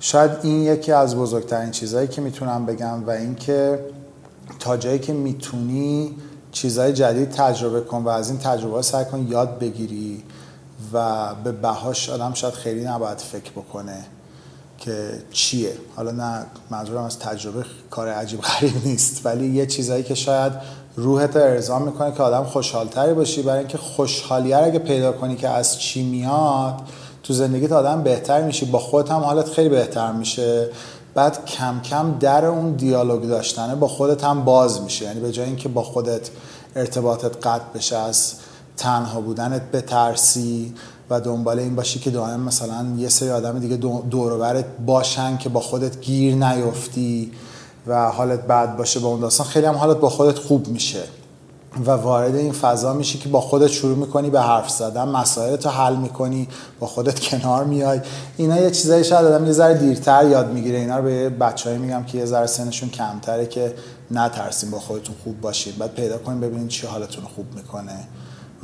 شاید 0.00 0.30
این 0.42 0.62
یکی 0.62 0.92
از 0.92 1.16
بزرگترین 1.16 1.70
چیزهایی 1.70 2.08
که 2.08 2.20
می‌تونم 2.20 2.66
بگم 2.66 3.06
و 3.06 3.10
اینکه 3.10 3.78
تا 4.58 4.76
جایی 4.76 4.98
که 4.98 5.12
می‌تونی 5.12 6.16
چیزهای 6.52 6.92
جدید 6.92 7.30
تجربه 7.30 7.80
کن 7.80 8.02
و 8.02 8.08
از 8.08 8.30
این 8.30 8.38
تجربه 8.38 8.82
سعی 8.82 9.04
کن 9.04 9.26
یاد 9.30 9.58
بگیری 9.58 10.22
و 10.92 11.34
به 11.44 11.52
بهاش 11.52 12.10
آدم 12.10 12.34
شاید 12.34 12.54
خیلی 12.54 12.84
نباید 12.84 13.18
فکر 13.18 13.50
بکنه. 13.50 14.06
که 14.78 15.22
چیه. 15.32 15.72
حالا 15.96 16.10
نه 16.10 16.46
منظورم 16.70 17.04
از 17.04 17.18
تجربه 17.18 17.64
کار 17.90 18.08
عجیب 18.08 18.40
غریب 18.40 18.72
نیست 18.86 19.26
ولی 19.26 19.46
یه 19.46 19.66
چیزایی 19.66 20.02
که 20.02 20.14
شاید 20.14 20.52
روحت 20.96 21.36
ارضا 21.36 21.78
می‌کنه 21.78 22.12
که 22.12 22.22
آدم 22.22 22.44
خوشحالتری 22.44 23.14
باشی 23.14 23.42
برای 23.42 23.58
اینکه 23.58 23.78
خوشحالی 23.78 24.54
اگه 24.54 24.78
پیدا 24.78 25.12
کنی 25.12 25.36
که 25.36 25.48
از 25.48 25.78
چی 25.78 26.02
میاد 26.02 26.74
تو 27.22 27.32
زندگیت 27.32 27.72
آدم 27.72 28.02
بهتر 28.02 28.42
میشی. 28.42 28.66
با 28.66 28.78
خودت 28.78 29.10
هم 29.10 29.20
حالت 29.20 29.48
خیلی 29.48 29.68
بهتر 29.68 30.12
میشه. 30.12 30.68
بعد 31.14 31.44
کم 31.44 31.80
کم 31.80 32.18
در 32.20 32.44
اون 32.44 32.72
دیالوگ 32.72 33.28
داشتنه 33.28 33.74
با 33.74 33.88
خودت 33.88 34.24
هم 34.24 34.44
باز 34.44 34.82
میشه. 34.82 35.04
یعنی 35.04 35.20
به 35.20 35.32
جای 35.32 35.46
اینکه 35.46 35.68
با 35.68 35.82
خودت 35.82 36.30
ارتباطت 36.76 37.46
قطع 37.46 37.64
بشه 37.74 37.96
از 37.96 38.34
تنها 38.76 39.20
بودنت 39.20 39.62
بترسی 39.62 40.74
و 41.10 41.20
دنبال 41.20 41.58
این 41.58 41.76
باشی 41.76 41.98
که 41.98 42.10
دائم 42.10 42.40
مثلا 42.40 42.86
یه 42.98 43.08
سری 43.08 43.30
آدم 43.30 43.58
دیگه 43.58 43.76
دور 44.10 44.64
باشن 44.86 45.36
که 45.36 45.48
با 45.48 45.60
خودت 45.60 46.00
گیر 46.00 46.34
نیفتی 46.34 47.32
و 47.86 48.08
حالت 48.08 48.46
بد 48.46 48.76
باشه 48.76 49.00
با 49.00 49.08
اون 49.08 49.20
داستان. 49.20 49.46
خیلی 49.46 49.66
هم 49.66 49.74
حالت 49.74 49.96
با 49.96 50.08
خودت 50.08 50.38
خوب 50.38 50.68
میشه 50.68 51.02
و 51.86 51.90
وارد 51.90 52.36
این 52.36 52.52
فضا 52.52 52.92
میشی 52.92 53.18
که 53.18 53.28
با 53.28 53.40
خودت 53.40 53.66
شروع 53.66 53.96
می‌کنی 53.96 54.30
به 54.30 54.40
حرف 54.40 54.70
زدن 54.70 55.08
مسائل 55.08 55.56
تو 55.56 55.68
حل 55.68 55.96
می‌کنی 55.96 56.48
با 56.80 56.86
خودت 56.86 57.20
کنار 57.28 57.64
میای. 57.64 58.00
اینا 58.36 58.60
یه 58.60 58.70
چیزایی 58.70 59.04
شاید 59.04 59.26
آدم 59.26 59.46
یه 59.46 59.52
ذره 59.52 59.74
دیرتر 59.74 60.26
یاد 60.28 60.52
می‌گیره. 60.52 60.78
اینا 60.78 60.96
رو 60.96 61.04
به 61.04 61.28
بچه‌ای 61.28 61.78
میگم 61.78 62.04
که 62.04 62.18
یه 62.18 62.24
ذره 62.24 62.46
سنشون 62.46 62.88
کمتره 62.88 63.46
که 63.46 63.74
نترسین 64.10 64.70
با 64.70 64.78
خودتون 64.78 65.14
خوب 65.24 65.40
باشید 65.40 65.78
بعد 65.78 65.94
پیدا 65.94 66.18
کنین 66.18 66.40
ببینید 66.40 66.68
چی 66.68 66.86
حالتون 66.86 67.24
خوب 67.24 67.46
می‌کنه. 67.54 68.08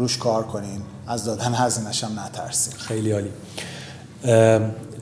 روش 0.03 0.19
کار 0.19 0.43
کنین. 0.43 0.83
از 1.07 1.25
دادن 1.25 1.55
هزینه‌ش 1.55 2.05
هم 2.05 2.21
نترسین. 2.21 2.75
خیلی 2.75 3.13
عالی. 3.13 3.31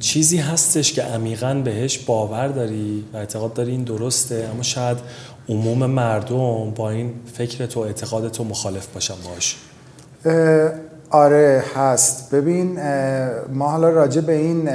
چیزی 0.01 0.37
هستش 0.37 0.93
که 0.93 1.03
عمیقا 1.03 1.55
بهش 1.65 1.99
باور 1.99 2.49
داری 2.49 3.05
و 3.13 3.17
اعتقاد 3.17 3.55
داری 3.55 3.71
این 3.71 3.85
درسته 3.85 4.49
اما 4.53 4.63
شاید 4.63 4.99
عموم 5.49 5.87
مردم 5.87 6.71
با 6.71 6.91
این 6.91 7.15
فکر 7.35 7.67
تو 7.67 7.81
اعتقاد 7.81 8.29
تو 8.29 8.45
مخالف 8.45 8.87
باشن 8.87 9.15
باش 9.25 9.57
آره 11.11 11.65
هست. 11.77 12.35
ببین 12.35 12.81
ما 13.53 13.71
حالا 13.71 13.89
راجع 13.89 14.21
به 14.21 14.33
این 14.33 14.71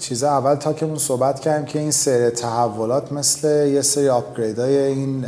چیزا 0.00 0.30
اول 0.30 0.54
تا 0.54 0.72
که 0.72 0.88
صحبت 0.96 1.40
کردیم 1.40 1.66
که 1.66 1.78
این 1.78 1.90
سری 1.90 2.30
تحولات 2.30 3.12
مثل 3.12 3.66
یه 3.66 3.82
سری 3.82 4.08
upgrade 4.08 4.58
های 4.58 4.78
این 4.78 5.24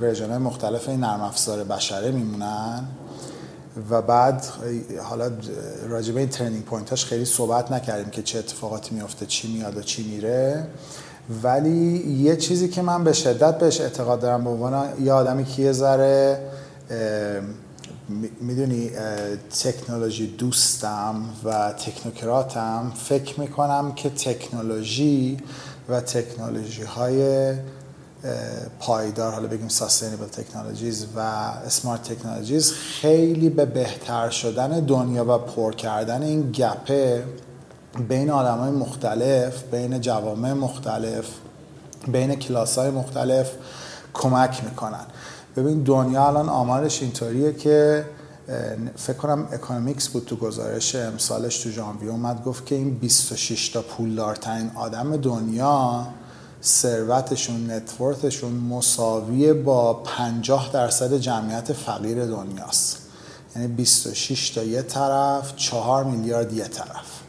version 0.00 0.38
مختلف 0.38 0.88
این 0.88 1.00
نرم 1.00 1.20
افزار 1.20 1.64
بشره 1.64 2.10
میمونن. 2.10 2.84
و 3.90 4.02
بعد 4.02 4.46
حالا 5.02 5.30
راجع 5.88 6.12
به 6.12 6.20
این 6.20 6.28
turning 6.28 6.64
point 6.64 6.90
هاش 6.90 7.04
خیلی 7.04 7.24
صحبت 7.24 7.72
نکردیم 7.72 8.10
که 8.10 8.22
چه 8.22 8.38
اتفاقاتی 8.38 8.94
میفته 8.94 9.26
چی 9.26 9.52
میاد 9.52 9.76
و 9.76 9.82
چی 9.82 10.02
میره. 10.02 10.66
ولی 11.42 11.96
یه 12.22 12.36
چیزی 12.36 12.68
که 12.68 12.82
من 12.82 13.04
به 13.04 13.12
شدت 13.12 13.58
بهش 13.58 13.80
اعتقاد 13.80 14.20
دارم 14.20 14.44
به 14.44 14.50
عنوان 14.50 15.02
یه 15.02 15.12
آدمی 15.12 15.44
که 15.44 15.62
یه 15.62 15.72
ذره 15.72 16.40
می‌دونی 18.40 18.90
تکنولوژی 19.62 20.26
دوستم 20.26 21.24
و 21.44 21.72
تکنوکراتم 21.72 22.92
فکر 23.08 23.40
می‌کنم 23.40 23.92
که 23.94 24.10
تکنولوژی 24.10 25.38
و 25.88 26.00
تکنولوژی 26.00 26.82
های 26.82 27.52
پایدار 28.78 29.32
حالا 29.32 29.48
بگیم 29.48 29.68
سستینبل 29.68 30.26
تکنولوژیز 30.26 31.06
و 31.16 31.20
اسمارت 31.66 32.02
تکنولوژیز 32.02 32.72
خیلی 32.72 33.50
به 33.50 33.64
بهتر 33.64 34.30
شدن 34.30 34.80
دنیا 34.80 35.24
و 35.34 35.38
پر 35.38 35.72
کردن 35.74 36.22
این 36.22 36.52
گپه 36.52 37.24
بین 38.08 38.30
آدم 38.30 38.58
های 38.58 38.70
مختلف 38.70 39.62
بین 39.62 40.00
جوامع 40.00 40.52
مختلف 40.52 41.26
بین 42.08 42.34
کلاس 42.34 42.78
های 42.78 42.90
مختلف 42.90 43.50
کمک 44.14 44.64
می‌کنن. 44.64 45.06
ببین 45.56 45.82
دنیا 45.82 46.26
الان 46.26 46.48
آمارش 46.48 47.02
اینطوریه 47.02 47.52
که 47.52 48.04
فکر 48.96 49.16
کنم 49.16 49.48
Economist 49.52 50.08
بود 50.08 50.24
تو 50.24 50.36
گزارش 50.36 50.94
امسالش 50.94 51.58
تو 51.58 51.70
ژانویه 51.70 52.10
اومد 52.10 52.44
گفت 52.44 52.66
که 52.66 52.74
این 52.74 52.98
26 52.98 53.68
تا 53.68 53.82
پولدارترین 53.82 54.70
آدم 54.74 55.16
دنیا 55.16 56.06
ثروتشون 56.62 57.70
net 57.70 57.90
worth 57.90 58.25
شون 58.25 58.52
مساویه 58.52 59.52
با 59.52 59.94
50 59.94 60.70
درصد 60.72 61.14
جمعیت 61.14 61.72
فقیر 61.72 62.26
دنیاست. 62.26 62.96
یعنی 63.56 63.68
26 63.68 64.50
تا 64.50 64.62
یه 64.62 64.82
طرف 64.82 65.56
4 65.56 66.04
میلیارد 66.04 66.52
یه 66.52 66.64
طرف. 66.64 67.20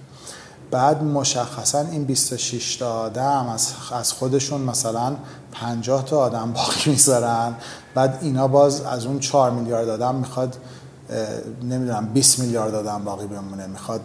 بعد 0.71 1.03
مشخصا 1.03 1.79
این 1.79 2.03
26 2.03 2.75
تا 2.75 2.91
آدم 2.93 3.57
از 3.91 4.13
خودشون 4.13 4.61
مثلا 4.61 5.15
50 5.51 6.05
تا 6.05 6.19
آدم 6.19 6.53
باقی 6.53 6.89
می‌ذارن. 6.89 7.55
بعد 7.95 8.19
اینا 8.21 8.47
باز 8.47 8.81
از 8.81 9.05
اون 9.05 9.19
4 9.19 9.51
میلیارد 9.51 9.89
آدم 9.89 10.15
می‌خواد 10.15 10.57
نمی‌دونم 11.63 12.05
20 12.13 12.39
میلیارد 12.39 12.75
آدم 12.75 13.03
باقی 13.03 13.27
بمونه. 13.27 13.67
می‌خواد 13.67 14.01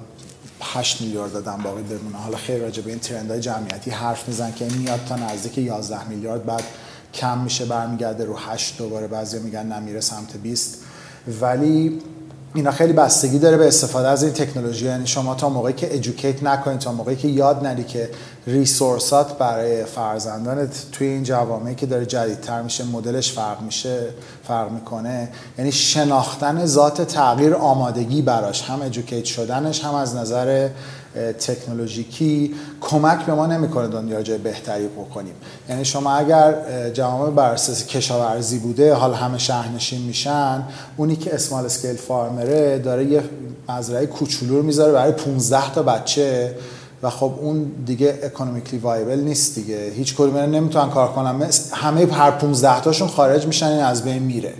8 0.63 1.01
میلیارد 1.01 1.37
آدم 1.37 1.63
باقی 1.63 1.83
بمونه 1.83 2.17
حالا 2.17 2.37
خیلی 2.37 2.61
راجع 2.61 2.83
به 2.83 2.91
این 2.91 2.99
ترندهای 2.99 3.41
جمعیتی 3.41 3.91
حرف 3.91 4.29
میزن 4.29 4.53
که 4.53 4.65
این 4.65 4.79
میاد 4.79 5.01
تا 5.09 5.17
نزدیک 5.17 5.59
11 5.59 6.09
میلیارد 6.09 6.45
بعد 6.45 6.65
کم 7.15 7.39
میشه 7.39 7.65
برمیگرده 7.65 8.25
رو 8.25 8.37
8 8.37 8.79
دوباره 8.79 9.07
بعضی 9.07 9.39
میگن 9.39 9.73
نمیره 9.73 10.01
سمت 10.01 10.37
20 10.37 10.79
ولی 11.41 11.99
اینا 12.55 12.71
خیلی 12.71 12.93
بستگی 12.93 13.39
داره 13.39 13.57
به 13.57 13.69
استفاده 13.69 14.09
از 14.09 14.23
این 14.23 14.33
تکنولوژی. 14.33 14.85
یعنی 14.87 15.07
شما 15.07 15.35
تا 15.35 15.49
موقعی 15.49 15.73
که 15.73 15.95
ادوکییت 15.95 16.43
نکنید 16.43 16.79
تا 16.79 16.93
موقعی 16.93 17.17
که 17.17 17.29
یاد 17.29 17.67
ندی 17.67 17.85
که 17.85 18.11
ریسورسات 18.47 19.39
برای 19.39 19.85
فرزندانت 19.85 20.87
توی 20.93 21.07
این 21.07 21.23
جوامعی 21.23 21.75
که 21.75 21.87
داره 21.87 22.07
جدیدتر 22.07 22.63
میشه 22.63 22.85
مدلش 22.85 23.33
فرق 23.33 23.63
میشه 23.63 24.01
فرق 24.45 24.71
می‌کنه 24.71 25.29
یعنی 25.59 25.73
شناختن 25.73 26.67
ذات 26.67 27.03
تغییر 27.03 27.55
آمادگی 27.55 28.23
براش 28.23 28.63
هم 28.63 28.83
ادوکییت 28.83 29.25
شدنش 29.25 29.85
هم 29.85 29.95
از 29.95 30.17
نظر 30.17 30.69
تکنولوژیکی 31.39 32.55
کمک 32.81 33.27
به 33.27 33.35
ما 33.35 33.47
نمی‌کنه 33.47 33.89
دنیا 33.89 34.23
جای 34.23 34.39
بهتری 34.39 34.87
بکنیم. 34.87 35.35
یعنی 35.69 35.85
شما 35.85 36.13
اگر 36.13 36.55
جوامع 36.91 37.31
بر 37.31 37.53
اساس 37.53 37.87
کشاورزی 37.87 38.59
بوده 38.59 38.95
حال 38.95 39.15
همه 39.15 39.39
شهرنشین 39.39 40.03
میشن 40.03 40.63
اونی 40.97 41.17
که 41.17 41.35
اسمال 41.35 41.65
اسکیل 41.65 41.97
فارمره 41.97 42.79
داره 42.79 43.05
یه 43.05 43.23
مزرعه 43.69 44.07
کوچولو 44.07 44.63
می‌ذاره 44.63 44.93
برای 44.93 45.13
15 45.13 45.75
تا 45.75 45.83
بچه 45.83 46.55
و 47.03 47.11
خب 47.11 47.33
اون 47.41 47.73
دیگه 47.87 48.19
اکونومیکلی 48.23 48.79
وایبل 48.79 49.21
نیست 49.21 49.55
دیگه. 49.55 49.93
هیچ 49.97 50.15
کدوم 50.15 50.37
نمی‌تونن 50.37 50.91
کار 50.91 51.13
کنن. 51.13 51.51
همه 51.73 52.13
هر 52.13 52.31
15 52.31 52.81
تاشون 52.81 53.09
خارج 53.09 53.47
میشن 53.47 53.67
از 53.67 54.05
بین 54.05 54.23
میره. 54.23 54.55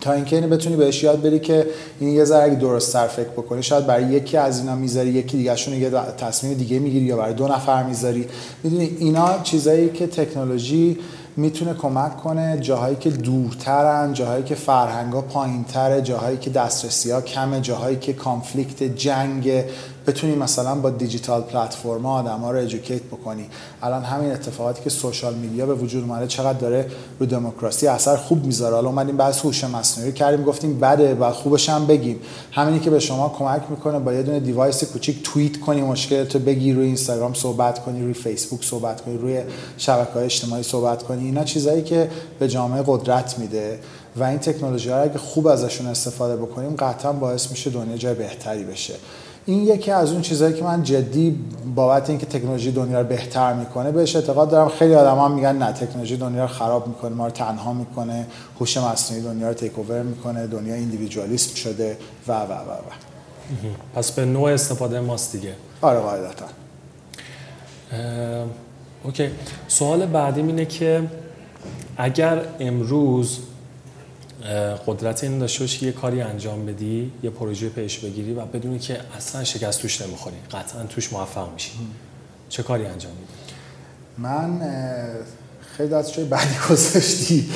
تا 0.00 0.12
اینکه 0.12 0.36
اینو 0.36 0.48
بتونی 0.48 0.76
بهش 0.76 1.02
یاد 1.02 1.22
بری 1.22 1.38
که 1.38 1.66
این 2.00 2.08
یه 2.08 2.24
ذره 2.24 2.54
درست 2.54 2.92
تر 2.92 3.06
فکر 3.06 3.28
بکنی 3.28 3.62
شاید 3.62 3.86
برای 3.86 4.04
یکی 4.04 4.36
از 4.36 4.58
اینا 4.58 4.74
می‌ذاری 4.74 5.10
یکی 5.10 5.36
دیگه 5.36 5.56
شون 5.56 5.74
یه 5.74 5.90
تصمیم 6.18 6.54
دیگه 6.54 6.78
می‌گیری 6.78 7.04
یا 7.04 7.16
برای 7.16 7.34
دو 7.34 7.48
نفر 7.48 7.82
می‌ذاری. 7.82 8.26
می‌دونی 8.62 8.96
اینا 8.98 9.42
چیزایی 9.42 9.88
که 9.88 10.06
تکنولوژی 10.06 10.98
می‌تونه 11.36 11.74
کمک 11.74 12.16
کنه 12.16 12.58
جاهایی 12.60 12.96
که 12.96 13.10
دورترن 13.10 14.12
جاهایی 14.12 14.44
که 14.44 14.54
فرهنگا 14.54 15.20
پایینتره 15.20 16.02
جاهایی 16.02 16.36
که 16.36 16.50
دسترسی 16.50 17.10
ها 17.10 17.20
کمه 17.20 17.60
جاهایی 17.60 17.96
که 17.96 18.12
کانفلیکت 18.12 18.82
جنگ 18.82 19.64
بتونی 20.10 20.34
مثلا 20.34 20.74
با 20.74 20.90
digital 20.90 21.42
platform 21.42 22.06
آدم 22.06 22.38
ها 22.38 22.50
رو 22.50 22.58
educate 22.58 23.02
بکنی. 23.02 23.46
الان 23.82 24.02
همین 24.02 24.32
اتفاقاتی 24.32 24.82
که 24.82 24.90
social 24.90 25.34
media 25.34 25.66
به 25.66 25.74
وجود 25.74 26.02
اومده 26.02 26.26
چقدر 26.26 26.58
داره 26.58 26.86
رو 27.18 27.26
دموکراسی 27.26 27.86
اثر 27.86 28.16
خوب 28.16 28.44
می‌ذاره. 28.44 28.74
حالا 28.74 28.88
اومدیم 28.88 29.16
بد 29.16 29.36
هوش 29.36 29.64
مصنوعی 29.64 30.12
کردیم 30.12 30.44
گفتیم 30.44 30.80
بده 30.80 31.14
و 31.14 31.30
خوبش 31.30 31.68
هم 31.68 31.86
بگیم. 31.86 32.20
همینی 32.52 32.80
که 32.80 32.90
به 32.90 32.98
شما 32.98 33.28
کمک 33.38 33.62
می‌کنه 33.70 33.98
با 33.98 34.12
یه 34.12 34.22
دونه 34.22 34.40
device 34.40 34.84
کوچیک 34.84 35.22
توییت 35.22 35.60
کنی 35.60 35.82
مشکلتو 35.82 36.38
بگی 36.38 36.72
روی 36.72 36.86
اینستاگرام 36.86 37.34
صحبت 37.34 37.78
کنی 37.78 38.02
روی 38.02 38.14
فیسبوک 38.14 38.64
صحبت 38.64 39.00
کنی 39.00 39.18
روی 39.18 39.42
شبکه 39.78 40.12
های 40.12 40.24
اجتماعی 40.24 40.62
صحبت 40.62 41.02
کنی. 41.02 41.24
اینا 41.24 41.44
چیزایی 41.44 41.82
که 41.82 42.10
به 42.38 42.48
جامعه 42.48 42.82
قدرت 42.86 43.38
میده 43.38 43.78
و 44.16 44.24
این 44.24 44.38
تکنولوژی 44.38 44.90
ها 44.90 44.96
اگه 44.96 45.18
خوب 45.18 45.46
ازشون 45.46 45.86
استفاده 45.86 46.36
بکنیم 46.36 46.76
قطعا 46.76 47.12
باعث 47.12 47.50
میشه 47.50 47.70
دنیا 47.70 47.96
جای 47.96 48.14
بهتری 48.14 48.64
بشه. 48.64 48.94
این 49.50 49.66
یکی 49.66 49.90
از 49.90 50.12
اون 50.12 50.20
چیزهایی 50.22 50.54
که 50.54 50.64
من 50.64 50.82
جدی 50.82 51.38
بابت 51.74 52.10
اینکه 52.10 52.26
تکنولوژی 52.26 52.72
دنیا 52.72 53.00
رو 53.00 53.06
بهتر 53.06 53.52
می‌کنه 53.52 53.90
بهش 53.90 54.16
اعتقاد 54.16 54.50
دارم. 54.50 54.68
خیلی 54.68 54.94
آدما 54.94 55.28
میگن 55.28 55.56
نه 55.56 55.72
تکنولوژی 55.72 56.16
دنیا 56.16 56.42
رو 56.42 56.48
خراب 56.48 56.86
می‌کنه 56.86 57.14
ما 57.14 57.26
رو 57.26 57.32
تنها 57.32 57.72
می‌کنه 57.72 58.26
هوش 58.60 58.76
مصنوعی 58.76 59.22
دنیا 59.22 59.48
رو 59.48 59.54
تیک 59.54 59.78
اوور 59.78 60.02
می‌کنه 60.02 60.46
دنیا 60.46 60.74
ایندیویدوالیسم 60.74 61.54
شده 61.54 61.96
و 62.28 62.32
و 62.32 62.44
و 62.44 62.52
و. 62.52 62.90
پس 63.94 64.12
به 64.12 64.24
نوع 64.24 64.50
استفاده 64.50 65.00
ماست 65.00 65.32
دیگه. 65.32 65.54
آره 65.80 66.00
قاعدتا. 66.00 66.46
اوکی. 69.04 69.30
سوال 69.68 70.06
بعدی 70.06 70.40
اینه 70.40 70.64
که 70.64 71.02
اگر 71.96 72.44
امروز 72.60 73.38
قدرت 74.86 75.24
این 75.24 75.38
داشته 75.38 75.60
باشی 75.60 75.86
یه 75.86 75.92
کاری 75.92 76.20
انجام 76.20 76.66
بدی 76.66 77.12
یه 77.22 77.30
پروژه 77.30 77.68
پیش 77.68 77.98
بگیری 77.98 78.32
و 78.32 78.44
بدونی 78.44 78.78
که 78.78 79.00
اصلا 79.16 79.44
شکست 79.44 79.82
توش 79.82 80.02
نمی‌خوری. 80.02 80.36
قطعا 80.52 80.82
توش 80.82 81.12
موفق 81.12 81.52
میشی. 81.52 81.72
چه 82.48 82.62
کاری 82.62 82.86
انجام 82.86 83.12
میدی؟ 83.12 83.32
من 84.18 84.60
خیلی 85.76 85.94
از 85.94 86.12
چه 86.12 86.24
بعدی 86.24 86.54
گذاشتی. 86.70 87.50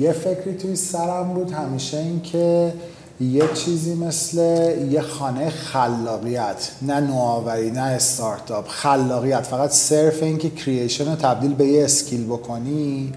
یه 0.00 0.12
فکری 0.12 0.54
توی 0.54 0.76
سرم 0.76 1.34
بود 1.34 1.50
همیشه 1.50 1.96
این 1.96 2.22
که 2.22 2.72
یه 3.20 3.48
چیزی 3.54 3.94
مثل 3.94 4.38
یه 4.90 5.00
خانه 5.00 5.50
خلاقیت 5.50 6.70
نه 6.82 7.00
نوآوری 7.00 7.70
نه 7.70 7.80
استارتاپ 7.80 8.68
خلاقیت 8.68 9.42
فقط 9.42 9.70
صرف 9.70 10.22
این 10.22 10.38
که 10.38 10.50
کرییشن 10.50 11.10
رو 11.10 11.16
تبدیل 11.16 11.54
به 11.54 11.66
یه 11.66 11.84
اسکیل 11.84 12.24
بکنی 12.24 13.12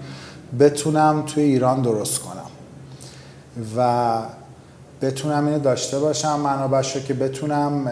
بتونم 0.58 1.22
توی 1.26 1.42
ایران 1.42 1.82
درست 1.82 2.18
کنم. 2.18 2.39
و 3.76 4.18
بتونم 5.02 5.46
اینو 5.46 5.58
داشته 5.58 5.98
باشم 5.98 6.40
منابعش 6.40 6.96
رو 6.96 7.02
که 7.02 7.14
بتونم 7.14 7.90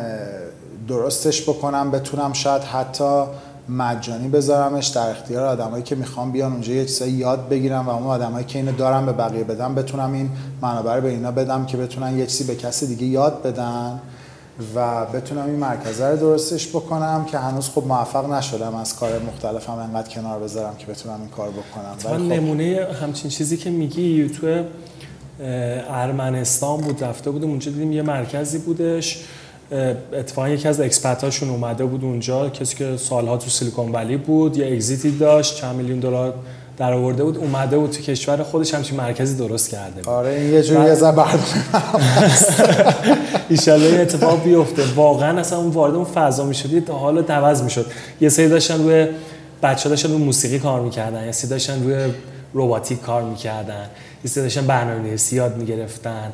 درستش 0.88 1.42
بکنم 1.42 1.90
بتونم 1.90 2.32
شاید 2.32 2.62
حتی 2.62 3.24
مجانی 3.68 4.28
بذارمش 4.28 4.86
در 4.86 5.10
اختیار 5.10 5.46
آدمایی 5.46 5.82
که 5.82 5.94
می‌خوام 5.94 6.32
بیان 6.32 6.52
اونجا 6.52 6.72
یه 6.72 6.84
چیزایی 6.84 7.12
یاد 7.12 7.48
بگیرم 7.48 7.86
و 7.86 7.90
اون 7.90 8.06
آدمایی 8.06 8.46
که 8.46 8.58
اینو 8.58 8.72
دارم 8.72 9.06
به 9.06 9.12
بقیه 9.12 9.44
بدم 9.44 9.74
بتونم 9.74 10.12
این 10.12 10.30
منابع 10.62 10.94
رو 10.94 11.00
به 11.00 11.08
اینا 11.08 11.30
بدم 11.30 11.66
که 11.66 11.76
بتونن 11.76 12.18
یه 12.18 12.26
چیزی 12.26 12.44
به 12.44 12.56
کسی 12.56 12.86
دیگه 12.86 13.06
یاد 13.06 13.42
بدن 13.42 14.00
و 14.74 15.06
بتونم 15.06 15.46
این 15.46 15.56
مرکزه 15.56 16.06
رو 16.06 16.16
درستش 16.16 16.68
بکنم 16.68 17.24
که 17.24 17.38
هنوز 17.38 17.68
خب 17.68 17.86
موفق 17.86 18.32
نشدم 18.32 18.74
از 18.74 18.96
کار 18.96 19.18
مختلف 19.18 19.68
هم 19.68 19.78
انقدر 19.78 20.08
کنار 20.08 20.38
بذارم 20.38 20.76
که 20.76 20.86
بتونم 20.86 21.20
این 21.20 21.30
کار 21.30 21.48
بکنم. 21.48 22.16
خب 22.16 22.22
نمونه 22.22 22.86
همچین 23.02 23.30
چیزی 23.30 23.56
که 23.56 23.70
میگی 23.70 24.28
تو 24.28 24.64
ارمنستان 25.90 26.80
بود 26.80 27.04
رفته 27.04 27.30
بودیم 27.30 27.50
اونجا 27.50 27.70
دیدیم 27.70 27.92
یه 27.92 28.02
مرکزی 28.02 28.58
بودش. 28.58 29.18
اتفاقا 30.12 30.48
یکی 30.48 30.68
از 30.68 30.80
اکسپرتاشون 30.80 31.50
اومده 31.50 31.84
بود 31.84 32.04
اونجا 32.04 32.48
کسی 32.48 32.76
که 32.76 32.96
سالها 32.96 33.36
تو 33.36 33.50
سیلیکون 33.50 33.92
ولی 33.92 34.16
بود 34.16 34.56
یه 34.56 34.72
اگزیتی 34.72 35.10
داشت 35.10 35.56
چند 35.56 35.76
میلیون 35.76 35.98
دلار 35.98 36.34
در 36.76 36.92
آورده 36.92 37.24
بود 37.24 37.36
اومده 37.36 37.78
بود 37.78 37.90
تو 37.90 38.02
کشور 38.02 38.42
خودش 38.42 38.74
همچین 38.74 38.96
مرکزی 38.96 39.36
درست 39.36 39.70
کرده 39.70 40.00
بود. 40.02 40.08
آره 40.08 40.30
این 40.30 40.52
یه 40.52 40.62
جوری 40.62 40.90
از 40.90 41.02
برنامه 41.02 41.42
این 43.66 44.00
اتفاق 44.00 44.42
بیفته. 44.42 44.82
واقعا 44.94 45.40
اصلا 45.40 45.58
اون 45.58 45.70
وارد 45.70 45.94
اون 45.94 46.04
فضا 46.04 46.44
می‌شد 46.44 46.90
حالا 46.90 47.20
عوض 47.34 47.62
می‌شد. 47.62 47.86
یه 48.20 48.28
سری 48.28 48.48
داشتن 48.48 48.82
روی 48.82 49.06
بچه 49.62 49.88
داشتن 49.88 50.08
روی 50.08 50.24
موسیقی 50.24 50.58
کار 50.58 50.80
می‌کردن 50.80 51.24
یه 51.24 51.32
سری 51.32 51.50
داشتن 51.50 51.82
روی 51.82 52.12
رباتیک 52.54 53.00
کار 53.00 53.22
می‌کردن. 53.22 53.86
یه 54.24 54.30
سری 54.30 54.42
داشتن 54.42 54.66
برنامه 54.66 55.00
نویسی 55.00 55.36
یاد 55.36 55.56
می‌گرفتن. 55.56 56.32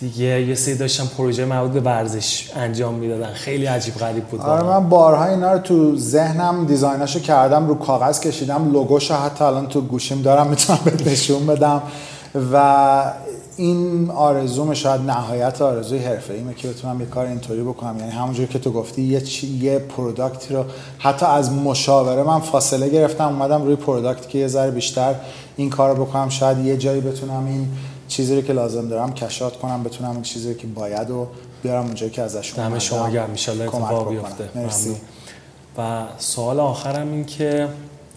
دیگه 0.00 0.42
یه 0.42 0.54
سری 0.54 0.74
داشتن 0.74 1.04
پروژه 1.06 1.44
مربوط 1.44 1.72
به 1.72 1.80
ورزش 1.80 2.50
انجام 2.56 2.94
می‌دادن. 2.94 3.32
خیلی 3.32 3.66
عجیب 3.66 3.94
غریب 3.94 4.24
بود 4.24 4.40
آره 4.40 4.62
من 4.62 4.88
بارها 4.88 5.24
اینا 5.24 5.52
رو 5.52 5.58
تو 5.58 5.96
ذهنم 5.96 6.66
دیزایناشو 6.66 7.20
کردم 7.20 7.68
رو 7.68 7.74
کاغذ 7.74 8.20
کشیدم 8.20 8.72
لوگوشو 8.72 9.14
حتی 9.14 9.44
الان 9.44 9.66
تو 9.66 9.80
گوشیم 9.80 10.22
دارم 10.22 10.46
می‌تونم 10.46 10.78
بهت 10.84 11.06
نشون 11.06 11.46
بدم. 11.46 11.82
و 12.52 13.12
این 13.56 14.10
آرزوم 14.10 14.74
شاید 14.74 15.00
نهایت 15.00 15.62
آرزوی 15.62 15.98
حرفه 15.98 16.34
ایمه 16.34 16.54
که 16.54 16.68
بتونم 16.68 17.00
یه 17.00 17.06
کار 17.06 17.26
اینطوری 17.26 17.62
بکنم. 17.62 17.98
یعنی 17.98 18.10
همونجور 18.10 18.46
که 18.46 18.58
تو 18.58 18.72
گفتی 18.72 19.02
یه 19.02 19.20
چی 19.20 19.46
یه 19.46 19.78
پروداکتی 19.78 20.54
رو 20.54 20.64
حتی 20.98 21.26
از 21.26 21.52
مشاوره 21.52 22.22
من 22.22 22.40
فاصله 22.40 22.88
گرفتم 22.88 23.28
اومدم 23.28 23.64
روی 23.64 23.76
پروداکت 23.76 24.28
که 24.28 24.38
یه 24.38 24.48
ذره 24.48 24.70
بیشتر 24.70 25.14
این 25.56 25.70
کار 25.70 25.96
رو 25.96 26.04
بکنم 26.04 26.28
شاید 26.28 26.58
یه 26.58 26.76
جایی 26.76 27.00
بتونم 27.00 27.46
این 27.46 27.68
چیزی 28.08 28.36
رو 28.36 28.42
که 28.42 28.52
لازم 28.52 28.88
دارم 28.88 29.14
کشات 29.14 29.56
کنم 29.56 29.82
بتونم 29.82 30.10
این 30.10 30.22
چیزی 30.22 30.54
که 30.54 30.66
باید 30.66 31.10
و 31.10 31.26
بیارم 31.62 31.84
اونجایی 31.84 32.12
که 32.12 32.22
ازش 32.22 32.52
دم 32.56 32.78
شما 32.78 33.10
گرم 33.10 33.30
اتفاق 33.32 34.10
بیفته. 34.10 34.48
مرسی. 34.54 34.96
و 35.78 36.02
سوال 36.18 36.60
آخرم 36.60 37.12
این 37.12 37.24
که 37.24 37.68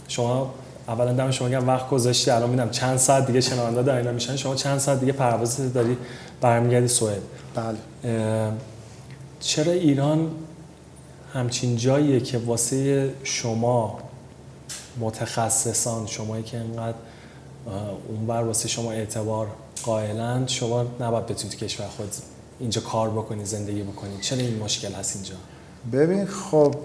شما 0.08 0.54
اولا 0.88 1.14
دم 1.14 1.32
شما 1.32 1.50
گرم 1.50 1.68
وقت 1.68 1.90
گذاشتی 1.90 2.32
الان 2.32 2.50
میدم 2.50 2.70
چند 2.70 2.98
ساعت 2.98 3.28
دیگه 3.28 3.42
شنونده 3.42 3.84
در 3.84 3.98
اینا 3.98 4.12
میشن. 4.12 4.36
شما 4.36 4.56
چند 4.56 4.78
ساعت 4.78 5.00
دیگه 5.00 5.12
پرواز 5.12 5.74
داری؟ 5.74 5.98
برمیگردی 6.42 6.88
سوئد. 6.88 7.22
بله. 7.56 8.52
چرا 9.40 9.72
ایران 9.72 10.32
همچین 11.34 11.76
جاییه 11.76 12.20
که 12.20 12.38
واسه 12.38 13.14
شما 13.24 14.00
متخصصان 15.00 16.06
شمایی 16.06 16.44
که 16.44 16.62
اینقدر 16.62 16.98
اونور 18.10 18.44
واسه 18.44 18.68
شما 18.68 18.92
اعتبار 18.92 19.48
قائلند 19.84 20.48
شما 20.48 20.86
نباید 21.00 21.26
بتونید 21.26 21.58
تو 21.58 21.66
کشور 21.66 21.88
خود 21.88 22.10
اینجا 22.60 22.82
کار 22.82 23.10
بکنی 23.10 23.46
زندگی 23.46 23.84
بکنی. 23.84 24.18
چرا 24.22 24.38
این 24.38 24.60
مشکل 24.60 24.94
هست 24.94 25.16
اینجا؟ 25.16 25.36
ببین 25.92 26.26
خب 26.26 26.76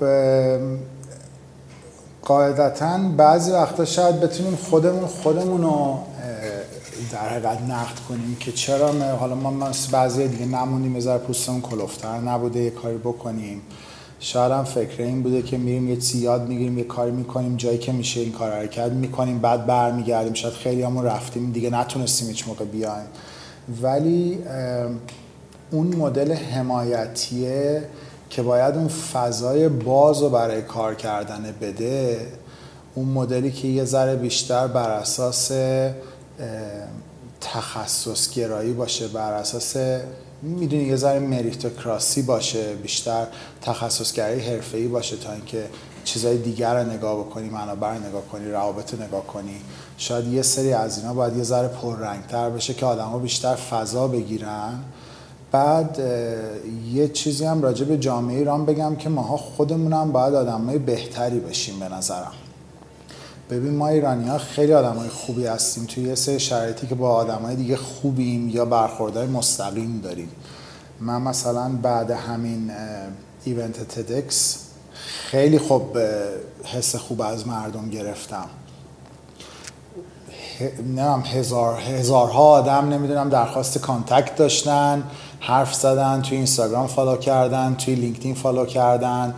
قاعدتا 2.23 2.99
بعضی 3.17 3.51
وقتا 3.51 3.85
شاید 3.85 4.21
بتونیم 4.21 4.57
خودمون 4.57 5.07
خودمون 5.07 5.63
رو 5.63 5.99
در 7.13 7.29
حقیقت 7.29 7.61
نقد 7.61 7.99
کنیم 8.09 8.37
که 8.41 8.53
چرا 8.53 8.93
حالا 8.93 9.35
ما 9.35 9.71
بعضی 9.93 10.29
دیگه 10.29 10.47
نمونیم 10.47 10.97
یه 10.97 11.19
پوستمون 11.19 11.61
کلفتر 11.61 12.19
نبوده 12.19 12.61
یه 12.61 12.71
کاری 12.71 12.99
بکنیم. 12.99 13.63
شاید 14.25 14.53
هم 14.53 14.65
فکر 14.65 15.03
این 15.03 15.23
بوده 15.23 15.43
که 15.43 15.59
میریم 15.59 15.89
یه 15.89 15.97
چیزی 15.97 16.19
یاد 16.19 16.49
می‌گیریم 16.49 16.79
یه 16.79 16.85
کاری 16.85 17.11
می‌کنیم 17.11 17.57
جایی 17.57 17.79
که 17.79 17.93
میشه 17.93 18.21
این 18.21 18.33
کار 18.33 18.53
حرکت 18.53 18.93
می‌کنیم 18.93 19.39
بعد 19.39 19.67
برمیگردیم. 19.67 20.35
شاید 20.35 20.55
خیلی 20.55 20.83
همون 20.83 21.05
رفتیم 21.05 21.53
دیگه 21.53 21.71
نتونستیم 21.71 22.29
هیچ 22.29 22.49
موقع 22.49 22.65
بیایم. 22.65 23.07
ولی 23.83 24.39
اون 25.71 25.87
مدل 25.87 26.33
حمایتیه 26.33 27.83
که 28.31 28.43
باید 28.43 28.75
اون 28.75 28.89
فضای 28.89 29.69
باز 29.69 30.23
رو 30.23 30.29
برای 30.29 30.63
کار 30.63 30.95
کردن 30.95 31.55
بده 31.61 32.27
اون 32.95 33.09
مدلی 33.09 33.51
که 33.51 33.69
یه 33.69 33.85
ذره 33.85 34.17
بیشتر 34.17 34.67
بر 34.67 34.91
اساس 34.91 35.53
تخصص 37.41 38.35
گرایی 38.35 38.73
باشه 38.73 39.09
بر 39.09 39.33
اساس 39.33 39.77
می‌دونی 40.43 40.83
یه 40.83 40.97
ذره 40.97 41.19
مریتوکراسی 41.19 42.23
باشه 42.23 42.75
بیشتر 42.75 43.27
تخصصگرایی 43.63 44.41
حرفه‌ای 44.41 44.89
باشه 44.89 45.17
تا 45.17 45.33
اینکه 45.33 45.65
چیزای 46.05 46.39
دیگر 46.39 46.75
رو 46.75 46.93
نگاه 46.93 47.19
بکنی 47.19 47.49
منابع 47.49 47.99
نگاه 47.99 48.23
کنی 48.33 48.51
روابط 48.51 48.95
نگاه 48.95 49.27
کنی. 49.27 49.57
شاید 49.97 50.27
یه 50.27 50.43
سری 50.43 50.73
از 50.73 50.99
اینا 50.99 51.15
باید 51.15 51.37
یه 51.37 51.43
ذره 51.43 51.69
پررنگتر 51.69 52.51
بشه 52.51 52.75
که 52.75 52.87
آدما 52.87 53.19
بیشتر 53.19 53.55
فضا 53.55 54.09
بگیرن. 54.09 54.79
بعد 55.53 55.99
یه 56.93 57.09
چیزی 57.09 57.45
هم 57.45 57.63
راجع 57.63 57.85
به 57.85 57.99
جامعه 57.99 58.39
ایران 58.39 58.67
بگم 58.67 58.97
که 58.97 59.09
ماها 59.09 59.37
خودمون 59.37 59.93
هم 59.93 60.13
باید 60.13 60.35
آدمای 60.35 60.79
بهتری 60.79 61.41
بشیم 61.41 61.81
به 61.81 61.89
نظرم. 61.89 62.33
ببین 63.53 63.75
ما 63.75 63.89
ایرانی 63.89 64.29
ها 64.29 64.39
خیلی 64.39 64.73
آدم 64.73 64.97
های 64.97 65.09
خوبی 65.09 65.47
هستیم. 65.47 65.85
توی 65.85 66.05
یه 66.05 66.15
سری 66.15 66.41
شرایطی 66.41 66.87
که 66.87 66.95
با 66.95 67.11
آدم 67.11 67.43
های 67.43 67.57
دیگه 67.57 67.77
خوبیم 67.77 68.49
یا 68.49 68.65
برخوردهای 68.65 69.27
مستقیم 69.27 70.01
داریم. 70.01 70.29
من 71.01 71.23
مثلا 71.23 71.69
بعد 71.83 72.11
همین 72.11 72.71
event 73.45 73.81
TEDx 73.89 74.59
خیلی 75.31 75.59
خوب 75.59 75.99
حس 76.65 76.97
خوب 76.97 77.21
از 77.21 77.49
مردم 77.49 77.91
گرفتم. 77.91 78.49
نمیگم 80.97 81.23
هزار 81.27 81.81
هزارها 81.81 82.43
آدم 82.43 82.89
نمی‌دونم 82.89 83.29
درخواست 83.29 83.79
contact 83.79 84.37
داشتن 84.37 85.03
حرف 85.41 85.75
زدن 85.75 86.23
توی 86.23 86.37
اینستاگرام 86.37 86.87
follow 86.87 87.17
کردن 87.17 87.75
توی 87.75 87.95
لینکدین 87.95 88.35
follow 88.35 88.67
کردن. 88.67 89.35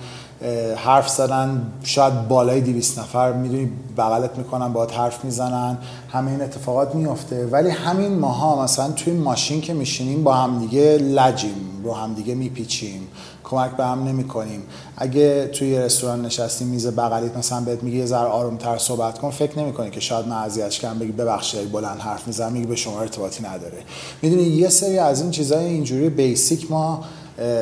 حرف 0.76 1.08
زدن 1.08 1.72
شاید 1.82 2.28
بالای 2.28 2.60
200 2.60 2.98
نفر 2.98 3.32
می‌دونی 3.32 3.70
بغلت 3.96 4.38
می‌کنن 4.38 4.72
باهات 4.72 4.90
حرف 4.90 5.24
می‌زنن 5.24 5.78
همه 6.12 6.30
این 6.30 6.40
اتفاقات 6.40 6.94
میفته 6.94 7.46
ولی 7.46 7.70
همین 7.70 8.18
ماها 8.18 8.62
مثلا 8.62 8.90
توی 8.90 9.12
ماشین 9.12 9.60
که 9.60 9.74
میشینیم 9.74 10.24
با 10.24 10.34
همدیگه 10.34 10.98
لجیم 10.98 11.80
و 11.84 11.94
همدیگه 11.94 12.34
میپیچیم 12.34 13.08
کمک 13.44 13.70
به 13.70 13.84
هم 13.84 14.04
نمی 14.04 14.24
کنیم 14.24 14.62
اگه 14.96 15.46
توی 15.46 15.78
رستوران 15.78 16.24
نشستیم 16.24 16.68
میز 16.68 16.86
بغلیت 16.86 17.36
مثلا 17.36 17.60
بهت 17.60 17.82
میگه 17.82 17.96
یه 17.96 18.06
ذره 18.06 18.28
آرومتر 18.28 18.78
صحبت 18.78 19.18
کن 19.18 19.30
فکر 19.30 19.58
نمی 19.58 19.72
کنی 19.72 19.90
که 19.90 20.00
شاید 20.00 20.28
من 20.28 20.36
اذیتش 20.36 20.80
کردم 20.80 20.98
بگی 20.98 21.12
ببخشید 21.12 21.72
بلند 21.72 22.00
حرف 22.00 22.26
می‌زنم 22.26 22.52
میگه 22.52 22.66
به 22.66 22.76
شما 22.76 23.00
ارتباطی 23.00 23.44
نداره. 23.44 23.78
می‌دونی 24.22 24.42
یه 24.42 24.68
سری 24.68 24.98
از 24.98 25.22
این 25.22 25.30
چیزای 25.30 25.64
اینجوری 25.64 26.08
بیسیک 26.08 26.70
ما 26.70 27.04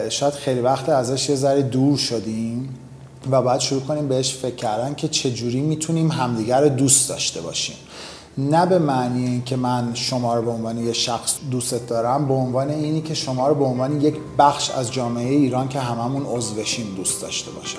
شاید 0.08 0.34
خیلی 0.34 0.60
وقت 0.60 0.88
ازش 0.88 1.28
یه 1.28 1.36
ذره 1.36 1.62
دور 1.62 1.98
شدیم 1.98 2.78
و 3.30 3.42
باید 3.42 3.60
شروع 3.60 3.82
کنیم 3.82 4.08
بهش 4.08 4.34
فکر 4.34 4.54
کردن 4.54 4.94
که 4.94 5.08
چجوری 5.08 5.60
می‌تونیم 5.60 6.10
همدیگر 6.10 6.60
رو 6.60 6.68
دوست 6.68 7.08
داشته 7.08 7.40
باشیم. 7.40 7.76
نه 8.38 8.66
به 8.66 8.78
معنی 8.78 9.26
اینکه 9.26 9.56
من 9.56 9.90
شما 9.94 10.34
رو 10.34 10.42
به 10.42 10.50
عنوان 10.50 10.78
یه 10.78 10.92
شخص 10.92 11.34
دوست 11.50 11.88
دارم 11.88 12.28
به 12.28 12.34
عنوان 12.34 12.70
اینی 12.70 13.00
که 13.00 13.14
شما 13.14 13.48
رو 13.48 13.54
به 13.54 13.64
عنوان 13.64 14.00
یک 14.00 14.14
بخش 14.38 14.70
از 14.70 14.92
جامعه 14.92 15.30
ایران 15.30 15.68
که 15.68 15.80
هممون 15.80 16.26
عضوشیم 16.26 16.94
دوست 16.96 17.22
داشته 17.22 17.50
باشم. 17.50 17.78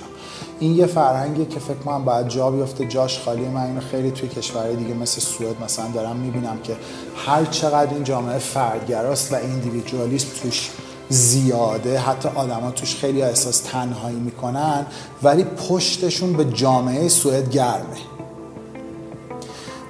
این 0.59 0.75
یه 0.75 0.85
فرهنگی 0.85 1.45
که 1.45 1.59
فکر 1.59 1.77
کنم 1.77 2.05
باید 2.05 2.27
جا 2.27 2.51
بیفته 2.51 2.85
جاش 2.85 3.19
خالی 3.19 3.41
من 3.41 3.65
اینو 3.65 3.81
خیلی 3.81 4.11
توی 4.11 4.29
کشورهای 4.29 4.75
دیگه 4.75 4.93
مثل 4.93 5.21
سوئد 5.21 5.63
مثلا 5.63 5.85
دارم 5.93 6.15
می‌بینم 6.15 6.57
که 6.63 6.75
هر 7.15 7.45
چقدر 7.45 7.93
این 7.93 8.03
جامعه 8.03 8.37
فردگراست 8.37 9.33
و 9.33 9.35
ایندیویدوالیسم 9.35 10.27
توش 10.41 10.69
زیاده. 11.13 11.99
حتی 11.99 12.29
آدما 12.35 12.71
توش 12.71 12.95
خیلی 12.95 13.21
احساس 13.21 13.59
تنهایی 13.59 14.19
می‌کنن 14.19 14.85
ولی 15.23 15.43
پشتشون 15.43 16.33
به 16.33 16.45
جامعه 16.45 17.09
سوئد 17.09 17.49
گرمه. 17.49 17.97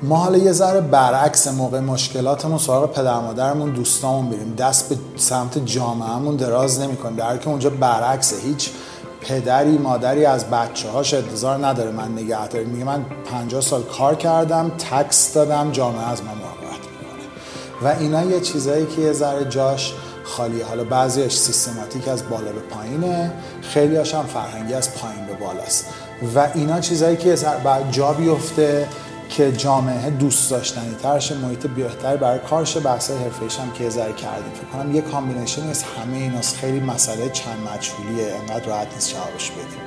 ما 0.02 0.18
حالا 0.18 0.38
یه 0.38 0.52
ذره 0.52 0.82
برعکس 0.82 1.48
موقع 1.48 1.80
مشکلاتمون 1.80 2.58
سراغ 2.58 2.92
پدر 2.92 3.20
مادرمون 3.20 3.70
دوستامون 3.70 4.30
بریم. 4.30 4.56
دست 4.56 4.90
به 4.90 4.96
سمت 5.16 5.66
جامعهمون 5.66 6.36
دراز 6.36 6.80
نمی‌کنیم. 6.80 7.16
در 7.16 7.38
که 7.38 7.48
اونجا 7.50 7.70
برعکسه. 7.70 8.36
هیچ 8.38 8.70
پدری 9.22 9.78
مادری 9.78 10.26
از 10.26 10.46
بچه 10.46 10.90
هاش 10.90 11.14
انتظار 11.14 11.68
نداره 11.68 11.92
من 11.92 12.12
نگه 12.12 12.48
داریم 12.48 12.70
میگه 12.70 12.86
من 12.86 13.06
50 13.32 13.62
سال 13.62 13.84
کار 13.84 14.16
کردم 14.16 14.70
tax 14.70 15.34
دادم 15.34 15.72
جامعه 15.72 16.10
از 16.10 16.22
من 16.22 16.28
مراقبت 16.28 16.80
می‌کنه. 16.80 17.28
و 17.82 18.00
اینا 18.00 18.24
یه 18.24 18.40
چیزایی 18.40 18.86
که 18.86 19.02
یه 19.02 19.14
ذره 19.14 19.46
جاش 19.46 19.94
خالیه 20.24 20.66
حالا 20.66 20.84
بعضیش 20.84 21.34
systematic 21.34 22.08
از 22.08 22.30
بالا 22.30 22.52
به 22.52 22.60
پایینه. 22.60 23.32
خیلی 23.62 23.98
هم 23.98 24.26
فرهنگی 24.26 24.74
از 24.74 24.96
پایین 24.96 25.26
به 25.26 25.34
بالاست. 25.34 25.86
و 26.36 26.50
اینا 26.54 26.80
چیزایی 26.80 27.18
که 27.18 27.36
باید 27.64 27.92
جا 27.92 28.14
بیفته 28.14 28.88
که 29.30 29.52
جامعه 29.52 30.10
دوست 30.10 30.52
داشتنی 30.52 30.96
ترش 31.04 31.32
محیط 31.32 31.68
بهتری 31.68 32.18
برای 32.18 32.40
کارش 32.40 32.78
بحث 32.78 33.12
حرفه 33.12 33.62
هم 33.62 33.72
که 33.72 33.90
ذره 33.90 34.14
کردیم. 34.14 34.52
فکر 34.54 34.80
کنم 34.80 34.96
یه 34.96 35.02
combination 35.02 35.70
از 35.70 35.84
همه 35.84 36.18
ایناست. 36.18 36.56
خیلی 36.56 36.80
مسئله 36.80 37.30
چند 37.30 37.58
مجهولیه. 37.76 38.34
انقدر 38.36 38.66
راحت 38.66 38.88
نیست 38.94 39.14
جوابش 39.14 39.52
بدیم. 39.52 39.80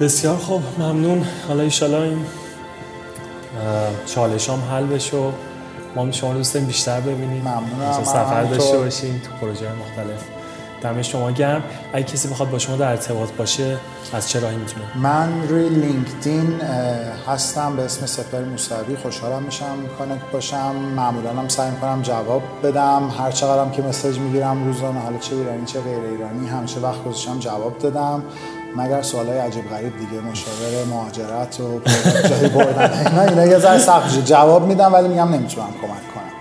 بسیار 0.00 0.36
خوب. 0.36 0.62
ممنون. 0.78 1.26
حالا 1.48 1.62
ایشالا 1.62 2.02
این 2.02 2.26
چالش 4.06 4.48
هم 4.48 4.62
حل 4.70 4.86
بشه 4.86 5.16
و 5.16 5.32
ما 5.96 6.10
شما 6.10 6.34
دوست 6.34 6.56
بیشتر 6.56 7.00
ببینیم. 7.00 7.40
ممنونم. 7.40 8.04
سفر 8.04 8.44
داشته 8.44 8.78
باشیم 8.78 9.22
تو 9.24 9.46
پروژه 9.46 9.66
مختلف. 9.72 10.22
دم 10.82 11.02
شما 11.02 11.30
گرم. 11.30 11.62
اگه 11.92 12.04
کسی 12.04 12.28
بخواد 12.28 12.50
با 12.50 12.58
شما 12.58 12.76
در 12.76 12.90
ارتباط 12.90 13.30
باشه 13.38 13.76
از 14.12 14.28
چه 14.28 14.40
راهی 14.40 14.56
می‌تونه؟ 14.56 14.84
من 14.96 15.48
روی 15.48 15.68
لینکدین 15.68 16.60
هستم. 17.28 17.76
به 17.76 17.82
اسم 17.82 18.06
سپهر 18.06 18.44
موسوی. 18.44 18.96
خوشحالم 19.02 19.42
میشم 19.42 19.76
connect 19.98 20.24
باشم. 20.32 20.74
معمولا 20.96 21.30
هم 21.30 21.48
سعی 21.48 21.70
می‌کنم 21.70 22.02
جواب 22.02 22.42
بدم. 22.62 23.12
هر 23.18 23.30
چقدرم 23.30 23.70
که 23.70 23.82
message 23.82 24.18
می‌گیرم 24.18 24.64
روزانه 24.64 25.00
حالا 25.00 25.18
چه 25.18 25.36
ایرانی 25.36 25.64
چه 25.64 25.80
غیر 25.80 26.04
ایرانی 26.04 26.48
همیشه 26.48 26.80
وقت 26.80 27.04
گذاشتم 27.04 27.38
جواب 27.38 27.78
دادم. 27.78 28.22
مگر 28.76 29.02
سوالای 29.02 29.38
عجیب 29.38 29.70
غریب 29.70 29.92
دیگه 29.98 30.22
مشاور 30.30 30.84
مهاجرت 30.90 31.60
و 31.60 31.80
جایی 32.28 32.48
بردن. 32.48 33.06
اینا 33.06 33.22
اینا 33.22 33.46
یه 33.46 33.58
ذره 33.58 33.78
سخت 33.78 34.24
جواب 34.24 34.66
میدم 34.66 34.92
ولی 34.92 35.08
میگم 35.08 35.28
نمی‌تونم 35.28 35.68
کمک 35.82 36.14
کنم. 36.14 36.32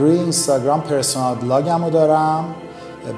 روی 0.00 0.18
اینستاگرام 0.18 0.80
personal 0.80 1.34
blog 1.34 1.74
م 1.74 1.84
رو 1.84 1.90
دارم. 1.90 2.44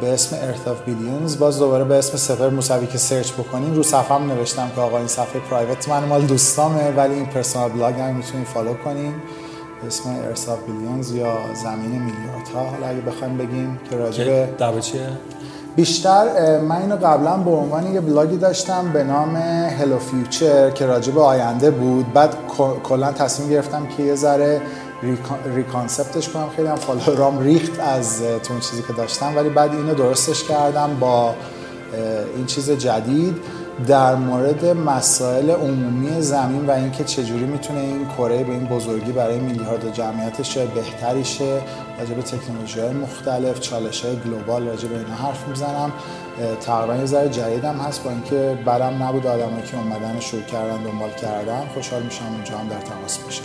به 0.00 0.14
اسم 0.14 0.36
Earth 0.36 0.68
of 0.68 0.88
Billions. 0.88 1.36
باز 1.38 1.58
دوباره 1.58 1.84
به 1.84 1.94
اسم 1.94 2.16
سپهر 2.16 2.48
موسوی 2.48 2.86
که 2.86 2.98
سرچ 2.98 3.32
بکنین 3.32 3.74
رو 3.74 3.82
صفحه 3.82 4.14
هم 4.14 4.32
نوشتم 4.32 4.70
که 4.74 4.80
آقا 4.80 4.98
این 4.98 5.06
صفحه 5.06 5.40
private 5.50 5.88
من 5.88 6.04
مال 6.04 6.22
دوستامه 6.22 6.90
ولی 6.96 7.14
این 7.14 7.26
personal 7.26 7.70
blog 7.70 8.00
هم 8.00 8.14
می‌تونین 8.14 8.44
follow 8.44 8.74
کنین. 8.74 9.14
به 9.80 9.86
اسم 9.86 10.02
Earth 10.04 10.38
of 10.38 10.38
Billions 10.68 11.14
یا 11.14 11.32
زمین 11.62 12.02
میلیاردها. 12.02 12.70
حالا 12.70 12.86
اگه 12.86 13.00
بخوایم 13.00 13.36
بگیم 13.36 13.80
که 13.90 13.96
راجع 13.96 14.27
به 14.27 14.48
چیه؟ 14.80 15.08
بیشتر 15.76 16.60
من 16.60 16.82
اینو 16.82 16.96
قبلا 16.96 17.36
به 17.36 17.50
عنوان 17.50 17.94
یه 17.94 18.00
بلاگی 18.00 18.36
داشتم 18.36 18.92
به 18.92 19.04
نام 19.04 19.36
Hello 19.80 19.98
Future 19.98 20.70
که 20.70 20.86
راجب 20.86 21.18
آینده 21.18 21.70
بود. 21.70 22.12
بعد 22.12 22.34
کلا 22.84 23.12
تصمیم 23.12 23.50
گرفتم 23.50 23.86
که 23.86 24.02
یه 24.02 24.14
ذره 24.14 24.60
reconcept 25.54 26.15
ش 26.15 26.28
کنم. 26.28 26.48
خیلی 26.56 26.68
هم 26.68 26.76
follower 26.76 27.31
ام 27.31 27.38
ریخت 27.38 27.80
از 27.80 28.22
تو 28.42 28.52
اون 28.52 28.60
چیزی 28.60 28.82
که 28.82 28.92
داشتم. 28.92 29.36
ولی 29.36 29.48
بعد 29.48 29.70
اینو 29.70 29.94
درستش 29.94 30.44
کردم 30.44 30.96
با 31.00 31.34
این 32.36 32.46
چیز 32.46 32.70
جدید. 32.70 33.36
در 33.86 34.14
مورد 34.14 34.66
مسائل 34.66 35.50
عمومی 35.50 36.22
زمین 36.22 36.66
و 36.66 36.70
اینکه 36.70 37.04
چجوری 37.04 37.44
می‌تونه 37.44 37.80
این 37.80 38.08
کره 38.08 38.44
به 38.44 38.52
این 38.52 38.64
بزرگی 38.64 39.12
برای 39.12 39.38
میلیارد 39.38 39.92
جمعیتش 39.92 40.58
بهتری 40.58 41.24
شه 41.24 41.60
راجع 41.98 42.14
به 42.14 42.22
تکنولوژی 42.22 42.80
های 42.80 42.92
مختلف 42.92 43.60
چالش 43.60 44.04
های 44.04 44.16
گلوبال 44.16 44.66
راجع 44.66 44.88
به 44.88 44.98
اینا 44.98 45.14
حرف 45.14 45.48
می‌زنم. 45.48 45.92
تقریبا 46.60 46.96
یه 46.96 47.06
ذره 47.06 47.28
جدیدم 47.28 47.76
هست 47.76 48.04
با 48.04 48.10
اینکه 48.10 48.58
برام 48.64 49.02
نبود 49.02 49.26
آدمایی 49.26 49.62
که 49.62 49.76
اومدن 49.76 50.20
شروع 50.20 50.42
کردن 50.42 50.82
دنبال 50.82 51.10
کردن. 51.10 51.62
خوشحال 51.74 52.02
میشم 52.02 52.24
اونجا 52.34 52.58
هم 52.58 52.68
در 52.68 52.80
تماس 52.80 53.18
باشم. 53.18 53.42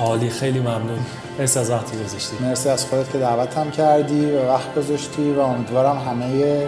عالی 0.00 0.30
خیلی 0.30 0.60
ممنون. 0.60 0.98
مرسی 1.38 1.58
از 1.58 1.70
وقتی 1.70 2.04
گذاشتی. 2.04 2.36
مرسی 2.40 2.68
از 2.68 2.84
خودت 2.84 3.12
که 3.12 3.18
دعوتم 3.18 3.70
کردی 3.70 4.30
و 4.30 4.48
وقت 4.48 4.74
گذاشتی 4.74 5.32
و 5.32 5.40
امیدوارم 5.40 5.98
همه 5.98 6.66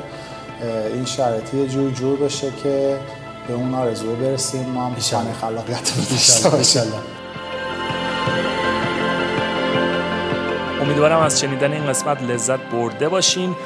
این 0.94 1.04
شرایطی 1.04 1.56
یه 1.56 1.68
جور 1.68 1.90
جور 1.90 2.18
بشه 2.18 2.50
که 2.62 2.98
به 3.48 3.54
اون 3.54 3.74
آرزو 3.74 4.16
برسیم. 4.16 4.68
ما 4.68 4.86
هم 4.86 4.94
خانه 4.94 5.32
خلاقیت 5.32 5.92
امیدوارم 10.82 11.20
از 11.20 11.40
شنیدن 11.40 11.72
این 11.72 11.86
قسمت 11.86 12.22
لذت 12.22 12.60
برده 12.60 13.08
باشین. 13.08 13.56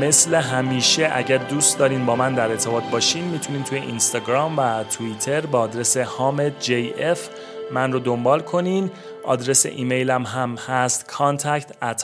مثل 0.00 0.34
همیشه 0.34 1.10
اگر 1.12 1.38
دوست 1.38 1.78
دارین 1.78 2.06
با 2.06 2.16
من 2.16 2.34
در 2.34 2.50
ارتباط 2.50 2.84
باشین 2.84 3.24
می‌تونین 3.24 3.64
توی 3.64 3.78
اینستاگرام 3.78 4.58
و 4.58 4.84
توییتر 4.84 5.46
با 5.46 5.60
آدرس 5.60 5.96
حامد 5.96 6.52
جی 6.60 6.94
اف 6.98 7.28
من 7.72 7.92
رو 7.92 7.98
دنبال 7.98 8.40
کنین. 8.40 8.90
آدرس 9.24 9.66
ایمیلم 9.66 10.22
هم 10.22 10.56
هست 10.68 11.10
contact 11.10 11.68
at 11.82 12.02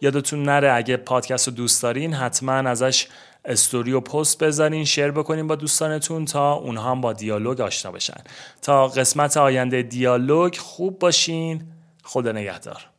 یادتون 0.00 0.42
نره 0.42 0.72
اگه 0.72 0.96
پادکست 0.96 1.48
رو 1.48 1.54
دوست 1.54 1.82
دارین 1.82 2.14
حتما 2.14 2.52
ازش 2.52 3.06
استوری 3.44 3.92
و 3.92 4.00
پست 4.00 4.42
بذارین 4.42 4.84
شیر 4.84 5.10
بکنین 5.10 5.46
با 5.46 5.54
دوستانتون 5.54 6.24
تا 6.24 6.52
اونها 6.52 6.90
هم 6.90 7.00
با 7.00 7.12
دیالوگ 7.12 7.60
آشنا 7.60 7.92
بشن. 7.92 8.20
تا 8.62 8.88
قسمت 8.88 9.36
آینده 9.36 9.82
دیالوگ 9.82 10.56
خوب 10.56 10.98
باشین. 10.98 11.62
خدا 12.02 12.32
نگهدار. 12.32 12.97